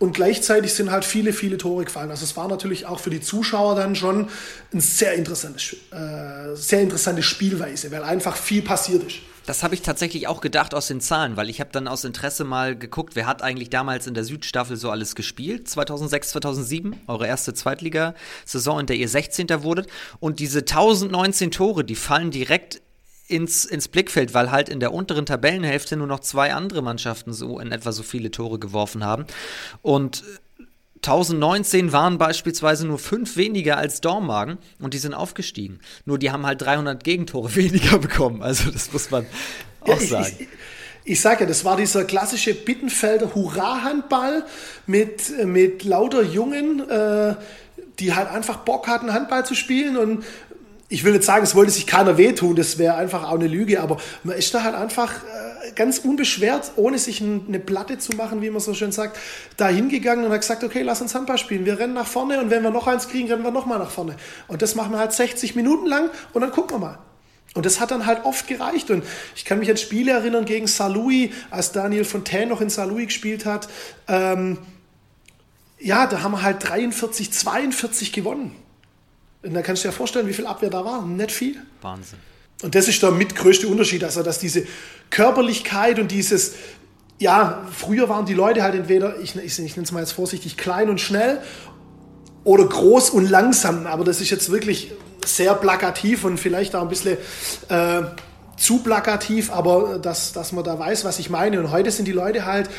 und 0.00 0.12
gleichzeitig 0.12 0.74
sind 0.74 0.90
halt 0.90 1.04
viele, 1.04 1.32
viele 1.32 1.56
Tore 1.56 1.84
gefallen. 1.84 2.10
Also 2.10 2.24
es 2.24 2.36
war 2.36 2.48
natürlich 2.48 2.84
auch 2.86 2.98
für 2.98 3.10
die 3.10 3.20
Zuschauer 3.20 3.76
dann 3.76 3.94
schon 3.94 4.28
eine 4.72 4.80
sehr, 4.80 5.14
interessantes, 5.14 5.76
äh, 5.92 6.56
sehr 6.56 6.80
interessante 6.80 7.22
Spielweise, 7.22 7.92
weil 7.92 8.02
einfach 8.02 8.36
viel 8.36 8.62
passiert 8.62 9.04
ist. 9.04 9.18
Das 9.46 9.62
habe 9.62 9.74
ich 9.74 9.82
tatsächlich 9.82 10.26
auch 10.26 10.40
gedacht 10.40 10.74
aus 10.74 10.86
den 10.86 11.00
Zahlen, 11.00 11.36
weil 11.36 11.50
ich 11.50 11.60
habe 11.60 11.70
dann 11.70 11.86
aus 11.86 12.04
Interesse 12.04 12.44
mal 12.44 12.76
geguckt, 12.76 13.14
wer 13.14 13.26
hat 13.26 13.42
eigentlich 13.42 13.68
damals 13.68 14.06
in 14.06 14.14
der 14.14 14.24
Südstaffel 14.24 14.76
so 14.76 14.90
alles 14.90 15.14
gespielt, 15.14 15.68
2006, 15.68 16.30
2007, 16.30 17.00
eure 17.06 17.26
erste 17.26 17.52
Zweitligasaison, 17.52 18.80
in 18.80 18.86
der 18.86 18.96
ihr 18.96 19.08
16. 19.08 19.62
wurdet. 19.62 19.88
Und 20.18 20.40
diese 20.40 20.60
1019 20.60 21.50
Tore, 21.50 21.84
die 21.84 21.94
fallen 21.94 22.30
direkt 22.30 22.80
ins, 23.28 23.64
ins 23.64 23.88
Blickfeld, 23.88 24.34
weil 24.34 24.50
halt 24.50 24.68
in 24.68 24.80
der 24.80 24.92
unteren 24.92 25.26
Tabellenhälfte 25.26 25.96
nur 25.96 26.06
noch 26.06 26.20
zwei 26.20 26.54
andere 26.54 26.82
Mannschaften 26.82 27.32
so 27.32 27.58
in 27.58 27.72
etwa 27.72 27.92
so 27.92 28.02
viele 28.02 28.30
Tore 28.30 28.58
geworfen 28.58 29.04
haben. 29.04 29.26
Und 29.82 30.24
1019 31.04 31.92
waren 31.92 32.16
beispielsweise 32.16 32.86
nur 32.86 32.98
fünf 32.98 33.36
weniger 33.36 33.76
als 33.76 34.00
Dormagen 34.00 34.58
und 34.80 34.94
die 34.94 34.98
sind 34.98 35.12
aufgestiegen. 35.12 35.78
Nur 36.06 36.18
die 36.18 36.30
haben 36.30 36.46
halt 36.46 36.62
300 36.62 37.04
Gegentore 37.04 37.54
weniger 37.54 37.98
bekommen. 37.98 38.42
Also 38.42 38.70
das 38.70 38.92
muss 38.92 39.10
man 39.10 39.26
auch 39.82 40.00
ja, 40.00 40.06
sagen. 40.06 40.36
Ich, 40.38 40.48
ich, 41.04 41.20
sage 41.20 41.42
ja, 41.42 41.46
das 41.46 41.64
war 41.64 41.76
dieser 41.76 42.04
klassische 42.04 42.54
Bittenfelder 42.54 43.34
Hurra-Handball 43.34 44.44
mit, 44.86 45.30
mit 45.46 45.84
lauter 45.84 46.22
Jungen, 46.22 46.88
äh, 46.88 47.34
die 47.98 48.14
halt 48.14 48.28
einfach 48.28 48.58
Bock 48.58 48.88
hatten, 48.88 49.12
Handball 49.12 49.44
zu 49.44 49.54
spielen 49.54 49.96
und 49.96 50.24
ich 50.88 51.02
will 51.04 51.12
nicht 51.12 51.24
sagen, 51.24 51.42
es 51.42 51.54
wollte 51.54 51.72
sich 51.72 51.86
keiner 51.86 52.18
wehtun, 52.18 52.56
das 52.56 52.78
wäre 52.78 52.94
einfach 52.94 53.24
auch 53.24 53.34
eine 53.34 53.48
Lüge, 53.48 53.80
aber 53.80 53.98
man 54.22 54.36
ist 54.36 54.54
da 54.54 54.62
halt 54.62 54.74
einfach 54.74 55.12
ganz 55.74 55.98
unbeschwert, 55.98 56.72
ohne 56.76 56.98
sich 56.98 57.22
eine 57.22 57.58
Platte 57.58 57.98
zu 57.98 58.12
machen, 58.12 58.42
wie 58.42 58.50
man 58.50 58.60
so 58.60 58.74
schön 58.74 58.92
sagt, 58.92 59.18
da 59.56 59.68
hingegangen 59.68 60.24
und 60.24 60.32
hat 60.32 60.40
gesagt, 60.40 60.64
okay, 60.64 60.82
lass 60.82 61.00
uns 61.00 61.14
Handball 61.14 61.38
spielen, 61.38 61.64
wir 61.64 61.78
rennen 61.78 61.94
nach 61.94 62.06
vorne 62.06 62.40
und 62.40 62.50
wenn 62.50 62.62
wir 62.62 62.70
noch 62.70 62.86
eins 62.86 63.08
kriegen, 63.08 63.28
rennen 63.28 63.42
wir 63.42 63.50
nochmal 63.50 63.78
nach 63.78 63.90
vorne. 63.90 64.16
Und 64.48 64.62
das 64.62 64.74
machen 64.74 64.92
wir 64.92 64.98
halt 64.98 65.12
60 65.12 65.54
Minuten 65.54 65.86
lang 65.86 66.10
und 66.32 66.40
dann 66.40 66.50
gucken 66.50 66.76
wir 66.76 66.78
mal. 66.78 66.98
Und 67.54 67.66
das 67.66 67.78
hat 67.78 67.92
dann 67.92 68.04
halt 68.04 68.24
oft 68.24 68.48
gereicht. 68.48 68.90
Und 68.90 69.04
ich 69.36 69.44
kann 69.44 69.60
mich 69.60 69.70
an 69.70 69.76
Spiele 69.76 70.10
erinnern 70.10 70.44
gegen 70.44 70.66
Saarlouis, 70.66 71.30
als 71.50 71.70
Daniel 71.70 72.04
Fontaine 72.04 72.46
noch 72.46 72.60
in 72.60 72.68
Saarlouis 72.68 73.06
gespielt 73.06 73.46
hat. 73.46 73.68
Ähm, 74.08 74.58
ja, 75.78 76.06
da 76.06 76.22
haben 76.22 76.32
wir 76.32 76.42
halt 76.42 76.68
43, 76.68 77.32
42 77.32 78.12
gewonnen. 78.12 78.56
Und 79.42 79.54
da 79.54 79.62
kannst 79.62 79.84
du 79.84 79.88
dir 79.88 79.92
vorstellen, 79.92 80.26
wie 80.26 80.32
viel 80.32 80.46
Abwehr 80.46 80.70
da 80.70 80.84
war. 80.84 81.06
Nicht 81.06 81.30
viel. 81.30 81.62
Wahnsinn. 81.80 82.18
Und 82.62 82.74
das 82.74 82.88
ist 82.88 83.02
der 83.02 83.10
mitgrößte 83.10 83.68
Unterschied, 83.68 84.04
also 84.04 84.22
dass 84.22 84.38
diese 84.38 84.64
Körperlichkeit 85.10 85.98
und 85.98 86.10
dieses, 86.10 86.54
ja, 87.18 87.62
früher 87.70 88.08
waren 88.08 88.26
die 88.26 88.34
Leute 88.34 88.62
halt 88.62 88.74
entweder, 88.74 89.20
ich, 89.20 89.36
ich, 89.36 89.58
ich 89.58 89.76
nenne 89.76 89.84
es 89.84 89.92
mal 89.92 90.00
jetzt 90.00 90.12
vorsichtig, 90.12 90.56
klein 90.56 90.88
und 90.88 91.00
schnell 91.00 91.40
oder 92.44 92.64
groß 92.64 93.10
und 93.10 93.28
langsam. 93.28 93.86
Aber 93.86 94.04
das 94.04 94.20
ist 94.20 94.30
jetzt 94.30 94.50
wirklich 94.50 94.92
sehr 95.24 95.54
plakativ 95.54 96.24
und 96.24 96.38
vielleicht 96.38 96.74
auch 96.74 96.82
ein 96.82 96.88
bisschen 96.88 97.16
äh, 97.68 98.02
zu 98.56 98.78
plakativ, 98.78 99.50
aber 99.50 99.98
dass, 99.98 100.32
dass 100.32 100.52
man 100.52 100.64
da 100.64 100.78
weiß, 100.78 101.04
was 101.04 101.18
ich 101.18 101.30
meine. 101.30 101.60
Und 101.60 101.70
heute 101.70 101.90
sind 101.90 102.06
die 102.06 102.12
Leute 102.12 102.44
halt 102.44 102.70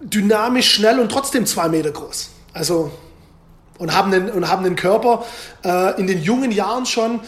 dynamisch, 0.00 0.70
schnell 0.70 1.00
und 1.00 1.10
trotzdem 1.10 1.46
zwei 1.46 1.68
Meter 1.68 1.90
groß. 1.90 2.30
Also 2.52 2.92
und 3.78 3.94
haben 3.94 4.12
einen, 4.12 4.30
und 4.30 4.48
haben 4.48 4.64
einen 4.64 4.76
Körper 4.76 5.24
äh, 5.64 6.00
in 6.00 6.06
den 6.06 6.22
jungen 6.22 6.50
Jahren 6.50 6.86
schon, 6.86 7.20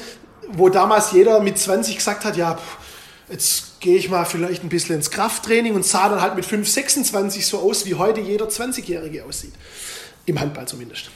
wo 0.52 0.68
damals 0.68 1.12
jeder 1.12 1.40
mit 1.40 1.58
20 1.58 1.96
gesagt 1.96 2.24
hat, 2.24 2.36
ja, 2.36 2.58
jetzt 3.30 3.80
gehe 3.80 3.96
ich 3.96 4.08
mal 4.08 4.24
vielleicht 4.24 4.62
ein 4.64 4.68
bisschen 4.68 4.96
ins 4.96 5.10
Krafttraining 5.10 5.74
und 5.74 5.84
sah 5.84 6.08
dann 6.08 6.20
halt 6.20 6.34
mit 6.34 6.44
5, 6.44 6.68
26 6.68 7.46
so 7.46 7.58
aus, 7.58 7.86
wie 7.86 7.94
heute 7.94 8.20
jeder 8.20 8.46
20-Jährige 8.46 9.24
aussieht. 9.24 9.52
Im 10.26 10.40
Handball 10.40 10.66
zumindest. 10.66 11.10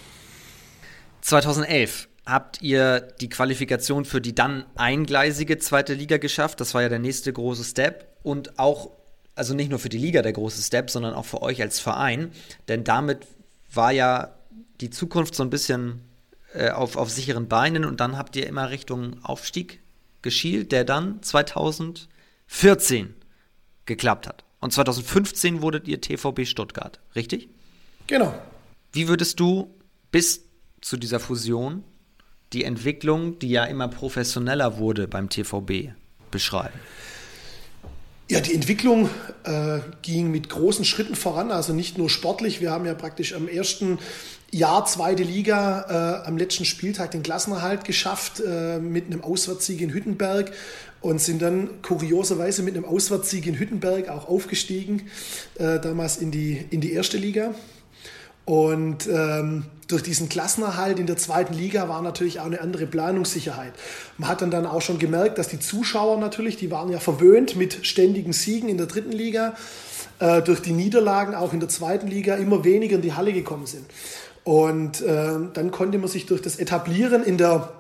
2011 1.23 2.09
habt 2.25 2.63
ihr 2.63 3.01
die 3.01 3.29
Qualifikation 3.29 4.05
für 4.05 4.21
die 4.21 4.35
dann 4.35 4.65
eingleisige 4.77 5.59
zweite 5.59 5.95
Liga 5.95 6.19
geschafft. 6.19 6.61
Das 6.61 6.75
war 6.75 6.83
ja 6.83 6.89
der 6.89 6.99
nächste 6.99 7.33
große 7.33 7.65
Step 7.65 8.07
und 8.23 8.59
auch, 8.59 8.91
also 9.35 9.55
nicht 9.55 9.71
nur 9.71 9.79
für 9.79 9.89
die 9.89 9.99
Liga 9.99 10.23
der 10.23 10.33
große 10.33 10.63
Step, 10.63 10.91
sondern 10.91 11.15
auch 11.15 11.25
für 11.25 11.43
euch 11.43 11.61
als 11.61 11.81
Verein. 11.81 12.33
Denn 12.69 12.85
damit 12.85 13.27
war 13.73 13.93
ja 13.93 14.35
die 14.81 14.91
Zukunft 14.91 15.35
so 15.35 15.43
ein 15.43 15.51
bisschen 15.51 16.01
äh, 16.55 16.71
auf, 16.71 16.97
auf 16.97 17.11
sicheren 17.11 17.49
Beinen 17.49 17.85
und 17.85 18.01
dann 18.01 18.17
habt 18.19 18.37
ihr 18.37 18.47
immer 18.47 18.71
Richtung 18.71 19.23
Aufstieg 19.25 19.81
geschielt, 20.23 20.73
der 20.73 20.85
dann 20.85 21.23
2014 21.23 23.15
geklappt 23.87 24.27
hat. 24.27 24.45
Und 24.61 24.73
2015 24.73 25.63
wurdet 25.63 25.89
ihr 25.89 26.01
TVB 26.01 26.47
Stuttgart, 26.47 27.01
richtig? 27.17 27.49
Genau. 28.07 28.35
Wie 28.93 29.09
würdest 29.09 29.41
du 29.41 29.75
bis 30.11 30.45
zu 30.81 30.97
dieser 30.97 31.19
Fusion 31.19 31.83
die 32.53 32.65
Entwicklung, 32.65 33.39
die 33.39 33.49
ja 33.49 33.65
immer 33.65 33.89
professioneller 33.89 34.79
wurde 34.79 35.09
beim 35.09 35.29
TVB, 35.29 35.95
beschreiben? 36.31 36.79
Ja, 38.33 38.41
die 38.41 38.55
Entwicklung 38.55 39.11
äh, 39.45 39.81
ging 40.01 40.31
mit 40.31 40.49
großen 40.49 40.87
Schritten 40.87 41.17
voran, 41.17 41.51
also 41.51 41.75
nicht 41.75 41.99
nur 41.99 42.09
sportlich. 42.09 42.63
Wir 42.63 42.71
haben 42.71 42.87
ja 42.87 42.95
praktisch 42.95 43.35
am 43.35 43.47
ersten 43.47 43.99
Jahr 44.51 44.87
zweite 44.87 45.23
Liga 45.23 46.23
äh, 46.25 46.27
am 46.27 46.39
letzten 46.39 46.65
Spieltag 46.65 47.11
den 47.11 47.23
Klassenerhalt 47.23 47.85
geschafft 47.85 48.41
äh, 48.41 48.79
mit 48.79 49.05
einem 49.05 49.23
Auswärtssieg 49.23 49.83
in 49.83 49.91
Hüttenberg 49.91 50.51
und 51.03 51.21
sind 51.21 51.43
dann 51.43 51.83
kurioserweise 51.83 52.63
mit 52.63 52.75
einem 52.75 52.87
Auswärtssieg 52.87 53.47
in 53.47 53.59
Hüttenberg 53.59 54.09
auch 54.09 54.27
aufgestiegen, 54.31 55.11
äh, 55.59 55.79
damals 55.79 56.17
in 56.17 56.31
die, 56.31 56.65
in 56.71 56.81
die 56.81 56.95
erste 56.95 57.19
Liga. 57.19 57.55
Und 58.47 59.07
ähm, 59.09 59.67
durch 59.93 60.03
diesen 60.03 60.29
Klassenerhalt 60.29 60.99
in 60.99 61.07
der 61.07 61.17
zweiten 61.17 61.55
Liga 61.55 61.89
war 61.89 62.03
natürlich 62.03 62.41
auch 62.41 62.47
eine 62.47 62.61
andere 62.61 62.87
Planungssicherheit. 62.87 63.73
Man 64.19 64.29
hat 64.29 64.43
dann, 64.43 64.51
dann 64.51 64.67
auch 64.67 64.81
schon 64.81 64.99
gemerkt, 64.99 65.39
dass 65.39 65.49
die 65.49 65.61
Zuschauer 65.61 66.19
natürlich, 66.19 66.57
die 66.57 66.71
waren 66.71 66.91
ja 66.91 66.99
verwöhnt 66.99 67.57
mit 67.57 67.87
ständigen 67.87 68.33
Siegen 68.33 68.69
in 68.69 68.79
der 68.79 68.87
dritten 68.87 69.13
Liga, 69.13 69.55
äh, 70.19 70.41
durch 70.43 70.61
die 70.61 70.73
Niederlagen 70.73 71.35
auch 71.35 71.53
in 71.53 71.61
der 71.61 71.69
zweiten 71.69 72.09
Liga 72.09 72.37
immer 72.37 72.65
weniger 72.65 72.97
in 72.97 73.03
die 73.03 73.13
Halle 73.13 73.33
gekommen 73.33 73.67
sind. 73.67 73.85
Und 74.45 75.03
äh, 75.03 75.33
dann 75.53 75.71
konnte 75.71 75.99
man 75.99 76.09
sich 76.09 76.27
durch 76.27 76.43
das 76.43 76.57
Etablieren 76.57 77.23
in 77.23 77.37
der 77.39 77.73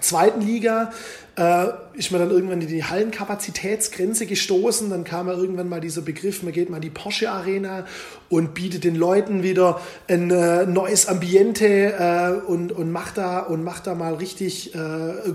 zweiten 0.00 0.40
Liga 0.40 0.92
äh, 1.36 1.66
ist 1.96 2.10
man 2.10 2.20
dann 2.20 2.30
irgendwann 2.30 2.60
in 2.60 2.68
die 2.68 2.84
Hallenkapazitätsgrenze 2.84 4.26
gestoßen. 4.26 4.90
Dann 4.90 5.04
kam 5.04 5.28
ja 5.28 5.34
irgendwann 5.34 5.68
mal 5.68 5.80
dieser 5.80 6.02
Begriff, 6.02 6.42
man 6.42 6.52
geht 6.52 6.70
mal 6.70 6.76
in 6.76 6.82
die 6.82 6.90
Porsche 6.90 7.30
Arena 7.30 7.86
und 8.28 8.54
bietet 8.54 8.84
den 8.84 8.96
Leuten 8.96 9.42
wieder 9.42 9.80
ein 10.08 10.30
äh, 10.30 10.66
neues 10.66 11.06
Ambiente 11.06 11.66
äh, 11.66 12.46
und, 12.46 12.72
und, 12.72 12.90
macht 12.90 13.18
da, 13.18 13.40
und 13.40 13.62
macht 13.62 13.86
da 13.86 13.94
mal 13.94 14.14
richtig 14.14 14.74
äh, 14.74 14.78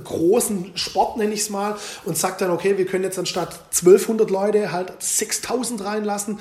großen 0.04 0.72
Sport, 0.76 1.18
nenne 1.18 1.34
ich 1.34 1.42
es 1.42 1.50
mal, 1.50 1.76
und 2.06 2.18
sagt 2.18 2.42
dann, 2.42 2.52
okay, 2.52 2.78
wir 2.78 2.86
können 2.86 3.04
jetzt 3.04 3.20
anstatt 3.20 3.60
1200 3.72 4.30
Leute 4.30 4.72
halt 4.72 4.94
6000 5.00 5.84
reinlassen. 5.84 6.40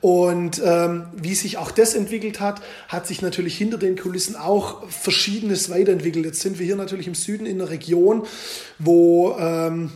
Und 0.00 0.62
ähm, 0.64 1.08
wie 1.14 1.34
sich 1.34 1.58
auch 1.58 1.70
das 1.70 1.94
entwickelt 1.94 2.40
hat, 2.40 2.62
hat 2.88 3.06
sich 3.06 3.20
natürlich 3.20 3.58
hinter 3.58 3.76
den 3.76 3.96
Kulissen 3.98 4.34
auch 4.34 4.88
Verschiedenes 4.88 5.68
weiterentwickelt. 5.68 6.24
Jetzt 6.24 6.40
sind 6.40 6.58
wir 6.58 6.64
hier 6.64 6.76
natürlich 6.76 7.06
im 7.06 7.14
Süden 7.14 7.44
in 7.44 7.60
einer 7.60 7.70
Region, 7.70 8.26
wo 8.78 9.36
ähm, 9.66 9.90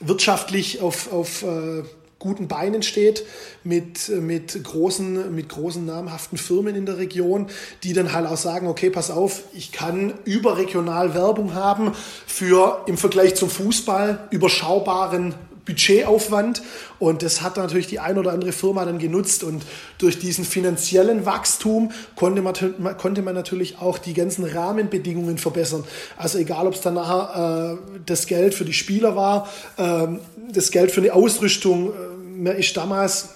wirtschaftlich 0.00 0.80
auf, 0.80 1.12
auf 1.12 1.42
äh, 1.42 1.82
guten 2.20 2.48
Beinen 2.48 2.82
steht, 2.82 3.24
mit, 3.64 4.08
mit, 4.10 4.62
großen, 4.62 5.34
mit 5.34 5.48
großen 5.48 5.84
namhaften 5.84 6.38
Firmen 6.38 6.76
in 6.76 6.86
der 6.86 6.98
Region, 6.98 7.46
die 7.82 7.94
dann 7.94 8.12
halt 8.12 8.26
auch 8.26 8.36
sagen, 8.36 8.68
okay, 8.68 8.90
pass 8.90 9.10
auf, 9.10 9.44
ich 9.54 9.72
kann 9.72 10.14
überregional 10.24 11.14
Werbung 11.14 11.54
haben 11.54 11.92
für 12.26 12.84
im 12.86 12.98
Vergleich 12.98 13.34
zum 13.34 13.48
Fußball 13.48 14.28
überschaubaren 14.30 15.34
Budgetaufwand 15.64 16.62
und 16.98 17.22
das 17.22 17.42
hat 17.42 17.56
natürlich 17.56 17.86
die 17.86 17.98
ein 17.98 18.18
oder 18.18 18.32
andere 18.32 18.52
Firma 18.52 18.84
dann 18.84 18.98
genutzt 18.98 19.44
und 19.44 19.62
durch 19.98 20.18
diesen 20.18 20.44
finanziellen 20.44 21.26
Wachstum 21.26 21.92
konnte 22.16 22.42
man, 22.42 22.54
konnte 22.98 23.22
man 23.22 23.34
natürlich 23.34 23.78
auch 23.78 23.98
die 23.98 24.14
ganzen 24.14 24.44
Rahmenbedingungen 24.44 25.38
verbessern. 25.38 25.84
Also 26.16 26.38
egal, 26.38 26.66
ob 26.66 26.74
es 26.74 26.80
dann 26.80 26.94
nachher 26.94 27.78
äh, 27.78 28.00
das 28.06 28.26
Geld 28.26 28.54
für 28.54 28.64
die 28.64 28.72
Spieler 28.72 29.16
war, 29.16 29.48
äh, 29.76 30.06
das 30.52 30.70
Geld 30.70 30.90
für 30.90 31.00
eine 31.00 31.12
Ausrüstung. 31.12 31.90
Äh, 31.90 31.92
man 32.42 32.56
ist 32.56 32.76
damals 32.76 33.30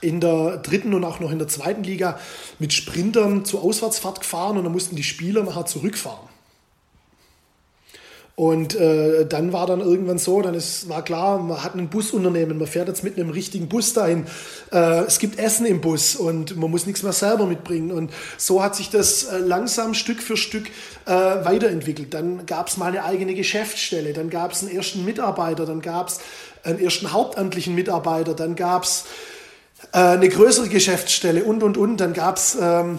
in 0.00 0.20
der 0.20 0.58
dritten 0.58 0.92
und 0.92 1.04
auch 1.04 1.20
noch 1.20 1.30
in 1.30 1.38
der 1.38 1.48
zweiten 1.48 1.82
Liga 1.82 2.18
mit 2.58 2.72
Sprintern 2.72 3.44
zur 3.44 3.62
Auswärtsfahrt 3.62 4.20
gefahren 4.20 4.56
und 4.58 4.64
dann 4.64 4.72
mussten 4.72 4.96
die 4.96 5.02
Spieler 5.02 5.42
nachher 5.42 5.66
zurückfahren. 5.66 6.33
Und 8.36 8.74
äh, 8.74 9.26
dann 9.26 9.52
war 9.52 9.66
dann 9.66 9.80
irgendwann 9.80 10.18
so, 10.18 10.42
dann 10.42 10.54
ist, 10.54 10.88
war 10.88 11.04
klar, 11.04 11.38
man 11.38 11.62
hat 11.62 11.76
ein 11.76 11.88
Busunternehmen, 11.88 12.58
man 12.58 12.66
fährt 12.66 12.88
jetzt 12.88 13.04
mit 13.04 13.16
einem 13.16 13.30
richtigen 13.30 13.68
Bus 13.68 13.92
dahin. 13.92 14.26
Äh, 14.72 15.04
es 15.04 15.20
gibt 15.20 15.38
Essen 15.38 15.66
im 15.66 15.80
Bus 15.80 16.16
und 16.16 16.56
man 16.56 16.68
muss 16.68 16.84
nichts 16.84 17.04
mehr 17.04 17.12
selber 17.12 17.46
mitbringen. 17.46 17.92
Und 17.92 18.12
so 18.36 18.60
hat 18.60 18.74
sich 18.74 18.90
das 18.90 19.22
äh, 19.24 19.38
langsam 19.38 19.94
Stück 19.94 20.20
für 20.20 20.36
Stück 20.36 20.66
äh, 21.06 21.10
weiterentwickelt. 21.12 22.12
Dann 22.12 22.44
gab 22.44 22.66
es 22.66 22.76
mal 22.76 22.86
eine 22.86 23.04
eigene 23.04 23.34
Geschäftsstelle, 23.34 24.12
dann 24.12 24.30
gab 24.30 24.50
es 24.50 24.62
einen 24.62 24.74
ersten 24.74 25.04
Mitarbeiter, 25.04 25.64
dann 25.64 25.80
gab 25.80 26.08
es 26.08 26.18
einen 26.64 26.80
ersten 26.80 27.12
hauptamtlichen 27.12 27.76
Mitarbeiter, 27.76 28.34
dann 28.34 28.56
gab 28.56 28.82
es 28.82 29.04
äh, 29.92 29.98
eine 29.98 30.28
größere 30.28 30.68
Geschäftsstelle 30.68 31.44
und, 31.44 31.62
und, 31.62 31.76
und. 31.76 31.98
Dann 31.98 32.12
gab 32.12 32.36
es... 32.36 32.58
Ähm, 32.60 32.98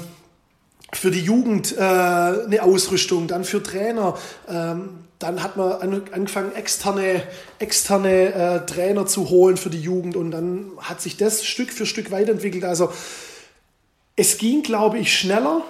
für 0.94 1.12
die 1.12 1.20
Jugend 1.20 1.76
äh, 1.78 1.82
eine 1.82 2.62
Ausrüstung, 2.62 3.28
dann 3.28 3.44
für 3.44 3.62
Trainer. 3.62 4.18
Ähm, 4.48 5.05
dann 5.20 5.42
hat 5.42 5.58
man 5.58 5.74
angefangen, 6.12 6.54
externe, 6.56 7.24
externe 7.60 8.34
äh, 8.34 8.66
Trainer 8.66 9.06
zu 9.06 9.30
holen 9.30 9.58
für 9.58 9.70
die 9.70 9.80
Jugend 9.80 10.16
und 10.16 10.32
dann 10.32 10.72
hat 10.78 11.02
sich 11.02 11.18
das 11.18 11.46
Stück 11.46 11.72
für 11.72 11.86
Stück 11.86 12.12
weiterentwickelt. 12.12 12.66
Also 12.66 12.92
es 14.16 14.38
ging, 14.38 14.62
glaube 14.62 15.00
ich, 15.00 15.18
schneller, 15.18 15.62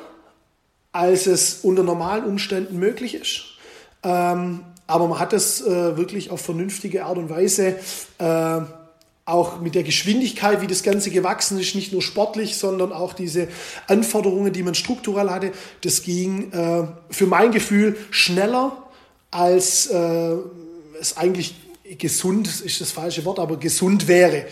als 0.91 1.27
es 1.27 1.59
unter 1.61 1.83
normalen 1.83 2.23
Umständen 2.25 2.79
möglich 2.79 3.15
ist. 3.15 3.43
Ähm, 4.03 4.61
aber 4.87 5.07
man 5.07 5.19
hat 5.19 5.33
es 5.33 5.61
äh, 5.61 5.97
wirklich 5.97 6.29
auf 6.29 6.41
vernünftige 6.41 7.05
Art 7.05 7.17
und 7.17 7.29
Weise 7.29 7.75
äh, 8.19 8.61
auch 9.25 9.59
mit 9.59 9.73
der 9.73 9.81
Geschwindigkeit, 9.81 10.61
wie 10.61 10.67
das 10.67 10.83
Ganze 10.83 11.09
gewachsen 11.09 11.59
ist, 11.59 11.73
nicht 11.73 11.91
nur 11.91 12.03
sportlich, 12.03 12.57
sondern 12.57 12.93
auch 12.93 13.13
diese 13.13 13.47
Anforderungen, 13.87 14.53
die 14.53 14.61
man 14.61 14.75
strukturell 14.75 15.31
hatte, 15.31 15.51
das 15.81 16.03
ging 16.03 16.51
äh, 16.51 16.83
für 17.09 17.25
mein 17.25 17.51
Gefühl 17.51 17.97
schneller, 18.11 18.77
als 19.35 19.87
äh, 19.87 20.35
es 20.99 21.17
eigentlich 21.17 21.55
gesund 21.97 22.47
ist 22.47 22.81
das 22.81 22.91
falsche 22.91 23.25
Wort, 23.25 23.39
aber 23.39 23.57
gesund 23.57 24.07
wäre. 24.07 24.45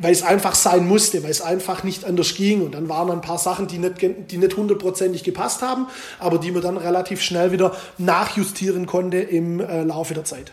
Weil 0.00 0.12
es 0.12 0.22
einfach 0.22 0.54
sein 0.54 0.86
musste, 0.86 1.24
weil 1.24 1.30
es 1.30 1.40
einfach 1.40 1.82
nicht 1.82 2.04
anders 2.04 2.36
ging. 2.36 2.62
Und 2.62 2.72
dann 2.72 2.88
waren 2.88 3.10
ein 3.10 3.20
paar 3.20 3.38
Sachen, 3.38 3.66
die 3.66 3.78
nicht, 3.78 3.96
die 4.00 4.38
nicht 4.38 4.56
hundertprozentig 4.56 5.24
gepasst 5.24 5.60
haben, 5.60 5.88
aber 6.20 6.38
die 6.38 6.52
man 6.52 6.62
dann 6.62 6.76
relativ 6.76 7.20
schnell 7.20 7.50
wieder 7.50 7.76
nachjustieren 7.98 8.86
konnte 8.86 9.18
im 9.18 9.58
äh, 9.58 9.82
Laufe 9.82 10.14
der 10.14 10.24
Zeit. 10.24 10.52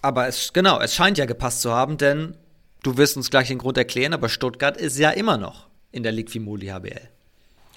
Aber 0.00 0.28
es, 0.28 0.54
genau, 0.54 0.80
es 0.80 0.94
scheint 0.94 1.18
ja 1.18 1.26
gepasst 1.26 1.60
zu 1.60 1.72
haben, 1.72 1.98
denn 1.98 2.36
Du 2.86 2.96
wirst 2.96 3.16
uns 3.16 3.30
gleich 3.30 3.48
den 3.48 3.58
Grund 3.58 3.76
erklären, 3.78 4.14
aber 4.14 4.28
Stuttgart 4.28 4.76
ist 4.76 4.96
ja 4.96 5.10
immer 5.10 5.38
noch 5.38 5.66
in 5.90 6.04
der 6.04 6.12
Liquimoli 6.12 6.68
HBL. 6.68 7.08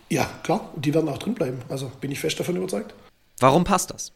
Ja, 0.09 0.29
klar, 0.43 0.71
die 0.75 0.93
werden 0.93 1.09
auch 1.09 1.17
drin 1.17 1.33
bleiben. 1.33 1.63
Also 1.67 1.91
bin 1.99 2.11
ich 2.11 2.19
fest 2.19 2.39
davon 2.39 2.55
überzeugt. 2.55 2.93
Warum 3.39 3.63
passt 3.63 3.89
das? 3.89 4.11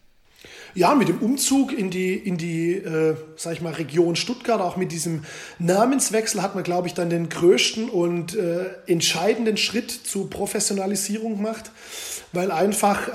Ja, 0.75 0.95
mit 0.95 1.07
dem 1.07 1.19
Umzug 1.19 1.71
in 1.71 1.91
die, 1.91 2.15
in 2.15 2.39
die 2.39 2.73
äh, 2.73 3.15
sag 3.35 3.53
ich 3.53 3.61
mal, 3.61 3.73
Region 3.73 4.15
Stuttgart, 4.15 4.59
auch 4.59 4.75
mit 4.75 4.91
diesem 4.91 5.23
Namenswechsel 5.59 6.41
hat 6.41 6.55
man, 6.55 6.63
glaube 6.63 6.87
ich, 6.87 6.95
dann 6.95 7.11
den 7.11 7.29
größten 7.29 7.89
und 7.89 8.35
äh, 8.35 8.65
entscheidenden 8.87 9.57
Schritt 9.57 9.91
zur 9.91 10.31
Professionalisierung 10.31 11.37
gemacht, 11.37 11.69
weil 12.31 12.49
einfach 12.51 13.07
äh, 13.07 13.11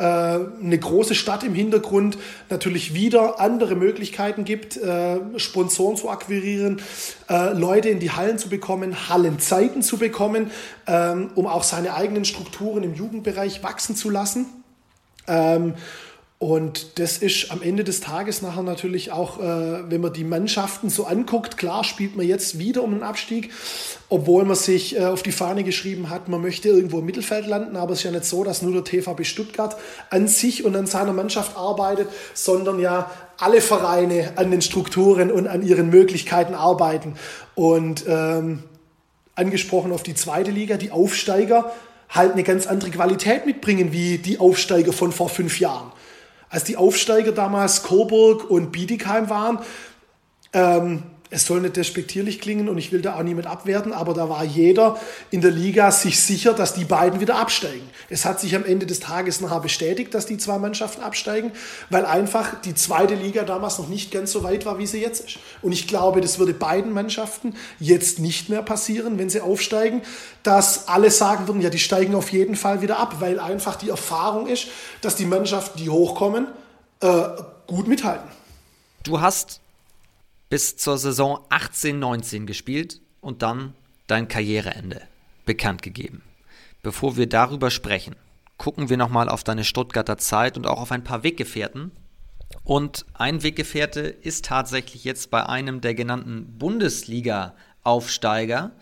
eine 0.62 0.78
große 0.78 1.16
Stadt 1.16 1.42
im 1.42 1.52
Hintergrund 1.52 2.16
natürlich 2.48 2.94
wieder 2.94 3.40
andere 3.40 3.74
Möglichkeiten 3.74 4.44
gibt, 4.44 4.76
äh, 4.76 5.18
Sponsoren 5.36 5.96
zu 5.96 6.10
akquirieren, 6.10 6.80
äh, 7.28 7.54
Leute 7.54 7.88
in 7.88 7.98
die 7.98 8.12
Hallen 8.12 8.38
zu 8.38 8.48
bekommen, 8.48 9.08
Hallenzeiten 9.08 9.82
zu 9.82 9.98
bekommen, 9.98 10.52
ähm, 10.86 11.30
um 11.34 11.48
auch 11.48 11.64
seine 11.64 11.94
eigenen 11.94 12.24
Strukturen 12.24 12.84
im 12.84 12.94
Jugendbereich 12.94 13.64
wachsen 13.64 13.96
zu 13.96 14.10
lassen. 14.10 14.46
Ähm, 15.26 15.74
und 16.40 17.00
das 17.00 17.18
ist 17.18 17.50
am 17.50 17.62
Ende 17.62 17.82
des 17.82 18.00
Tages 18.00 18.42
nachher 18.42 18.62
natürlich 18.62 19.10
auch, 19.10 19.40
äh, 19.40 19.90
wenn 19.90 20.00
man 20.00 20.12
die 20.12 20.22
Mannschaften 20.22 20.88
so 20.88 21.04
anguckt, 21.04 21.56
klar 21.58 21.82
spielt 21.82 22.16
man 22.16 22.28
jetzt 22.28 22.60
wieder 22.60 22.84
um 22.84 22.92
einen 22.92 23.02
Abstieg, 23.02 23.50
obwohl 24.08 24.44
man 24.44 24.54
sich 24.54 24.96
äh, 24.96 25.06
auf 25.06 25.24
die 25.24 25.32
Fahne 25.32 25.64
geschrieben 25.64 26.10
hat, 26.10 26.28
man 26.28 26.40
möchte 26.40 26.68
irgendwo 26.68 27.00
im 27.00 27.06
Mittelfeld 27.06 27.48
landen, 27.48 27.76
aber 27.76 27.92
es 27.92 27.98
ist 27.98 28.04
ja 28.04 28.12
nicht 28.12 28.24
so, 28.24 28.44
dass 28.44 28.62
nur 28.62 28.72
der 28.72 28.84
TVB 28.84 29.26
Stuttgart 29.26 29.76
an 30.10 30.28
sich 30.28 30.64
und 30.64 30.76
an 30.76 30.86
seiner 30.86 31.12
Mannschaft 31.12 31.56
arbeitet, 31.56 32.08
sondern 32.34 32.78
ja 32.78 33.10
alle 33.36 33.60
Vereine 33.60 34.34
an 34.36 34.52
den 34.52 34.62
Strukturen 34.62 35.32
und 35.32 35.48
an 35.48 35.66
ihren 35.66 35.90
Möglichkeiten 35.90 36.54
arbeiten. 36.54 37.14
Und 37.56 38.04
ähm, 38.06 38.62
angesprochen 39.34 39.90
auf 39.90 40.04
die 40.04 40.14
zweite 40.14 40.52
Liga, 40.52 40.76
die 40.76 40.92
Aufsteiger 40.92 41.72
halt 42.08 42.32
eine 42.32 42.44
ganz 42.44 42.68
andere 42.68 42.90
Qualität 42.90 43.44
mitbringen 43.44 43.90
wie 43.90 44.18
die 44.18 44.38
Aufsteiger 44.38 44.92
von 44.92 45.10
vor 45.10 45.28
fünf 45.28 45.58
Jahren 45.58 45.90
als 46.50 46.64
die 46.64 46.76
Aufsteiger 46.76 47.32
damals 47.32 47.82
Coburg 47.82 48.50
und 48.50 48.72
Bietigheim 48.72 49.28
waren, 49.28 49.58
ähm, 50.52 51.02
es 51.30 51.44
soll 51.44 51.60
nicht 51.60 51.76
despektierlich 51.76 52.40
klingen 52.40 52.68
und 52.68 52.78
ich 52.78 52.90
will 52.90 53.02
da 53.02 53.16
auch 53.16 53.22
niemand 53.22 53.46
abwerten, 53.46 53.92
aber 53.92 54.14
da 54.14 54.30
war 54.30 54.44
jeder 54.44 54.98
in 55.30 55.42
der 55.42 55.50
Liga 55.50 55.90
sich 55.90 56.20
sicher, 56.20 56.54
dass 56.54 56.72
die 56.72 56.86
beiden 56.86 57.20
wieder 57.20 57.36
absteigen. 57.36 57.88
Es 58.08 58.24
hat 58.24 58.40
sich 58.40 58.56
am 58.56 58.64
Ende 58.64 58.86
des 58.86 59.00
Tages 59.00 59.40
nachher 59.42 59.60
bestätigt, 59.60 60.14
dass 60.14 60.24
die 60.24 60.38
zwei 60.38 60.58
Mannschaften 60.58 61.02
absteigen, 61.02 61.52
weil 61.90 62.06
einfach 62.06 62.60
die 62.62 62.74
zweite 62.74 63.14
Liga 63.14 63.42
damals 63.42 63.78
noch 63.78 63.88
nicht 63.88 64.10
ganz 64.10 64.32
so 64.32 64.42
weit 64.42 64.64
war, 64.64 64.78
wie 64.78 64.86
sie 64.86 65.02
jetzt 65.02 65.26
ist. 65.26 65.38
Und 65.60 65.72
ich 65.72 65.86
glaube, 65.86 66.22
das 66.22 66.38
würde 66.38 66.54
beiden 66.54 66.92
Mannschaften 66.92 67.54
jetzt 67.78 68.20
nicht 68.20 68.48
mehr 68.48 68.62
passieren, 68.62 69.18
wenn 69.18 69.28
sie 69.28 69.42
aufsteigen, 69.42 70.00
dass 70.42 70.88
alle 70.88 71.10
sagen 71.10 71.46
würden, 71.46 71.60
ja, 71.60 71.68
die 71.68 71.78
steigen 71.78 72.14
auf 72.14 72.32
jeden 72.32 72.56
Fall 72.56 72.80
wieder 72.80 72.98
ab, 72.98 73.16
weil 73.18 73.38
einfach 73.38 73.76
die 73.76 73.90
Erfahrung 73.90 74.46
ist, 74.46 74.68
dass 75.02 75.14
die 75.14 75.26
Mannschaften, 75.26 75.78
die 75.78 75.90
hochkommen, 75.90 76.46
äh, 77.00 77.22
gut 77.66 77.86
mithalten. 77.86 78.28
Du 79.02 79.20
hast 79.20 79.60
bis 80.48 80.76
zur 80.76 80.98
Saison 80.98 81.40
18-19 81.50 82.46
gespielt 82.46 83.00
und 83.20 83.42
dann 83.42 83.74
dein 84.06 84.28
Karriereende 84.28 85.02
bekannt 85.44 85.82
gegeben. 85.82 86.22
Bevor 86.82 87.16
wir 87.16 87.28
darüber 87.28 87.70
sprechen, 87.70 88.14
gucken 88.56 88.88
wir 88.88 88.96
nochmal 88.96 89.28
auf 89.28 89.44
deine 89.44 89.64
Stuttgarter 89.64 90.16
Zeit 90.18 90.56
und 90.56 90.66
auch 90.66 90.80
auf 90.80 90.90
ein 90.92 91.04
paar 91.04 91.22
Weggefährten. 91.22 91.92
Und 92.64 93.04
ein 93.14 93.42
Weggefährte 93.42 94.00
ist 94.00 94.46
tatsächlich 94.46 95.04
jetzt 95.04 95.30
bei 95.30 95.46
einem 95.46 95.80
der 95.80 95.94
genannten 95.94 96.58
Bundesliga-Aufsteiger, 96.58 98.72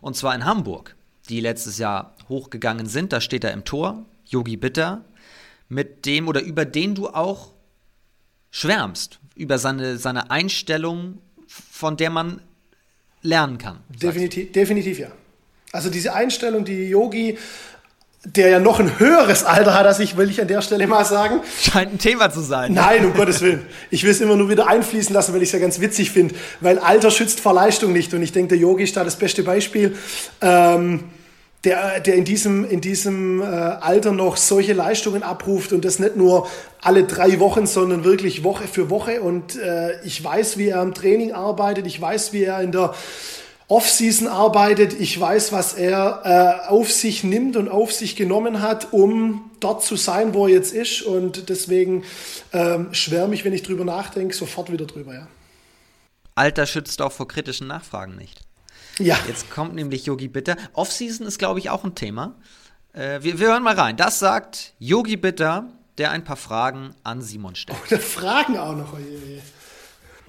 und 0.00 0.16
zwar 0.16 0.34
in 0.34 0.44
Hamburg, 0.44 0.96
die 1.28 1.38
letztes 1.40 1.78
Jahr 1.78 2.16
hochgegangen 2.28 2.86
sind. 2.86 3.12
Da 3.12 3.20
steht 3.20 3.44
er 3.44 3.52
im 3.52 3.64
Tor, 3.64 4.04
Yogi 4.26 4.56
Bitter, 4.56 5.04
mit 5.68 6.04
dem 6.06 6.26
oder 6.26 6.42
über 6.42 6.64
den 6.64 6.96
du 6.96 7.08
auch 7.08 7.52
schwärmst, 8.50 9.20
über 9.34 9.58
seine, 9.58 9.96
seine 9.98 10.30
Einstellung, 10.30 11.18
von 11.46 11.96
der 11.96 12.10
man 12.10 12.40
lernen 13.22 13.58
kann. 13.58 13.78
Definitiv, 13.88 14.52
definitiv 14.52 14.98
ja. 14.98 15.08
Also 15.72 15.88
diese 15.90 16.12
Einstellung, 16.12 16.64
die 16.64 16.88
Yogi 16.88 17.38
der 18.24 18.48
ja 18.50 18.60
noch 18.60 18.78
ein 18.78 19.00
höheres 19.00 19.42
Alter 19.42 19.74
hat 19.74 19.84
als 19.84 19.98
ich, 19.98 20.16
will 20.16 20.30
ich 20.30 20.40
an 20.40 20.46
der 20.46 20.62
Stelle 20.62 20.86
mal 20.86 21.04
sagen. 21.04 21.40
Scheint 21.60 21.94
ein 21.94 21.98
Thema 21.98 22.30
zu 22.30 22.40
sein. 22.40 22.72
Nein, 22.72 23.04
um 23.04 23.14
Gottes 23.14 23.40
Willen. 23.40 23.66
Ich 23.90 24.04
will 24.04 24.12
es 24.12 24.20
immer 24.20 24.36
nur 24.36 24.48
wieder 24.48 24.68
einfließen 24.68 25.12
lassen, 25.12 25.34
weil 25.34 25.42
ich 25.42 25.48
es 25.48 25.52
ja 25.52 25.58
ganz 25.58 25.80
witzig 25.80 26.12
finde. 26.12 26.36
Weil 26.60 26.78
Alter 26.78 27.10
schützt 27.10 27.40
vor 27.40 27.52
Leistung 27.52 27.92
nicht. 27.92 28.14
Und 28.14 28.22
ich 28.22 28.30
denke, 28.30 28.50
der 28.50 28.58
Yogi 28.58 28.84
ist 28.84 28.96
da 28.96 29.02
das 29.02 29.16
beste 29.16 29.42
Beispiel. 29.42 29.96
Ähm, 30.40 31.04
der, 31.64 32.00
der 32.00 32.14
in 32.16 32.24
diesem, 32.24 32.64
in 32.64 32.80
diesem 32.80 33.40
äh, 33.40 33.44
Alter 33.44 34.12
noch 34.12 34.36
solche 34.36 34.72
Leistungen 34.72 35.22
abruft 35.22 35.72
und 35.72 35.84
das 35.84 35.98
nicht 35.98 36.16
nur 36.16 36.48
alle 36.80 37.04
drei 37.04 37.38
Wochen, 37.38 37.66
sondern 37.66 38.04
wirklich 38.04 38.42
Woche 38.42 38.66
für 38.66 38.90
Woche. 38.90 39.22
Und 39.22 39.56
äh, 39.56 40.00
ich 40.02 40.22
weiß, 40.22 40.58
wie 40.58 40.68
er 40.68 40.82
im 40.82 40.92
Training 40.92 41.32
arbeitet, 41.32 41.86
ich 41.86 42.00
weiß, 42.00 42.32
wie 42.32 42.44
er 42.44 42.60
in 42.60 42.72
der 42.72 42.94
Off-Season 43.68 44.26
arbeitet. 44.26 45.00
Ich 45.00 45.18
weiß, 45.18 45.52
was 45.52 45.74
er 45.74 46.64
äh, 46.66 46.68
auf 46.68 46.92
sich 46.92 47.24
nimmt 47.24 47.56
und 47.56 47.68
auf 47.68 47.92
sich 47.92 48.16
genommen 48.16 48.60
hat, 48.60 48.92
um 48.92 49.50
dort 49.60 49.84
zu 49.84 49.96
sein, 49.96 50.34
wo 50.34 50.46
er 50.46 50.52
jetzt 50.52 50.74
ist. 50.74 51.02
Und 51.02 51.48
deswegen 51.48 52.04
ähm, 52.52 52.92
schwärme 52.92 53.34
ich, 53.34 53.44
wenn 53.44 53.52
ich 53.52 53.62
drüber 53.62 53.84
nachdenke, 53.84 54.34
sofort 54.34 54.70
wieder 54.70 54.86
drüber. 54.86 55.14
Ja. 55.14 55.28
Alter 56.34 56.66
schützt 56.66 57.00
auch 57.00 57.12
vor 57.12 57.28
kritischen 57.28 57.68
Nachfragen 57.68 58.16
nicht. 58.16 58.40
Ja. 58.98 59.18
Jetzt 59.26 59.50
kommt 59.50 59.74
nämlich 59.74 60.06
Yogi 60.06 60.28
Bitter. 60.28 60.56
Off-Season 60.72 61.26
ist, 61.26 61.38
glaube 61.38 61.58
ich, 61.58 61.70
auch 61.70 61.84
ein 61.84 61.94
Thema. 61.94 62.34
Äh, 62.92 63.22
wir, 63.22 63.38
wir 63.38 63.48
hören 63.48 63.62
mal 63.62 63.74
rein. 63.74 63.96
Das 63.96 64.18
sagt 64.18 64.74
Yogi 64.78 65.16
Bitter, 65.16 65.64
der 65.98 66.10
ein 66.10 66.24
paar 66.24 66.36
Fragen 66.36 66.94
an 67.02 67.22
Simon 67.22 67.54
stellt. 67.54 67.78
Oh, 67.90 67.96
Fragen 67.96 68.58
auch 68.58 68.76
noch. 68.76 68.92
Oh. 68.92 68.98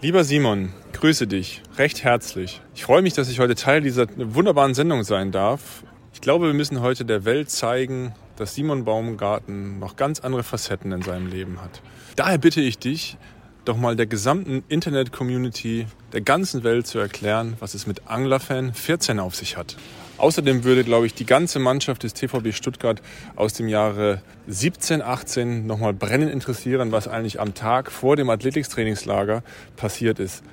Lieber 0.02 0.24
Simon, 0.24 0.74
grüße 0.92 1.28
dich 1.28 1.62
recht 1.78 2.04
herzlich. 2.04 2.62
Ich 2.76 2.84
freue 2.84 3.02
mich, 3.02 3.14
dass 3.14 3.30
ich 3.30 3.40
heute 3.40 3.56
Teil 3.56 3.82
dieser 3.82 4.08
wunderbaren 4.18 4.74
Sendung 4.74 5.04
sein 5.04 5.32
darf. 5.32 5.84
Ich 6.14 6.20
glaube, 6.20 6.48
wir 6.48 6.54
müssen 6.54 6.82
heute 6.82 7.06
der 7.06 7.26
Welt 7.26 7.50
zeigen, 7.50 8.14
dass 8.36 8.56
Simon 8.56 8.84
Baumgarten 8.84 9.80
noch 9.80 9.96
ganz 9.96 10.20
andere 10.20 10.44
Facetten 10.44 10.92
in 10.92 11.02
seinem 11.02 11.28
Leben 11.28 11.62
hat. 11.62 11.82
Daher 12.16 12.38
bitte 12.38 12.62
ich 12.62 12.80
dich, 12.80 13.18
doch 13.66 13.78
mal 13.78 13.96
der 13.96 14.06
gesamten 14.06 14.64
Internet-Community 14.68 15.88
der 16.12 16.22
ganzen 16.22 16.64
Welt 16.64 16.88
zu 16.88 17.00
erklären, 17.00 17.56
was 17.60 17.74
es 17.74 17.88
mit 17.88 18.08
Anglerfan 18.08 18.74
14 18.74 19.20
auf 19.20 19.36
sich 19.36 19.58
hat. 19.58 19.78
Außerdem 20.18 20.64
würde, 20.64 20.84
glaube 20.84 21.06
ich, 21.06 21.14
die 21.14 21.26
ganze 21.26 21.60
Mannschaft 21.60 22.04
des 22.04 22.14
TVB 22.14 22.54
Stuttgart 22.54 23.02
aus 23.36 23.54
dem 23.54 23.68
Jahre 23.68 24.22
17, 24.48 25.02
18 25.02 25.66
nochmal 25.66 25.94
brennend 25.94 26.32
interessieren, 26.32 26.92
was 26.92 27.08
eigentlich 27.08 27.40
am 27.40 27.54
Tag 27.54 27.92
vor 27.92 28.16
dem 28.16 28.30
Athletics-Trainingslager 28.30 29.44
passiert 29.76 30.20
ist. 30.20 30.44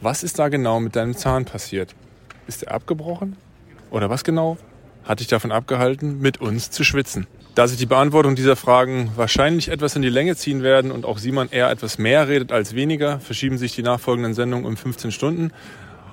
Was 0.00 0.22
ist 0.22 0.38
da 0.38 0.48
genau 0.48 0.80
mit 0.80 0.96
deinem 0.96 1.16
Zahn 1.16 1.44
passiert? 1.44 1.94
Ist 2.46 2.64
er 2.64 2.74
abgebrochen? 2.74 3.36
Oder 3.90 4.10
was 4.10 4.24
genau 4.24 4.58
hat 5.04 5.20
dich 5.20 5.28
davon 5.28 5.50
abgehalten, 5.50 6.20
mit 6.20 6.40
uns 6.40 6.70
zu 6.70 6.84
schwitzen? 6.84 7.26
Da 7.60 7.68
sich 7.68 7.76
die 7.76 7.84
Beantwortung 7.84 8.36
dieser 8.36 8.56
Fragen 8.56 9.12
wahrscheinlich 9.16 9.68
etwas 9.68 9.94
in 9.94 10.00
die 10.00 10.08
Länge 10.08 10.34
ziehen 10.34 10.62
werden 10.62 10.90
und 10.90 11.04
auch 11.04 11.18
Simon 11.18 11.50
eher 11.50 11.70
etwas 11.70 11.98
mehr 11.98 12.26
redet 12.26 12.52
als 12.52 12.74
weniger, 12.74 13.20
verschieben 13.20 13.58
sich 13.58 13.74
die 13.74 13.82
nachfolgenden 13.82 14.32
Sendungen 14.32 14.64
um 14.64 14.78
15 14.78 15.12
Stunden. 15.12 15.52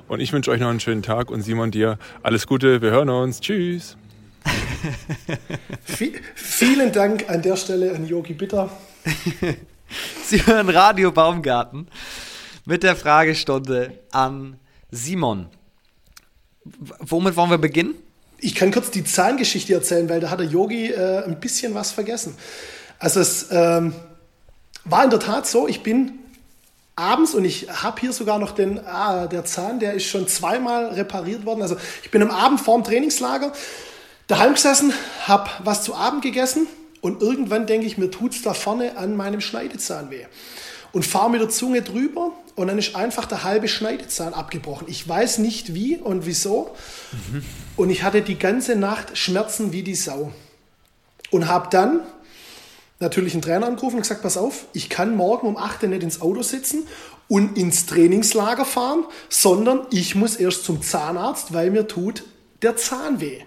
Und 0.10 0.20
ich 0.20 0.34
wünsche 0.34 0.52
euch 0.52 0.60
noch 0.60 0.68
einen 0.68 0.82
schönen 0.82 1.04
Tag 1.04 1.32
und 1.32 1.44
Simon 1.44 1.72
dir 1.72 2.00
alles 2.22 2.48
Gute. 2.48 2.82
Wir 2.82 2.92
hören 2.92 3.10
uns. 3.10 3.40
Tschüss. 3.40 3.96
vielen 6.36 6.92
Dank 6.92 7.30
an 7.30 7.42
der 7.42 7.56
Stelle 7.56 7.96
an 7.96 8.06
Yogi 8.06 8.34
Bitter. 8.34 8.70
Sie 10.26 10.46
hören 10.46 10.68
Radio 10.68 11.14
Baumgarten 11.14 11.88
mit 12.66 12.84
der 12.84 12.98
Fragestunde 12.98 13.98
an 14.12 14.60
Simon. 14.92 15.48
Womit 17.00 17.38
wollen 17.38 17.52
wir 17.52 17.58
beginnen? 17.58 17.96
Ich 18.40 18.54
kann 18.56 18.72
kurz 18.72 18.92
die 18.92 19.04
Zahngeschichte 19.04 19.74
erzählen, 19.74 20.10
weil 20.10 20.20
da 20.20 20.30
hat 20.30 20.40
der 20.40 20.48
Yogi 20.48 20.92
äh, 20.92 21.24
ein 21.24 21.40
bisschen 21.40 21.74
was 21.74 21.92
vergessen. 21.92 22.36
Also 23.00 23.20
es 23.20 23.48
ähm, 23.52 23.94
war 24.86 25.04
in 25.04 25.10
der 25.10 25.20
Tat 25.20 25.48
so, 25.48 25.68
ich 25.68 25.84
bin 25.84 26.20
abends 26.96 27.34
und 27.34 27.46
ich 27.46 27.68
habe 27.70 28.00
hier 28.02 28.12
sogar 28.12 28.40
noch 28.40 28.52
den, 28.52 28.80
ah, 28.86 29.28
der 29.28 29.46
Zahn, 29.46 29.80
der 29.80 29.94
ist 29.94 30.06
schon 30.06 30.28
zweimal 30.28 30.88
repariert 30.90 31.46
worden. 31.46 31.62
Also 31.62 31.78
ich 32.04 32.12
bin 32.12 32.22
am 32.22 32.32
Abend 32.32 32.62
vorm 32.62 32.84
Trainingslager 32.84 33.54
daheim 34.28 34.54
gesessen, 34.54 34.94
habe 35.26 35.50
was 35.64 35.84
zu 35.84 35.96
Abend 35.96 36.22
gegessen 36.22 36.68
und 37.02 37.22
irgendwann 37.22 37.68
denke 37.68 37.88
ich, 37.88 37.98
mir 37.98 38.12
tut 38.12 38.34
es 38.34 38.42
da 38.42 38.54
vorne 38.54 38.98
an 38.98 39.16
meinem 39.16 39.42
Schneidezahn 39.42 40.10
weh. 40.10 40.26
Und 40.92 41.06
fahre 41.06 41.30
mit 41.30 41.42
der 41.42 41.50
Zunge 41.50 41.82
drüber 41.82 42.32
und 42.58 42.68
dann 42.68 42.80
ist 42.80 42.96
einfach 42.96 43.26
der 43.26 43.44
halbe 43.44 43.68
Schneidezahn 43.68 44.34
abgebrochen. 44.34 44.88
Ich 44.90 45.08
weiß 45.08 45.38
nicht 45.38 45.76
wie 45.76 45.98
und 45.98 46.26
wieso. 46.26 46.76
Mhm. 47.12 47.46
Und 47.76 47.92
ich 47.92 48.02
hatte 48.02 48.24
die 48.24 48.40
ganze 48.40 48.76
Nacht 48.76 49.16
Schmerzen 49.16 49.72
wie 49.72 49.84
die 49.84 49.94
Sau. 49.94 50.32
Und 51.30 51.48
habe 51.48 51.68
dann 51.70 52.00
natürlich 53.00 53.34
einen 53.34 53.44
Trainer 53.44 53.68
angerufen 53.68 53.98
und 53.98 54.02
gesagt, 54.02 54.24
pass 54.24 54.38
auf, 54.38 54.66
ich 54.74 54.90
kann 54.90 55.16
morgen 55.16 55.46
um 55.46 55.56
8 55.56 55.84
Uhr 55.84 55.90
nicht 55.90 56.02
ins 56.02 56.20
Auto 56.20 56.42
sitzen 56.42 56.88
und 57.28 57.60
ins 57.60 57.86
Trainingslager 57.86 58.66
fahren, 58.66 59.06
sondern 59.30 59.86
ich 59.92 60.16
muss 60.16 60.36
erst 60.36 60.66
zum 60.66 60.82
Zahnarzt, 60.82 61.54
weil 61.54 61.70
mir 61.70 61.88
tut 61.88 62.24
der 62.64 62.76
Zahn 62.76 63.22
weh. 63.22 63.42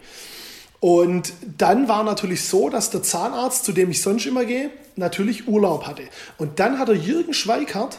Und 0.79 1.33
dann 1.59 1.89
war 1.89 2.05
natürlich 2.05 2.45
so, 2.45 2.71
dass 2.71 2.91
der 2.91 3.03
Zahnarzt, 3.03 3.65
zu 3.65 3.73
dem 3.73 3.91
ich 3.91 4.01
sonst 4.03 4.25
immer 4.25 4.45
gehe, 4.45 4.71
natürlich 4.95 5.49
Urlaub 5.49 5.89
hatte. 5.89 6.05
Und 6.39 6.61
dann 6.61 6.79
hat 6.79 6.87
der 6.87 6.97
Jürgen 6.97 7.35
Schweikart 7.35 7.99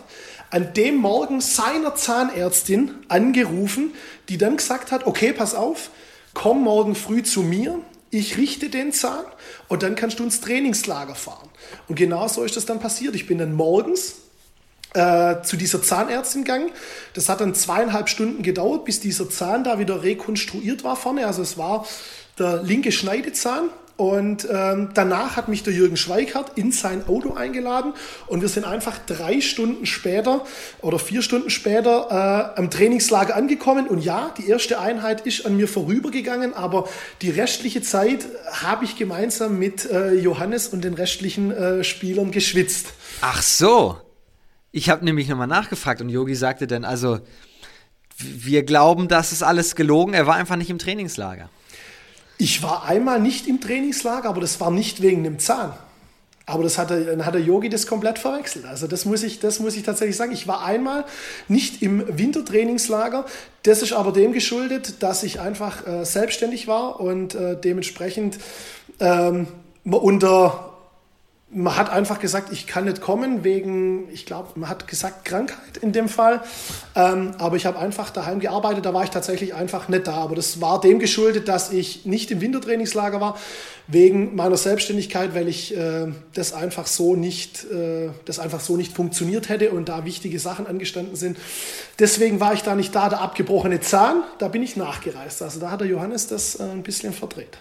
an 0.51 0.73
dem 0.73 0.97
Morgen 0.97 1.41
seiner 1.41 1.95
Zahnärztin 1.95 2.93
angerufen, 3.07 3.93
die 4.29 4.37
dann 4.37 4.57
gesagt 4.57 4.91
hat, 4.91 5.07
okay, 5.07 5.33
pass 5.33 5.55
auf, 5.55 5.89
komm 6.33 6.63
morgen 6.63 6.93
früh 6.93 7.23
zu 7.23 7.41
mir, 7.41 7.79
ich 8.11 8.37
richte 8.37 8.69
den 8.69 8.91
Zahn 8.91 9.23
und 9.69 9.83
dann 9.83 9.95
kannst 9.95 10.19
du 10.19 10.23
ins 10.23 10.41
Trainingslager 10.41 11.15
fahren. 11.15 11.49
Und 11.87 11.95
genau 11.95 12.27
so 12.27 12.43
ist 12.43 12.57
das 12.57 12.65
dann 12.65 12.79
passiert. 12.79 13.15
Ich 13.15 13.25
bin 13.25 13.37
dann 13.37 13.53
morgens 13.53 14.15
äh, 14.93 15.41
zu 15.43 15.55
dieser 15.55 15.81
Zahnärztin 15.81 16.43
gegangen. 16.43 16.71
Das 17.13 17.29
hat 17.29 17.39
dann 17.39 17.55
zweieinhalb 17.55 18.09
Stunden 18.09 18.43
gedauert, 18.43 18.83
bis 18.83 18.99
dieser 18.99 19.29
Zahn 19.29 19.63
da 19.63 19.79
wieder 19.79 20.03
rekonstruiert 20.03 20.83
war 20.83 20.97
vorne. 20.97 21.25
Also 21.25 21.41
es 21.41 21.57
war 21.57 21.87
der 22.37 22.61
linke 22.61 22.91
Schneidezahn 22.91 23.69
und 24.01 24.47
ähm, 24.51 24.89
danach 24.95 25.35
hat 25.35 25.47
mich 25.47 25.61
der 25.61 25.73
Jürgen 25.73 25.95
Schweikart 25.95 26.57
in 26.57 26.71
sein 26.71 27.07
Auto 27.07 27.35
eingeladen 27.35 27.93
und 28.25 28.41
wir 28.41 28.49
sind 28.49 28.65
einfach 28.65 28.97
drei 28.97 29.41
Stunden 29.41 29.85
später 29.85 30.43
oder 30.81 30.97
vier 30.97 31.21
Stunden 31.21 31.51
später 31.51 32.07
äh, 32.55 32.59
am 32.59 32.71
Trainingslager 32.71 33.35
angekommen. 33.35 33.87
Und 33.87 34.03
ja, 34.03 34.33
die 34.39 34.49
erste 34.49 34.79
Einheit 34.79 35.27
ist 35.27 35.45
an 35.45 35.55
mir 35.55 35.67
vorübergegangen, 35.67 36.55
aber 36.55 36.89
die 37.21 37.29
restliche 37.29 37.83
Zeit 37.83 38.25
habe 38.51 38.85
ich 38.85 38.95
gemeinsam 38.95 39.59
mit 39.59 39.85
äh, 39.85 40.15
Johannes 40.15 40.69
und 40.69 40.83
den 40.83 40.95
restlichen 40.95 41.51
äh, 41.51 41.83
Spielern 41.83 42.31
geschwitzt. 42.31 42.93
Ach 43.21 43.43
so. 43.43 43.97
Ich 44.71 44.89
habe 44.89 45.05
nämlich 45.05 45.27
nochmal 45.27 45.45
nachgefragt 45.45 46.01
und 46.01 46.09
Yogi 46.09 46.33
sagte 46.33 46.65
dann, 46.65 46.85
also 46.85 47.19
wir 48.17 48.63
glauben, 48.63 49.07
das 49.07 49.31
ist 49.31 49.43
alles 49.43 49.75
gelogen. 49.75 50.15
Er 50.15 50.25
war 50.25 50.37
einfach 50.37 50.55
nicht 50.55 50.71
im 50.71 50.79
Trainingslager. 50.79 51.51
Ich 52.41 52.63
war 52.63 52.85
einmal 52.85 53.19
nicht 53.19 53.45
im 53.45 53.61
Trainingslager, 53.61 54.27
aber 54.27 54.41
das 54.41 54.59
war 54.59 54.71
nicht 54.71 55.03
wegen 55.03 55.23
dem 55.23 55.37
Zahn. 55.37 55.73
Aber 56.47 56.63
das 56.63 56.79
hat 56.79 56.89
der, 56.89 57.01
dann 57.01 57.23
hat 57.23 57.35
der 57.35 57.41
Yogi 57.41 57.69
das 57.69 57.85
komplett 57.85 58.17
verwechselt. 58.17 58.65
Also 58.65 58.87
das 58.87 59.05
muss, 59.05 59.21
ich, 59.21 59.39
das 59.39 59.59
muss 59.59 59.75
ich 59.75 59.83
tatsächlich 59.83 60.17
sagen. 60.17 60.31
Ich 60.31 60.47
war 60.47 60.65
einmal 60.65 61.05
nicht 61.47 61.83
im 61.83 62.03
Wintertrainingslager. 62.17 63.27
Das 63.61 63.83
ist 63.83 63.93
aber 63.93 64.11
dem 64.11 64.33
geschuldet, 64.33 65.03
dass 65.03 65.21
ich 65.21 65.39
einfach 65.39 65.85
äh, 65.85 66.03
selbstständig 66.03 66.67
war 66.67 66.99
und 66.99 67.35
äh, 67.35 67.61
dementsprechend 67.61 68.39
ähm, 68.99 69.45
unter 69.83 70.70
man 71.53 71.75
hat 71.75 71.89
einfach 71.89 72.19
gesagt, 72.19 72.51
ich 72.51 72.65
kann 72.65 72.85
nicht 72.85 73.01
kommen 73.01 73.43
wegen, 73.43 74.09
ich 74.11 74.25
glaube, 74.25 74.51
man 74.55 74.69
hat 74.69 74.87
gesagt 74.87 75.25
Krankheit 75.25 75.77
in 75.81 75.91
dem 75.91 76.07
Fall. 76.07 76.41
Ähm, 76.95 77.31
aber 77.39 77.57
ich 77.57 77.65
habe 77.65 77.77
einfach 77.77 78.09
daheim 78.09 78.39
gearbeitet, 78.39 78.85
da 78.85 78.93
war 78.93 79.03
ich 79.03 79.09
tatsächlich 79.09 79.53
einfach 79.53 79.89
nicht 79.89 80.07
da. 80.07 80.13
Aber 80.13 80.35
das 80.35 80.61
war 80.61 80.79
dem 80.79 80.99
geschuldet, 80.99 81.49
dass 81.49 81.71
ich 81.71 82.05
nicht 82.05 82.31
im 82.31 82.39
Wintertrainingslager 82.39 83.19
war, 83.19 83.37
wegen 83.87 84.35
meiner 84.35 84.55
Selbstständigkeit, 84.55 85.35
weil 85.35 85.49
ich 85.49 85.75
äh, 85.75 86.07
das 86.33 86.53
einfach 86.53 86.87
so 86.87 87.17
nicht, 87.17 87.65
äh, 87.69 88.09
das 88.23 88.39
einfach 88.39 88.61
so 88.61 88.77
nicht 88.77 88.93
funktioniert 88.93 89.49
hätte 89.49 89.71
und 89.71 89.89
da 89.89 90.05
wichtige 90.05 90.39
Sachen 90.39 90.67
angestanden 90.67 91.17
sind. 91.17 91.37
Deswegen 91.99 92.39
war 92.39 92.53
ich 92.53 92.61
da 92.61 92.75
nicht 92.75 92.95
da. 92.95 93.09
Der 93.09 93.19
abgebrochene 93.19 93.81
Zahn, 93.81 94.23
da 94.39 94.47
bin 94.47 94.63
ich 94.63 94.77
nachgereist. 94.77 95.41
Also 95.41 95.59
da 95.59 95.71
hat 95.71 95.81
der 95.81 95.87
Johannes 95.87 96.27
das 96.27 96.55
äh, 96.55 96.63
ein 96.63 96.83
bisschen 96.83 97.11
verdreht. 97.11 97.57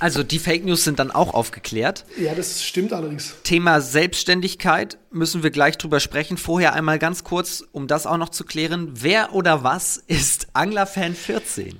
Also 0.00 0.22
die 0.22 0.38
Fake 0.38 0.64
News 0.64 0.84
sind 0.84 0.98
dann 0.98 1.10
auch 1.10 1.34
aufgeklärt. 1.34 2.04
Ja, 2.18 2.34
das 2.34 2.62
stimmt 2.62 2.92
allerdings. 2.92 3.34
Thema 3.44 3.80
Selbstständigkeit 3.80 4.98
müssen 5.10 5.42
wir 5.42 5.50
gleich 5.50 5.78
drüber 5.78 6.00
sprechen. 6.00 6.36
Vorher 6.36 6.74
einmal 6.74 6.98
ganz 6.98 7.24
kurz, 7.24 7.64
um 7.72 7.86
das 7.86 8.06
auch 8.06 8.18
noch 8.18 8.28
zu 8.28 8.44
klären. 8.44 8.90
Wer 8.94 9.34
oder 9.34 9.62
was 9.62 9.96
ist 9.96 10.48
Anglerfan 10.52 11.14
14? 11.14 11.78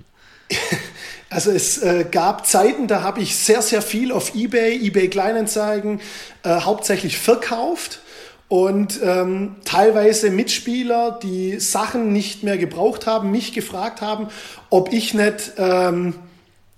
Also 1.30 1.50
es 1.50 1.78
äh, 1.78 2.06
gab 2.08 2.46
Zeiten, 2.46 2.86
da 2.86 3.02
habe 3.02 3.20
ich 3.20 3.34
sehr, 3.34 3.60
sehr 3.60 3.82
viel 3.82 4.12
auf 4.12 4.36
eBay, 4.36 4.86
eBay 4.86 5.08
Kleinanzeigen 5.08 6.00
äh, 6.44 6.60
hauptsächlich 6.60 7.18
verkauft 7.18 7.98
und 8.46 9.00
ähm, 9.02 9.56
teilweise 9.64 10.30
Mitspieler, 10.30 11.18
die 11.20 11.58
Sachen 11.58 12.12
nicht 12.12 12.44
mehr 12.44 12.56
gebraucht 12.56 13.08
haben, 13.08 13.32
mich 13.32 13.52
gefragt 13.52 14.00
haben, 14.00 14.28
ob 14.70 14.92
ich 14.92 15.12
nicht... 15.14 15.54
Ähm, 15.58 16.14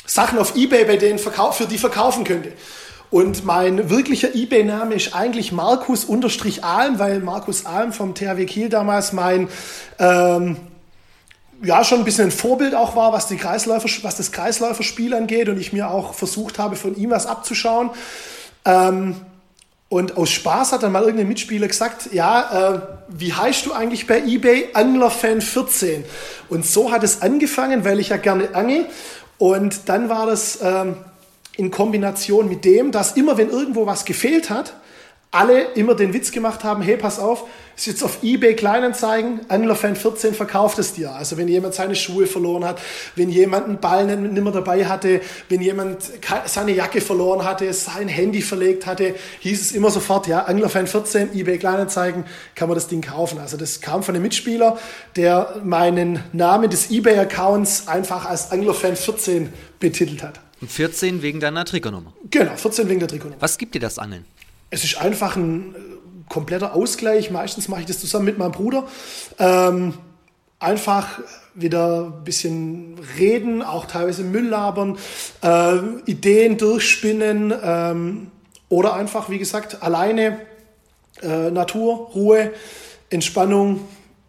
Sachen 0.06 0.38
auf 0.38 0.56
Ebay 0.56 0.84
bei 0.84 0.96
denen 0.96 1.18
verkauf, 1.18 1.56
für 1.56 1.66
die 1.66 1.78
verkaufen 1.78 2.24
könnte. 2.24 2.52
Und 3.10 3.44
mein 3.44 3.88
wirklicher 3.88 4.34
Ebay-Name 4.34 4.94
ist 4.94 5.14
eigentlich 5.14 5.52
Markus-Alm, 5.52 6.98
weil 6.98 7.20
Markus 7.20 7.64
Alm 7.64 7.92
vom 7.92 8.14
THW 8.14 8.44
Kiel 8.46 8.68
damals 8.68 9.12
mein 9.12 9.48
ähm, 9.98 10.56
ja 11.62 11.84
schon 11.84 12.00
ein 12.00 12.04
bisschen 12.04 12.26
ein 12.26 12.30
Vorbild 12.30 12.74
auch 12.74 12.96
war, 12.96 13.12
was, 13.12 13.28
die 13.28 13.36
Kreisläufer, 13.36 13.88
was 14.02 14.16
das 14.16 14.32
Kreisläuferspiel 14.32 15.14
angeht 15.14 15.48
und 15.48 15.58
ich 15.58 15.72
mir 15.72 15.90
auch 15.90 16.14
versucht 16.14 16.58
habe, 16.58 16.76
von 16.76 16.96
ihm 16.96 17.10
was 17.10 17.26
abzuschauen. 17.26 17.90
Ähm, 18.64 19.16
und 19.88 20.16
aus 20.16 20.30
Spaß 20.30 20.72
hat 20.72 20.82
dann 20.82 20.90
mal 20.90 21.02
irgendein 21.02 21.28
Mitspieler 21.28 21.68
gesagt, 21.68 22.12
ja, 22.12 22.74
äh, 22.74 22.80
wie 23.08 23.32
heißt 23.32 23.66
du 23.66 23.72
eigentlich 23.72 24.08
bei 24.08 24.20
eBay? 24.20 24.70
Anglerfan 24.74 25.40
14. 25.40 26.04
Und 26.48 26.66
so 26.66 26.90
hat 26.90 27.04
es 27.04 27.22
angefangen, 27.22 27.84
weil 27.84 28.00
ich 28.00 28.08
ja 28.08 28.16
gerne 28.16 28.52
angel. 28.56 28.86
Und 29.38 29.88
dann 29.88 30.08
war 30.08 30.26
das 30.26 30.60
ähm, 30.62 30.96
in 31.56 31.70
Kombination 31.70 32.48
mit 32.48 32.64
dem, 32.64 32.92
dass 32.92 33.16
immer, 33.16 33.36
wenn 33.36 33.50
irgendwo 33.50 33.86
was 33.86 34.04
gefehlt 34.04 34.50
hat, 34.50 34.74
alle 35.30 35.72
immer 35.74 35.94
den 35.94 36.14
Witz 36.14 36.30
gemacht 36.30 36.64
haben, 36.64 36.82
hey, 36.82 36.96
pass 36.96 37.18
auf, 37.18 37.44
ist 37.76 37.86
jetzt 37.86 38.02
auf 38.02 38.22
eBay 38.22 38.54
Kleinanzeigen, 38.54 39.40
Anglerfan 39.48 39.96
14 39.96 40.32
verkauft 40.32 40.78
es 40.78 40.94
dir. 40.94 41.12
Also 41.12 41.36
wenn 41.36 41.46
jemand 41.46 41.74
seine 41.74 41.94
Schuhe 41.94 42.26
verloren 42.26 42.64
hat, 42.64 42.80
wenn 43.16 43.28
jemand 43.28 43.66
einen 43.66 43.78
Ball 43.78 44.06
nicht 44.16 44.42
mehr 44.42 44.52
dabei 44.52 44.86
hatte, 44.86 45.20
wenn 45.50 45.60
jemand 45.60 45.98
seine 46.46 46.72
Jacke 46.72 47.02
verloren 47.02 47.44
hatte, 47.44 47.70
sein 47.74 48.08
Handy 48.08 48.40
verlegt 48.40 48.86
hatte, 48.86 49.14
hieß 49.40 49.60
es 49.60 49.72
immer 49.72 49.90
sofort, 49.90 50.26
ja, 50.26 50.44
Anglerfan 50.44 50.86
14, 50.86 51.34
eBay 51.34 51.58
Kleinanzeigen, 51.58 52.24
kann 52.54 52.68
man 52.68 52.76
das 52.76 52.88
Ding 52.88 53.02
kaufen. 53.02 53.38
Also 53.38 53.58
das 53.58 53.82
kam 53.82 54.02
von 54.02 54.14
einem 54.14 54.22
Mitspieler, 54.22 54.78
der 55.16 55.60
meinen 55.62 56.22
Namen 56.32 56.70
des 56.70 56.90
eBay-Accounts 56.90 57.88
einfach 57.88 58.24
als 58.24 58.52
Anglerfan 58.52 58.96
14 58.96 59.52
betitelt 59.80 60.22
hat. 60.22 60.40
Und 60.62 60.70
14 60.70 61.20
wegen 61.20 61.40
deiner 61.40 61.66
Trikotnummer. 61.66 62.14
Genau, 62.30 62.56
14 62.56 62.88
wegen 62.88 63.00
der 63.00 63.08
Trikotnummer. 63.08 63.42
Was 63.42 63.58
gibt 63.58 63.74
dir 63.74 63.80
das 63.80 63.98
Angeln? 63.98 64.24
Es 64.70 64.84
ist 64.84 64.98
einfach 65.00 65.36
ein 65.36 65.74
äh, 65.74 65.78
kompletter 66.28 66.74
Ausgleich. 66.74 67.30
Meistens 67.30 67.68
mache 67.68 67.80
ich 67.80 67.86
das 67.86 68.00
zusammen 68.00 68.24
mit 68.24 68.38
meinem 68.38 68.52
Bruder. 68.52 68.86
Ähm, 69.38 69.94
einfach 70.58 71.20
wieder 71.54 72.12
ein 72.18 72.24
bisschen 72.24 72.98
reden, 73.18 73.62
auch 73.62 73.86
teilweise 73.86 74.22
Müll 74.22 74.48
labern, 74.48 74.98
äh, 75.42 75.78
Ideen 76.06 76.58
durchspinnen 76.58 77.54
ähm, 77.62 78.30
oder 78.68 78.94
einfach, 78.94 79.30
wie 79.30 79.38
gesagt, 79.38 79.82
alleine 79.82 80.40
äh, 81.22 81.50
Natur, 81.50 82.10
Ruhe, 82.14 82.52
Entspannung, 83.10 83.80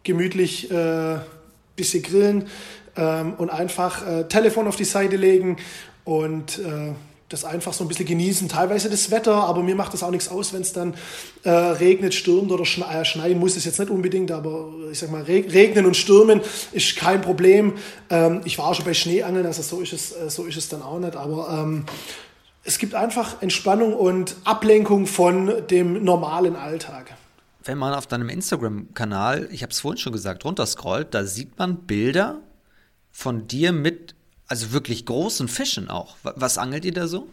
gemütlich 0.04 0.70
äh, 0.70 1.18
bisschen 1.76 2.02
grillen 2.02 2.48
ähm, 2.96 3.34
und 3.34 3.50
einfach 3.50 4.06
äh, 4.06 4.24
Telefon 4.24 4.66
auf 4.66 4.76
die 4.76 4.84
Seite 4.84 5.16
legen 5.16 5.56
und 6.04 6.58
äh, 6.58 6.92
das 7.28 7.44
einfach 7.44 7.72
so 7.72 7.84
ein 7.84 7.88
bisschen 7.88 8.06
genießen. 8.06 8.48
Teilweise 8.48 8.88
das 8.88 9.10
Wetter, 9.10 9.34
aber 9.34 9.62
mir 9.62 9.74
macht 9.74 9.92
das 9.92 10.02
auch 10.02 10.10
nichts 10.10 10.28
aus, 10.28 10.52
wenn 10.52 10.62
es 10.62 10.72
dann 10.72 10.94
äh, 11.42 11.50
regnet, 11.50 12.14
stürmt 12.14 12.50
oder 12.50 12.64
schne 12.64 12.86
äh, 12.86 13.04
schneien 13.04 13.38
muss 13.38 13.56
es 13.56 13.64
jetzt 13.64 13.78
nicht 13.78 13.90
unbedingt, 13.90 14.30
aber 14.30 14.72
ich 14.90 14.98
sag 14.98 15.10
mal, 15.10 15.22
regnen 15.22 15.84
und 15.84 15.96
stürmen 15.96 16.40
ist 16.72 16.96
kein 16.96 17.20
Problem. 17.20 17.74
Ähm, 18.08 18.40
ich 18.44 18.58
war 18.58 18.66
auch 18.66 18.74
schon 18.74 18.86
bei 18.86 18.94
Schneeangeln, 18.94 19.44
also 19.44 19.62
so 19.62 19.80
ist 19.80 19.92
es, 19.92 20.12
äh, 20.12 20.30
so 20.30 20.44
ist 20.44 20.56
es 20.56 20.68
dann 20.68 20.82
auch 20.82 20.98
nicht, 20.98 21.16
aber 21.16 21.48
ähm, 21.50 21.84
es 22.64 22.78
gibt 22.78 22.94
einfach 22.94 23.42
Entspannung 23.42 23.94
und 23.94 24.36
Ablenkung 24.44 25.06
von 25.06 25.66
dem 25.70 26.04
normalen 26.04 26.56
Alltag. 26.56 27.14
Wenn 27.64 27.78
man 27.78 27.92
auf 27.92 28.06
deinem 28.06 28.30
Instagram-Kanal, 28.30 29.48
ich 29.52 29.62
habe 29.62 29.72
es 29.72 29.80
vorhin 29.80 29.98
schon 29.98 30.12
gesagt, 30.12 30.44
runterscrollt, 30.46 31.12
da 31.12 31.24
sieht 31.24 31.58
man 31.58 31.86
Bilder 31.86 32.40
von 33.10 33.46
dir 33.46 33.72
mit 33.72 34.14
also 34.48 34.72
wirklich 34.72 35.06
großen 35.06 35.48
Fischen 35.48 35.90
auch. 35.90 36.16
Was 36.22 36.58
angelt 36.58 36.84
ihr 36.84 36.92
da 36.92 37.06
so? 37.06 37.28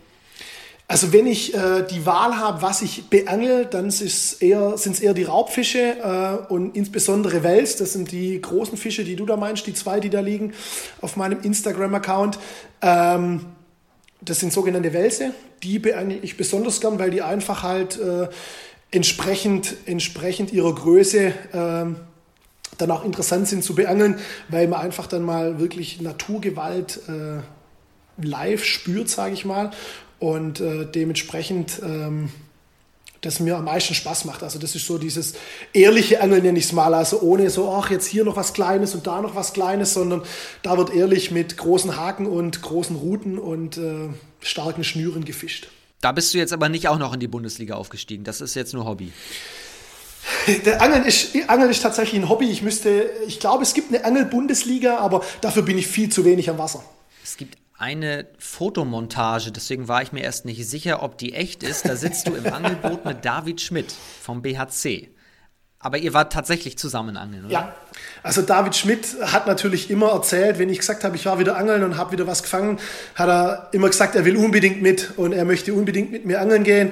Also 0.88 1.12
wenn 1.12 1.26
ich 1.26 1.56
äh, 1.56 1.82
die 1.90 2.06
Wahl 2.06 2.38
habe, 2.38 2.62
was 2.62 2.84
ich 2.84 3.10
beangel, 3.10 3.66
dann 3.66 3.90
sind 3.90 4.08
es 4.08 4.34
eher, 4.34 4.76
eher 5.02 5.14
die 5.16 5.24
Raubfische 5.24 5.80
äh, 5.80 6.54
und 6.54 6.76
insbesondere 6.76 7.42
Wels. 7.42 7.78
Das 7.78 7.94
sind 7.94 8.12
die 8.12 8.40
großen 8.40 8.78
Fische, 8.78 9.04
die 9.04 9.16
du 9.16 9.26
da 9.26 9.36
meinst, 9.36 9.66
die 9.66 9.74
zwei, 9.74 10.00
die 10.00 10.12
da 10.12 10.20
liegen 10.20 10.54
auf 11.02 11.16
meinem 11.16 11.42
Instagram-Account. 11.42 12.38
Ähm, 12.84 13.48
das 14.22 14.40
sind 14.42 14.54
sogenannte 14.54 14.94
Welse. 14.94 15.32
Die 15.64 15.80
beangel 15.80 16.20
ich 16.22 16.38
besonders 16.38 16.80
gern, 16.80 17.00
weil 17.00 17.10
die 17.10 17.24
einfach 17.24 17.64
halt 17.64 18.00
äh, 18.00 18.28
entsprechend, 18.92 19.76
entsprechend 19.88 20.54
ihrer 20.54 20.76
Größe 20.76 21.34
ähm, 21.52 21.96
dann 22.78 22.92
auch 22.92 23.04
interessant 23.04 23.48
sind 23.48 23.64
zu 23.64 23.76
beangeln, 23.76 24.20
weil 24.50 24.68
man 24.68 24.82
einfach 24.82 25.08
dann 25.08 25.24
mal 25.24 25.60
wirklich 25.60 26.02
Naturgewalt 26.02 27.00
äh, 27.08 27.42
live 28.24 28.64
spürt, 28.64 29.10
sage 29.10 29.34
ich 29.34 29.46
mal. 29.46 29.72
Und 30.20 30.62
äh, 30.62 30.86
dementsprechend 30.86 31.82
ähm, 31.84 32.30
das 33.26 33.40
mir 33.40 33.58
am 33.58 33.66
meisten 33.66 33.94
Spaß 33.94 34.26
macht. 34.26 34.44
Also 34.44 34.60
das 34.60 34.76
ist 34.76 34.86
so 34.86 34.98
dieses 34.98 35.34
ehrliche 35.74 36.22
Angeln, 36.22 36.44
nenne 36.44 36.60
ich 36.60 36.66
es 36.66 36.72
mal. 36.72 36.94
Also 36.94 37.22
ohne 37.22 37.50
so, 37.50 37.72
ach, 37.72 37.90
jetzt 37.90 38.06
hier 38.06 38.24
noch 38.24 38.36
was 38.36 38.54
Kleines 38.54 38.94
und 38.94 39.08
da 39.08 39.22
noch 39.22 39.36
was 39.36 39.54
Kleines, 39.54 39.94
sondern 39.94 40.22
da 40.62 40.78
wird 40.78 40.94
ehrlich 40.94 41.32
mit 41.32 41.58
großen 41.58 41.98
Haken 41.98 42.28
und 42.28 42.62
großen 42.62 42.96
Ruten 42.96 43.38
und 43.38 43.78
äh, 43.78 44.10
starken 44.42 44.84
Schnüren 44.84 45.26
gefischt. 45.26 45.68
Da 46.02 46.12
bist 46.12 46.34
du 46.34 46.38
jetzt 46.38 46.54
aber 46.54 46.70
nicht 46.70 46.88
auch 46.88 47.00
noch 47.00 47.14
in 47.14 47.20
die 47.20 47.28
Bundesliga 47.28 47.76
aufgestiegen. 47.76 48.24
Das 48.24 48.42
ist 48.42 48.54
jetzt 48.54 48.74
nur 48.74 48.86
Hobby. 48.86 49.12
Der 50.66 50.82
Angeln 50.82 51.06
ist, 51.06 51.36
Angeln 51.48 51.70
ist 51.70 51.82
tatsächlich 51.82 52.22
ein 52.22 52.30
Hobby. 52.30 52.50
Ich 52.50 52.62
müsste, 52.62 53.10
ich 53.28 53.40
glaube, 53.40 53.64
es 53.64 53.74
gibt 53.74 53.94
eine 53.94 54.06
Angel-Bundesliga, 54.06 54.98
aber 54.98 55.24
dafür 55.42 55.64
bin 55.64 55.78
ich 55.78 55.88
viel 55.88 56.10
zu 56.10 56.26
wenig 56.26 56.50
am 56.50 56.58
Wasser. 56.58 56.84
Es 57.24 57.38
gibt 57.38 57.58
eine 57.78 58.28
Fotomontage, 58.38 59.52
deswegen 59.52 59.88
war 59.88 60.02
ich 60.02 60.12
mir 60.12 60.24
erst 60.24 60.46
nicht 60.46 60.66
sicher, 60.68 61.04
ob 61.04 61.18
die 61.18 61.34
echt 61.34 61.64
ist. 61.64 61.88
Da 61.88 61.96
sitzt 61.96 62.28
du 62.28 62.34
im 62.36 62.52
Angelboot 62.52 63.06
mit 63.06 63.26
David 63.26 63.60
Schmidt 63.60 63.94
vom 64.22 64.42
BHC. 64.42 65.10
Aber 65.86 66.00
ihr 66.00 66.16
wart 66.16 66.34
tatsächlich 66.34 66.80
zusammen 66.80 67.16
angeln, 67.16 67.46
oder? 67.46 67.54
Ja. 67.54 67.76
Also 68.24 68.42
David 68.42 68.76
Schmidt 68.76 69.06
hat 69.22 69.46
natürlich 69.46 69.92
immer 69.92 70.14
erzählt, 70.14 70.58
wenn 70.58 70.68
ich 70.70 70.80
gesagt 70.80 71.04
habe, 71.04 71.16
ich 71.16 71.28
war 71.28 71.38
wieder 71.38 71.58
angeln 71.58 71.84
und 71.84 71.96
habe 71.96 72.14
wieder 72.14 72.26
was 72.26 72.42
gefangen, 72.42 72.80
hat 73.14 73.30
er 73.30 73.70
immer 73.72 73.88
gesagt, 73.88 74.16
er 74.16 74.26
will 74.26 74.36
unbedingt 74.36 74.82
mit 74.82 75.12
und 75.16 75.32
er 75.32 75.46
möchte 75.46 75.76
unbedingt 75.76 76.12
mit 76.12 76.26
mir 76.26 76.42
angeln 76.42 76.64
gehen. 76.64 76.92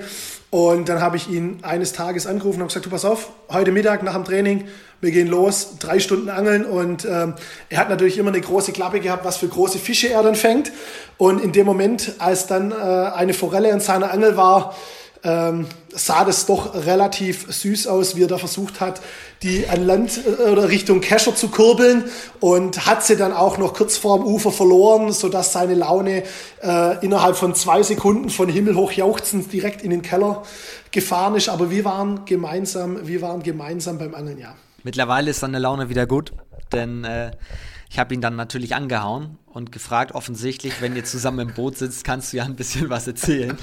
Und 0.52 0.90
dann 0.90 1.02
habe 1.02 1.18
ich 1.18 1.28
ihn 1.28 1.58
eines 1.64 1.94
Tages 1.94 2.28
angerufen 2.28 2.62
und 2.62 2.68
gesagt, 2.68 2.86
du 2.86 2.92
pass 2.92 3.04
auf, 3.04 3.32
heute 3.50 3.72
Mittag 3.72 4.04
nach 4.04 4.14
dem 4.14 4.26
Training, 4.26 4.68
wir 5.02 5.10
gehen 5.10 5.28
los, 5.28 5.78
drei 5.80 6.00
Stunden 6.00 6.30
angeln. 6.30 6.64
Und 6.64 7.04
ähm, 7.06 7.34
er 7.70 7.80
hat 7.80 7.90
natürlich 7.90 8.20
immer 8.20 8.30
eine 8.30 8.42
große 8.42 8.74
Klappe 8.74 9.00
gehabt, 9.00 9.26
was 9.26 9.38
für 9.38 9.48
große 9.48 9.80
Fische 9.80 10.10
er 10.10 10.22
dann 10.22 10.36
fängt. 10.36 10.72
Und 11.18 11.42
in 11.42 11.52
dem 11.52 11.66
Moment, 11.66 12.14
als 12.20 12.46
dann 12.46 12.72
äh, 12.72 12.76
eine 12.76 13.34
Forelle 13.34 13.72
in 13.72 13.80
seiner 13.80 14.12
Angel 14.12 14.38
war, 14.38 14.76
ähm, 15.24 15.66
sah 15.96 16.26
das 16.26 16.46
doch 16.46 16.74
relativ 16.74 17.46
süß 17.50 17.88
aus, 17.88 18.16
wie 18.16 18.24
er 18.24 18.28
da 18.28 18.38
versucht 18.38 18.80
hat, 18.80 19.02
die 19.42 19.68
an 19.68 19.86
Land 19.86 20.20
äh, 20.26 20.50
oder 20.50 20.70
Richtung 20.70 21.02
Kescher 21.02 21.36
zu 21.36 21.50
kurbeln 21.50 22.06
und 22.40 22.86
hat 22.86 23.04
sie 23.04 23.16
dann 23.16 23.34
auch 23.34 23.58
noch 23.58 23.74
kurz 23.74 23.98
vorm 23.98 24.24
Ufer 24.24 24.52
verloren, 24.52 25.12
sodass 25.12 25.54
seine 25.54 25.76
Laune 25.76 26.24
äh, 26.62 27.06
innerhalb 27.06 27.36
von 27.36 27.56
zwei 27.56 27.84
Sekunden 27.84 28.30
von 28.30 28.50
himmelhoch 28.50 28.92
jauchzend 28.92 29.52
direkt 29.52 29.82
in 29.82 29.90
den 29.90 30.02
Keller 30.02 30.44
gefahren 30.92 31.36
ist. 31.36 31.50
Aber 31.50 31.70
wir 31.70 31.86
waren 31.86 32.26
gemeinsam, 32.26 33.08
wir 33.08 33.22
waren 33.22 33.44
gemeinsam 33.44 33.98
beim 33.98 34.16
Angeln, 34.16 34.38
ja. 34.38 34.56
Mittlerweile 34.84 35.32
ist 35.32 35.40
seine 35.40 35.60
Laune 35.60 35.90
wieder 35.90 36.06
gut, 36.06 36.34
denn 36.74 37.06
äh, 37.06 37.32
ich 37.94 38.00
habe 38.00 38.12
ihn 38.16 38.22
dann 38.22 38.36
natürlich 38.36 38.74
angehauen 38.74 39.38
und 39.46 39.72
gefragt, 39.72 40.16
offensichtlich, 40.16 40.82
wenn 40.82 40.96
ihr 40.96 41.04
zusammen 41.04 41.48
im 41.48 41.54
Boot 41.54 41.78
sitzt, 41.78 42.04
kannst 42.04 42.34
du 42.34 42.38
ja 42.38 42.44
ein 42.44 42.56
bisschen 42.56 42.90
was 42.90 43.06
erzählen. 43.06 43.56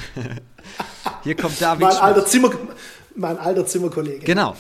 Hier 1.25 1.35
kommt 1.35 1.61
David. 1.61 1.81
Mein 1.81 1.97
alter, 1.97 2.25
Zimmer, 2.25 2.51
mein 3.17 3.37
alter 3.37 3.67
Zimmerkollege. 3.67 4.25
Genau. 4.25 4.55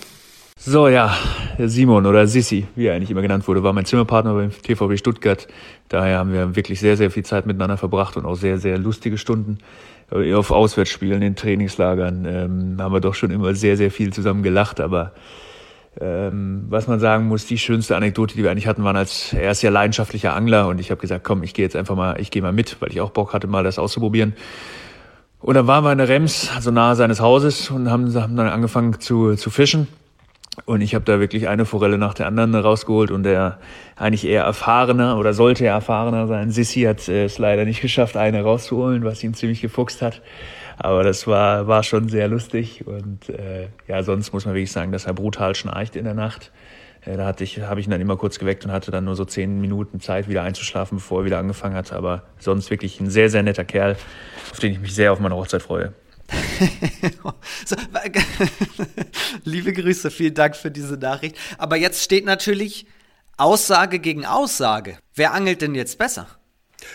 So, 0.59 0.89
ja, 0.89 1.17
Simon 1.57 2.05
oder 2.05 2.27
Sissi, 2.27 2.67
wie 2.75 2.87
er 2.87 2.97
eigentlich 2.97 3.13
immer 3.13 3.23
genannt 3.23 3.47
wurde, 3.47 3.63
war 3.63 3.73
mein 3.73 3.85
Zimmerpartner 3.85 4.35
beim 4.35 4.51
TVB 4.51 4.99
Stuttgart. 4.99 5.47
Daher 5.89 6.19
haben 6.19 6.33
wir 6.33 6.57
wirklich 6.57 6.81
sehr, 6.81 6.97
sehr 6.97 7.13
viel 7.13 7.25
Zeit 7.25 7.47
miteinander 7.47 7.77
verbracht 7.77 8.17
und 8.17 8.27
auch 8.27 8.35
sehr, 8.35 8.59
sehr 8.59 8.77
lustige 8.77 9.19
Stunden. 9.19 9.59
Auf 10.11 10.51
Auswärtsspielen, 10.51 11.23
in 11.23 11.37
Trainingslagern 11.37 12.25
ähm, 12.25 12.77
haben 12.81 12.93
wir 12.93 13.01
doch 13.01 13.15
schon 13.15 13.31
immer 13.31 13.55
sehr, 13.55 13.77
sehr 13.77 13.93
viel 13.93 14.13
zusammen 14.13 14.43
gelacht, 14.43 14.81
aber 14.81 15.13
ähm, 15.99 16.67
was 16.69 16.87
man 16.87 17.01
sagen 17.01 17.27
muss, 17.27 17.47
die 17.47 17.59
schönste 17.59 17.97
Anekdote, 17.97 18.37
die 18.37 18.43
wir 18.43 18.51
eigentlich 18.51 18.67
hatten, 18.67 18.85
waren 18.85 18.97
als 18.97 19.33
er 19.33 19.51
ist 19.51 19.63
ja 19.63 19.71
leidenschaftlicher 19.71 20.35
Angler 20.35 20.69
und 20.69 20.79
ich 20.79 20.91
habe 20.91 21.01
gesagt, 21.01 21.25
komm, 21.25 21.43
ich 21.43 21.55
gehe 21.55 21.65
jetzt 21.65 21.75
einfach 21.75 21.97
mal, 21.97 22.21
ich 22.21 22.31
gehe 22.31 22.43
mal 22.43 22.53
mit, 22.53 22.81
weil 22.81 22.91
ich 22.91 23.01
auch 23.01 23.11
Bock 23.11 23.33
hatte, 23.33 23.49
mal 23.49 23.65
das 23.65 23.79
auszuprobieren. 23.79 24.35
Und 25.41 25.55
dann 25.55 25.67
waren 25.67 25.85
wir 25.85 25.93
in 25.93 25.99
der 25.99 26.09
Rems, 26.09 26.51
also 26.55 26.71
nahe 26.71 26.95
seines 26.97 27.21
Hauses 27.21 27.71
und 27.71 27.91
haben, 27.91 28.15
haben 28.15 28.37
dann 28.37 28.49
angefangen 28.49 29.01
zu, 29.01 29.35
zu 29.37 29.51
fischen. 29.51 29.89
Und 30.67 30.83
ich 30.83 30.95
habe 30.95 31.05
da 31.05 31.19
wirklich 31.19 31.49
eine 31.49 31.65
Forelle 31.65 31.97
nach 31.97 32.13
der 32.13 32.27
anderen 32.27 32.55
rausgeholt 32.55 33.11
und 33.11 33.23
der 33.23 33.59
eigentlich 33.97 34.27
eher 34.27 34.45
erfahrener 34.45 35.17
oder 35.17 35.33
sollte 35.33 35.65
er 35.65 35.75
erfahrener 35.75 36.27
sein. 36.27 36.51
Sissi 36.51 36.83
hat 36.83 37.09
es 37.09 37.39
leider 37.39 37.65
nicht 37.65 37.81
geschafft, 37.81 38.17
eine 38.17 38.43
rauszuholen, 38.43 39.05
was 39.05 39.25
ihn 39.25 39.33
ziemlich 39.33 39.63
gefuchst 39.63 40.03
hat. 40.03 40.21
Aber 40.83 41.05
das 41.05 41.27
war, 41.27 41.67
war 41.67 41.83
schon 41.83 42.09
sehr 42.09 42.27
lustig 42.27 42.87
und 42.87 43.29
äh, 43.29 43.69
ja, 43.87 44.03
sonst 44.03 44.33
muss 44.33 44.47
man 44.47 44.55
wirklich 44.55 44.73
sagen, 44.73 44.93
dass 44.93 45.05
er 45.05 45.13
brutal 45.13 45.55
schnarcht 45.55 45.95
in 45.95 46.05
der 46.05 46.15
Nacht. 46.15 46.53
Äh, 47.03 47.19
da 47.19 47.27
hatte 47.27 47.45
ich, 47.45 47.61
habe 47.61 47.81
ich 47.81 47.87
ihn 47.87 47.91
dann 47.91 48.01
immer 48.01 48.17
kurz 48.17 48.39
geweckt 48.39 48.65
und 48.65 48.73
hatte 48.73 48.91
dann 48.91 49.05
nur 49.05 49.15
so 49.15 49.27
zehn 49.27 49.61
Minuten 49.61 50.01
Zeit, 50.01 50.27
wieder 50.27 50.43
einzuschlafen, 50.43 50.97
bevor 50.97 51.21
er 51.21 51.25
wieder 51.27 51.39
angefangen 51.39 51.75
hatte. 51.75 51.97
Aber 51.97 52.23
sonst 52.39 52.71
wirklich 52.71 52.99
ein 52.99 53.11
sehr, 53.11 53.29
sehr 53.29 53.43
netter 53.43 53.65
Kerl, 53.67 53.95
auf 54.51 54.59
den 54.59 54.73
ich 54.73 54.81
mich 54.81 54.95
sehr 54.95 55.13
auf 55.13 55.21
meine 55.21 55.37
Hochzeit 55.37 55.61
freue. 55.61 55.93
so, 57.67 57.77
liebe 59.45 59.75
Grüße, 59.75 60.11
vielen 60.11 60.35
Dank 60.35 60.57
für 60.57 60.71
diese 60.71 60.95
Nachricht. 60.95 61.37
Aber 61.59 61.77
jetzt 61.77 62.03
steht 62.03 62.25
natürlich 62.25 62.87
Aussage 63.37 63.99
gegen 63.99 64.25
Aussage. 64.25 64.97
Wer 65.15 65.35
angelt 65.35 65.61
denn 65.61 65.75
jetzt 65.75 65.99
besser? 65.99 66.27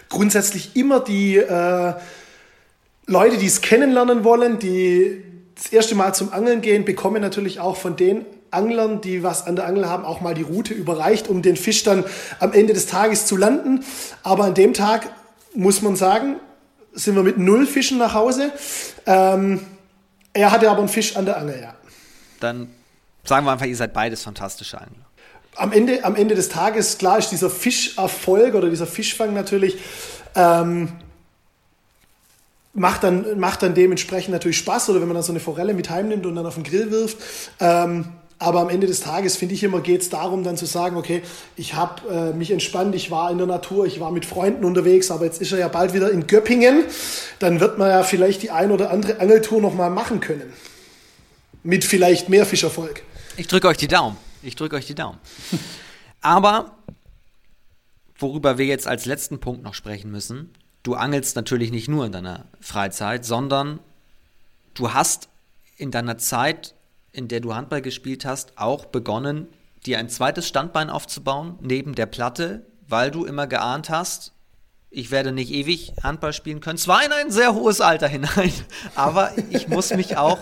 Grundsätzlich 0.09 0.75
immer 0.75 1.01
die 1.01 1.37
äh, 1.37 1.93
Leute, 3.07 3.37
die 3.37 3.45
es 3.45 3.61
kennenlernen 3.61 4.23
wollen, 4.23 4.59
die 4.59 5.23
das 5.55 5.67
erste 5.71 5.95
Mal 5.95 6.13
zum 6.13 6.33
Angeln 6.33 6.61
gehen, 6.61 6.85
bekommen 6.85 7.21
natürlich 7.21 7.59
auch 7.59 7.77
von 7.77 7.95
den 7.95 8.25
Anglern, 8.51 9.01
die 9.01 9.23
was 9.23 9.45
an 9.45 9.55
der 9.55 9.67
Angel 9.67 9.87
haben, 9.87 10.05
auch 10.05 10.21
mal 10.21 10.33
die 10.33 10.41
Route 10.41 10.73
überreicht, 10.73 11.27
um 11.27 11.41
den 11.41 11.55
Fisch 11.55 11.83
dann 11.83 12.05
am 12.39 12.53
Ende 12.53 12.73
des 12.73 12.87
Tages 12.87 13.25
zu 13.25 13.37
landen. 13.37 13.83
Aber 14.23 14.45
an 14.45 14.53
dem 14.53 14.73
Tag 14.73 15.09
muss 15.53 15.81
man 15.81 15.95
sagen, 15.95 16.37
sind 16.93 17.15
wir 17.15 17.23
mit 17.23 17.37
null 17.37 17.65
Fischen 17.65 17.97
nach 17.97 18.13
Hause. 18.13 18.51
Ähm, 19.05 19.59
er 20.33 20.51
hatte 20.51 20.69
aber 20.69 20.79
einen 20.79 20.89
Fisch 20.89 21.15
an 21.15 21.25
der 21.25 21.37
Angel, 21.37 21.59
ja. 21.61 21.75
Dann 22.39 22.69
sagen 23.23 23.45
wir 23.45 23.51
einfach, 23.51 23.65
ihr 23.65 23.75
seid 23.75 23.93
beides 23.93 24.23
fantastische 24.23 24.79
Angler. 24.79 25.05
Am 25.55 25.71
Ende, 25.71 26.03
am 26.03 26.15
Ende 26.15 26.35
des 26.35 26.49
Tages, 26.49 26.97
klar 26.97 27.17
ist 27.17 27.29
dieser 27.29 27.49
Fischerfolg 27.49 28.55
oder 28.55 28.69
dieser 28.69 28.87
Fischfang 28.87 29.33
natürlich, 29.33 29.77
ähm, 30.35 30.89
macht, 32.75 33.03
dann, 33.03 33.39
macht 33.39 33.63
dann 33.63 33.73
dementsprechend 33.73 34.33
natürlich 34.33 34.57
Spaß. 34.57 34.89
Oder 34.89 35.01
wenn 35.01 35.07
man 35.07 35.15
dann 35.15 35.23
so 35.23 35.31
eine 35.31 35.39
Forelle 35.39 35.73
mit 35.73 35.89
heimnimmt 35.89 36.25
und 36.25 36.35
dann 36.35 36.45
auf 36.45 36.55
den 36.55 36.63
Grill 36.63 36.91
wirft. 36.91 37.17
Ähm, 37.59 38.09
aber 38.37 38.59
am 38.59 38.69
Ende 38.69 38.85
des 38.85 38.99
Tages, 38.99 39.37
finde 39.37 39.55
ich 39.55 39.63
immer, 39.63 39.79
geht 39.79 40.01
es 40.01 40.09
darum, 40.09 40.43
dann 40.43 40.57
zu 40.57 40.65
sagen, 40.65 40.97
okay, 40.97 41.21
ich 41.55 41.73
habe 41.73 42.33
äh, 42.33 42.37
mich 42.37 42.51
entspannt, 42.51 42.93
ich 42.93 43.09
war 43.09 43.31
in 43.31 43.37
der 43.37 43.47
Natur, 43.47 43.85
ich 43.85 44.01
war 44.01 44.11
mit 44.11 44.25
Freunden 44.25 44.65
unterwegs, 44.65 45.09
aber 45.09 45.23
jetzt 45.23 45.41
ist 45.41 45.53
er 45.53 45.59
ja 45.59 45.69
bald 45.69 45.93
wieder 45.93 46.11
in 46.11 46.27
Göppingen. 46.27 46.83
Dann 47.39 47.61
wird 47.61 47.77
man 47.77 47.89
ja 47.89 48.03
vielleicht 48.03 48.43
die 48.43 48.51
ein 48.51 48.71
oder 48.71 48.91
andere 48.91 49.21
Angeltour 49.21 49.61
nochmal 49.61 49.89
machen 49.89 50.19
können. 50.19 50.51
Mit 51.63 51.85
vielleicht 51.85 52.27
mehr 52.27 52.45
Fischerfolg. 52.45 53.03
Ich 53.37 53.47
drücke 53.47 53.69
euch 53.69 53.77
die 53.77 53.87
Daumen. 53.87 54.17
Ich 54.43 54.55
drücke 54.55 54.75
euch 54.75 54.85
die 54.85 54.95
Daumen. 54.95 55.17
aber 56.21 56.75
worüber 58.19 58.57
wir 58.57 58.65
jetzt 58.65 58.85
als 58.85 59.05
letzten 59.05 59.39
Punkt 59.39 59.63
noch 59.63 59.73
sprechen 59.73 60.11
müssen, 60.11 60.51
du 60.85 60.95
angelst 60.95 61.35
natürlich 61.35 61.71
nicht 61.71 61.89
nur 61.89 62.05
in 62.05 62.11
deiner 62.11 62.45
Freizeit, 62.61 63.25
sondern 63.25 63.79
du 64.73 64.93
hast 64.93 65.29
in 65.77 65.91
deiner 65.91 66.17
Zeit 66.17 66.75
in 67.15 67.27
der 67.27 67.39
du 67.39 67.55
Handball 67.55 67.81
gespielt 67.81 68.25
hast, 68.25 68.57
auch 68.57 68.85
begonnen, 68.85 69.47
dir 69.85 69.99
ein 69.99 70.09
zweites 70.09 70.47
Standbein 70.47 70.89
aufzubauen, 70.89 71.57
neben 71.61 71.95
der 71.95 72.07
Platte, 72.07 72.65
weil 72.87 73.09
du 73.09 73.25
immer 73.25 73.47
geahnt 73.47 73.89
hast, 73.89 74.33
ich 74.89 75.11
werde 75.11 75.31
nicht 75.31 75.51
ewig 75.51 75.93
Handball 76.03 76.33
spielen 76.33 76.61
können. 76.61 76.77
Zwar 76.77 77.05
in 77.05 77.11
ein 77.11 77.31
sehr 77.31 77.53
hohes 77.53 77.81
Alter 77.81 78.07
hinein, 78.07 78.53
aber 78.95 79.31
ich 79.49 79.67
muss 79.67 79.91
mich 79.91 80.17
auch 80.17 80.39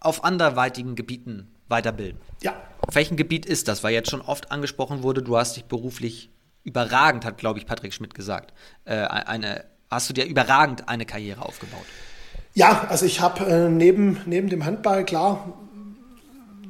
auf 0.00 0.24
anderweitigen 0.24 0.94
Gebieten 0.94 1.52
weiterbilden. 1.68 2.20
Ja. 2.42 2.54
Auf 2.80 2.94
welchem 2.94 3.16
Gebiet 3.16 3.46
ist 3.46 3.68
das? 3.68 3.82
Weil 3.82 3.94
jetzt 3.94 4.10
schon 4.10 4.20
oft 4.20 4.50
angesprochen 4.52 5.02
wurde, 5.02 5.22
du 5.22 5.36
hast 5.36 5.56
dich 5.56 5.64
beruflich 5.64 6.30
überragend, 6.64 7.24
hat, 7.24 7.38
glaube 7.38 7.58
ich, 7.58 7.66
Patrick 7.66 7.92
Schmidt 7.92 8.14
gesagt, 8.14 8.52
äh, 8.84 8.94
eine, 8.94 9.64
hast 9.90 10.08
du 10.08 10.14
dir 10.14 10.24
überragend 10.24 10.88
eine 10.88 11.06
Karriere 11.06 11.42
aufgebaut. 11.42 11.84
Ja, 12.54 12.86
also 12.88 13.06
ich 13.06 13.20
habe 13.20 13.44
äh, 13.46 13.68
neben, 13.68 14.20
neben 14.26 14.48
dem 14.48 14.64
Handball, 14.64 15.04
klar, 15.04 15.54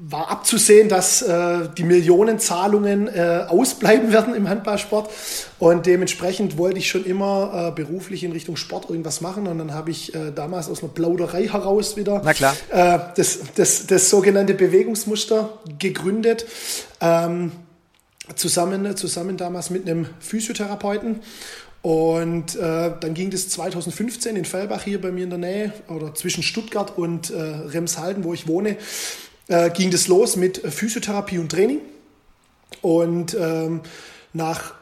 war 0.05 0.31
abzusehen, 0.31 0.89
dass 0.89 1.23
äh, 1.23 1.69
die 1.77 1.85
Millionenzahlungen 1.85 3.09
äh, 3.09 3.45
ausbleiben 3.49 4.13
werden 4.13 4.35
im 4.35 4.49
Handballsport. 4.49 5.11
Und 5.59 5.87
dementsprechend 5.87 6.59
wollte 6.59 6.79
ich 6.79 6.89
schon 6.89 7.05
immer 7.05 7.69
äh, 7.69 7.71
beruflich 7.71 8.25
in 8.25 8.33
Richtung 8.33 8.57
Sport 8.57 8.91
irgendwas 8.91 9.21
machen. 9.21 9.47
Und 9.47 9.59
dann 9.59 9.73
habe 9.73 9.91
ich 9.91 10.15
äh, 10.15 10.33
damals 10.33 10.69
aus 10.69 10.83
einer 10.83 10.93
Plauderei 10.93 11.49
heraus 11.49 11.97
wieder 11.97 12.23
äh, 12.71 12.99
das, 13.17 13.39
das, 13.55 13.87
das 13.87 14.11
sogenannte 14.11 14.55
Bewegungsmuster 14.55 15.51
gegründet. 15.79 16.47
Ähm, 17.01 17.53
zusammen, 18.37 18.97
zusammen 18.97 19.37
damals 19.37 19.71
mit 19.71 19.89
einem 19.89 20.07
Physiotherapeuten. 20.21 21.21
Und 21.83 22.55
äh, 22.55 22.93
dann 23.01 23.15
ging 23.15 23.31
das 23.31 23.49
2015 23.49 24.37
in 24.37 24.45
Fellbach 24.45 24.85
hier 24.85 25.01
bei 25.01 25.11
mir 25.11 25.25
in 25.25 25.31
der 25.31 25.39
Nähe 25.39 25.73
oder 25.89 26.15
zwischen 26.15 26.45
Stuttgart 26.45 26.97
und 26.97 27.31
äh, 27.31 27.41
Remshalden, 27.41 28.23
wo 28.23 28.33
ich 28.33 28.47
wohne, 28.47 28.77
äh, 29.49 29.71
ging 29.71 29.91
das 29.91 30.07
los 30.07 30.37
mit 30.37 30.59
Physiotherapie 30.59 31.39
und 31.39 31.51
Training. 31.51 31.81
Und 32.81 33.35
ähm, 33.35 33.81
nach 34.33 34.75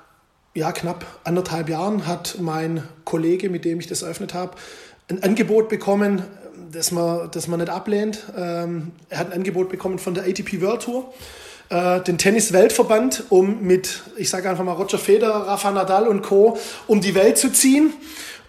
ja, 0.55 0.73
knapp 0.73 1.07
anderthalb 1.25 1.69
Jahren 1.69 2.07
hat 2.07 2.37
mein 2.41 2.83
Kollege, 3.05 3.51
mit 3.51 3.65
dem 3.65 3.81
ich 3.81 3.87
das 3.87 4.03
eröffnet 4.03 4.35
habe, 4.35 4.57
ein 5.09 5.23
Angebot 5.23 5.69
bekommen, 5.69 6.23
das 6.73 6.93
man, 6.93 7.31
das 7.31 7.49
man 7.49 7.61
nicht 7.61 7.71
ablehnt. 7.71 8.25
Ähm, 8.37 8.93
er 9.09 9.19
hat 9.19 9.29
ein 9.29 9.33
Angebot 9.33 9.71
bekommen 9.71 9.99
von 9.99 10.15
der 10.15 10.25
ATP 10.25 10.61
World 10.61 10.83
Tour, 10.83 11.15
äh, 11.71 12.01
den 12.01 12.19
Tennis-Weltverband, 12.19 13.25
um 13.31 13.63
mit, 13.63 14.03
ich 14.17 14.29
sage 14.29 14.51
einfach 14.51 14.65
mal 14.65 14.73
Roger 14.73 14.99
Federer, 14.99 15.47
Rafa 15.47 15.71
Nadal 15.71 16.09
und 16.09 16.23
Co., 16.23 16.59
um 16.87 17.01
die 17.01 17.15
Welt 17.15 17.39
zu 17.39 17.51
ziehen. 17.53 17.93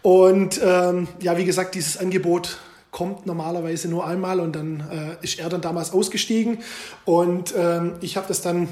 Und 0.01 0.59
ähm, 0.63 1.07
ja, 1.21 1.37
wie 1.37 1.45
gesagt, 1.45 1.75
dieses 1.75 1.97
Angebot 1.97 2.57
kommt 2.91 3.25
normalerweise 3.25 3.87
nur 3.87 4.05
einmal 4.05 4.39
und 4.39 4.55
dann 4.55 4.83
äh, 4.91 5.23
ist 5.23 5.39
er 5.39 5.49
dann 5.49 5.61
damals 5.61 5.93
ausgestiegen 5.93 6.59
und 7.05 7.53
ähm, 7.57 7.93
ich 8.01 8.17
habe 8.17 8.27
das 8.27 8.41
dann 8.41 8.67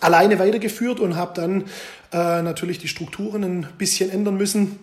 alleine 0.00 0.38
weitergeführt 0.38 0.98
und 0.98 1.16
habe 1.16 1.34
dann 1.34 1.64
äh, 2.12 2.42
natürlich 2.42 2.78
die 2.78 2.88
Strukturen 2.88 3.44
ein 3.44 3.68
bisschen 3.76 4.10
ändern 4.10 4.36
müssen, 4.36 4.78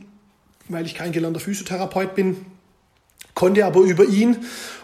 weil 0.70 0.86
ich 0.86 0.94
kein 0.94 1.12
gelernter 1.12 1.40
Physiotherapeut 1.40 2.14
bin, 2.14 2.46
konnte 3.34 3.66
aber 3.66 3.82
über 3.82 4.06
ihn 4.06 4.38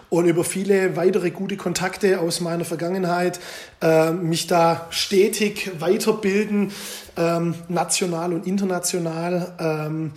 und 0.10 0.26
über 0.26 0.44
viele 0.44 0.96
weitere 0.96 1.32
gute 1.32 1.58
Kontakte 1.58 2.20
aus 2.20 2.40
meiner 2.40 2.66
Vergangenheit 2.66 3.40
äh, 3.82 4.12
mich 4.12 4.48
da 4.48 4.88
stetig 4.90 5.72
weiterbilden, 5.80 6.72
ähm, 7.18 7.56
national 7.68 8.34
und 8.34 8.48
international 8.48 9.54
ähm, 9.60 10.12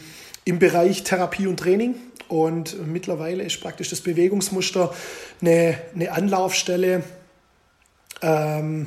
im 0.44 0.58
Bereich 0.58 1.02
Therapie 1.02 1.46
und 1.46 1.58
Training. 1.58 1.96
Und 2.28 2.86
mittlerweile 2.86 3.42
ist 3.42 3.60
praktisch 3.60 3.90
das 3.90 4.00
Bewegungsmuster 4.00 4.94
eine, 5.40 5.78
eine 5.94 6.12
Anlaufstelle 6.12 7.02
ähm, 8.22 8.86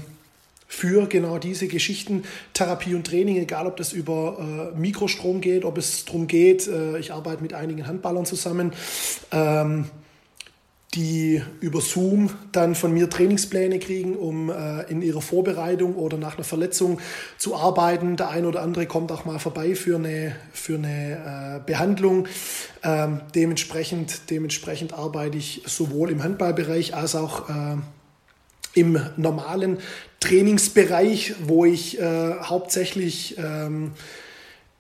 für 0.74 1.08
genau 1.08 1.38
diese 1.38 1.68
Geschichten, 1.68 2.24
Therapie 2.54 2.96
und 2.96 3.06
Training, 3.06 3.38
egal 3.38 3.68
ob 3.68 3.78
das 3.78 3.94
über 3.94 4.72
äh, 4.74 4.80
Mikrostrom 4.80 5.40
geht, 5.40 5.66
ob 5.66 5.78
es 5.78 6.06
darum 6.06 6.28
geht, 6.28 6.68
äh, 6.68 6.98
ich 6.98 7.12
arbeite 7.14 7.44
mit 7.44 7.54
einigen 7.54 7.86
Handballern 7.86 8.26
zusammen, 8.26 8.72
ähm, 9.32 9.86
die 10.94 11.42
über 11.60 11.82
Zoom 11.82 12.30
dann 12.52 12.76
von 12.76 12.94
mir 12.94 13.10
Trainingspläne 13.10 13.80
kriegen, 13.80 14.16
um 14.16 14.50
äh, 14.50 14.84
in 14.84 15.02
ihrer 15.02 15.22
Vorbereitung 15.22 15.96
oder 15.96 16.18
nach 16.18 16.36
einer 16.36 16.44
Verletzung 16.44 17.00
zu 17.38 17.56
arbeiten. 17.56 18.16
Der 18.16 18.30
eine 18.30 18.48
oder 18.48 18.62
andere 18.62 18.86
kommt 18.86 19.12
auch 19.12 19.26
mal 19.26 19.40
vorbei 19.40 19.76
für 19.76 19.96
eine, 19.96 20.36
für 20.52 20.76
eine 20.76 21.62
äh, 21.62 21.66
Behandlung. 21.66 22.28
Ähm, 22.84 23.22
dementsprechend, 23.34 24.30
dementsprechend 24.30 24.94
arbeite 24.94 25.38
ich 25.38 25.64
sowohl 25.66 26.12
im 26.12 26.24
Handballbereich 26.24 26.94
als 26.94 27.16
auch 27.16 27.50
äh, 27.50 27.78
im 28.76 29.00
normalen 29.18 29.80
Trainingsbereich, 30.20 31.36
wo 31.46 31.66
ich 31.66 32.00
äh, 32.00 32.36
hauptsächlich, 32.42 33.38
ähm, 33.38 33.92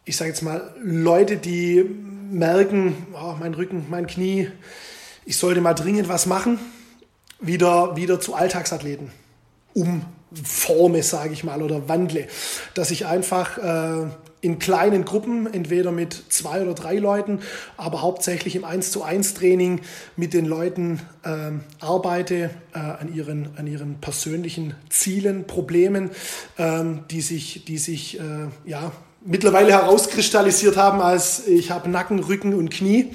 ich 0.05 0.15
sage 0.15 0.29
jetzt 0.29 0.41
mal, 0.41 0.73
Leute, 0.83 1.37
die 1.37 1.83
merken, 2.31 3.07
oh, 3.13 3.35
mein 3.39 3.53
Rücken, 3.53 3.85
mein 3.89 4.07
Knie, 4.07 4.49
ich 5.25 5.37
sollte 5.37 5.61
mal 5.61 5.73
dringend 5.73 6.09
was 6.09 6.25
machen, 6.25 6.59
wieder, 7.39 7.95
wieder 7.95 8.19
zu 8.19 8.33
Alltagsathleten. 8.33 9.11
Umforme, 9.73 11.03
sage 11.03 11.33
ich 11.33 11.43
mal, 11.43 11.61
oder 11.61 11.87
wandle. 11.89 12.27
Dass 12.73 12.91
ich 12.91 13.05
einfach 13.05 13.57
äh, 13.57 14.07
in 14.41 14.59
kleinen 14.59 15.05
Gruppen, 15.05 15.51
entweder 15.51 15.91
mit 15.91 16.21
zwei 16.29 16.61
oder 16.61 16.73
drei 16.73 16.97
Leuten, 16.97 17.39
aber 17.77 18.01
hauptsächlich 18.01 18.55
im 18.55 18.65
1 18.65 18.91
zu 18.91 19.01
1 19.01 19.35
Training 19.35 19.81
mit 20.15 20.33
den 20.33 20.45
Leuten 20.45 20.99
äh, 21.23 21.51
arbeite 21.79 22.49
äh, 22.73 22.79
an, 22.79 23.13
ihren, 23.13 23.49
an 23.57 23.67
ihren 23.67 24.01
persönlichen 24.01 24.75
Zielen, 24.89 25.47
Problemen, 25.47 26.11
ähm, 26.57 27.05
die 27.09 27.21
sich, 27.21 27.65
die 27.65 27.77
sich 27.77 28.19
äh, 28.19 28.23
ja, 28.65 28.91
mittlerweile 29.25 29.71
herauskristallisiert 29.71 30.75
haben 30.75 31.01
als 31.01 31.47
ich 31.47 31.71
habe 31.71 31.89
Nacken, 31.89 32.19
Rücken 32.19 32.53
und 32.53 32.69
Knie 32.69 33.11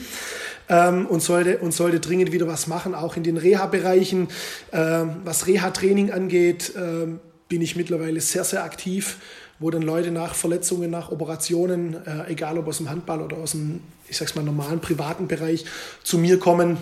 ähm, 0.69 1.07
und, 1.07 1.21
sollte, 1.23 1.59
und 1.59 1.73
sollte 1.73 2.01
dringend 2.01 2.33
wieder 2.33 2.47
was 2.47 2.67
machen, 2.67 2.95
auch 2.95 3.17
in 3.17 3.23
den 3.23 3.37
Reha-Bereichen. 3.37 4.29
Ähm, 4.73 5.17
was 5.25 5.47
Reha-Training 5.47 6.11
angeht, 6.11 6.73
ähm, 6.77 7.21
bin 7.49 7.63
ich 7.63 7.77
mittlerweile 7.77 8.21
sehr, 8.21 8.45
sehr 8.45 8.65
aktiv, 8.65 9.19
wo 9.59 9.71
dann 9.71 9.83
Leute 9.83 10.11
nach 10.11 10.35
Verletzungen, 10.35 10.91
nach 10.91 11.11
Operationen, 11.11 11.95
äh, 12.07 12.31
egal 12.31 12.59
ob 12.59 12.69
aus 12.69 12.79
dem 12.79 12.91
Handball 12.91 13.23
oder 13.23 13.39
aus 13.39 13.53
dem, 13.53 13.81
ich 14.09 14.17
sag's 14.17 14.35
mal, 14.35 14.45
normalen 14.45 14.81
privaten 14.81 15.27
Bereich, 15.27 15.65
zu 16.05 16.19
mir 16.19 16.39
kommen, 16.39 16.79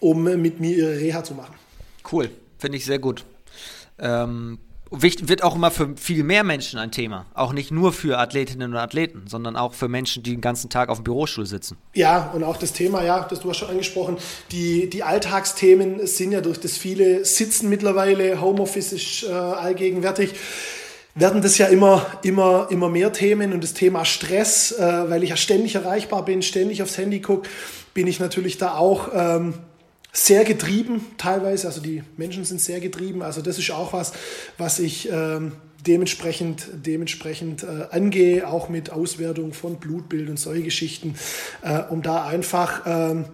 um 0.00 0.24
mit 0.24 0.60
mir 0.60 0.76
ihre 0.76 0.98
Reha 0.98 1.22
zu 1.22 1.34
machen. 1.34 1.54
Cool, 2.10 2.30
finde 2.58 2.78
ich 2.78 2.84
sehr 2.84 2.98
gut. 2.98 3.24
Ähm, 3.98 4.58
wird 4.90 5.42
auch 5.42 5.56
immer 5.56 5.70
für 5.70 5.94
viel 5.96 6.22
mehr 6.24 6.44
Menschen 6.44 6.78
ein 6.78 6.92
Thema. 6.92 7.26
Auch 7.34 7.52
nicht 7.52 7.70
nur 7.70 7.92
für 7.92 8.18
Athletinnen 8.18 8.72
und 8.72 8.78
Athleten, 8.78 9.24
sondern 9.26 9.56
auch 9.56 9.74
für 9.74 9.88
Menschen, 9.88 10.22
die 10.22 10.30
den 10.32 10.40
ganzen 10.40 10.70
Tag 10.70 10.88
auf 10.88 10.98
dem 10.98 11.04
Bürostuhl 11.04 11.46
sitzen. 11.46 11.76
Ja, 11.94 12.30
und 12.34 12.44
auch 12.44 12.56
das 12.56 12.72
Thema, 12.72 13.02
ja, 13.02 13.26
das 13.28 13.40
du 13.40 13.50
hast 13.50 13.58
schon 13.58 13.70
angesprochen, 13.70 14.18
die, 14.52 14.88
die 14.88 15.02
Alltagsthemen 15.02 16.06
sind 16.06 16.32
ja 16.32 16.40
durch 16.40 16.60
das 16.60 16.76
viele 16.76 17.24
Sitzen 17.24 17.68
mittlerweile, 17.68 18.40
Homeoffice 18.40 18.92
ist 18.92 19.24
äh, 19.24 19.32
allgegenwärtig 19.32 20.34
werden 21.14 21.42
das 21.42 21.58
ja 21.58 21.66
immer, 21.66 22.04
immer, 22.22 22.66
immer 22.70 22.88
mehr 22.88 23.12
Themen 23.12 23.52
und 23.52 23.62
das 23.62 23.72
Thema 23.72 24.04
Stress, 24.04 24.72
äh, 24.72 24.82
weil 24.82 25.22
ich 25.22 25.30
ja 25.30 25.36
ständig 25.36 25.76
erreichbar 25.76 26.24
bin, 26.24 26.42
ständig 26.42 26.82
aufs 26.82 26.98
Handy 26.98 27.20
gucke, 27.20 27.48
bin 27.94 28.06
ich 28.08 28.18
natürlich 28.18 28.58
da 28.58 28.74
auch 28.74 29.08
ähm, 29.14 29.54
sehr 30.14 30.44
getrieben 30.44 31.04
teilweise. 31.18 31.66
Also 31.66 31.82
die 31.82 32.02
Menschen 32.16 32.44
sind 32.44 32.60
sehr 32.60 32.80
getrieben. 32.80 33.22
Also 33.22 33.42
das 33.42 33.58
ist 33.58 33.70
auch 33.72 33.92
was, 33.92 34.12
was 34.56 34.78
ich 34.78 35.10
ähm, 35.10 35.52
dementsprechend, 35.86 36.68
dementsprechend 36.72 37.64
äh, 37.64 37.88
angehe, 37.90 38.48
auch 38.48 38.68
mit 38.68 38.90
Auswertung 38.90 39.52
von 39.52 39.76
Blutbild 39.76 40.30
und 40.30 40.38
solche 40.38 40.62
Geschichten, 40.62 41.16
äh, 41.62 41.80
um 41.90 42.00
da 42.00 42.24
einfach 42.24 42.82
ähm, 42.86 43.24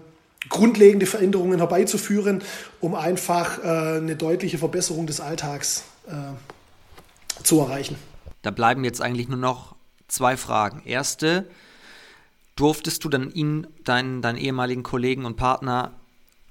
grundlegende 0.49 1.07
Veränderungen 1.07 1.59
herbeizuführen, 1.59 2.43
um 2.81 2.95
einfach 2.95 3.63
äh, 3.63 3.99
eine 3.99 4.17
deutliche 4.17 4.59
Verbesserung 4.59 5.07
des 5.07 5.21
Alltags 5.21 5.85
äh, 6.09 7.45
zu 7.45 7.61
erreichen. 7.61 7.97
Da 8.43 8.51
bleiben 8.51 8.85
jetzt 8.85 9.03
eigentlich 9.03 9.29
nur 9.29 9.39
noch 9.39 9.77
zwei 10.09 10.39
Fragen. 10.39 10.83
Erste, 10.87 11.47
durftest 12.57 13.05
du 13.05 13.11
dann 13.11 13.31
ihn, 13.31 13.67
deinen, 13.85 14.23
deinen 14.23 14.39
ehemaligen 14.39 14.83
Kollegen 14.83 15.27
und 15.27 15.37
Partner 15.37 15.93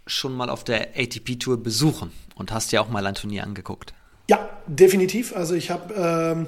schon 0.10 0.36
mal 0.36 0.50
auf 0.50 0.64
der 0.64 0.90
ATP-Tour 0.98 1.62
besuchen 1.62 2.12
und 2.36 2.52
hast 2.52 2.72
ja 2.72 2.82
auch 2.82 2.90
mal 2.90 3.06
ein 3.06 3.16
Turnier 3.16 3.44
angeguckt. 3.44 3.94
Ja, 4.30 4.50
definitiv. 4.68 5.36
Also 5.36 5.56
ich 5.56 5.72
habe 5.72 5.94
ähm, 5.94 6.48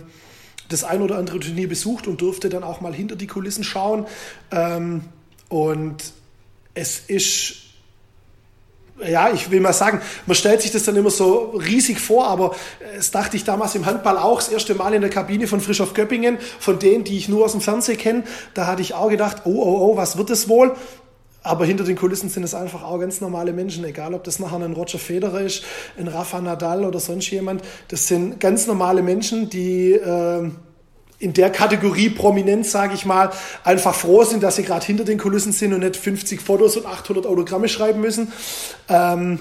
das 0.69 0.83
ein 0.83 1.01
oder 1.01 1.17
andere 1.17 1.39
Turnier 1.39 1.67
besucht 1.67 2.07
und 2.07 2.21
durfte 2.21 2.49
dann 2.49 2.63
auch 2.63 2.81
mal 2.81 2.93
hinter 2.93 3.15
die 3.15 3.27
Kulissen 3.27 3.63
schauen. 3.63 4.05
Ähm, 4.51 5.05
und 5.49 6.13
es 6.73 6.99
ist 6.99 7.61
ja, 9.07 9.31
ich 9.33 9.49
will 9.51 9.59
mal 9.61 9.73
sagen, 9.73 10.01
man 10.25 10.35
stellt 10.35 10.61
sich 10.61 10.71
das 10.71 10.83
dann 10.83 10.95
immer 10.95 11.09
so 11.09 11.55
riesig 11.55 11.99
vor, 11.99 12.27
aber 12.27 12.55
es 12.97 13.11
dachte 13.11 13.35
ich 13.35 13.43
damals 13.43 13.75
im 13.75 13.85
Handball 13.85 14.17
auch, 14.17 14.39
das 14.39 14.49
erste 14.49 14.75
Mal 14.75 14.93
in 14.93 15.01
der 15.01 15.09
Kabine 15.09 15.47
von 15.47 15.59
Frisch 15.59 15.81
auf 15.81 15.93
Göppingen, 15.93 16.37
von 16.59 16.79
denen, 16.79 17.03
die 17.03 17.17
ich 17.17 17.27
nur 17.27 17.45
aus 17.45 17.53
dem 17.53 17.61
Fernsehen 17.61 17.97
kenne, 17.97 18.23
da 18.53 18.67
hatte 18.67 18.81
ich 18.81 18.93
auch 18.93 19.09
gedacht, 19.09 19.41
oh, 19.45 19.49
oh, 19.49 19.91
oh, 19.91 19.97
was 19.97 20.17
wird 20.17 20.29
das 20.29 20.47
wohl? 20.47 20.75
Aber 21.43 21.65
hinter 21.65 21.83
den 21.83 21.95
Kulissen 21.95 22.29
sind 22.29 22.43
es 22.43 22.53
einfach 22.53 22.83
auch 22.83 22.99
ganz 22.99 23.19
normale 23.19 23.51
Menschen, 23.51 23.83
egal 23.83 24.13
ob 24.13 24.23
das 24.23 24.39
nachher 24.39 24.57
ein 24.57 24.73
Roger 24.73 24.99
Federer 24.99 25.41
ist, 25.41 25.63
ein 25.97 26.07
Rafa 26.07 26.39
Nadal 26.39 26.85
oder 26.85 26.99
sonst 26.99 27.29
jemand. 27.31 27.63
Das 27.87 28.07
sind 28.07 28.39
ganz 28.39 28.67
normale 28.67 29.01
Menschen, 29.01 29.49
die 29.49 29.93
äh, 29.93 30.49
in 31.17 31.33
der 31.33 31.49
Kategorie 31.49 32.09
prominent, 32.09 32.65
sage 32.65 32.93
ich 32.93 33.05
mal, 33.05 33.31
einfach 33.63 33.95
froh 33.95 34.23
sind, 34.23 34.43
dass 34.43 34.55
sie 34.55 34.63
gerade 34.63 34.85
hinter 34.85 35.03
den 35.03 35.17
Kulissen 35.17 35.51
sind 35.51 35.73
und 35.73 35.79
nicht 35.81 35.95
50 35.95 36.41
Fotos 36.41 36.77
und 36.77 36.85
800 36.85 37.25
Autogramme 37.25 37.69
schreiben 37.69 38.01
müssen. 38.01 38.31
Ähm, 38.87 39.39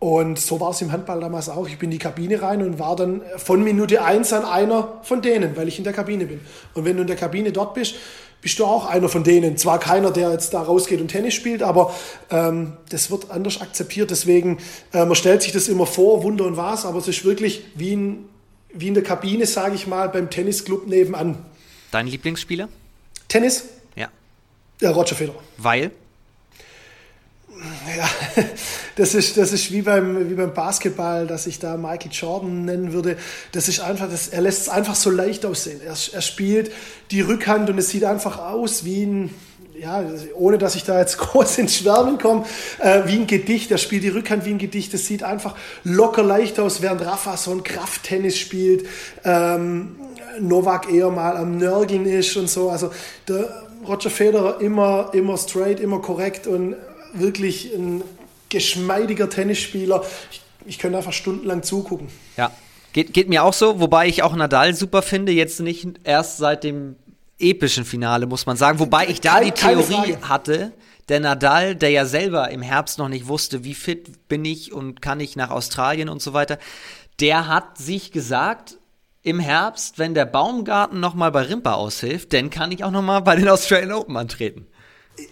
und 0.00 0.38
so 0.38 0.60
war 0.60 0.70
es 0.70 0.80
im 0.80 0.92
Handball 0.92 1.20
damals 1.20 1.48
auch. 1.48 1.66
Ich 1.66 1.78
bin 1.78 1.88
in 1.88 1.92
die 1.92 1.98
Kabine 1.98 2.40
rein 2.40 2.62
und 2.62 2.78
war 2.78 2.94
dann 2.94 3.22
von 3.36 3.64
Minute 3.64 4.04
1 4.04 4.32
an 4.32 4.44
einer 4.44 5.00
von 5.02 5.22
denen, 5.22 5.56
weil 5.56 5.66
ich 5.66 5.78
in 5.78 5.84
der 5.84 5.92
Kabine 5.92 6.26
bin. 6.26 6.40
Und 6.74 6.84
wenn 6.84 6.94
du 6.94 7.02
in 7.02 7.08
der 7.08 7.16
Kabine 7.16 7.50
dort 7.50 7.74
bist, 7.74 7.96
bist 8.40 8.58
du 8.58 8.64
auch 8.64 8.86
einer 8.86 9.08
von 9.08 9.24
denen. 9.24 9.56
Zwar 9.56 9.80
keiner, 9.80 10.10
der 10.10 10.30
jetzt 10.30 10.54
da 10.54 10.62
rausgeht 10.62 11.00
und 11.00 11.08
Tennis 11.08 11.34
spielt, 11.34 11.62
aber 11.62 11.94
ähm, 12.30 12.74
das 12.90 13.10
wird 13.10 13.30
anders 13.30 13.60
akzeptiert. 13.60 14.10
Deswegen, 14.10 14.58
äh, 14.92 15.04
man 15.04 15.14
stellt 15.14 15.42
sich 15.42 15.52
das 15.52 15.68
immer 15.68 15.86
vor, 15.86 16.22
Wunder 16.22 16.44
und 16.44 16.56
was, 16.56 16.84
aber 16.84 16.98
es 16.98 17.08
ist 17.08 17.24
wirklich 17.24 17.64
wie 17.74 17.92
in, 17.92 18.28
wie 18.72 18.88
in 18.88 18.94
der 18.94 19.02
Kabine, 19.02 19.46
sage 19.46 19.74
ich 19.74 19.86
mal, 19.86 20.08
beim 20.08 20.30
Tennisclub 20.30 20.86
nebenan. 20.86 21.44
Dein 21.90 22.06
Lieblingsspieler? 22.06 22.68
Tennis? 23.28 23.64
Ja. 23.96 24.08
Ja, 24.80 24.90
Roger 24.90 25.16
Federer. 25.16 25.40
Weil? 25.56 25.90
Ja, 27.96 28.08
das 28.96 29.14
ist, 29.14 29.36
das 29.36 29.52
ist 29.52 29.72
wie, 29.72 29.82
beim, 29.82 30.30
wie 30.30 30.34
beim 30.34 30.52
Basketball, 30.54 31.26
dass 31.26 31.46
ich 31.46 31.58
da 31.58 31.76
Michael 31.76 32.10
Jordan 32.12 32.64
nennen 32.64 32.92
würde. 32.92 33.16
Das 33.52 33.68
ist 33.68 33.80
einfach, 33.80 34.08
das, 34.10 34.28
er 34.28 34.40
lässt 34.40 34.62
es 34.62 34.68
einfach 34.68 34.94
so 34.94 35.10
leicht 35.10 35.44
aussehen. 35.44 35.80
Er, 35.84 35.94
er 36.12 36.22
spielt 36.22 36.72
die 37.10 37.20
Rückhand 37.20 37.70
und 37.70 37.78
es 37.78 37.90
sieht 37.90 38.04
einfach 38.04 38.38
aus 38.38 38.84
wie 38.84 39.04
ein, 39.04 39.34
ja, 39.78 40.04
ohne 40.34 40.58
dass 40.58 40.74
ich 40.74 40.84
da 40.84 40.98
jetzt 40.98 41.18
groß 41.18 41.58
ins 41.58 41.76
Schwärmen 41.76 42.18
komme, 42.18 42.44
äh, 42.78 43.02
wie 43.06 43.16
ein 43.16 43.26
Gedicht. 43.26 43.70
Er 43.70 43.78
spielt 43.78 44.04
die 44.04 44.08
Rückhand 44.08 44.44
wie 44.44 44.50
ein 44.50 44.58
Gedicht. 44.58 44.94
Das 44.94 45.06
sieht 45.06 45.22
einfach 45.22 45.54
locker 45.84 46.22
leicht 46.22 46.60
aus, 46.60 46.82
während 46.82 47.04
Rafa 47.04 47.36
so 47.36 47.52
ein 47.52 47.62
Krafttennis 47.62 48.38
spielt. 48.38 48.86
Ähm, 49.24 49.96
Novak 50.40 50.92
eher 50.92 51.10
mal 51.10 51.36
am 51.36 51.58
Nörgeln 51.58 52.06
ist 52.06 52.36
und 52.36 52.48
so. 52.48 52.70
Also 52.70 52.90
der 53.26 53.64
Roger 53.86 54.10
Federer 54.10 54.60
immer, 54.60 55.10
immer 55.12 55.36
straight, 55.36 55.80
immer 55.80 56.00
korrekt 56.00 56.46
und 56.46 56.76
wirklich 57.12 57.72
ein 57.74 58.02
geschmeidiger 58.48 59.28
Tennisspieler. 59.28 60.04
Ich, 60.30 60.42
ich 60.66 60.78
könnte 60.78 60.98
einfach 60.98 61.12
stundenlang 61.12 61.62
zugucken. 61.62 62.08
Ja, 62.36 62.50
geht, 62.92 63.12
geht 63.12 63.28
mir 63.28 63.44
auch 63.44 63.52
so, 63.52 63.80
wobei 63.80 64.08
ich 64.08 64.22
auch 64.22 64.34
Nadal 64.34 64.74
super 64.74 65.02
finde, 65.02 65.32
jetzt 65.32 65.60
nicht 65.60 65.86
erst 66.04 66.38
seit 66.38 66.64
dem 66.64 66.96
epischen 67.38 67.84
Finale, 67.84 68.26
muss 68.26 68.46
man 68.46 68.56
sagen. 68.56 68.78
Wobei 68.78 69.06
ich 69.06 69.20
da 69.20 69.40
die 69.40 69.52
Theorie 69.52 70.16
hatte, 70.22 70.72
der 71.08 71.20
Nadal, 71.20 71.74
der 71.74 71.90
ja 71.90 72.04
selber 72.04 72.50
im 72.50 72.62
Herbst 72.62 72.98
noch 72.98 73.08
nicht 73.08 73.28
wusste, 73.28 73.64
wie 73.64 73.74
fit 73.74 74.28
bin 74.28 74.44
ich 74.44 74.72
und 74.72 75.00
kann 75.00 75.20
ich 75.20 75.36
nach 75.36 75.50
Australien 75.50 76.08
und 76.08 76.20
so 76.20 76.32
weiter, 76.32 76.58
der 77.20 77.48
hat 77.48 77.78
sich 77.78 78.12
gesagt, 78.12 78.78
im 79.22 79.40
Herbst, 79.40 79.98
wenn 79.98 80.14
der 80.14 80.26
Baumgarten 80.26 81.00
nochmal 81.00 81.32
bei 81.32 81.42
Rimpa 81.42 81.74
aushilft, 81.74 82.32
dann 82.32 82.50
kann 82.50 82.72
ich 82.72 82.84
auch 82.84 82.90
nochmal 82.90 83.22
bei 83.22 83.36
den 83.36 83.48
Australian 83.48 83.92
Open 83.92 84.16
antreten. 84.16 84.66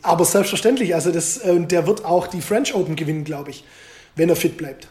Aber 0.02 0.24
selbstverständlich, 0.24 0.94
also 0.94 1.10
das, 1.10 1.38
äh, 1.38 1.60
der 1.60 1.86
wird 1.86 2.04
auch 2.04 2.26
die 2.26 2.40
French 2.40 2.74
Open 2.74 2.96
gewinnen, 2.96 3.24
glaube 3.24 3.50
ich, 3.50 3.64
wenn 4.14 4.28
er 4.28 4.36
fit 4.36 4.56
bleibt. 4.56 4.88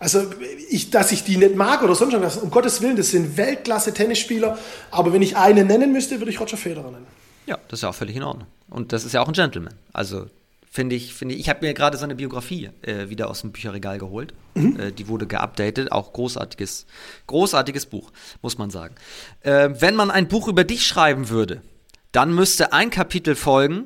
Also, 0.00 0.22
ich, 0.70 0.90
dass 0.90 1.12
ich 1.12 1.24
die 1.24 1.36
nicht 1.36 1.54
mag 1.54 1.82
oder 1.82 1.94
sonst 1.94 2.20
was, 2.20 2.36
um 2.36 2.50
Gottes 2.50 2.82
Willen, 2.82 2.96
das 2.96 3.10
sind 3.10 3.36
Weltklasse-Tennisspieler. 3.36 4.58
Aber 4.90 5.12
wenn 5.12 5.22
ich 5.22 5.36
einen 5.36 5.66
nennen 5.66 5.92
müsste, 5.92 6.20
würde 6.20 6.30
ich 6.30 6.40
Roger 6.40 6.56
Federer 6.56 6.90
nennen. 6.90 7.06
Ja, 7.46 7.58
das 7.68 7.78
ist 7.78 7.82
ja 7.82 7.90
auch 7.90 7.94
völlig 7.94 8.16
in 8.16 8.22
Ordnung. 8.22 8.46
Und 8.68 8.92
das 8.92 9.04
ist 9.04 9.12
ja 9.12 9.22
auch 9.22 9.28
ein 9.28 9.34
Gentleman. 9.34 9.74
Also, 9.92 10.26
finde 10.70 10.96
ich, 10.96 11.14
finde 11.14 11.34
ich, 11.34 11.42
ich 11.42 11.48
habe 11.48 11.64
mir 11.64 11.72
gerade 11.72 11.96
seine 11.96 12.16
Biografie 12.16 12.70
äh, 12.82 13.08
wieder 13.08 13.30
aus 13.30 13.42
dem 13.42 13.52
Bücherregal 13.52 13.98
geholt. 13.98 14.34
Mhm. 14.54 14.78
Äh, 14.78 14.92
die 14.92 15.06
wurde 15.08 15.26
geupdatet, 15.26 15.92
auch 15.92 16.12
großartiges, 16.12 16.86
großartiges 17.28 17.86
Buch, 17.86 18.10
muss 18.42 18.58
man 18.58 18.70
sagen. 18.70 18.96
Äh, 19.42 19.70
wenn 19.78 19.94
man 19.94 20.10
ein 20.10 20.26
Buch 20.26 20.48
über 20.48 20.64
dich 20.64 20.84
schreiben 20.84 21.28
würde, 21.28 21.62
dann 22.10 22.34
müsste 22.34 22.72
ein 22.72 22.90
Kapitel 22.90 23.36
folgen, 23.36 23.84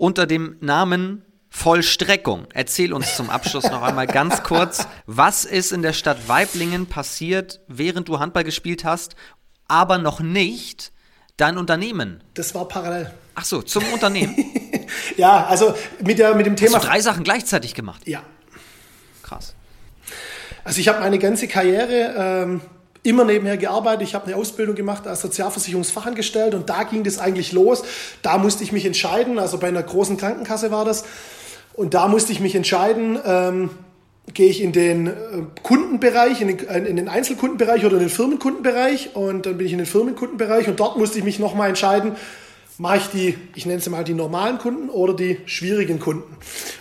unter 0.00 0.26
dem 0.26 0.56
Namen 0.60 1.22
Vollstreckung. 1.50 2.46
Erzähl 2.54 2.92
uns 2.92 3.16
zum 3.16 3.28
Abschluss 3.28 3.64
noch 3.64 3.82
einmal 3.82 4.06
ganz 4.06 4.42
kurz, 4.42 4.86
was 5.06 5.44
ist 5.44 5.72
in 5.72 5.82
der 5.82 5.92
Stadt 5.92 6.28
Weiblingen 6.28 6.86
passiert, 6.86 7.60
während 7.68 8.08
du 8.08 8.18
Handball 8.18 8.44
gespielt 8.44 8.84
hast, 8.84 9.14
aber 9.68 9.98
noch 9.98 10.20
nicht 10.20 10.92
dein 11.36 11.58
Unternehmen? 11.58 12.22
Das 12.34 12.54
war 12.54 12.66
parallel. 12.66 13.12
Ach 13.34 13.44
so, 13.44 13.62
zum 13.62 13.84
Unternehmen. 13.92 14.36
ja, 15.16 15.46
also 15.46 15.74
mit, 16.00 16.18
der, 16.18 16.34
mit 16.34 16.46
dem 16.46 16.56
Thema. 16.56 16.76
Hast 16.76 16.84
du 16.84 16.88
drei 16.88 17.00
Sachen 17.00 17.24
gleichzeitig 17.24 17.74
gemacht? 17.74 18.02
Ja. 18.06 18.22
Krass. 19.22 19.54
Also 20.64 20.80
ich 20.80 20.88
habe 20.88 21.00
meine 21.00 21.18
ganze 21.18 21.46
Karriere 21.46 22.14
ähm, 22.16 22.60
immer 23.02 23.24
nebenher 23.24 23.56
gearbeitet. 23.56 24.02
Ich 24.02 24.14
habe 24.14 24.26
eine 24.26 24.36
Ausbildung 24.36 24.74
gemacht 24.74 25.06
als 25.06 25.20
Sozialversicherungsfachangestellt 25.22 26.54
und 26.54 26.68
da 26.68 26.82
ging 26.82 27.04
das 27.04 27.18
eigentlich 27.18 27.52
los. 27.52 27.82
Da 28.22 28.38
musste 28.38 28.62
ich 28.62 28.72
mich 28.72 28.84
entscheiden, 28.84 29.38
also 29.38 29.58
bei 29.58 29.68
einer 29.68 29.82
großen 29.82 30.16
Krankenkasse 30.16 30.70
war 30.70 30.84
das. 30.84 31.04
Und 31.74 31.94
da 31.94 32.08
musste 32.08 32.32
ich 32.32 32.40
mich 32.40 32.54
entscheiden, 32.54 33.18
ähm, 33.24 33.70
gehe 34.34 34.48
ich 34.48 34.62
in 34.62 34.72
den 34.72 35.06
äh, 35.06 35.12
Kundenbereich, 35.62 36.40
in 36.40 36.48
den, 36.48 36.68
äh, 36.68 36.78
in 36.80 36.96
den, 36.96 37.08
Einzelkundenbereich 37.08 37.84
oder 37.84 37.94
in 37.94 38.00
den 38.00 38.08
Firmenkundenbereich. 38.10 39.14
Und 39.14 39.46
dann 39.46 39.56
bin 39.56 39.66
ich 39.66 39.72
in 39.72 39.78
den 39.78 39.86
Firmenkundenbereich 39.86 40.68
und 40.68 40.78
dort 40.78 40.98
musste 40.98 41.18
ich 41.18 41.24
mich 41.24 41.38
nochmal 41.38 41.68
entscheiden, 41.68 42.16
mache 42.80 42.96
ich 42.96 43.06
die, 43.08 43.38
ich 43.54 43.66
nenne 43.66 43.82
sie 43.82 43.90
mal 43.90 44.04
die 44.04 44.14
normalen 44.14 44.56
Kunden 44.56 44.88
oder 44.88 45.12
die 45.12 45.36
schwierigen 45.44 46.00
Kunden. 46.00 46.34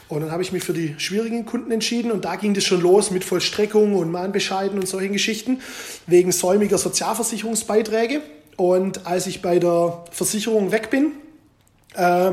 Und 0.07 0.21
dann 0.21 0.31
habe 0.31 0.41
ich 0.41 0.53
mich 0.53 0.63
für 0.63 0.71
die 0.71 0.95
schwierigen 0.97 1.45
Kunden 1.45 1.71
entschieden 1.71 2.11
und 2.11 2.23
da 2.23 2.37
ging 2.37 2.53
das 2.53 2.63
schon 2.63 2.79
los 2.79 3.11
mit 3.11 3.25
Vollstreckung 3.25 3.95
und 3.95 4.09
Mahnbescheiden 4.09 4.79
und 4.79 4.87
solchen 4.87 5.11
Geschichten 5.11 5.59
wegen 6.07 6.31
säumiger 6.31 6.77
Sozialversicherungsbeiträge. 6.77 8.21
Und 8.55 9.07
als 9.07 9.27
ich 9.27 9.41
bei 9.41 9.59
der 9.59 10.05
Versicherung 10.11 10.71
weg 10.71 10.89
bin, 10.89 11.11
äh, 11.95 12.31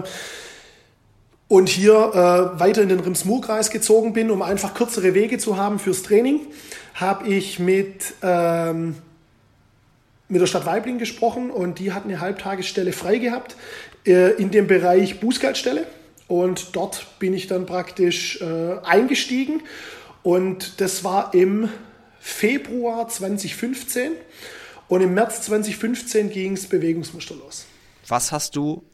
und 1.49 1.69
hier 1.69 1.95
äh, 1.95 2.61
weiter 2.61 2.83
in 2.83 2.89
den 2.89 3.01
Rims-Murr-Kreis 3.01 3.71
gezogen 3.71 4.13
bin, 4.13 4.31
um 4.31 4.43
einfach 4.43 4.75
kürzere 4.75 5.15
Wege 5.15 5.39
zu 5.39 5.57
haben 5.57 5.81
fürs 5.81 6.05
Training, 6.05 6.41
habe 6.95 7.27
ich 7.29 7.59
mit 7.59 8.15
ähm, 8.23 8.97
mit 10.29 10.41
der 10.41 10.47
Stadt 10.47 10.67
Weibling 10.67 10.99
gesprochen 10.99 11.51
und 11.51 11.79
die 11.79 11.93
hat 11.93 12.05
eine 12.05 12.21
Halbtagesstelle 12.21 12.93
frei 12.93 13.19
gehabt 13.19 13.57
äh, 14.05 14.33
in 14.33 14.51
dem 14.51 14.67
Bereich 14.67 15.21
Bußgeldstelle. 15.21 15.87
Und 16.29 16.75
dort 16.75 17.07
bin 17.19 17.35
ich 17.35 17.47
dann 17.47 17.67
praktisch 17.67 18.41
äh, 18.41 18.79
eingestiegen. 18.83 19.63
Und 20.23 20.81
das 20.81 21.05
war 21.05 21.35
im 21.35 21.69
Februar 22.19 23.09
2015 23.09 24.13
und 24.89 25.01
im 25.01 25.15
März 25.15 25.43
2015 25.43 26.31
ging 26.31 26.55
es 26.55 26.67
Bewegungsmuster 26.67 27.37
los. 27.37 27.67
Was 28.09 28.33
hast 28.33 28.57
du 28.57 28.85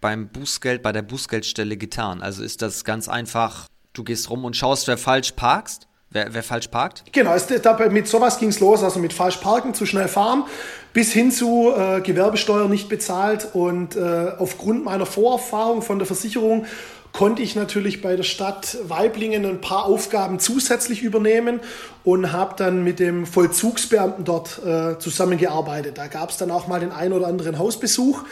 beim 0.00 0.28
Bußgeld, 0.28 0.82
bei 0.82 0.92
der 0.92 1.02
Bußgeldstelle 1.02 1.78
getan? 1.78 2.20
Also 2.20 2.42
ist 2.42 2.60
das 2.60 2.84
ganz 2.84 3.08
einfach, 3.08 3.68
du 3.94 4.04
gehst 4.04 4.28
rum 4.28 4.44
und 4.44 4.56
schaust, 4.56 4.88
wer 4.88 4.98
falsch 4.98 5.32
parkst? 5.32 5.88
Wer, 6.10 6.34
wer 6.34 6.42
falsch 6.42 6.68
parkt? 6.68 7.04
Genau, 7.12 7.32
es, 7.32 7.46
dabei, 7.46 7.88
mit 7.88 8.06
sowas 8.06 8.38
ging 8.38 8.50
es 8.50 8.60
los, 8.60 8.82
also 8.82 8.98
mit 8.98 9.14
falsch 9.14 9.38
parken, 9.38 9.72
zu 9.72 9.86
schnell 9.86 10.08
fahren, 10.08 10.44
bis 10.92 11.12
hin 11.12 11.30
zu 11.30 11.72
äh, 11.76 12.00
Gewerbesteuer 12.00 12.68
nicht 12.68 12.88
bezahlt. 12.88 13.48
Und 13.54 13.96
äh, 13.96 14.32
aufgrund 14.38 14.84
meiner 14.84 15.06
Vorerfahrung 15.06 15.82
von 15.82 15.98
der 15.98 16.06
Versicherung 16.06 16.66
konnte 17.12 17.42
ich 17.42 17.54
natürlich 17.54 18.00
bei 18.00 18.16
der 18.16 18.22
Stadt 18.22 18.78
Weiblingen 18.88 19.44
ein 19.44 19.60
paar 19.60 19.84
Aufgaben 19.84 20.38
zusätzlich 20.38 21.02
übernehmen 21.02 21.60
und 22.04 22.32
habe 22.32 22.54
dann 22.56 22.82
mit 22.82 22.98
dem 22.98 23.26
Vollzugsbeamten 23.26 24.24
dort 24.24 24.60
äh, 24.64 24.98
zusammengearbeitet. 24.98 25.98
Da 25.98 26.06
gab 26.06 26.30
es 26.30 26.38
dann 26.38 26.50
auch 26.50 26.68
mal 26.68 26.80
den 26.80 26.90
einen 26.90 27.12
oder 27.12 27.26
anderen 27.26 27.58
Hausbesuch. 27.58 28.24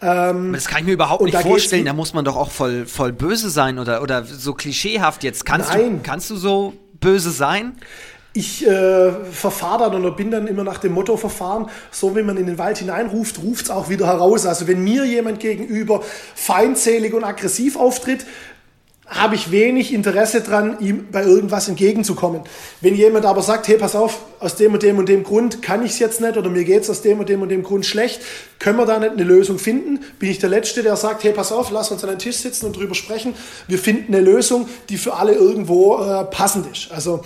Ähm, 0.00 0.52
das 0.52 0.66
kann 0.66 0.80
ich 0.80 0.86
mir 0.86 0.92
überhaupt 0.92 1.22
nicht 1.22 1.36
vorstellen. 1.36 1.84
Da 1.84 1.92
muss 1.92 2.14
man 2.14 2.24
doch 2.24 2.36
auch 2.36 2.50
voll, 2.50 2.86
voll 2.86 3.12
böse 3.12 3.50
sein 3.50 3.78
oder, 3.78 4.02
oder 4.02 4.24
so 4.24 4.54
klischeehaft 4.54 5.24
jetzt. 5.24 5.44
Kannst, 5.44 5.70
Nein. 5.70 5.98
Du, 5.98 6.02
kannst 6.02 6.30
du 6.30 6.36
so 6.36 6.74
böse 7.00 7.30
sein? 7.30 7.76
Ich 8.34 8.66
äh, 8.66 9.12
verfahre 9.30 9.90
dann 9.90 10.04
oder 10.04 10.14
bin 10.14 10.30
dann 10.30 10.46
immer 10.46 10.64
nach 10.64 10.78
dem 10.78 10.92
Motto 10.92 11.16
verfahren, 11.18 11.68
so 11.90 12.16
wie 12.16 12.22
man 12.22 12.38
in 12.38 12.46
den 12.46 12.56
Wald 12.56 12.78
hineinruft, 12.78 13.42
ruft 13.42 13.66
es 13.66 13.70
auch 13.70 13.90
wieder 13.90 14.06
heraus. 14.06 14.46
Also 14.46 14.66
wenn 14.66 14.82
mir 14.82 15.04
jemand 15.04 15.40
gegenüber 15.40 16.02
feindselig 16.34 17.12
und 17.12 17.24
aggressiv 17.24 17.76
auftritt, 17.76 18.24
habe 19.06 19.34
ich 19.34 19.50
wenig 19.50 19.92
Interesse 19.92 20.40
dran, 20.40 20.78
ihm 20.80 21.08
bei 21.12 21.22
irgendwas 21.22 21.68
entgegenzukommen. 21.68 22.42
Wenn 22.80 22.94
jemand 22.94 23.26
aber 23.26 23.42
sagt, 23.42 23.68
hey, 23.68 23.76
pass 23.76 23.94
auf, 23.94 24.20
aus 24.40 24.56
dem 24.56 24.72
und 24.72 24.82
dem 24.82 24.96
und 24.96 25.08
dem 25.08 25.22
Grund 25.22 25.60
kann 25.60 25.84
ich 25.84 25.92
es 25.92 25.98
jetzt 25.98 26.20
nicht 26.22 26.38
oder 26.38 26.48
mir 26.48 26.64
geht 26.64 26.82
es 26.82 26.90
aus 26.90 27.02
dem 27.02 27.20
und 27.20 27.28
dem 27.28 27.42
und 27.42 27.50
dem 27.50 27.62
Grund 27.62 27.84
schlecht, 27.84 28.22
können 28.58 28.78
wir 28.78 28.86
da 28.86 28.98
nicht 28.98 29.12
eine 29.12 29.24
Lösung 29.24 29.58
finden? 29.58 30.00
Bin 30.18 30.30
ich 30.30 30.38
der 30.38 30.48
Letzte, 30.48 30.82
der 30.82 30.96
sagt, 30.96 31.24
hey, 31.24 31.32
pass 31.32 31.52
auf, 31.52 31.70
lass 31.70 31.90
uns 31.90 32.02
an 32.04 32.10
den 32.10 32.18
Tisch 32.18 32.36
sitzen 32.36 32.64
und 32.64 32.76
drüber 32.76 32.94
sprechen. 32.94 33.34
Wir 33.68 33.78
finden 33.78 34.14
eine 34.14 34.24
Lösung, 34.24 34.68
die 34.88 34.96
für 34.96 35.14
alle 35.14 35.34
irgendwo 35.34 35.98
äh, 35.98 36.24
passend 36.24 36.66
ist. 36.72 36.90
Also 36.90 37.22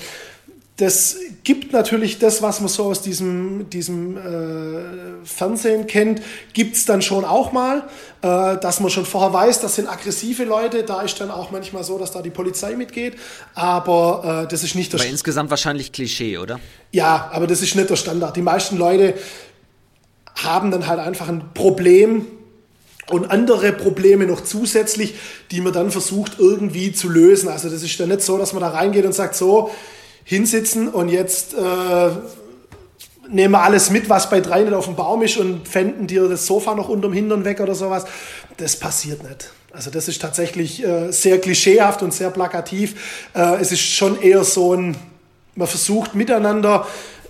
das 0.77 1.16
gibt 1.43 1.73
natürlich 1.73 2.19
das, 2.19 2.43
was 2.43 2.61
man 2.61 2.69
so 2.69 2.85
aus 2.85 3.01
diesem, 3.01 3.70
diesem 3.70 4.19
äh, 4.19 5.24
Fernsehen 5.24 5.86
kennt, 5.86 6.20
gibt 6.53 6.77
es 6.77 6.85
dann 6.85 7.01
schon 7.01 7.24
auch 7.24 7.51
mal, 7.51 7.89
äh, 8.20 8.59
dass 8.59 8.81
man 8.81 8.90
schon 8.90 9.07
vorher 9.07 9.32
weiß, 9.32 9.61
das 9.61 9.77
sind 9.77 9.89
aggressive 9.89 10.44
Leute, 10.44 10.82
da 10.82 11.01
ist 11.01 11.19
dann 11.19 11.31
auch 11.31 11.51
manchmal 11.51 11.82
so, 11.82 11.98
dass 11.98 12.11
da 12.11 12.20
die 12.20 12.31
Polizei 12.31 12.77
mitgeht, 12.77 13.16
aber 13.55 14.43
äh, 14.44 14.48
das 14.51 14.65
ist 14.65 14.74
nicht 14.74 14.93
der 14.93 15.01
Aber 15.01 15.09
insgesamt 15.09 15.48
wahrscheinlich 15.48 15.93
Klischee, 15.93 16.36
oder? 16.36 16.61
Ja, 16.93 17.31
aber 17.32 17.47
das 17.47 17.62
ist 17.62 17.74
nicht 17.74 17.89
der 17.89 17.97
Standard. 17.97 18.36
Die 18.36 18.43
meisten 18.43 18.77
Leute 18.77 19.15
haben 20.35 20.70
dann 20.70 20.86
halt 20.86 21.01
einfach 21.01 21.28
ein 21.28 21.55
Problem, 21.55 22.27
und 23.09 23.31
andere 23.31 23.73
Probleme 23.73 24.27
noch 24.27 24.43
zusätzlich, 24.43 25.15
die 25.53 25.61
man 25.61 25.73
dann 25.73 25.93
versucht 25.93 26.40
irgendwie 26.40 26.93
zu 26.93 27.09
lösen. 27.09 27.48
Also 27.48 27.69
das 27.69 27.85
ist 27.85 27.97
ja 27.98 28.07
nicht 28.07 28.23
so, 28.23 28.36
dass 28.36 28.53
man 28.53 28.62
da 28.62 28.70
reingeht 28.70 29.05
und 29.05 29.15
sagt, 29.15 29.36
so, 29.36 29.70
hinsitzen 30.28 30.89
und 30.89 31.09
jetzt 31.09 31.55
äh, 31.55 32.11
nehmen 33.31 33.53
wir 33.53 33.62
alles 33.62 33.90
mit, 33.90 34.09
was 34.09 34.28
bei 34.28 34.40
drei 34.40 34.62
nicht 34.62 34.74
auf 34.74 34.86
dem 34.86 34.97
Baum 34.97 35.23
ist 35.23 35.36
und 35.36 35.69
fänden 35.69 36.09
dir 36.09 36.28
das 36.28 36.47
Sofa 36.47 36.74
noch 36.74 36.89
unterm 36.89 37.12
Hintern 37.12 37.44
weg 37.44 37.61
oder 37.61 37.77
sowas. 37.77 38.05
Das 38.57 38.77
passiert 38.77 39.23
nicht. 39.23 39.53
Also 39.73 39.90
das 39.90 40.09
ist 40.09 40.20
tatsächlich 40.20 40.85
äh, 40.85 41.12
sehr 41.12 41.40
klischeehaft 41.40 42.03
und 42.03 42.12
sehr 42.12 42.31
plakativ. 42.31 43.28
Äh, 43.35 43.61
es 43.61 43.70
ist 43.70 43.82
schon 43.82 44.20
eher 44.20 44.43
so 44.43 44.74
ein, 44.74 44.97
man 45.55 45.69
versucht 45.69 46.16
miteinander 46.16 46.89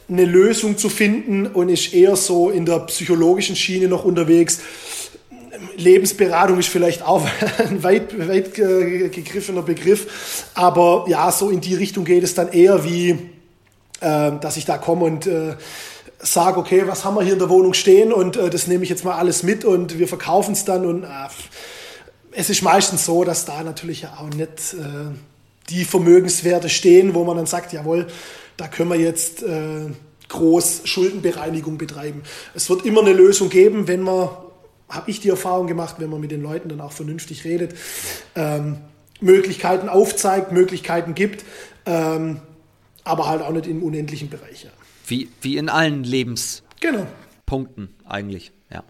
eine 0.09 0.24
Lösung 0.24 0.78
zu 0.78 0.89
finden 0.89 1.47
und 1.47 1.68
ist 1.68 1.93
eher 1.93 2.16
so 2.16 2.48
in 2.48 2.64
der 2.64 2.78
psychologischen 2.81 3.56
Schiene 3.56 3.89
noch 3.89 4.05
unterwegs. 4.06 4.60
Lebensberatung 5.77 6.59
ist 6.59 6.69
vielleicht 6.69 7.03
auch 7.03 7.27
ein 7.59 7.83
weit, 7.83 8.28
weit 8.28 8.55
gegriffener 8.55 9.62
Begriff, 9.62 10.45
aber 10.55 11.07
ja, 11.09 11.31
so 11.33 11.51
in 11.51 11.61
die 11.61 11.74
Richtung 11.74 12.05
geht 12.05 12.24
es 12.24 12.35
dann 12.35 12.49
eher 12.53 12.85
wie, 12.85 13.11
äh, 14.01 14.33
dass 14.41 14.57
ich 14.57 14.65
da 14.65 14.78
komme 14.78 15.05
und 15.05 15.27
äh, 15.27 15.55
sage, 16.19 16.59
okay, 16.59 16.85
was 16.87 17.05
haben 17.05 17.15
wir 17.16 17.23
hier 17.23 17.35
in 17.35 17.39
der 17.39 17.51
Wohnung 17.51 17.74
stehen 17.74 18.12
und 18.12 18.37
äh, 18.37 18.51
das 18.51 18.66
nehme 18.66 18.85
ich 18.85 18.91
jetzt 18.91 19.05
mal 19.05 19.16
alles 19.16 19.43
mit 19.43 19.65
und 19.65 19.99
wir 19.99 20.09
verkaufen 20.09 20.53
es 20.53 20.65
dann 20.65 20.87
und 20.87 21.05
äh, 21.05 21.07
es 22.33 22.51
ist 22.51 22.62
meistens 22.62 23.05
so, 23.05 23.24
dass 23.24 23.45
da 23.45 23.62
natürlich 23.62 24.07
auch 24.07 24.28
nicht 24.28 24.74
äh, 24.74 25.15
die 25.70 25.85
Vermögenswerte 25.85 26.69
stehen, 26.69 27.15
wo 27.15 27.24
man 27.24 27.37
dann 27.37 27.47
sagt, 27.47 27.73
jawohl, 27.73 28.07
da 28.57 28.69
können 28.69 28.91
wir 28.91 28.99
jetzt 28.99 29.43
äh, 29.43 29.91
groß 30.28 30.83
Schuldenbereinigung 30.85 31.78
betreiben. 31.78 32.23
Es 32.55 32.69
wird 32.69 32.85
immer 32.85 33.01
eine 33.01 33.12
Lösung 33.12 33.49
geben, 33.49 33.89
wenn 33.89 34.03
man 34.03 34.28
habe 34.89 35.11
ich 35.11 35.21
die 35.21 35.29
Erfahrung 35.29 35.67
gemacht, 35.67 35.97
wenn 35.99 36.11
man 36.11 36.21
mit 36.21 36.31
den 36.31 36.43
Leuten 36.43 36.69
dann 36.69 36.81
auch 36.81 36.93
vernünftig 36.93 37.45
redet, 37.45 37.75
ähm, 38.35 38.79
Möglichkeiten 39.21 39.89
aufzeigt, 39.89 40.53
Möglichkeiten 40.53 41.15
gibt, 41.15 41.45
ähm, 41.87 42.41
aber 43.05 43.29
halt 43.29 43.43
auch 43.43 43.53
nicht 43.53 43.67
im 43.67 43.83
unendlichen 43.83 44.29
Bereich. 44.29 44.65
Ja. 44.65 44.71
Wie, 45.07 45.29
wie 45.41 45.57
in 45.57 45.69
allen 45.69 46.05
Lebenspunkten 46.05 47.89
genau. 47.99 48.11
eigentlich, 48.11 48.53
ja. 48.71 48.85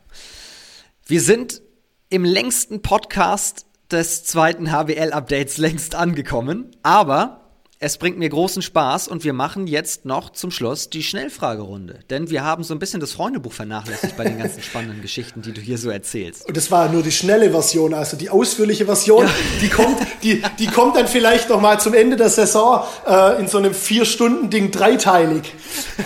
Wir 1.06 1.20
sind 1.20 1.62
im 2.09 2.24
längsten 2.24 2.82
Podcast 2.82 3.66
des 3.90 4.24
zweiten 4.24 4.73
HWL-Updates 4.73 5.59
längst 5.59 5.94
angekommen, 5.94 6.73
aber 6.82 7.45
es 7.78 7.98
bringt 7.98 8.16
mir 8.18 8.28
großen 8.30 8.62
Spaß 8.62 9.06
und 9.06 9.22
wir 9.22 9.34
machen 9.34 9.66
jetzt 9.66 10.06
noch 10.06 10.30
zum 10.30 10.50
Schluss 10.50 10.88
die 10.88 11.02
Schnellfragerunde. 11.02 11.98
Denn 12.08 12.30
wir 12.30 12.42
haben 12.42 12.64
so 12.64 12.74
ein 12.74 12.78
bisschen 12.78 13.00
das 13.00 13.12
Freundebuch 13.12 13.52
vernachlässigt 13.52 14.16
bei 14.16 14.24
den 14.24 14.38
ganzen 14.38 14.62
spannenden 14.64 15.02
Geschichten, 15.02 15.42
die 15.42 15.52
du 15.52 15.60
hier 15.60 15.76
so 15.76 15.90
erzählst. 15.90 16.46
Und 16.48 16.56
das 16.56 16.70
war 16.70 16.88
nur 16.88 17.02
die 17.02 17.12
schnelle 17.12 17.50
Version, 17.50 17.92
also 17.92 18.16
die 18.16 18.30
ausführliche 18.30 18.86
Version, 18.86 19.26
ja. 19.26 19.32
die, 19.60 19.68
kommt, 19.68 19.98
die, 20.22 20.42
die 20.58 20.66
kommt 20.68 20.96
dann 20.96 21.06
vielleicht 21.06 21.50
noch 21.50 21.60
mal 21.60 21.78
zum 21.78 21.92
Ende 21.92 22.16
der 22.16 22.30
Saison 22.30 22.82
äh, 23.06 23.38
in 23.40 23.46
so 23.46 23.58
einem 23.58 23.74
Vier-Stunden-Ding 23.74 24.70
dreiteilig. 24.70 25.52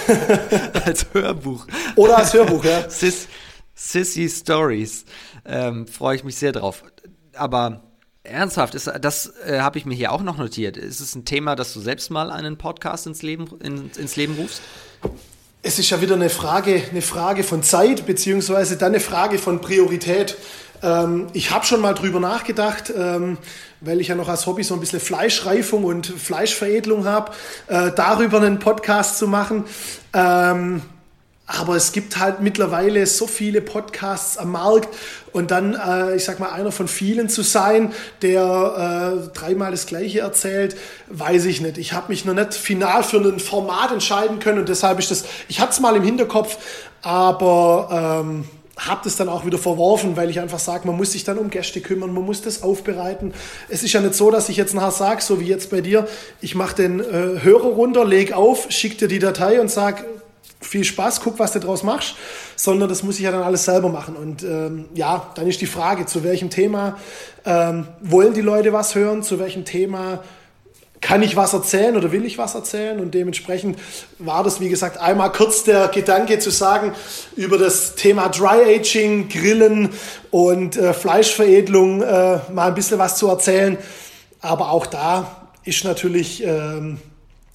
als 0.85 1.07
Hörbuch. 1.13 1.67
Oder 1.95 2.19
als 2.19 2.35
Hörbuch, 2.35 2.65
ja. 2.65 2.91
Sis, 2.91 3.29
Sissy 3.77 4.29
Stories. 4.29 5.05
Ähm, 5.47 5.87
Freue 5.87 6.17
ich 6.17 6.25
mich 6.25 6.35
sehr 6.35 6.51
drauf. 6.51 6.83
Aber 7.35 7.90
Ernsthaft, 8.23 8.75
ist, 8.75 8.91
das 9.01 9.33
äh, 9.47 9.61
habe 9.61 9.79
ich 9.79 9.87
mir 9.87 9.95
hier 9.95 10.13
auch 10.13 10.23
noch 10.23 10.37
notiert. 10.37 10.77
Ist 10.77 11.01
es 11.01 11.15
ein 11.15 11.25
Thema, 11.25 11.57
dass 11.57 11.73
du 11.73 11.81
selbst 11.81 12.11
mal 12.11 12.31
einen 12.31 12.59
Podcast 12.59 13.07
ins 13.07 13.23
Leben, 13.23 13.47
in, 13.63 13.91
ins 13.97 14.17
Leben 14.17 14.35
rufst? 14.35 14.61
Es 15.63 15.79
ist 15.79 15.91
ja 15.91 16.01
wieder 16.01 16.15
eine 16.15 16.31
Frage, 16.31 16.83
eine 16.91 17.03
Frage 17.03 17.45
von 17.45 17.63
Zeit, 17.63 18.07
beziehungsweise 18.07 18.77
dann 18.77 18.93
eine 18.93 19.01
Frage 19.01 19.39
von 19.39 19.61
Priorität. 19.61 20.37
Ähm, 20.83 21.29
ich 21.33 21.51
habe 21.51 21.65
schon 21.65 21.81
mal 21.81 21.95
drüber 21.95 22.21
nachgedacht, 22.21 22.93
ähm, 22.95 23.39
weil 23.81 24.01
ich 24.01 24.09
ja 24.09 24.15
noch 24.15 24.29
als 24.29 24.47
Hobby 24.47 24.65
so 24.65 24.75
ein 24.75 24.81
bisschen 24.81 25.01
Fleischreifung 25.01 25.85
und 25.85 26.07
Fleischveredelung 26.07 27.07
habe, 27.07 27.33
äh, 27.69 27.91
darüber 27.95 28.39
einen 28.39 28.59
Podcast 28.59 29.19
zu 29.19 29.29
machen. 29.29 29.65
Ähm, 30.13 30.83
aber 31.59 31.75
es 31.75 31.91
gibt 31.91 32.19
halt 32.19 32.41
mittlerweile 32.41 33.05
so 33.07 33.27
viele 33.27 33.61
Podcasts 33.61 34.39
am 34.39 34.53
Markt 34.53 34.89
und 35.33 35.51
dann, 35.51 35.75
äh, 35.75 36.15
ich 36.15 36.25
sag 36.25 36.39
mal, 36.39 36.51
einer 36.51 36.71
von 36.71 36.87
vielen 36.87 37.29
zu 37.29 37.43
sein, 37.43 37.93
der 38.23 39.25
äh, 39.33 39.37
dreimal 39.37 39.73
das 39.73 39.87
Gleiche 39.87 40.21
erzählt, 40.21 40.77
weiß 41.09 41.47
ich 41.47 41.61
nicht. 41.61 41.77
Ich 41.79 41.93
habe 41.93 42.07
mich 42.09 42.25
noch 42.25 42.35
nicht 42.35 42.55
final 42.55 43.03
für 43.03 43.19
ein 43.19 43.41
Format 43.41 43.91
entscheiden 43.91 44.39
können 44.39 44.61
und 44.61 44.69
deshalb 44.69 45.01
ist 45.01 45.11
das, 45.11 45.25
ich 45.49 45.61
hatte 45.61 45.73
es 45.73 45.81
mal 45.81 45.97
im 45.97 46.05
Hinterkopf, 46.05 46.57
aber 47.03 48.23
ähm, 48.23 48.45
habe 48.79 49.01
das 49.03 49.17
dann 49.17 49.29
auch 49.29 49.45
wieder 49.45 49.59
verworfen, 49.59 50.17
weil 50.17 50.31
ich 50.31 50.39
einfach 50.39 50.61
sage, 50.61 50.87
man 50.87 50.97
muss 50.97 51.13
sich 51.13 51.25
dann 51.25 51.37
um 51.37 51.51
Gäste 51.51 51.81
kümmern, 51.81 52.15
man 52.15 52.25
muss 52.25 52.43
das 52.43 52.63
aufbereiten. 52.63 53.35
Es 53.69 53.83
ist 53.83 53.93
ja 53.93 54.01
nicht 54.01 54.15
so, 54.15 54.31
dass 54.31 54.49
ich 54.49 54.57
jetzt 54.57 54.75
nachher 54.75 54.93
sage, 54.93 55.21
so 55.21 55.41
wie 55.41 55.47
jetzt 55.47 55.71
bei 55.71 55.81
dir, 55.81 56.07
ich 56.41 56.55
mache 56.55 56.77
den 56.77 57.01
äh, 57.01 57.43
Hörer 57.43 57.71
runter, 57.71 58.05
leg 58.05 58.33
auf, 58.33 58.67
schick 58.71 58.99
dir 58.99 59.09
die 59.09 59.19
Datei 59.19 59.61
und 59.61 59.71
sag 59.71 60.05
viel 60.61 60.85
Spaß, 60.85 61.21
guck, 61.21 61.39
was 61.39 61.53
du 61.53 61.61
draus 61.61 61.83
machst, 61.83 62.17
sondern 62.55 62.89
das 62.89 63.03
muss 63.03 63.17
ich 63.17 63.23
ja 63.23 63.33
dann 63.33 63.43
alles 63.43 63.65
selber 63.65 63.89
machen. 63.89 64.17
Und 64.17 64.43
ähm, 64.43 64.87
ja, 64.95 65.31
dann 65.35 65.47
ist 65.47 65.61
die 65.61 65.67
Frage, 65.67 66.07
zu 66.07 66.23
welchem 66.23 66.51
Thema 66.51 66.99
ähm, 67.45 67.89
wollen 68.01 68.35
die 68.35 68.43
Leute 68.43 68.73
was 68.73 68.95
hören, 68.95 69.23
zu 69.23 69.39
welchem 69.39 69.65
Thema 69.65 70.23
kann 71.01 71.23
ich 71.23 71.35
was 71.35 71.55
erzählen 71.55 71.97
oder 71.97 72.13
will 72.13 72.27
ich 72.27 72.37
was 72.37 72.55
erzählen? 72.55 73.01
Und 73.01 73.15
dementsprechend 73.15 73.79
war 74.19 74.45
das, 74.45 74.61
wie 74.61 74.69
gesagt, 74.69 74.99
einmal 74.99 75.33
kurz 75.33 75.65
der 75.65 75.89
Gedanke 75.89 76.39
zu 76.39 76.51
sagen, 76.51 76.93
über 77.37 77.57
das 77.57 77.95
Thema 77.95 78.29
Dry 78.29 78.77
Aging, 78.77 79.29
Grillen 79.29 79.89
und 80.31 80.77
äh, 80.77 80.93
Fleischveredelung 80.93 82.03
äh, 82.03 82.41
mal 82.53 82.69
ein 82.69 82.75
bisschen 82.75 82.99
was 82.99 83.17
zu 83.17 83.29
erzählen. 83.29 83.79
Aber 84.41 84.71
auch 84.71 84.87
da 84.87 85.49
ist 85.65 85.85
natürlich 85.85 86.45
ähm, 86.45 86.99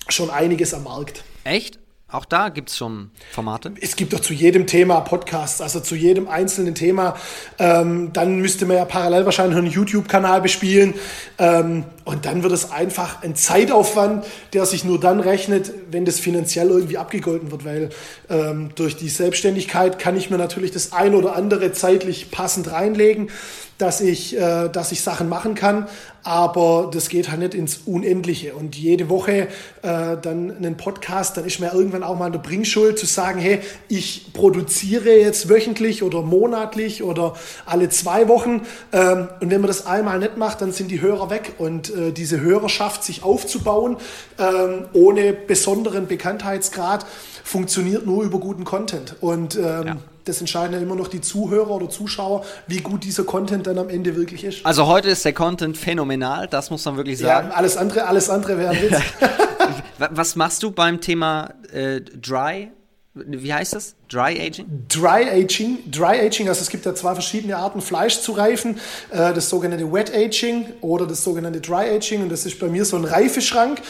schon 0.09 0.31
einiges 0.31 0.73
am 0.73 0.83
Markt. 0.83 1.23
Echt? 1.43 1.79
Auch 2.07 2.25
da 2.25 2.49
gibt 2.49 2.69
es 2.69 2.77
schon 2.77 3.09
Formate? 3.31 3.73
Es 3.81 3.95
gibt 3.95 4.13
doch 4.13 4.19
zu 4.19 4.33
jedem 4.33 4.67
Thema 4.67 5.01
Podcasts, 5.01 5.59
also 5.59 5.79
zu 5.79 5.95
jedem 5.95 6.27
einzelnen 6.27 6.75
Thema. 6.75 7.15
Ähm, 7.57 8.13
dann 8.13 8.37
müsste 8.37 8.67
man 8.67 8.77
ja 8.77 8.85
parallel 8.85 9.25
wahrscheinlich 9.25 9.57
einen 9.57 9.71
YouTube-Kanal 9.71 10.41
bespielen. 10.41 10.93
Ähm, 11.39 11.83
und 12.03 12.27
dann 12.27 12.43
wird 12.43 12.53
es 12.53 12.71
einfach 12.71 13.23
ein 13.23 13.35
Zeitaufwand, 13.35 14.23
der 14.53 14.67
sich 14.67 14.85
nur 14.85 14.99
dann 14.99 15.19
rechnet, 15.19 15.73
wenn 15.89 16.05
das 16.05 16.19
finanziell 16.19 16.69
irgendwie 16.69 16.99
abgegolten 16.99 17.49
wird. 17.49 17.65
Weil 17.65 17.89
ähm, 18.29 18.69
durch 18.75 18.95
die 18.95 19.09
Selbstständigkeit 19.09 19.97
kann 19.97 20.15
ich 20.15 20.29
mir 20.29 20.37
natürlich 20.37 20.69
das 20.69 20.93
ein 20.93 21.15
oder 21.15 21.35
andere 21.35 21.71
zeitlich 21.71 22.29
passend 22.29 22.71
reinlegen 22.71 23.29
dass 23.77 24.01
ich, 24.01 24.37
äh, 24.37 24.69
dass 24.69 24.91
ich 24.91 25.01
Sachen 25.01 25.27
machen 25.29 25.55
kann, 25.55 25.87
aber 26.23 26.89
das 26.91 27.09
geht 27.09 27.29
halt 27.29 27.39
nicht 27.39 27.53
ins 27.53 27.81
Unendliche. 27.85 28.55
Und 28.55 28.75
jede 28.75 29.09
Woche 29.09 29.47
äh, 29.83 30.17
dann 30.19 30.55
einen 30.57 30.75
Podcast, 30.75 31.37
dann 31.37 31.45
ist 31.45 31.59
mir 31.59 31.71
irgendwann 31.71 32.01
auch 32.01 32.17
mal 32.17 32.27
in 32.27 32.31
der 32.31 32.39
Bringschuld 32.39 32.97
zu 32.97 33.05
sagen, 33.05 33.39
hey, 33.39 33.59
ich 33.89 34.33
produziere 34.33 35.11
jetzt 35.11 35.49
wöchentlich 35.49 36.01
oder 36.01 36.23
monatlich 36.23 37.03
oder 37.03 37.35
alle 37.67 37.89
zwei 37.89 38.27
Wochen. 38.27 38.61
Ähm, 38.91 39.27
und 39.39 39.51
wenn 39.51 39.61
man 39.61 39.67
das 39.67 39.85
einmal 39.85 40.17
nicht 40.17 40.37
macht, 40.37 40.61
dann 40.61 40.71
sind 40.71 40.89
die 40.89 41.01
Hörer 41.01 41.29
weg. 41.29 41.53
Und 41.59 41.93
äh, 41.93 42.11
diese 42.11 42.41
Hörerschaft 42.41 43.03
sich 43.03 43.21
aufzubauen, 43.21 43.97
ähm, 44.39 44.85
ohne 44.93 45.31
besonderen 45.33 46.07
Bekanntheitsgrad, 46.07 47.05
funktioniert 47.43 48.07
nur 48.07 48.23
über 48.23 48.39
guten 48.39 48.63
Content. 48.63 49.15
Und 49.21 49.55
ähm, 49.57 49.61
ja 49.85 49.97
das 50.25 50.39
entscheiden 50.39 50.73
ja 50.73 50.79
immer 50.79 50.95
noch 50.95 51.07
die 51.07 51.21
Zuhörer 51.21 51.71
oder 51.71 51.89
Zuschauer, 51.89 52.43
wie 52.67 52.79
gut 52.79 53.03
dieser 53.03 53.23
Content 53.23 53.67
dann 53.67 53.77
am 53.77 53.89
Ende 53.89 54.15
wirklich 54.15 54.43
ist. 54.43 54.65
Also 54.65 54.87
heute 54.87 55.09
ist 55.09 55.23
der 55.23 55.33
Content 55.33 55.77
phänomenal, 55.77 56.47
das 56.47 56.69
muss 56.69 56.83
man 56.85 56.97
wirklich 56.97 57.19
sagen. 57.19 57.49
Ja, 57.49 57.55
alles 57.55 57.77
andere, 57.77 58.07
alles 58.07 58.29
andere 58.29 58.57
wäre 58.57 58.71
ein 58.71 58.81
Witz. 58.81 58.99
Was 59.97 60.35
machst 60.35 60.61
du 60.61 60.71
beim 60.71 60.99
Thema 60.99 61.53
äh, 61.71 62.01
Dry? 62.01 62.71
Wie 63.13 63.53
heißt 63.53 63.73
das? 63.73 63.95
Dry 64.09 64.37
Aging? 64.41 64.65
Dry 64.89 65.29
Aging. 65.29 65.89
Dry 65.89 66.19
Aging, 66.19 66.49
also 66.49 66.61
es 66.61 66.69
gibt 66.69 66.85
ja 66.85 66.93
zwei 66.93 67.13
verschiedene 67.13 67.55
Arten, 67.55 67.79
Fleisch 67.79 68.19
zu 68.19 68.33
reifen. 68.33 68.77
Äh, 69.09 69.33
das 69.33 69.49
sogenannte 69.49 69.91
Wet 69.93 70.13
Aging 70.13 70.65
oder 70.81 71.07
das 71.07 71.23
sogenannte 71.23 71.61
Dry 71.61 71.89
Aging. 71.95 72.23
Und 72.23 72.29
das 72.29 72.45
ist 72.45 72.59
bei 72.59 72.67
mir 72.67 72.83
so 72.83 72.97
ein 72.97 73.05
Reifeschrank. 73.05 73.81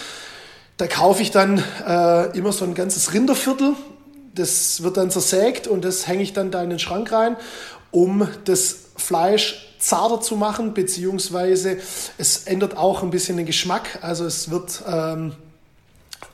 Da 0.78 0.86
kaufe 0.86 1.24
ich 1.24 1.32
dann 1.32 1.64
äh, 1.88 2.38
immer 2.38 2.52
so 2.52 2.66
ein 2.66 2.76
ganzes 2.76 3.14
Rinderviertel 3.14 3.76
das 4.36 4.84
wird 4.84 4.98
dann 4.98 5.10
zersägt 5.10 5.68
und 5.68 5.84
das 5.84 6.08
hänge 6.08 6.24
ich 6.24 6.34
dann 6.34 6.52
da 6.52 6.62
in 6.64 6.70
den 6.70 6.80
Schrank 6.80 7.12
rein, 7.12 7.38
um 7.92 8.28
das 8.46 8.78
Fleisch 8.98 9.76
zarter 9.80 10.22
zu 10.22 10.36
machen, 10.36 10.74
beziehungsweise 10.74 11.78
es 12.18 12.44
ändert 12.46 12.78
auch 12.78 13.04
ein 13.04 13.12
bisschen 13.12 13.38
den 13.38 13.46
Geschmack. 13.46 14.00
Also 14.02 14.26
es 14.26 14.50
wird 14.50 14.84
ähm, 14.88 15.34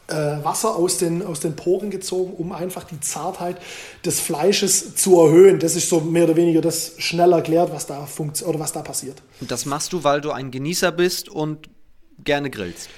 äh, 0.08 0.44
Wasser 0.44 0.76
aus 0.76 0.98
den, 0.98 1.26
aus 1.26 1.40
den 1.40 1.56
Poren 1.56 1.92
gezogen, 1.92 2.34
um 2.34 2.52
einfach 2.52 2.84
die 2.84 3.00
Zartheit 3.00 3.58
des 4.06 4.20
Fleisches 4.20 4.96
zu 4.96 5.20
erhöhen. 5.20 5.60
Das 5.60 5.76
ist 5.76 5.90
so 5.90 6.00
mehr 6.00 6.26
oder 6.26 6.36
weniger 6.36 6.62
das 6.62 6.94
schnell 6.98 7.34
erklärt, 7.34 7.72
was 7.72 7.88
da, 7.88 8.08
oder 8.46 8.60
was 8.60 8.72
da 8.72 8.82
passiert. 8.82 9.22
Und 9.40 9.52
das 9.52 9.66
machst 9.66 9.94
du, 9.94 10.04
weil 10.04 10.22
du 10.22 10.32
ein 10.32 10.52
Genießer 10.52 10.92
bist 10.92 11.30
und 11.30 11.70
gerne 12.24 12.50
grillst? 12.50 12.90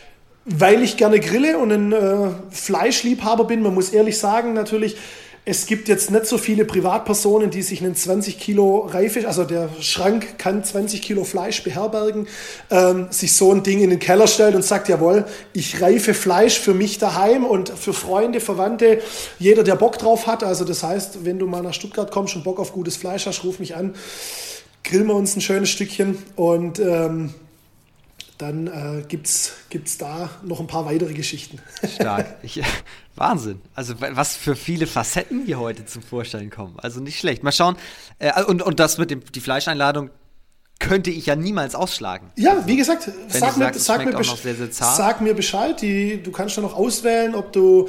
Weil 0.46 0.84
ich 0.84 0.98
gerne 0.98 1.20
grille 1.20 1.58
und 1.58 1.72
ein 1.72 1.92
äh, 1.94 2.30
Fleischliebhaber 2.52 3.46
bin. 3.46 3.62
Man 3.62 3.74
muss 3.74 3.90
ehrlich 3.90 4.18
sagen, 4.18 4.54
natürlich, 4.54 4.98
es 5.46 5.66
gibt 5.66 5.90
jetzt 5.90 6.10
nicht 6.10 6.26
so 6.26 6.38
viele 6.38 6.64
Privatpersonen, 6.64 7.50
die 7.50 7.64
sich 7.64 7.82
einen 7.82 7.96
20 7.96 8.40
Kilo 8.40 8.88
Reife, 8.90 9.28
also 9.28 9.44
der 9.44 9.68
Schrank 9.82 10.38
kann 10.38 10.64
20 10.64 11.02
Kilo 11.02 11.26
Fleisch 11.26 11.64
beherbergen, 11.64 12.28
ähm, 12.70 13.08
sich 13.10 13.34
so 13.34 13.52
ein 13.52 13.62
Ding 13.62 13.82
in 13.82 13.90
den 13.90 14.00
Keller 14.00 14.28
stellt 14.28 14.56
und 14.56 14.64
sagt, 14.64 14.88
jawohl, 14.88 15.26
ich 15.52 15.82
reife 15.82 16.14
Fleisch 16.14 16.60
für 16.60 16.74
mich 16.74 16.98
daheim 16.98 17.44
und 17.44 17.70
für 17.70 17.94
Freunde, 17.94 18.40
Verwandte, 18.40 19.02
jeder, 19.38 19.64
der 19.64 19.76
Bock 19.76 19.98
drauf 19.98 20.28
hat. 20.28 20.46
Also 20.46 20.64
das 20.64 20.82
heißt, 20.82 21.26
wenn 21.26 21.40
du 21.40 21.46
mal 21.46 21.62
nach 21.62 21.74
Stuttgart 21.74 22.10
kommst 22.10 22.38
und 22.38 22.46
Bock 22.46 22.60
auf 22.60 22.72
gutes 22.72 22.96
Fleisch 22.96 23.26
hast, 23.26 23.44
ruf 23.44 23.60
mich 23.60 23.76
an, 23.76 23.96
grillen 24.86 25.08
wir 25.08 25.16
uns 25.16 25.36
ein 25.36 25.42
schönes 25.42 25.70
Stückchen 25.70 26.18
und 26.38 26.80
ähm, 26.80 27.34
dann 28.38 28.68
äh, 28.68 29.04
gibt 29.08 29.28
es 29.28 29.98
da 29.98 30.30
noch 30.44 30.60
ein 30.60 30.68
paar 30.68 30.86
weitere 30.86 31.14
Geschichten. 31.14 31.60
Stark. 31.96 32.38
Ich, 32.44 32.62
Wahnsinn. 33.16 33.62
Also 33.76 33.96
was 34.00 34.36
für 34.36 34.56
viele 34.56 34.88
Facetten 34.88 35.46
hier 35.46 35.60
heute 35.60 35.86
zum 35.86 36.02
Vorschein 36.02 36.50
kommen. 36.50 36.76
Also 36.78 37.00
nicht 37.00 37.20
schlecht. 37.20 37.44
Mal 37.44 37.52
schauen. 37.52 37.78
Äh, 38.20 38.44
und, 38.44 38.62
und 38.62 38.80
das 38.80 38.98
mit 38.98 39.12
dem, 39.12 39.24
die 39.34 39.40
Fleischeinladung 39.40 40.10
könnte 40.80 41.12
ich 41.12 41.28
ja 41.28 41.36
niemals 41.36 41.76
ausschlagen. 41.76 42.32
Ja, 42.36 42.66
wie 42.66 42.76
gesagt, 42.76 43.10
sag 43.30 43.58
mir, 43.58 43.66
sagst, 43.66 43.86
sag, 43.86 44.06
mir 44.06 44.24
sehr, 44.24 44.56
sehr 44.56 44.72
sag 44.72 45.22
mir 45.22 45.34
Bescheid. 45.34 45.82
Die, 45.82 46.22
du 46.22 46.32
kannst 46.32 46.58
dann 46.58 46.64
noch 46.64 46.76
auswählen, 46.76 47.36
ob 47.36 47.54
du 47.54 47.88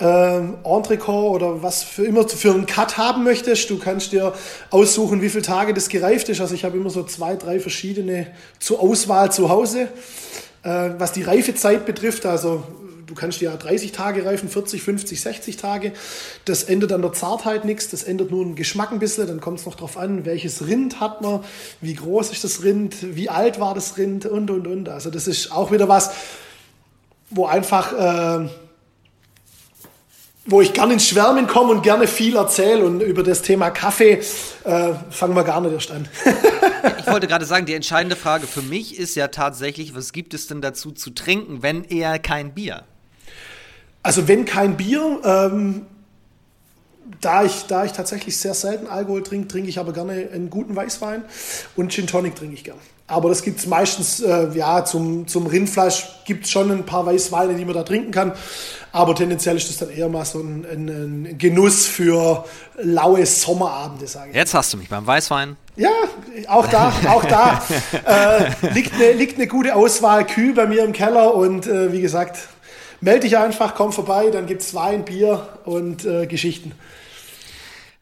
ähm, 0.00 0.58
Entrecot 0.64 1.34
oder 1.34 1.62
was 1.62 1.82
für 1.82 2.04
immer 2.04 2.28
für 2.28 2.52
einen 2.52 2.66
Cut 2.66 2.98
haben 2.98 3.24
möchtest. 3.24 3.68
Du 3.70 3.78
kannst 3.78 4.12
dir 4.12 4.32
aussuchen, 4.70 5.22
wie 5.22 5.28
viele 5.28 5.42
Tage 5.42 5.74
das 5.74 5.88
gereift 5.88 6.28
ist. 6.28 6.40
Also 6.40 6.54
ich 6.54 6.64
habe 6.64 6.76
immer 6.76 6.90
so 6.90 7.02
zwei, 7.02 7.34
drei 7.34 7.58
verschiedene 7.58 8.28
zur 8.60 8.80
Auswahl 8.80 9.32
zu 9.32 9.48
Hause. 9.48 9.88
Äh, 10.62 10.90
was 10.98 11.12
die 11.12 11.22
Reifezeit 11.22 11.84
betrifft, 11.86 12.26
also 12.26 12.64
du 13.06 13.14
kannst 13.14 13.40
ja 13.40 13.56
30 13.56 13.90
Tage 13.92 14.24
reifen, 14.24 14.48
40, 14.48 14.82
50, 14.82 15.20
60 15.20 15.56
Tage. 15.56 15.92
Das 16.44 16.64
ändert 16.64 16.92
an 16.92 17.02
der 17.02 17.12
Zartheit 17.12 17.64
nichts, 17.64 17.90
das 17.90 18.04
ändert 18.04 18.30
nur 18.30 18.44
den 18.44 18.54
Geschmack 18.54 18.92
ein 18.92 19.00
bisschen. 19.00 19.26
Dann 19.26 19.40
kommt 19.40 19.60
es 19.60 19.66
noch 19.66 19.74
darauf 19.74 19.96
an, 19.96 20.24
welches 20.24 20.66
Rind 20.66 21.00
hat 21.00 21.22
man, 21.22 21.42
wie 21.80 21.94
groß 21.94 22.30
ist 22.30 22.44
das 22.44 22.62
Rind, 22.62 23.16
wie 23.16 23.30
alt 23.30 23.58
war 23.58 23.74
das 23.74 23.96
Rind 23.96 24.26
und, 24.26 24.50
und, 24.50 24.66
und. 24.66 24.88
Also 24.88 25.10
das 25.10 25.26
ist 25.26 25.50
auch 25.50 25.72
wieder 25.72 25.88
was, 25.88 26.12
wo 27.30 27.46
einfach... 27.46 28.44
Äh, 28.44 28.48
wo 30.48 30.62
ich 30.62 30.72
gerne 30.72 30.94
ins 30.94 31.06
Schwärmen 31.06 31.46
komme 31.46 31.72
und 31.72 31.82
gerne 31.82 32.06
viel 32.06 32.36
erzähle 32.36 32.84
und 32.84 33.02
über 33.02 33.22
das 33.22 33.42
Thema 33.42 33.70
Kaffee 33.70 34.20
äh, 34.64 34.94
fangen 35.10 35.36
wir 35.36 35.44
gar 35.44 35.60
nicht 35.60 35.72
erst 35.72 35.90
an. 35.90 36.08
ich 36.98 37.06
wollte 37.06 37.26
gerade 37.26 37.44
sagen, 37.44 37.66
die 37.66 37.74
entscheidende 37.74 38.16
Frage 38.16 38.46
für 38.46 38.62
mich 38.62 38.98
ist 38.98 39.14
ja 39.14 39.28
tatsächlich, 39.28 39.94
was 39.94 40.12
gibt 40.12 40.32
es 40.32 40.46
denn 40.46 40.62
dazu 40.62 40.90
zu 40.90 41.10
trinken, 41.10 41.62
wenn 41.62 41.84
eher 41.84 42.18
kein 42.18 42.54
Bier? 42.54 42.84
Also 44.02 44.26
wenn 44.26 44.46
kein 44.46 44.78
Bier, 44.78 45.20
ähm, 45.22 45.86
da, 47.20 47.44
ich, 47.44 47.66
da 47.66 47.84
ich 47.84 47.92
tatsächlich 47.92 48.38
sehr 48.38 48.54
selten 48.54 48.86
Alkohol 48.86 49.22
trinke, 49.22 49.48
trinke 49.48 49.68
ich 49.68 49.78
aber 49.78 49.92
gerne 49.92 50.30
einen 50.32 50.48
guten 50.48 50.74
Weißwein 50.74 51.24
und 51.76 51.92
Gin 51.92 52.06
Tonic 52.06 52.36
trinke 52.36 52.54
ich 52.54 52.64
gerne. 52.64 52.80
Aber 53.10 53.30
das 53.30 53.42
gibt 53.42 53.58
es 53.58 53.66
meistens, 53.66 54.20
äh, 54.20 54.48
ja, 54.52 54.84
zum, 54.84 55.26
zum 55.26 55.46
Rindfleisch 55.46 56.06
gibt 56.26 56.44
es 56.44 56.50
schon 56.50 56.70
ein 56.70 56.84
paar 56.84 57.06
Weißweine, 57.06 57.54
die 57.54 57.64
man 57.64 57.74
da 57.74 57.82
trinken 57.82 58.10
kann. 58.10 58.32
Aber 58.92 59.14
tendenziell 59.14 59.56
ist 59.56 59.68
das 59.70 59.78
dann 59.78 59.90
eher 59.90 60.10
mal 60.10 60.26
so 60.26 60.40
ein, 60.40 60.66
ein, 60.70 60.88
ein 60.88 61.38
Genuss 61.38 61.86
für 61.86 62.44
laue 62.76 63.24
Sommerabende, 63.24 64.06
sage 64.06 64.30
ich. 64.30 64.36
Jetzt 64.36 64.52
hast 64.52 64.74
du 64.74 64.76
mich 64.76 64.90
beim 64.90 65.06
Weißwein. 65.06 65.56
Ja, 65.76 65.90
auch 66.48 66.66
da, 66.66 66.92
auch 67.08 67.24
da 67.24 67.62
äh, 68.06 68.72
liegt, 68.74 68.94
eine, 68.94 69.12
liegt 69.12 69.36
eine 69.36 69.46
gute 69.46 69.74
Auswahl 69.74 70.26
Kühl 70.26 70.52
bei 70.52 70.66
mir 70.66 70.84
im 70.84 70.92
Keller 70.92 71.34
und 71.34 71.66
äh, 71.66 71.92
wie 71.92 72.02
gesagt, 72.02 72.38
melde 73.00 73.20
dich 73.20 73.38
einfach, 73.38 73.74
komm 73.74 73.92
vorbei, 73.92 74.30
dann 74.30 74.46
gibt 74.46 74.60
es 74.60 74.74
Wein, 74.74 75.04
Bier 75.04 75.48
und 75.64 76.04
äh, 76.04 76.26
Geschichten. 76.26 76.72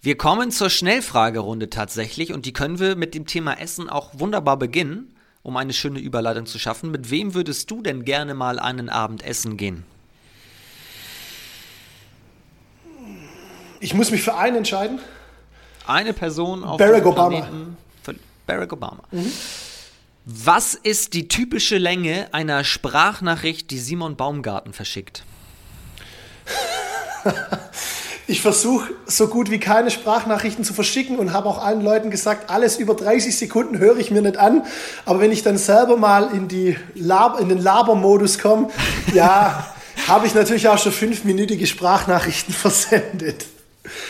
Wir 0.07 0.16
kommen 0.16 0.53
zur 0.53 0.70
Schnellfragerunde 0.70 1.69
tatsächlich 1.69 2.33
und 2.33 2.47
die 2.47 2.53
können 2.53 2.78
wir 2.78 2.95
mit 2.95 3.12
dem 3.12 3.27
Thema 3.27 3.55
Essen 3.55 3.91
auch 3.91 4.11
wunderbar 4.12 4.57
beginnen, 4.57 5.12
um 5.43 5.57
eine 5.57 5.73
schöne 5.73 5.99
Überleitung 5.99 6.47
zu 6.47 6.61
schaffen. 6.61 6.93
Mit 6.93 7.11
wem 7.11 7.35
würdest 7.35 7.73
du 7.73 7.83
denn 7.83 8.05
gerne 8.05 8.35
mal 8.35 8.61
einen 8.61 8.89
Abend 8.89 9.24
essen 9.24 9.57
gehen? 9.57 9.85
Ich 13.81 13.95
muss 13.95 14.12
mich 14.12 14.23
für 14.23 14.37
einen 14.37 14.59
entscheiden. 14.59 15.01
Eine 15.89 16.12
Person 16.12 16.62
auf 16.62 16.78
Barack 16.78 17.05
Obama. 17.05 17.49
Barack 18.47 18.73
Obama. 18.74 19.03
Mhm. 19.11 19.33
Was 20.24 20.74
ist 20.74 21.15
die 21.15 21.27
typische 21.27 21.78
Länge 21.78 22.33
einer 22.33 22.62
Sprachnachricht, 22.62 23.73
die 23.73 23.81
Simon 23.81 24.15
Baumgarten 24.15 24.73
verschickt? 24.73 25.24
Ich 28.28 28.40
versuche 28.40 28.93
so 29.07 29.28
gut 29.28 29.53
wie 29.53 29.61
keine 29.61 29.90
Sprachnachrichten 29.93 30.65
zu 30.65 30.74
verschicken 30.74 31.19
und 31.19 31.32
habe 31.32 31.48
auch 31.48 31.62
allen 31.62 31.81
Leuten 31.81 32.11
gesagt, 32.11 32.51
alles 32.51 32.77
über 32.77 32.94
30 32.94 33.36
Sekunden 33.36 33.78
höre 33.78 33.98
ich 33.98 34.11
mir 34.11 34.20
nicht 34.20 34.36
an. 34.36 34.65
Aber 35.05 35.20
wenn 35.20 35.31
ich 35.31 35.44
dann 35.44 35.59
selber 35.59 35.97
mal 35.97 36.35
in, 36.35 36.48
die 36.48 36.77
Lab 36.94 37.39
in 37.39 37.48
den 37.48 37.59
Labermodus 37.59 38.40
komme, 38.40 38.70
ja, 39.15 39.73
habe 40.09 40.27
ich 40.27 40.35
natürlich 40.35 40.66
auch 40.69 40.78
schon 40.78 40.90
fünfminütige 40.90 41.69
Sprachnachrichten 41.69 42.53
versendet. 42.55 43.47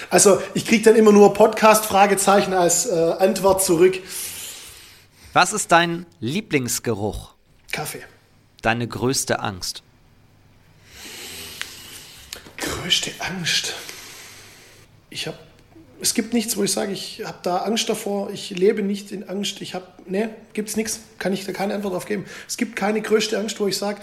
Also 0.09 0.40
ich 0.55 0.64
kriege 0.64 0.82
dann 0.82 0.97
immer 0.97 1.12
nur 1.12 1.34
Podcast-Fragezeichen 1.34 2.55
als 2.55 2.86
äh, 2.86 2.94
Antwort 3.18 3.62
zurück. 3.62 3.98
Was 5.34 5.52
ist 5.52 5.70
dein 5.70 6.06
Lieblingsgeruch? 6.20 7.34
Kaffee. 7.70 8.02
Deine 8.62 8.88
größte 8.88 9.40
Angst? 9.40 9.82
Größte 12.56 13.10
Angst 13.18 13.74
ich 15.16 15.26
habe, 15.26 15.38
es 16.01 16.12
gibt 16.12 16.34
nichts, 16.34 16.56
wo 16.56 16.62
ich 16.62 16.72
sage, 16.72 16.93
ich 16.93 17.22
habe 17.24 17.38
da 17.43 17.59
Angst 17.59 17.88
davor, 17.88 18.30
ich 18.30 18.51
lebe 18.51 18.82
nicht 18.82 19.12
in 19.12 19.28
Angst, 19.28 19.62
ich 19.62 19.74
habe, 19.74 19.86
ne, 20.06 20.30
gibt 20.52 20.68
es 20.68 20.76
nichts, 20.76 21.01
kann 21.18 21.32
ich 21.32 21.47
da 21.47 21.52
keine 21.52 21.74
Antwort 21.74 21.94
drauf 21.94 22.06
geben. 22.06 22.26
Es 22.47 22.59
gibt 22.59 22.76
keine 22.76 23.01
größte 23.01 23.38
Angst, 23.38 23.59
wo 23.59 23.66
ich 23.66 23.78
sage, 23.78 24.01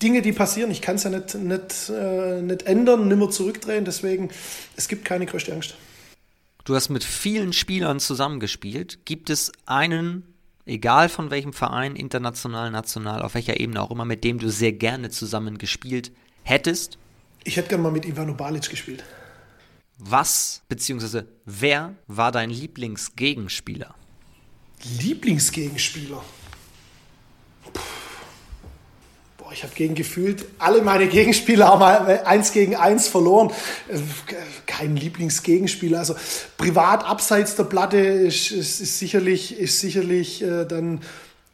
Dinge, 0.00 0.22
die 0.22 0.32
passieren, 0.32 0.70
ich 0.70 0.80
kann 0.80 0.96
es 0.96 1.02
ja 1.02 1.10
nicht, 1.10 1.34
nicht, 1.34 1.90
äh, 1.90 2.40
nicht 2.42 2.62
ändern, 2.62 3.08
nimmer 3.08 3.28
zurückdrehen, 3.28 3.84
deswegen, 3.84 4.30
es 4.76 4.86
gibt 4.86 5.04
keine 5.04 5.26
größte 5.26 5.52
Angst. 5.52 5.74
Du 6.64 6.74
hast 6.74 6.88
mit 6.88 7.04
vielen 7.04 7.52
Spielern 7.52 8.00
zusammengespielt. 8.00 9.04
Gibt 9.04 9.30
es 9.30 9.52
einen, 9.66 10.24
egal 10.64 11.08
von 11.08 11.30
welchem 11.30 11.52
Verein, 11.52 11.96
international, 11.96 12.70
national, 12.70 13.22
auf 13.22 13.34
welcher 13.34 13.60
Ebene 13.60 13.82
auch 13.82 13.90
immer, 13.90 14.04
mit 14.04 14.24
dem 14.24 14.38
du 14.38 14.48
sehr 14.48 14.72
gerne 14.72 15.10
zusammengespielt 15.10 16.12
hättest? 16.42 16.98
Ich 17.44 17.56
hätte 17.56 17.68
gerne 17.68 17.82
mal 17.84 17.92
mit 17.92 18.04
Ivano 18.04 18.34
Balic 18.34 18.68
gespielt. 18.70 19.04
Was, 19.98 20.62
beziehungsweise 20.68 21.26
wer 21.44 21.94
war 22.06 22.30
dein 22.32 22.50
Lieblingsgegenspieler? 22.50 23.94
Lieblingsgegenspieler? 25.00 26.22
Boah, 29.38 29.52
ich 29.52 29.62
habe 29.62 29.72
gegen 29.74 29.94
gefühlt 29.94 30.44
alle 30.58 30.82
meine 30.82 31.08
Gegenspieler 31.08 31.68
haben 31.68 31.80
mal 31.80 32.24
eins 32.24 32.52
gegen 32.52 32.76
eins 32.76 33.08
verloren. 33.08 33.50
Äh, 33.88 33.98
kein 34.66 34.96
Lieblingsgegenspieler. 34.96 35.98
Also 35.98 36.14
privat 36.58 37.04
abseits 37.04 37.56
der 37.56 37.64
Platte 37.64 37.96
ist, 37.96 38.50
ist, 38.50 38.80
ist 38.80 38.98
sicherlich, 38.98 39.58
ist 39.58 39.80
sicherlich 39.80 40.42
äh, 40.42 40.66
dann 40.66 41.00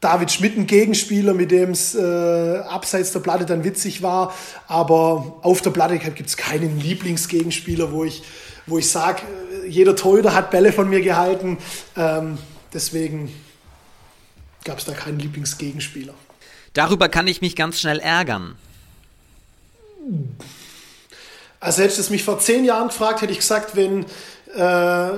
David 0.02 0.32
Schmidt 0.32 0.58
ein 0.58 0.66
Gegenspieler, 0.66 1.32
mit 1.32 1.52
dem 1.52 1.70
es 1.70 1.94
äh, 1.94 2.58
abseits 2.68 3.12
der 3.12 3.20
Platte 3.20 3.46
dann 3.46 3.62
witzig 3.62 4.02
war. 4.02 4.34
Aber 4.66 5.38
auf 5.42 5.62
der 5.62 5.70
Platte 5.70 5.96
gibt 5.98 6.28
es 6.28 6.36
keinen 6.36 6.80
Lieblingsgegenspieler, 6.80 7.92
wo 7.92 8.02
ich, 8.02 8.24
wo 8.66 8.78
ich 8.78 8.90
sage, 8.90 9.22
äh, 9.62 9.68
jeder 9.68 9.94
Torhüter 9.94 10.34
hat 10.34 10.50
Bälle 10.50 10.72
von 10.72 10.90
mir 10.90 11.02
gehalten. 11.02 11.58
Ähm, 11.96 12.38
deswegen 12.74 13.32
gab 14.64 14.78
es 14.78 14.86
da 14.86 14.92
keinen 14.92 15.20
Lieblingsgegenspieler. 15.20 16.14
Darüber 16.72 17.08
kann 17.08 17.28
ich 17.28 17.40
mich 17.40 17.54
ganz 17.54 17.78
schnell 17.78 18.00
ärgern. 18.00 18.56
Also 21.60 21.80
hättest 21.80 21.98
du 21.98 22.02
es 22.02 22.10
mich 22.10 22.24
vor 22.24 22.40
zehn 22.40 22.64
Jahren 22.64 22.88
gefragt, 22.88 23.22
hätte 23.22 23.30
ich 23.32 23.38
gesagt, 23.38 23.76
wenn, 23.76 24.04
äh, 24.56 25.10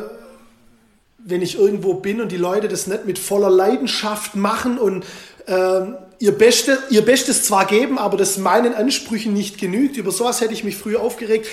wenn 1.24 1.42
ich 1.42 1.58
irgendwo 1.58 1.94
bin 1.94 2.20
und 2.20 2.30
die 2.30 2.36
Leute 2.36 2.68
das 2.68 2.86
nicht 2.86 3.06
mit 3.06 3.18
voller 3.18 3.50
Leidenschaft 3.50 4.36
machen 4.36 4.78
und 4.78 5.04
äh, 5.46 5.80
ihr, 6.18 6.32
Beste, 6.32 6.78
ihr 6.90 7.02
Bestes 7.02 7.42
zwar 7.44 7.66
geben, 7.66 7.98
aber 7.98 8.16
das 8.16 8.38
meinen 8.38 8.74
Ansprüchen 8.74 9.32
nicht 9.32 9.58
genügt. 9.58 9.96
Über 9.96 10.10
sowas 10.10 10.40
hätte 10.40 10.52
ich 10.52 10.64
mich 10.64 10.76
früher 10.76 11.00
aufgeregt. 11.00 11.46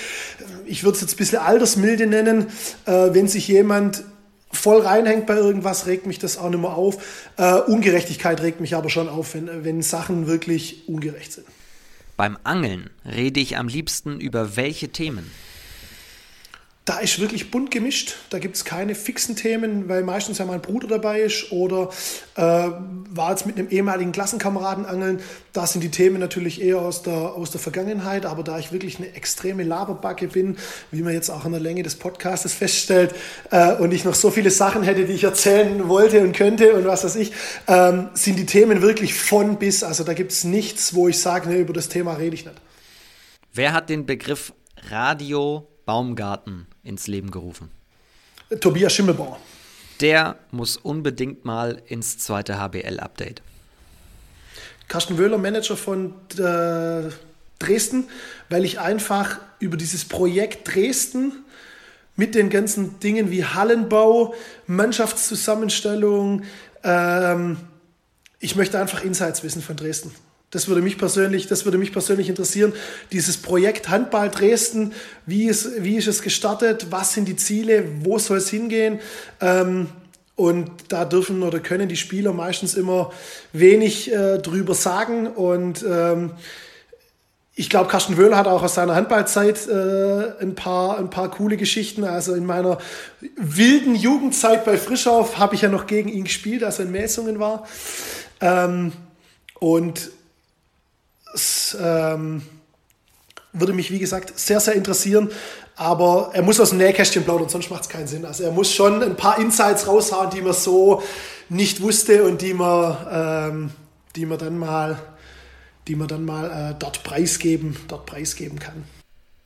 Ich 0.66 0.84
würde 0.84 0.96
es 0.96 1.00
jetzt 1.00 1.14
ein 1.14 1.16
bisschen 1.16 1.38
Altersmilde 1.38 2.06
nennen, 2.06 2.48
äh, 2.84 3.08
wenn 3.12 3.28
sich 3.28 3.48
jemand 3.48 4.04
voll 4.50 4.80
reinhängt 4.80 5.26
bei 5.26 5.36
irgendwas, 5.36 5.86
regt 5.86 6.06
mich 6.06 6.18
das 6.18 6.36
auch 6.36 6.50
nicht 6.50 6.60
mehr 6.60 6.74
auf. 6.74 7.30
Äh, 7.38 7.54
Ungerechtigkeit 7.60 8.42
regt 8.42 8.60
mich 8.60 8.74
aber 8.76 8.90
schon 8.90 9.08
auf, 9.08 9.34
wenn, 9.34 9.64
wenn 9.64 9.80
Sachen 9.82 10.26
wirklich 10.26 10.88
ungerecht 10.88 11.32
sind. 11.32 11.46
Beim 12.18 12.36
Angeln 12.44 12.90
rede 13.04 13.40
ich 13.40 13.56
am 13.56 13.68
liebsten 13.68 14.20
über 14.20 14.56
welche 14.56 14.90
Themen? 14.90 15.30
Da 16.84 16.98
ist 16.98 17.20
wirklich 17.20 17.52
bunt 17.52 17.70
gemischt. 17.70 18.16
Da 18.30 18.40
gibt 18.40 18.56
es 18.56 18.64
keine 18.64 18.96
fixen 18.96 19.36
Themen, 19.36 19.88
weil 19.88 20.02
meistens 20.02 20.38
ja 20.38 20.46
mein 20.46 20.60
Bruder 20.60 20.88
dabei 20.88 21.20
ist 21.20 21.52
oder 21.52 21.90
äh, 22.34 22.42
war 22.42 23.30
jetzt 23.30 23.46
mit 23.46 23.56
einem 23.56 23.68
ehemaligen 23.68 24.10
Klassenkameraden 24.10 24.84
angeln. 24.84 25.20
Da 25.52 25.64
sind 25.68 25.82
die 25.82 25.92
Themen 25.92 26.18
natürlich 26.18 26.60
eher 26.60 26.78
aus 26.80 27.02
der, 27.02 27.14
aus 27.14 27.52
der 27.52 27.60
Vergangenheit, 27.60 28.26
aber 28.26 28.42
da 28.42 28.58
ich 28.58 28.72
wirklich 28.72 28.98
eine 28.98 29.14
extreme 29.14 29.62
Laberbacke 29.62 30.26
bin, 30.26 30.56
wie 30.90 31.02
man 31.02 31.12
jetzt 31.12 31.30
auch 31.30 31.44
in 31.44 31.52
der 31.52 31.60
Länge 31.60 31.84
des 31.84 31.94
Podcastes 31.94 32.52
feststellt, 32.52 33.14
äh, 33.52 33.74
und 33.74 33.92
ich 33.92 34.04
noch 34.04 34.14
so 34.14 34.32
viele 34.32 34.50
Sachen 34.50 34.82
hätte, 34.82 35.04
die 35.04 35.12
ich 35.12 35.22
erzählen 35.22 35.88
wollte 35.88 36.20
und 36.22 36.34
könnte 36.34 36.72
und 36.72 36.84
was 36.84 37.04
weiß 37.04 37.14
ich, 37.14 37.32
ähm, 37.68 38.08
sind 38.14 38.40
die 38.40 38.46
Themen 38.46 38.82
wirklich 38.82 39.14
von 39.14 39.56
bis. 39.56 39.84
Also 39.84 40.02
da 40.02 40.14
gibt 40.14 40.32
es 40.32 40.42
nichts, 40.42 40.94
wo 40.94 41.06
ich 41.06 41.20
sage, 41.20 41.48
nee, 41.48 41.60
über 41.60 41.74
das 41.74 41.88
Thema 41.88 42.14
rede 42.14 42.34
ich 42.34 42.44
nicht. 42.44 42.60
Wer 43.52 43.72
hat 43.72 43.88
den 43.88 44.04
Begriff 44.04 44.52
Radio 44.90 45.68
Baumgarten 45.84 46.66
ins 46.82 47.06
Leben 47.06 47.30
gerufen? 47.30 47.70
Tobias 48.60 48.92
Schimmelbauer. 48.92 49.38
Der 50.00 50.36
muss 50.50 50.76
unbedingt 50.76 51.44
mal 51.44 51.80
ins 51.86 52.18
zweite 52.18 52.58
HBL-Update. 52.58 53.42
Carsten 54.88 55.16
Wöhler, 55.16 55.38
Manager 55.38 55.76
von 55.76 56.14
äh, 56.38 57.10
Dresden, 57.58 58.08
weil 58.48 58.64
ich 58.64 58.80
einfach 58.80 59.38
über 59.58 59.76
dieses 59.76 60.04
Projekt 60.04 60.74
Dresden 60.74 61.44
mit 62.16 62.34
den 62.34 62.50
ganzen 62.50 63.00
Dingen 63.00 63.30
wie 63.30 63.44
Hallenbau, 63.44 64.34
Mannschaftszusammenstellung, 64.66 66.42
ähm, 66.84 67.56
ich 68.38 68.56
möchte 68.56 68.78
einfach 68.80 69.04
Insights 69.04 69.44
wissen 69.44 69.62
von 69.62 69.76
Dresden. 69.76 70.12
Das 70.52 70.68
würde 70.68 70.82
mich 70.82 70.98
persönlich, 70.98 71.46
das 71.46 71.64
würde 71.64 71.78
mich 71.78 71.92
persönlich 71.92 72.28
interessieren. 72.28 72.74
Dieses 73.10 73.38
Projekt 73.38 73.88
Handball 73.88 74.30
Dresden, 74.30 74.92
wie 75.24 75.46
ist, 75.46 75.82
wie 75.82 75.96
ist 75.96 76.06
es 76.06 76.20
gestartet? 76.20 76.88
Was 76.90 77.14
sind 77.14 77.26
die 77.26 77.36
Ziele? 77.36 77.84
Wo 78.02 78.18
soll 78.18 78.36
es 78.36 78.50
hingehen? 78.50 79.00
Ähm, 79.40 79.88
und 80.36 80.70
da 80.88 81.06
dürfen 81.06 81.42
oder 81.42 81.58
können 81.58 81.88
die 81.88 81.96
Spieler 81.96 82.34
meistens 82.34 82.74
immer 82.74 83.12
wenig 83.54 84.12
äh, 84.12 84.38
drüber 84.40 84.74
sagen. 84.74 85.26
Und 85.26 85.86
ähm, 85.88 86.32
ich 87.54 87.70
glaube, 87.70 87.88
Carsten 87.88 88.18
Wöhler 88.18 88.36
hat 88.36 88.46
auch 88.46 88.62
aus 88.62 88.74
seiner 88.74 88.94
Handballzeit 88.94 89.66
äh, 89.68 90.42
ein, 90.42 90.54
paar, 90.54 90.98
ein 90.98 91.08
paar 91.08 91.30
coole 91.30 91.56
Geschichten. 91.56 92.04
Also 92.04 92.34
in 92.34 92.44
meiner 92.44 92.76
wilden 93.36 93.94
Jugendzeit 93.94 94.66
bei 94.66 94.76
Frischauf 94.76 95.38
habe 95.38 95.54
ich 95.54 95.62
ja 95.62 95.70
noch 95.70 95.86
gegen 95.86 96.10
ihn 96.10 96.24
gespielt, 96.24 96.62
als 96.62 96.78
er 96.78 96.84
in 96.84 96.92
Messungen 96.92 97.38
war. 97.38 97.66
Ähm, 98.42 98.92
und 99.60 100.10
es 101.34 101.76
ähm, 101.80 102.42
würde 103.52 103.72
mich, 103.72 103.90
wie 103.90 103.98
gesagt, 103.98 104.38
sehr, 104.38 104.60
sehr 104.60 104.74
interessieren. 104.74 105.30
Aber 105.76 106.30
er 106.32 106.42
muss 106.42 106.60
aus 106.60 106.70
dem 106.70 106.78
Nähkästchen 106.78 107.24
plaudern, 107.24 107.48
sonst 107.48 107.70
macht 107.70 107.82
es 107.82 107.88
keinen 107.88 108.06
Sinn. 108.06 108.24
Also 108.24 108.44
er 108.44 108.52
muss 108.52 108.72
schon 108.72 109.02
ein 109.02 109.16
paar 109.16 109.38
Insights 109.38 109.86
raushauen, 109.86 110.30
die 110.30 110.42
man 110.42 110.52
so 110.52 111.02
nicht 111.48 111.80
wusste 111.80 112.24
und 112.24 112.42
die 112.42 112.54
man, 112.54 112.96
ähm, 113.10 113.70
die 114.14 114.26
man 114.26 114.38
dann 114.38 114.58
mal, 114.58 114.98
die 115.88 115.96
man 115.96 116.08
dann 116.08 116.24
mal 116.24 116.72
äh, 116.72 116.74
dort 116.78 117.02
preisgeben, 117.02 117.76
dort 117.88 118.06
preisgeben 118.06 118.58
kann. 118.58 118.84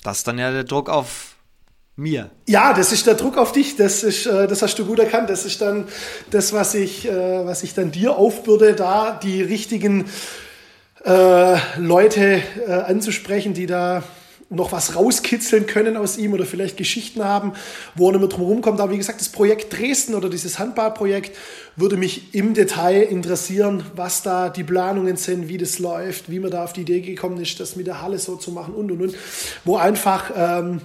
Das 0.02 0.18
ist 0.18 0.26
dann 0.26 0.38
ja 0.38 0.50
der 0.50 0.64
Druck 0.64 0.88
auf 0.88 1.36
mir. 1.96 2.30
Ja, 2.46 2.74
das 2.74 2.92
ist 2.92 3.06
der 3.06 3.14
Druck 3.14 3.38
auf 3.38 3.52
dich. 3.52 3.76
Das 3.76 4.02
ist, 4.02 4.26
äh, 4.26 4.46
das 4.46 4.62
hast 4.62 4.78
du 4.78 4.84
gut 4.84 4.98
erkannt. 4.98 5.30
Das 5.30 5.44
ist 5.44 5.60
dann 5.60 5.88
das, 6.30 6.52
was 6.52 6.74
ich, 6.74 7.08
äh, 7.08 7.46
was 7.46 7.62
ich 7.62 7.74
dann 7.74 7.90
dir 7.90 8.16
aufbürde, 8.16 8.74
da 8.74 9.12
die 9.12 9.42
richtigen 9.42 10.04
äh, 11.06 11.56
Leute 11.78 12.42
äh, 12.66 12.72
anzusprechen, 12.72 13.54
die 13.54 13.66
da 13.66 14.02
noch 14.48 14.70
was 14.70 14.94
rauskitzeln 14.94 15.66
können 15.66 15.96
aus 15.96 16.18
ihm 16.18 16.32
oder 16.32 16.44
vielleicht 16.44 16.76
Geschichten 16.76 17.24
haben, 17.24 17.52
wo 17.96 18.08
er 18.08 18.12
nicht 18.12 18.20
mehr 18.20 18.28
drum 18.28 18.42
rumkommt. 18.42 18.80
Aber 18.80 18.92
wie 18.92 18.98
gesagt, 18.98 19.20
das 19.20 19.28
Projekt 19.28 19.76
Dresden 19.76 20.14
oder 20.14 20.28
dieses 20.28 20.58
Handballprojekt 20.58 21.36
würde 21.74 21.96
mich 21.96 22.34
im 22.34 22.54
Detail 22.54 23.02
interessieren, 23.02 23.84
was 23.94 24.22
da 24.22 24.48
die 24.48 24.62
Planungen 24.62 25.16
sind, 25.16 25.48
wie 25.48 25.58
das 25.58 25.78
läuft, 25.78 26.30
wie 26.30 26.38
man 26.38 26.50
da 26.50 26.64
auf 26.64 26.72
die 26.72 26.82
Idee 26.82 27.00
gekommen 27.00 27.40
ist, 27.40 27.58
das 27.58 27.74
mit 27.74 27.86
der 27.86 28.02
Halle 28.02 28.18
so 28.18 28.36
zu 28.36 28.52
machen 28.52 28.74
und 28.74 28.90
und 28.92 29.02
und. 29.02 29.14
Wo 29.64 29.76
einfach 29.76 30.30
ähm, 30.36 30.80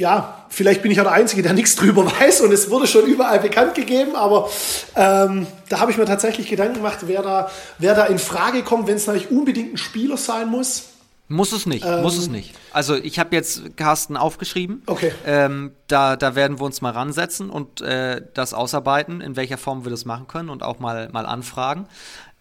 ja, 0.00 0.46
vielleicht 0.48 0.80
bin 0.80 0.90
ich 0.90 0.98
auch 0.98 1.04
der 1.04 1.12
Einzige, 1.12 1.42
der 1.42 1.52
nichts 1.52 1.76
drüber 1.76 2.06
weiß 2.20 2.40
und 2.40 2.52
es 2.52 2.70
wurde 2.70 2.86
schon 2.86 3.04
überall 3.04 3.38
bekannt 3.38 3.74
gegeben, 3.74 4.16
aber 4.16 4.48
ähm, 4.96 5.46
da 5.68 5.78
habe 5.78 5.90
ich 5.90 5.98
mir 5.98 6.06
tatsächlich 6.06 6.48
Gedanken 6.48 6.76
gemacht, 6.76 7.00
wer 7.02 7.20
da, 7.20 7.50
wer 7.78 7.94
da 7.94 8.06
in 8.06 8.18
Frage 8.18 8.62
kommt, 8.62 8.88
wenn 8.88 8.96
es 8.96 9.06
natürlich 9.06 9.30
unbedingt 9.30 9.74
ein 9.74 9.76
Spieler 9.76 10.16
sein 10.16 10.48
muss. 10.48 10.84
Muss 11.28 11.52
es 11.52 11.66
nicht, 11.66 11.84
ähm, 11.84 12.00
muss 12.00 12.16
es 12.16 12.28
nicht. 12.28 12.54
Also 12.72 12.96
ich 12.96 13.18
habe 13.18 13.36
jetzt 13.36 13.76
Carsten 13.76 14.16
aufgeschrieben. 14.16 14.82
Okay. 14.86 15.12
Ähm, 15.26 15.72
da, 15.86 16.16
da 16.16 16.34
werden 16.34 16.58
wir 16.58 16.64
uns 16.64 16.80
mal 16.80 16.92
ransetzen 16.92 17.50
und 17.50 17.82
äh, 17.82 18.22
das 18.32 18.54
ausarbeiten, 18.54 19.20
in 19.20 19.36
welcher 19.36 19.58
Form 19.58 19.84
wir 19.84 19.90
das 19.90 20.06
machen 20.06 20.26
können 20.28 20.48
und 20.48 20.62
auch 20.62 20.80
mal, 20.80 21.10
mal 21.12 21.26
anfragen. 21.26 21.86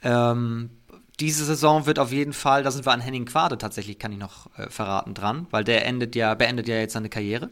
Ähm, 0.02 0.70
diese 1.20 1.46
Saison 1.46 1.86
wird 1.86 2.00
auf 2.00 2.12
jeden 2.12 2.34
Fall, 2.34 2.64
da 2.64 2.72
sind 2.72 2.86
wir 2.86 2.92
an 2.92 3.02
Henning 3.02 3.26
Quade 3.26 3.58
tatsächlich, 3.58 4.00
kann 4.00 4.12
ich 4.12 4.18
noch 4.18 4.48
äh, 4.58 4.70
verraten, 4.70 5.14
dran, 5.14 5.48
weil 5.52 5.64
der 5.64 5.86
endet 5.86 6.16
ja, 6.16 6.34
beendet 6.34 6.68
ja 6.68 6.76
jetzt 6.76 6.94
seine 6.94 7.10
Karriere 7.10 7.50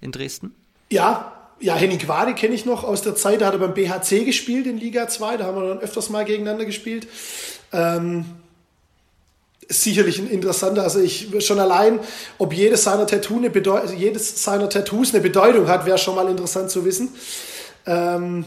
in 0.00 0.12
Dresden. 0.12 0.54
Ja, 0.90 1.32
ja, 1.58 1.74
Henning 1.74 1.98
Quade 1.98 2.34
kenne 2.34 2.54
ich 2.54 2.64
noch 2.64 2.84
aus 2.84 3.02
der 3.02 3.14
Zeit, 3.14 3.40
da 3.40 3.46
hat 3.46 3.54
er 3.54 3.58
beim 3.58 3.74
BHC 3.74 4.24
gespielt 4.24 4.66
in 4.66 4.78
Liga 4.78 5.08
2, 5.08 5.38
da 5.38 5.44
haben 5.44 5.56
wir 5.56 5.68
dann 5.68 5.78
öfters 5.78 6.10
mal 6.10 6.24
gegeneinander 6.24 6.64
gespielt. 6.64 7.08
Ähm, 7.72 8.26
sicherlich 9.68 10.18
ein 10.18 10.28
interessanter, 10.28 10.82
also 10.82 11.00
ich 11.00 11.28
schon 11.44 11.58
allein, 11.58 11.98
ob 12.38 12.52
jedes 12.52 12.84
seiner, 12.84 13.06
Tattoo 13.06 13.38
eine 13.38 13.50
Bedeu 13.50 13.80
jedes 13.96 14.42
seiner 14.42 14.68
Tattoos 14.68 15.12
eine 15.12 15.22
Bedeutung 15.22 15.68
hat, 15.68 15.86
wäre 15.86 15.98
schon 15.98 16.14
mal 16.14 16.28
interessant 16.28 16.70
zu 16.70 16.84
wissen. 16.84 17.08
Ähm, 17.86 18.44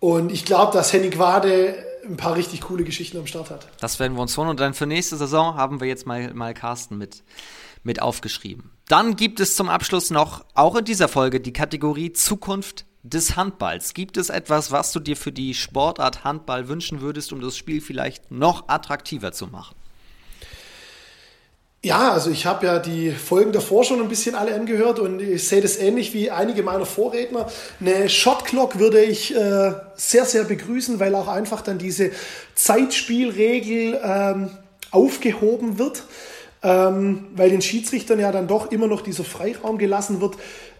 und 0.00 0.30
ich 0.30 0.44
glaube, 0.44 0.72
dass 0.72 0.92
Henning 0.92 1.10
Quade 1.10 1.85
ein 2.08 2.16
paar 2.16 2.34
richtig 2.34 2.62
coole 2.62 2.84
Geschichten 2.84 3.18
am 3.18 3.26
Start 3.26 3.50
hat. 3.50 3.68
Das 3.80 3.98
werden 3.98 4.14
wir 4.14 4.22
uns 4.22 4.36
holen 4.36 4.48
und 4.48 4.60
dann 4.60 4.74
für 4.74 4.86
nächste 4.86 5.16
Saison 5.16 5.56
haben 5.56 5.80
wir 5.80 5.88
jetzt 5.88 6.06
mal, 6.06 6.32
mal 6.34 6.54
Carsten 6.54 6.98
mit, 6.98 7.24
mit 7.82 8.00
aufgeschrieben. 8.00 8.70
Dann 8.88 9.16
gibt 9.16 9.40
es 9.40 9.56
zum 9.56 9.68
Abschluss 9.68 10.10
noch, 10.10 10.44
auch 10.54 10.76
in 10.76 10.84
dieser 10.84 11.08
Folge, 11.08 11.40
die 11.40 11.52
Kategorie 11.52 12.12
Zukunft 12.12 12.86
des 13.02 13.36
Handballs. 13.36 13.94
Gibt 13.94 14.16
es 14.16 14.30
etwas, 14.30 14.72
was 14.72 14.92
du 14.92 15.00
dir 15.00 15.16
für 15.16 15.32
die 15.32 15.54
Sportart 15.54 16.24
Handball 16.24 16.68
wünschen 16.68 17.00
würdest, 17.00 17.32
um 17.32 17.40
das 17.40 17.56
Spiel 17.56 17.80
vielleicht 17.80 18.30
noch 18.30 18.68
attraktiver 18.68 19.32
zu 19.32 19.46
machen? 19.46 19.74
Ja, 21.84 22.12
also 22.12 22.30
ich 22.30 22.46
habe 22.46 22.66
ja 22.66 22.78
die 22.80 23.12
Folgen 23.12 23.52
davor 23.52 23.84
schon 23.84 24.00
ein 24.00 24.08
bisschen 24.08 24.34
alle 24.34 24.54
angehört 24.54 24.98
und 24.98 25.22
ich 25.22 25.46
sehe 25.46 25.60
das 25.60 25.76
ähnlich 25.76 26.14
wie 26.14 26.30
einige 26.30 26.62
meiner 26.64 26.86
Vorredner. 26.86 27.46
Eine 27.80 28.08
Shotclock 28.08 28.78
würde 28.78 29.04
ich 29.04 29.34
äh, 29.36 29.72
sehr, 29.94 30.24
sehr 30.24 30.44
begrüßen, 30.44 30.98
weil 30.98 31.14
auch 31.14 31.28
einfach 31.28 31.60
dann 31.60 31.78
diese 31.78 32.10
Zeitspielregel 32.56 34.00
ähm, 34.02 34.50
aufgehoben 34.90 35.78
wird, 35.78 36.02
ähm, 36.64 37.28
weil 37.36 37.50
den 37.50 37.62
Schiedsrichtern 37.62 38.18
ja 38.18 38.32
dann 38.32 38.48
doch 38.48 38.72
immer 38.72 38.88
noch 38.88 39.02
dieser 39.02 39.24
Freiraum 39.24 39.78
gelassen 39.78 40.20
wird. 40.20 40.36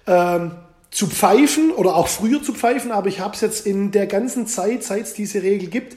Ähm, 0.09 0.53
zu 0.91 1.09
pfeifen 1.09 1.73
oder 1.73 1.95
auch 1.95 2.09
früher 2.09 2.43
zu 2.43 2.55
pfeifen, 2.55 2.91
aber 2.91 3.09
ich 3.09 3.21
habe 3.21 3.35
es 3.35 3.43
jetzt 3.43 3.67
in 3.67 3.91
der 3.91 4.07
ganzen 4.07 4.47
Zeit, 4.47 4.83
seit 4.83 5.03
es 5.03 5.13
diese 5.13 5.43
Regel 5.43 5.69
gibt, 5.69 5.97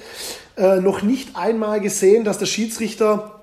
äh, 0.58 0.82
noch 0.82 1.04
nicht 1.04 1.36
einmal 1.38 1.80
gesehen, 1.80 2.26
dass 2.26 2.38
der 2.38 2.48
Schiedsrichter 2.48 3.39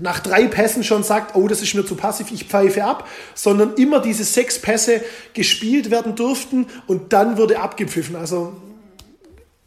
nach 0.00 0.20
drei 0.20 0.46
Pässen 0.46 0.82
schon 0.82 1.04
sagt, 1.04 1.36
oh, 1.36 1.46
das 1.46 1.62
ist 1.62 1.74
mir 1.74 1.86
zu 1.86 1.94
passiv, 1.94 2.32
ich 2.32 2.44
pfeife 2.44 2.84
ab, 2.84 3.08
sondern 3.34 3.74
immer 3.74 4.00
diese 4.00 4.24
sechs 4.24 4.60
Pässe 4.60 5.02
gespielt 5.34 5.90
werden 5.90 6.16
durften 6.16 6.66
und 6.86 7.12
dann 7.12 7.36
wurde 7.36 7.60
abgepfiffen. 7.60 8.16
Also, 8.16 8.54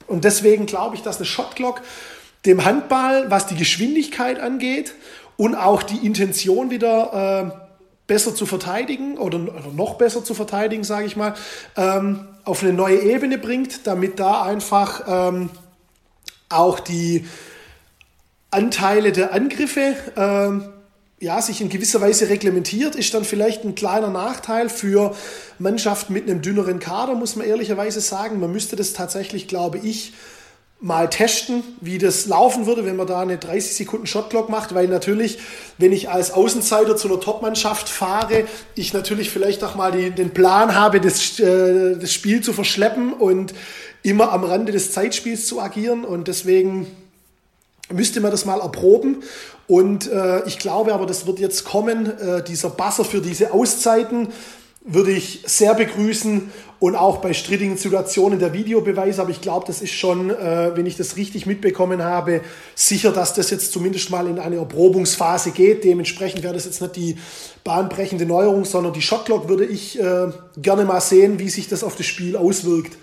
und 0.08 0.26
deswegen 0.26 0.66
glaube 0.66 0.95
ich, 0.95 1.02
dass 1.02 1.18
eine 1.18 1.26
Shotclock 1.26 1.82
dem 2.45 2.66
Handball, 2.66 3.30
was 3.30 3.48
die 3.48 3.56
Geschwindigkeit 3.56 4.40
angeht 4.40 4.94
und 5.38 5.56
auch 5.56 5.84
die 5.84 6.06
Intention 6.06 6.72
wieder 6.72 7.52
äh, 7.54 7.68
besser 8.08 8.34
zu 8.34 8.45
verteidigen 8.45 9.18
oder, 9.18 9.38
oder, 9.38 9.72
noch 9.74 9.95
besser 9.95 10.24
zu 10.24 10.34
verteidigen, 10.34 10.84
sage 10.84 11.06
ich 11.06 11.16
mal, 11.16 11.36
ähm, 11.76 12.28
auf 12.44 12.64
eine 12.64 12.74
neue 12.74 12.99
Ebene 12.99 13.38
bringt, 13.38 13.86
damit 13.86 14.20
da 14.20 14.44
einfach 14.44 15.04
ähm, 15.08 15.49
auch 16.49 16.80
die 16.80 17.26
Anteile 18.52 19.11
der 19.11 19.34
Angriffe 19.34 19.95
ähm, 20.15 20.69
ja, 21.19 21.41
sich 21.41 21.61
in 21.61 21.69
gewisser 21.69 21.99
Weise 21.99 22.30
reglementiert, 22.30 22.95
ist 22.95 23.14
dann 23.14 23.24
vielleicht 23.24 23.64
ein 23.64 23.74
kleiner 23.74 24.10
Nachteil 24.10 24.69
für 24.69 25.15
Mannschaften 25.57 26.14
mit 26.14 26.30
einem 26.30 26.41
dünneren 26.41 26.80
Kader, 26.80 27.15
muss 27.15 27.36
man 27.36 27.48
ehrlicherweise 27.48 28.02
sagen. 28.02 28.40
Man 28.40 28.52
müsste 28.52 28.76
das 28.76 28.94
tatsächlich, 28.94 29.48
glaube 29.48 29.80
ich, 29.80 30.14
mal 30.80 31.10
testen, 31.10 31.64
wie 31.82 31.98
das 31.98 32.28
laufen 32.28 32.68
würde, 32.68 32.86
wenn 32.86 32.95
man 32.95 33.07
da 33.07 33.19
eine 33.19 33.40
30 33.40 33.76
Sekunden 33.76 34.06
Shotclock 34.06 34.49
macht, 34.49 34.76
weil 34.76 34.88
natürlich, 34.88 35.40
wenn 35.80 35.91
ich 35.91 36.10
als 36.10 36.30
Außenseiter 36.30 36.95
zu 36.95 37.07
einer 37.07 37.19
Topmannschaft 37.19 37.90
fahre, 37.90 38.45
ich 38.76 38.94
natürlich 38.94 39.32
vielleicht 39.32 39.64
auch 39.64 39.74
mal 39.74 39.91
die, 39.91 40.11
den 40.11 40.30
Plan 40.36 40.76
habe, 40.76 41.02
das, 41.02 41.40
äh, 41.40 41.98
das 41.98 42.14
Spiel 42.14 42.41
zu 42.41 42.53
verschleppen 42.53 43.11
und 43.11 43.56
immer 44.03 44.32
am 44.32 44.44
Rande 44.44 44.72
des 44.72 44.91
Zeitspiels 44.91 45.48
zu 45.48 45.60
agieren 45.60 46.06
und 46.06 46.28
deswegen 46.28 46.86
müsste 47.91 48.22
man 48.22 48.31
das 48.31 48.45
mal 48.45 48.59
erproben. 48.59 49.23
Und 49.68 50.11
äh, 50.11 50.45
ich 50.45 50.59
glaube 50.59 50.93
aber, 50.93 51.05
das 51.05 51.26
wird 51.26 51.39
jetzt 51.39 51.65
kommen. 51.65 52.05
Äh, 52.19 52.43
dieser 52.43 52.69
Buzzer 52.69 53.05
für 53.05 53.22
diese 53.22 53.53
Auszeiten 53.53 54.30
würde 54.89 55.11
ich 55.11 55.43
sehr 55.45 55.73
begrüßen 55.73 56.49
und 56.80 56.95
auch 56.95 57.18
bei 57.18 57.34
strittigen 57.34 57.76
Situationen 57.76 58.39
der 58.39 58.53
Videobeweis. 58.53 59.19
Aber 59.19 59.30
ich 59.30 59.41
glaube, 59.41 59.65
das 59.68 59.81
ist 59.81 59.91
schon, 59.91 60.30
äh, 60.30 60.72
wenn 60.76 60.85
ich 60.85 60.95
das 60.95 61.18
richtig 61.18 61.45
mitbekommen 61.45 62.03
habe, 62.03 62.41
sicher, 62.73 63.11
dass 63.11 63.34
das 63.34 63.49
jetzt 63.49 63.73
zumindest 63.73 64.09
mal 64.09 64.27
in 64.27 64.39
eine 64.39 64.55
Erprobungsphase 64.55 65.51
geht. 65.51 65.84
Dementsprechend 65.84 66.43
wäre 66.43 66.53
das 66.53 66.65
jetzt 66.65 66.81
nicht 66.81 66.95
die 66.95 67.18
bahnbrechende 67.65 68.26
Neuerung, 68.26 68.64
sondern 68.64 68.93
die 68.93 69.01
Shotclock 69.01 69.49
würde 69.49 69.65
ich 69.65 69.99
äh, 69.99 70.27
gerne 70.55 70.85
mal 70.85 71.01
sehen, 71.01 71.39
wie 71.39 71.49
sich 71.49 71.68
das 71.68 71.84
auf 71.84 71.97
das 71.97 72.05
Spiel 72.05 72.38
auswirkt. 72.38 72.97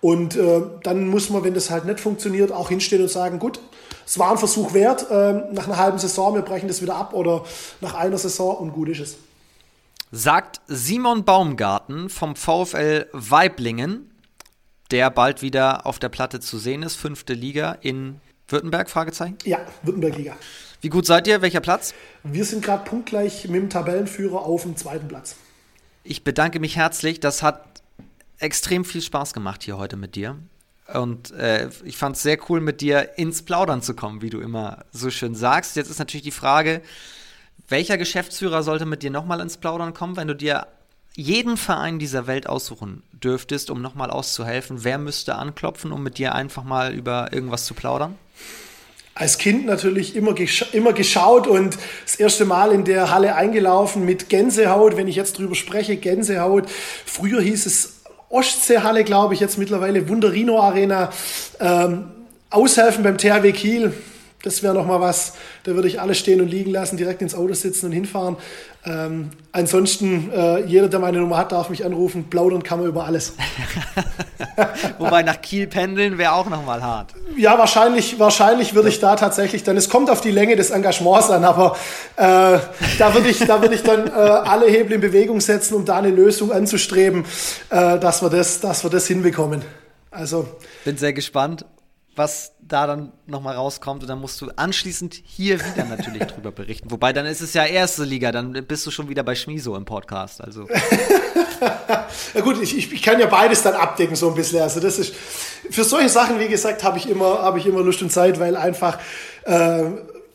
Und 0.00 0.36
äh, 0.36 0.62
dann 0.82 1.06
muss 1.08 1.30
man, 1.30 1.44
wenn 1.44 1.54
das 1.54 1.70
halt 1.70 1.84
nicht 1.84 2.00
funktioniert, 2.00 2.50
auch 2.50 2.68
hinstehen 2.68 3.02
und 3.02 3.10
sagen, 3.10 3.38
gut, 3.38 3.60
es 4.08 4.18
war 4.18 4.30
ein 4.30 4.38
Versuch 4.38 4.72
wert, 4.72 5.06
ähm, 5.10 5.42
nach 5.52 5.66
einer 5.66 5.76
halben 5.76 5.98
Saison, 5.98 6.34
wir 6.34 6.40
brechen 6.40 6.66
das 6.66 6.80
wieder 6.80 6.96
ab 6.96 7.12
oder 7.12 7.44
nach 7.82 7.92
einer 7.92 8.16
Saison 8.16 8.56
und 8.56 8.72
gut 8.72 8.88
ist 8.88 9.00
es. 9.00 9.16
Sagt 10.10 10.62
Simon 10.66 11.26
Baumgarten 11.26 12.08
vom 12.08 12.34
VfL 12.34 13.06
Weiblingen, 13.12 14.10
der 14.90 15.10
bald 15.10 15.42
wieder 15.42 15.84
auf 15.84 15.98
der 15.98 16.08
Platte 16.08 16.40
zu 16.40 16.56
sehen 16.56 16.82
ist, 16.82 16.96
fünfte 16.96 17.34
Liga 17.34 17.76
in 17.82 18.18
Württemberg, 18.48 18.88
Fragezeichen? 18.88 19.36
Ja, 19.44 19.58
Württemberg-Liga. 19.82 20.34
Wie 20.80 20.88
gut 20.88 21.04
seid 21.04 21.26
ihr? 21.26 21.42
Welcher 21.42 21.60
Platz? 21.60 21.92
Wir 22.22 22.46
sind 22.46 22.64
gerade 22.64 22.88
punktgleich 22.88 23.46
mit 23.48 23.60
dem 23.60 23.68
Tabellenführer 23.68 24.40
auf 24.40 24.62
dem 24.62 24.78
zweiten 24.78 25.06
Platz. 25.08 25.36
Ich 26.02 26.24
bedanke 26.24 26.60
mich 26.60 26.76
herzlich. 26.76 27.20
Das 27.20 27.42
hat 27.42 27.82
extrem 28.38 28.86
viel 28.86 29.02
Spaß 29.02 29.34
gemacht 29.34 29.64
hier 29.64 29.76
heute 29.76 29.98
mit 29.98 30.14
dir. 30.14 30.38
Und 30.92 31.32
äh, 31.32 31.68
ich 31.84 31.96
fand 31.96 32.16
es 32.16 32.22
sehr 32.22 32.38
cool, 32.48 32.60
mit 32.60 32.80
dir 32.80 33.18
ins 33.18 33.42
Plaudern 33.42 33.82
zu 33.82 33.94
kommen, 33.94 34.22
wie 34.22 34.30
du 34.30 34.40
immer 34.40 34.84
so 34.90 35.10
schön 35.10 35.34
sagst. 35.34 35.76
Jetzt 35.76 35.90
ist 35.90 35.98
natürlich 35.98 36.24
die 36.24 36.30
Frage, 36.30 36.80
welcher 37.68 37.98
Geschäftsführer 37.98 38.62
sollte 38.62 38.86
mit 38.86 39.02
dir 39.02 39.10
nochmal 39.10 39.40
ins 39.40 39.58
Plaudern 39.58 39.92
kommen, 39.92 40.16
wenn 40.16 40.28
du 40.28 40.34
dir 40.34 40.66
jeden 41.14 41.56
Verein 41.56 41.98
dieser 41.98 42.26
Welt 42.26 42.48
aussuchen 42.48 43.02
dürftest, 43.12 43.70
um 43.70 43.82
nochmal 43.82 44.10
auszuhelfen? 44.10 44.84
Wer 44.84 44.98
müsste 44.98 45.34
anklopfen, 45.34 45.92
um 45.92 46.02
mit 46.02 46.16
dir 46.16 46.34
einfach 46.34 46.64
mal 46.64 46.94
über 46.94 47.32
irgendwas 47.32 47.66
zu 47.66 47.74
plaudern? 47.74 48.16
als 49.18 49.36
Kind 49.38 49.66
natürlich 49.66 50.14
immer, 50.14 50.32
gesch 50.32 50.64
immer 50.72 50.92
geschaut 50.92 51.48
und 51.48 51.76
das 52.04 52.14
erste 52.14 52.44
Mal 52.44 52.70
in 52.70 52.84
der 52.84 53.10
Halle 53.10 53.34
eingelaufen 53.34 54.04
mit 54.04 54.28
Gänsehaut, 54.28 54.96
wenn 54.96 55.08
ich 55.08 55.16
jetzt 55.16 55.38
drüber 55.38 55.56
spreche, 55.56 55.96
Gänsehaut. 55.96 56.70
Früher 57.04 57.40
hieß 57.40 57.66
es 57.66 57.97
Ostseehalle, 58.28 59.04
glaube 59.04 59.34
ich, 59.34 59.40
jetzt 59.40 59.58
mittlerweile 59.58 60.08
Wunderino 60.08 60.60
Arena. 60.60 61.10
Ähm, 61.60 62.10
aushelfen 62.50 63.02
beim 63.02 63.18
THW 63.18 63.52
Kiel, 63.52 63.92
das 64.42 64.62
wäre 64.62 64.72
nochmal 64.72 65.00
was. 65.00 65.34
Da 65.64 65.74
würde 65.74 65.88
ich 65.88 66.00
alles 66.00 66.18
stehen 66.18 66.40
und 66.40 66.48
liegen 66.48 66.70
lassen, 66.70 66.96
direkt 66.96 67.22
ins 67.22 67.34
Auto 67.34 67.54
sitzen 67.54 67.86
und 67.86 67.92
hinfahren. 67.92 68.36
Ähm, 68.84 69.30
ansonsten, 69.50 70.30
äh, 70.30 70.64
jeder, 70.64 70.88
der 70.88 71.00
meine 71.00 71.18
Nummer 71.18 71.38
hat, 71.38 71.50
darf 71.50 71.70
mich 71.70 71.84
anrufen. 71.84 72.30
Plaudern 72.30 72.62
kann 72.62 72.78
man 72.78 72.88
über 72.88 73.04
alles. 73.04 73.32
Wobei 74.98 75.24
nach 75.24 75.40
Kiel 75.40 75.66
pendeln 75.66 76.18
wäre 76.18 76.32
auch 76.32 76.48
nochmal 76.48 76.82
hart. 76.82 77.14
Ja, 77.36 77.58
wahrscheinlich, 77.58 78.20
wahrscheinlich 78.20 78.74
würde 78.74 78.88
ich 78.88 79.00
da 79.00 79.16
tatsächlich 79.16 79.64
dann, 79.64 79.76
es 79.76 79.88
kommt 79.88 80.08
auf 80.08 80.20
die 80.20 80.30
Länge 80.30 80.54
des 80.54 80.70
Engagements 80.70 81.30
an, 81.30 81.44
aber 81.44 81.76
äh, 82.16 82.58
da 82.98 83.14
würde 83.14 83.28
ich, 83.28 83.38
da 83.40 83.60
ich 83.62 83.82
dann 83.82 84.06
äh, 84.06 84.10
alle 84.10 84.70
Hebel 84.70 84.92
in 84.92 85.00
Bewegung 85.00 85.40
setzen, 85.40 85.74
um 85.74 85.84
da 85.84 85.96
eine 85.96 86.10
Lösung 86.10 86.52
anzustreben, 86.52 87.24
äh, 87.70 87.98
dass, 87.98 88.22
wir 88.22 88.30
das, 88.30 88.60
dass 88.60 88.84
wir 88.84 88.90
das 88.90 89.08
hinbekommen. 89.08 89.62
Also. 90.12 90.48
Bin 90.84 90.96
sehr 90.96 91.12
gespannt 91.12 91.64
was 92.18 92.52
da 92.60 92.86
dann 92.86 93.12
nochmal 93.26 93.54
rauskommt 93.54 94.02
und 94.02 94.08
dann 94.08 94.20
musst 94.20 94.40
du 94.40 94.50
anschließend 94.56 95.14
hier 95.24 95.58
wieder 95.60 95.84
natürlich 95.84 96.22
drüber 96.26 96.52
berichten. 96.52 96.90
Wobei 96.90 97.12
dann 97.12 97.24
ist 97.24 97.40
es 97.40 97.54
ja 97.54 97.64
erste 97.64 98.04
Liga, 98.04 98.32
dann 98.32 98.52
bist 98.66 98.86
du 98.86 98.90
schon 98.90 99.08
wieder 99.08 99.22
bei 99.22 99.34
Schmiso 99.34 99.76
im 99.76 99.84
Podcast. 99.84 100.42
Also. 100.42 100.66
ja 102.34 102.40
gut, 102.40 102.60
ich, 102.60 102.76
ich, 102.76 102.92
ich, 102.92 103.02
kann 103.02 103.18
ja 103.20 103.26
beides 103.26 103.62
dann 103.62 103.74
abdecken 103.74 104.16
so 104.16 104.28
ein 104.28 104.34
bisschen. 104.34 104.60
Also 104.60 104.80
das 104.80 104.98
ist 104.98 105.14
für 105.70 105.84
solche 105.84 106.08
Sachen, 106.08 106.38
wie 106.38 106.48
gesagt, 106.48 106.84
habe 106.84 106.98
ich 106.98 107.08
immer 107.08 107.42
habe 107.42 107.58
ich 107.58 107.66
immer 107.66 107.80
Lust 107.80 108.02
und 108.02 108.10
Zeit, 108.10 108.38
weil 108.38 108.56
einfach 108.56 108.98
äh, 109.44 109.84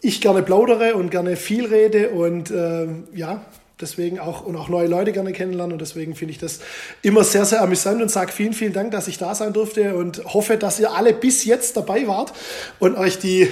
ich 0.01 0.22
gerne 0.22 0.41
plaudere 0.41 0.95
und 0.95 1.11
gerne 1.11 1.35
viel 1.35 1.65
rede 1.65 2.10
und 2.10 2.51
äh, 2.51 2.88
ja, 3.14 3.45
deswegen 3.80 4.20
auch 4.20 4.44
und 4.44 4.56
auch 4.56 4.70
neue 4.70 4.88
Leute 4.88 5.12
gerne 5.12 5.34
kennenlernen 5.34 5.74
und 5.74 5.80
deswegen 5.80 6.16
finde 6.16 6.32
ich 6.32 6.38
das 6.38 6.60
immer 7.02 7.24
sehr, 7.24 7.45
sehr 7.45 7.62
amüsant 7.62 8.02
und 8.02 8.10
sage 8.10 8.32
vielen, 8.32 8.54
vielen 8.54 8.74
Dank, 8.74 8.91
dass 8.91 9.08
ich 9.08 9.18
da 9.18 9.36
sein 9.36 9.54
durfte 9.54 9.95
und 9.95 10.24
hoffe, 10.26 10.58
dass 10.58 10.80
ihr 10.80 10.91
alle 10.91 11.14
bis 11.14 11.45
jetzt 11.45 11.78
dabei 11.78 12.08
wart 12.08 12.34
und 12.80 12.95
euch 12.95 13.20
die 13.20 13.50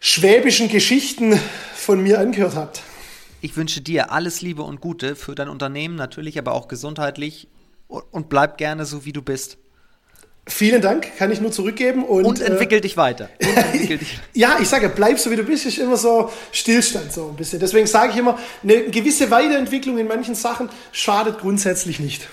schwäbischen 0.00 0.68
Geschichten 0.68 1.38
von 1.74 2.02
mir 2.02 2.18
angehört 2.20 2.56
habt. 2.56 2.82
Ich 3.40 3.56
wünsche 3.56 3.80
dir 3.80 4.10
alles 4.12 4.40
Liebe 4.40 4.62
und 4.62 4.80
Gute 4.80 5.16
für 5.16 5.34
dein 5.34 5.48
Unternehmen 5.48 5.96
natürlich, 5.96 6.38
aber 6.38 6.52
auch 6.52 6.68
gesundheitlich 6.68 7.48
und 7.88 8.28
bleib 8.28 8.58
gerne 8.58 8.86
so, 8.86 9.04
wie 9.04 9.12
du 9.12 9.22
bist. 9.22 9.58
Vielen 10.46 10.82
Dank, 10.82 11.16
kann 11.16 11.32
ich 11.32 11.40
nur 11.40 11.52
zurückgeben. 11.52 12.04
Und, 12.04 12.26
und 12.26 12.40
entwickel 12.40 12.78
äh, 12.78 12.80
dich 12.82 12.96
weiter. 12.96 13.30
Entwickel 13.38 13.98
dich. 13.98 14.18
ja, 14.34 14.58
ich 14.60 14.68
sage, 14.68 14.90
bleib 14.90 15.18
so 15.18 15.30
wie 15.30 15.36
du 15.36 15.42
bist, 15.42 15.64
ist 15.64 15.78
immer 15.78 15.96
so 15.96 16.30
Stillstand 16.52 17.12
so 17.12 17.28
ein 17.28 17.36
bisschen. 17.36 17.60
Deswegen 17.60 17.86
sage 17.86 18.12
ich 18.12 18.18
immer, 18.18 18.38
eine 18.62 18.84
gewisse 18.84 19.30
Weiterentwicklung 19.30 19.96
in 19.96 20.06
manchen 20.06 20.34
Sachen 20.34 20.68
schadet 20.92 21.38
grundsätzlich 21.38 21.98
nicht. 21.98 22.28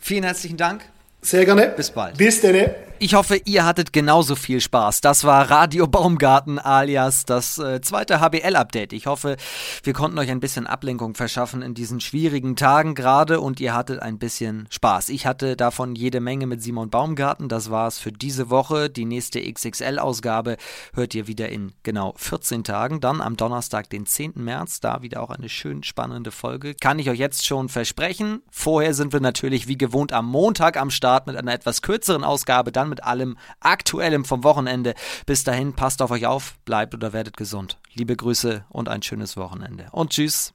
Vielen 0.00 0.24
herzlichen 0.24 0.56
Dank. 0.56 0.82
Sehr 1.20 1.44
gerne. 1.44 1.68
Bis 1.76 1.90
bald. 1.90 2.16
Bis 2.16 2.40
dann. 2.40 2.70
Ich 3.04 3.14
hoffe, 3.14 3.34
ihr 3.46 3.66
hattet 3.66 3.92
genauso 3.92 4.36
viel 4.36 4.60
Spaß. 4.60 5.00
Das 5.00 5.24
war 5.24 5.50
Radio 5.50 5.88
Baumgarten 5.88 6.60
alias 6.60 7.24
das 7.24 7.58
äh, 7.58 7.80
zweite 7.80 8.20
HBL-Update. 8.20 8.92
Ich 8.92 9.06
hoffe, 9.06 9.38
wir 9.82 9.92
konnten 9.92 10.20
euch 10.20 10.30
ein 10.30 10.38
bisschen 10.38 10.68
Ablenkung 10.68 11.16
verschaffen 11.16 11.62
in 11.62 11.74
diesen 11.74 11.98
schwierigen 11.98 12.54
Tagen 12.54 12.94
gerade 12.94 13.40
und 13.40 13.58
ihr 13.58 13.74
hattet 13.74 13.98
ein 13.98 14.20
bisschen 14.20 14.68
Spaß. 14.70 15.08
Ich 15.08 15.26
hatte 15.26 15.56
davon 15.56 15.96
jede 15.96 16.20
Menge 16.20 16.46
mit 16.46 16.62
Simon 16.62 16.90
Baumgarten. 16.90 17.48
Das 17.48 17.72
war 17.72 17.88
es 17.88 17.98
für 17.98 18.12
diese 18.12 18.50
Woche. 18.50 18.88
Die 18.88 19.04
nächste 19.04 19.40
XXL-Ausgabe 19.40 20.56
hört 20.94 21.16
ihr 21.16 21.26
wieder 21.26 21.48
in 21.48 21.72
genau 21.82 22.14
14 22.18 22.62
Tagen. 22.62 23.00
Dann 23.00 23.20
am 23.20 23.36
Donnerstag, 23.36 23.90
den 23.90 24.06
10. 24.06 24.34
März. 24.36 24.78
Da 24.78 25.02
wieder 25.02 25.24
auch 25.24 25.30
eine 25.30 25.48
schön 25.48 25.82
spannende 25.82 26.30
Folge. 26.30 26.76
Kann 26.80 27.00
ich 27.00 27.10
euch 27.10 27.18
jetzt 27.18 27.44
schon 27.44 27.68
versprechen. 27.68 28.42
Vorher 28.52 28.94
sind 28.94 29.12
wir 29.12 29.18
natürlich 29.18 29.66
wie 29.66 29.76
gewohnt 29.76 30.12
am 30.12 30.26
Montag 30.26 30.76
am 30.76 30.90
Start 30.90 31.26
mit 31.26 31.34
einer 31.34 31.52
etwas 31.52 31.82
kürzeren 31.82 32.22
Ausgabe. 32.22 32.70
Dann 32.70 32.91
mit 32.92 33.04
allem 33.04 33.38
Aktuellem 33.60 34.26
vom 34.26 34.44
Wochenende. 34.44 34.94
Bis 35.24 35.44
dahin, 35.44 35.72
passt 35.72 36.02
auf 36.02 36.10
euch 36.10 36.26
auf, 36.26 36.56
bleibt 36.66 36.94
oder 36.94 37.14
werdet 37.14 37.38
gesund. 37.38 37.78
Liebe 37.94 38.14
Grüße 38.14 38.66
und 38.68 38.90
ein 38.90 39.02
schönes 39.02 39.38
Wochenende. 39.38 39.86
Und 39.92 40.10
tschüss. 40.10 40.52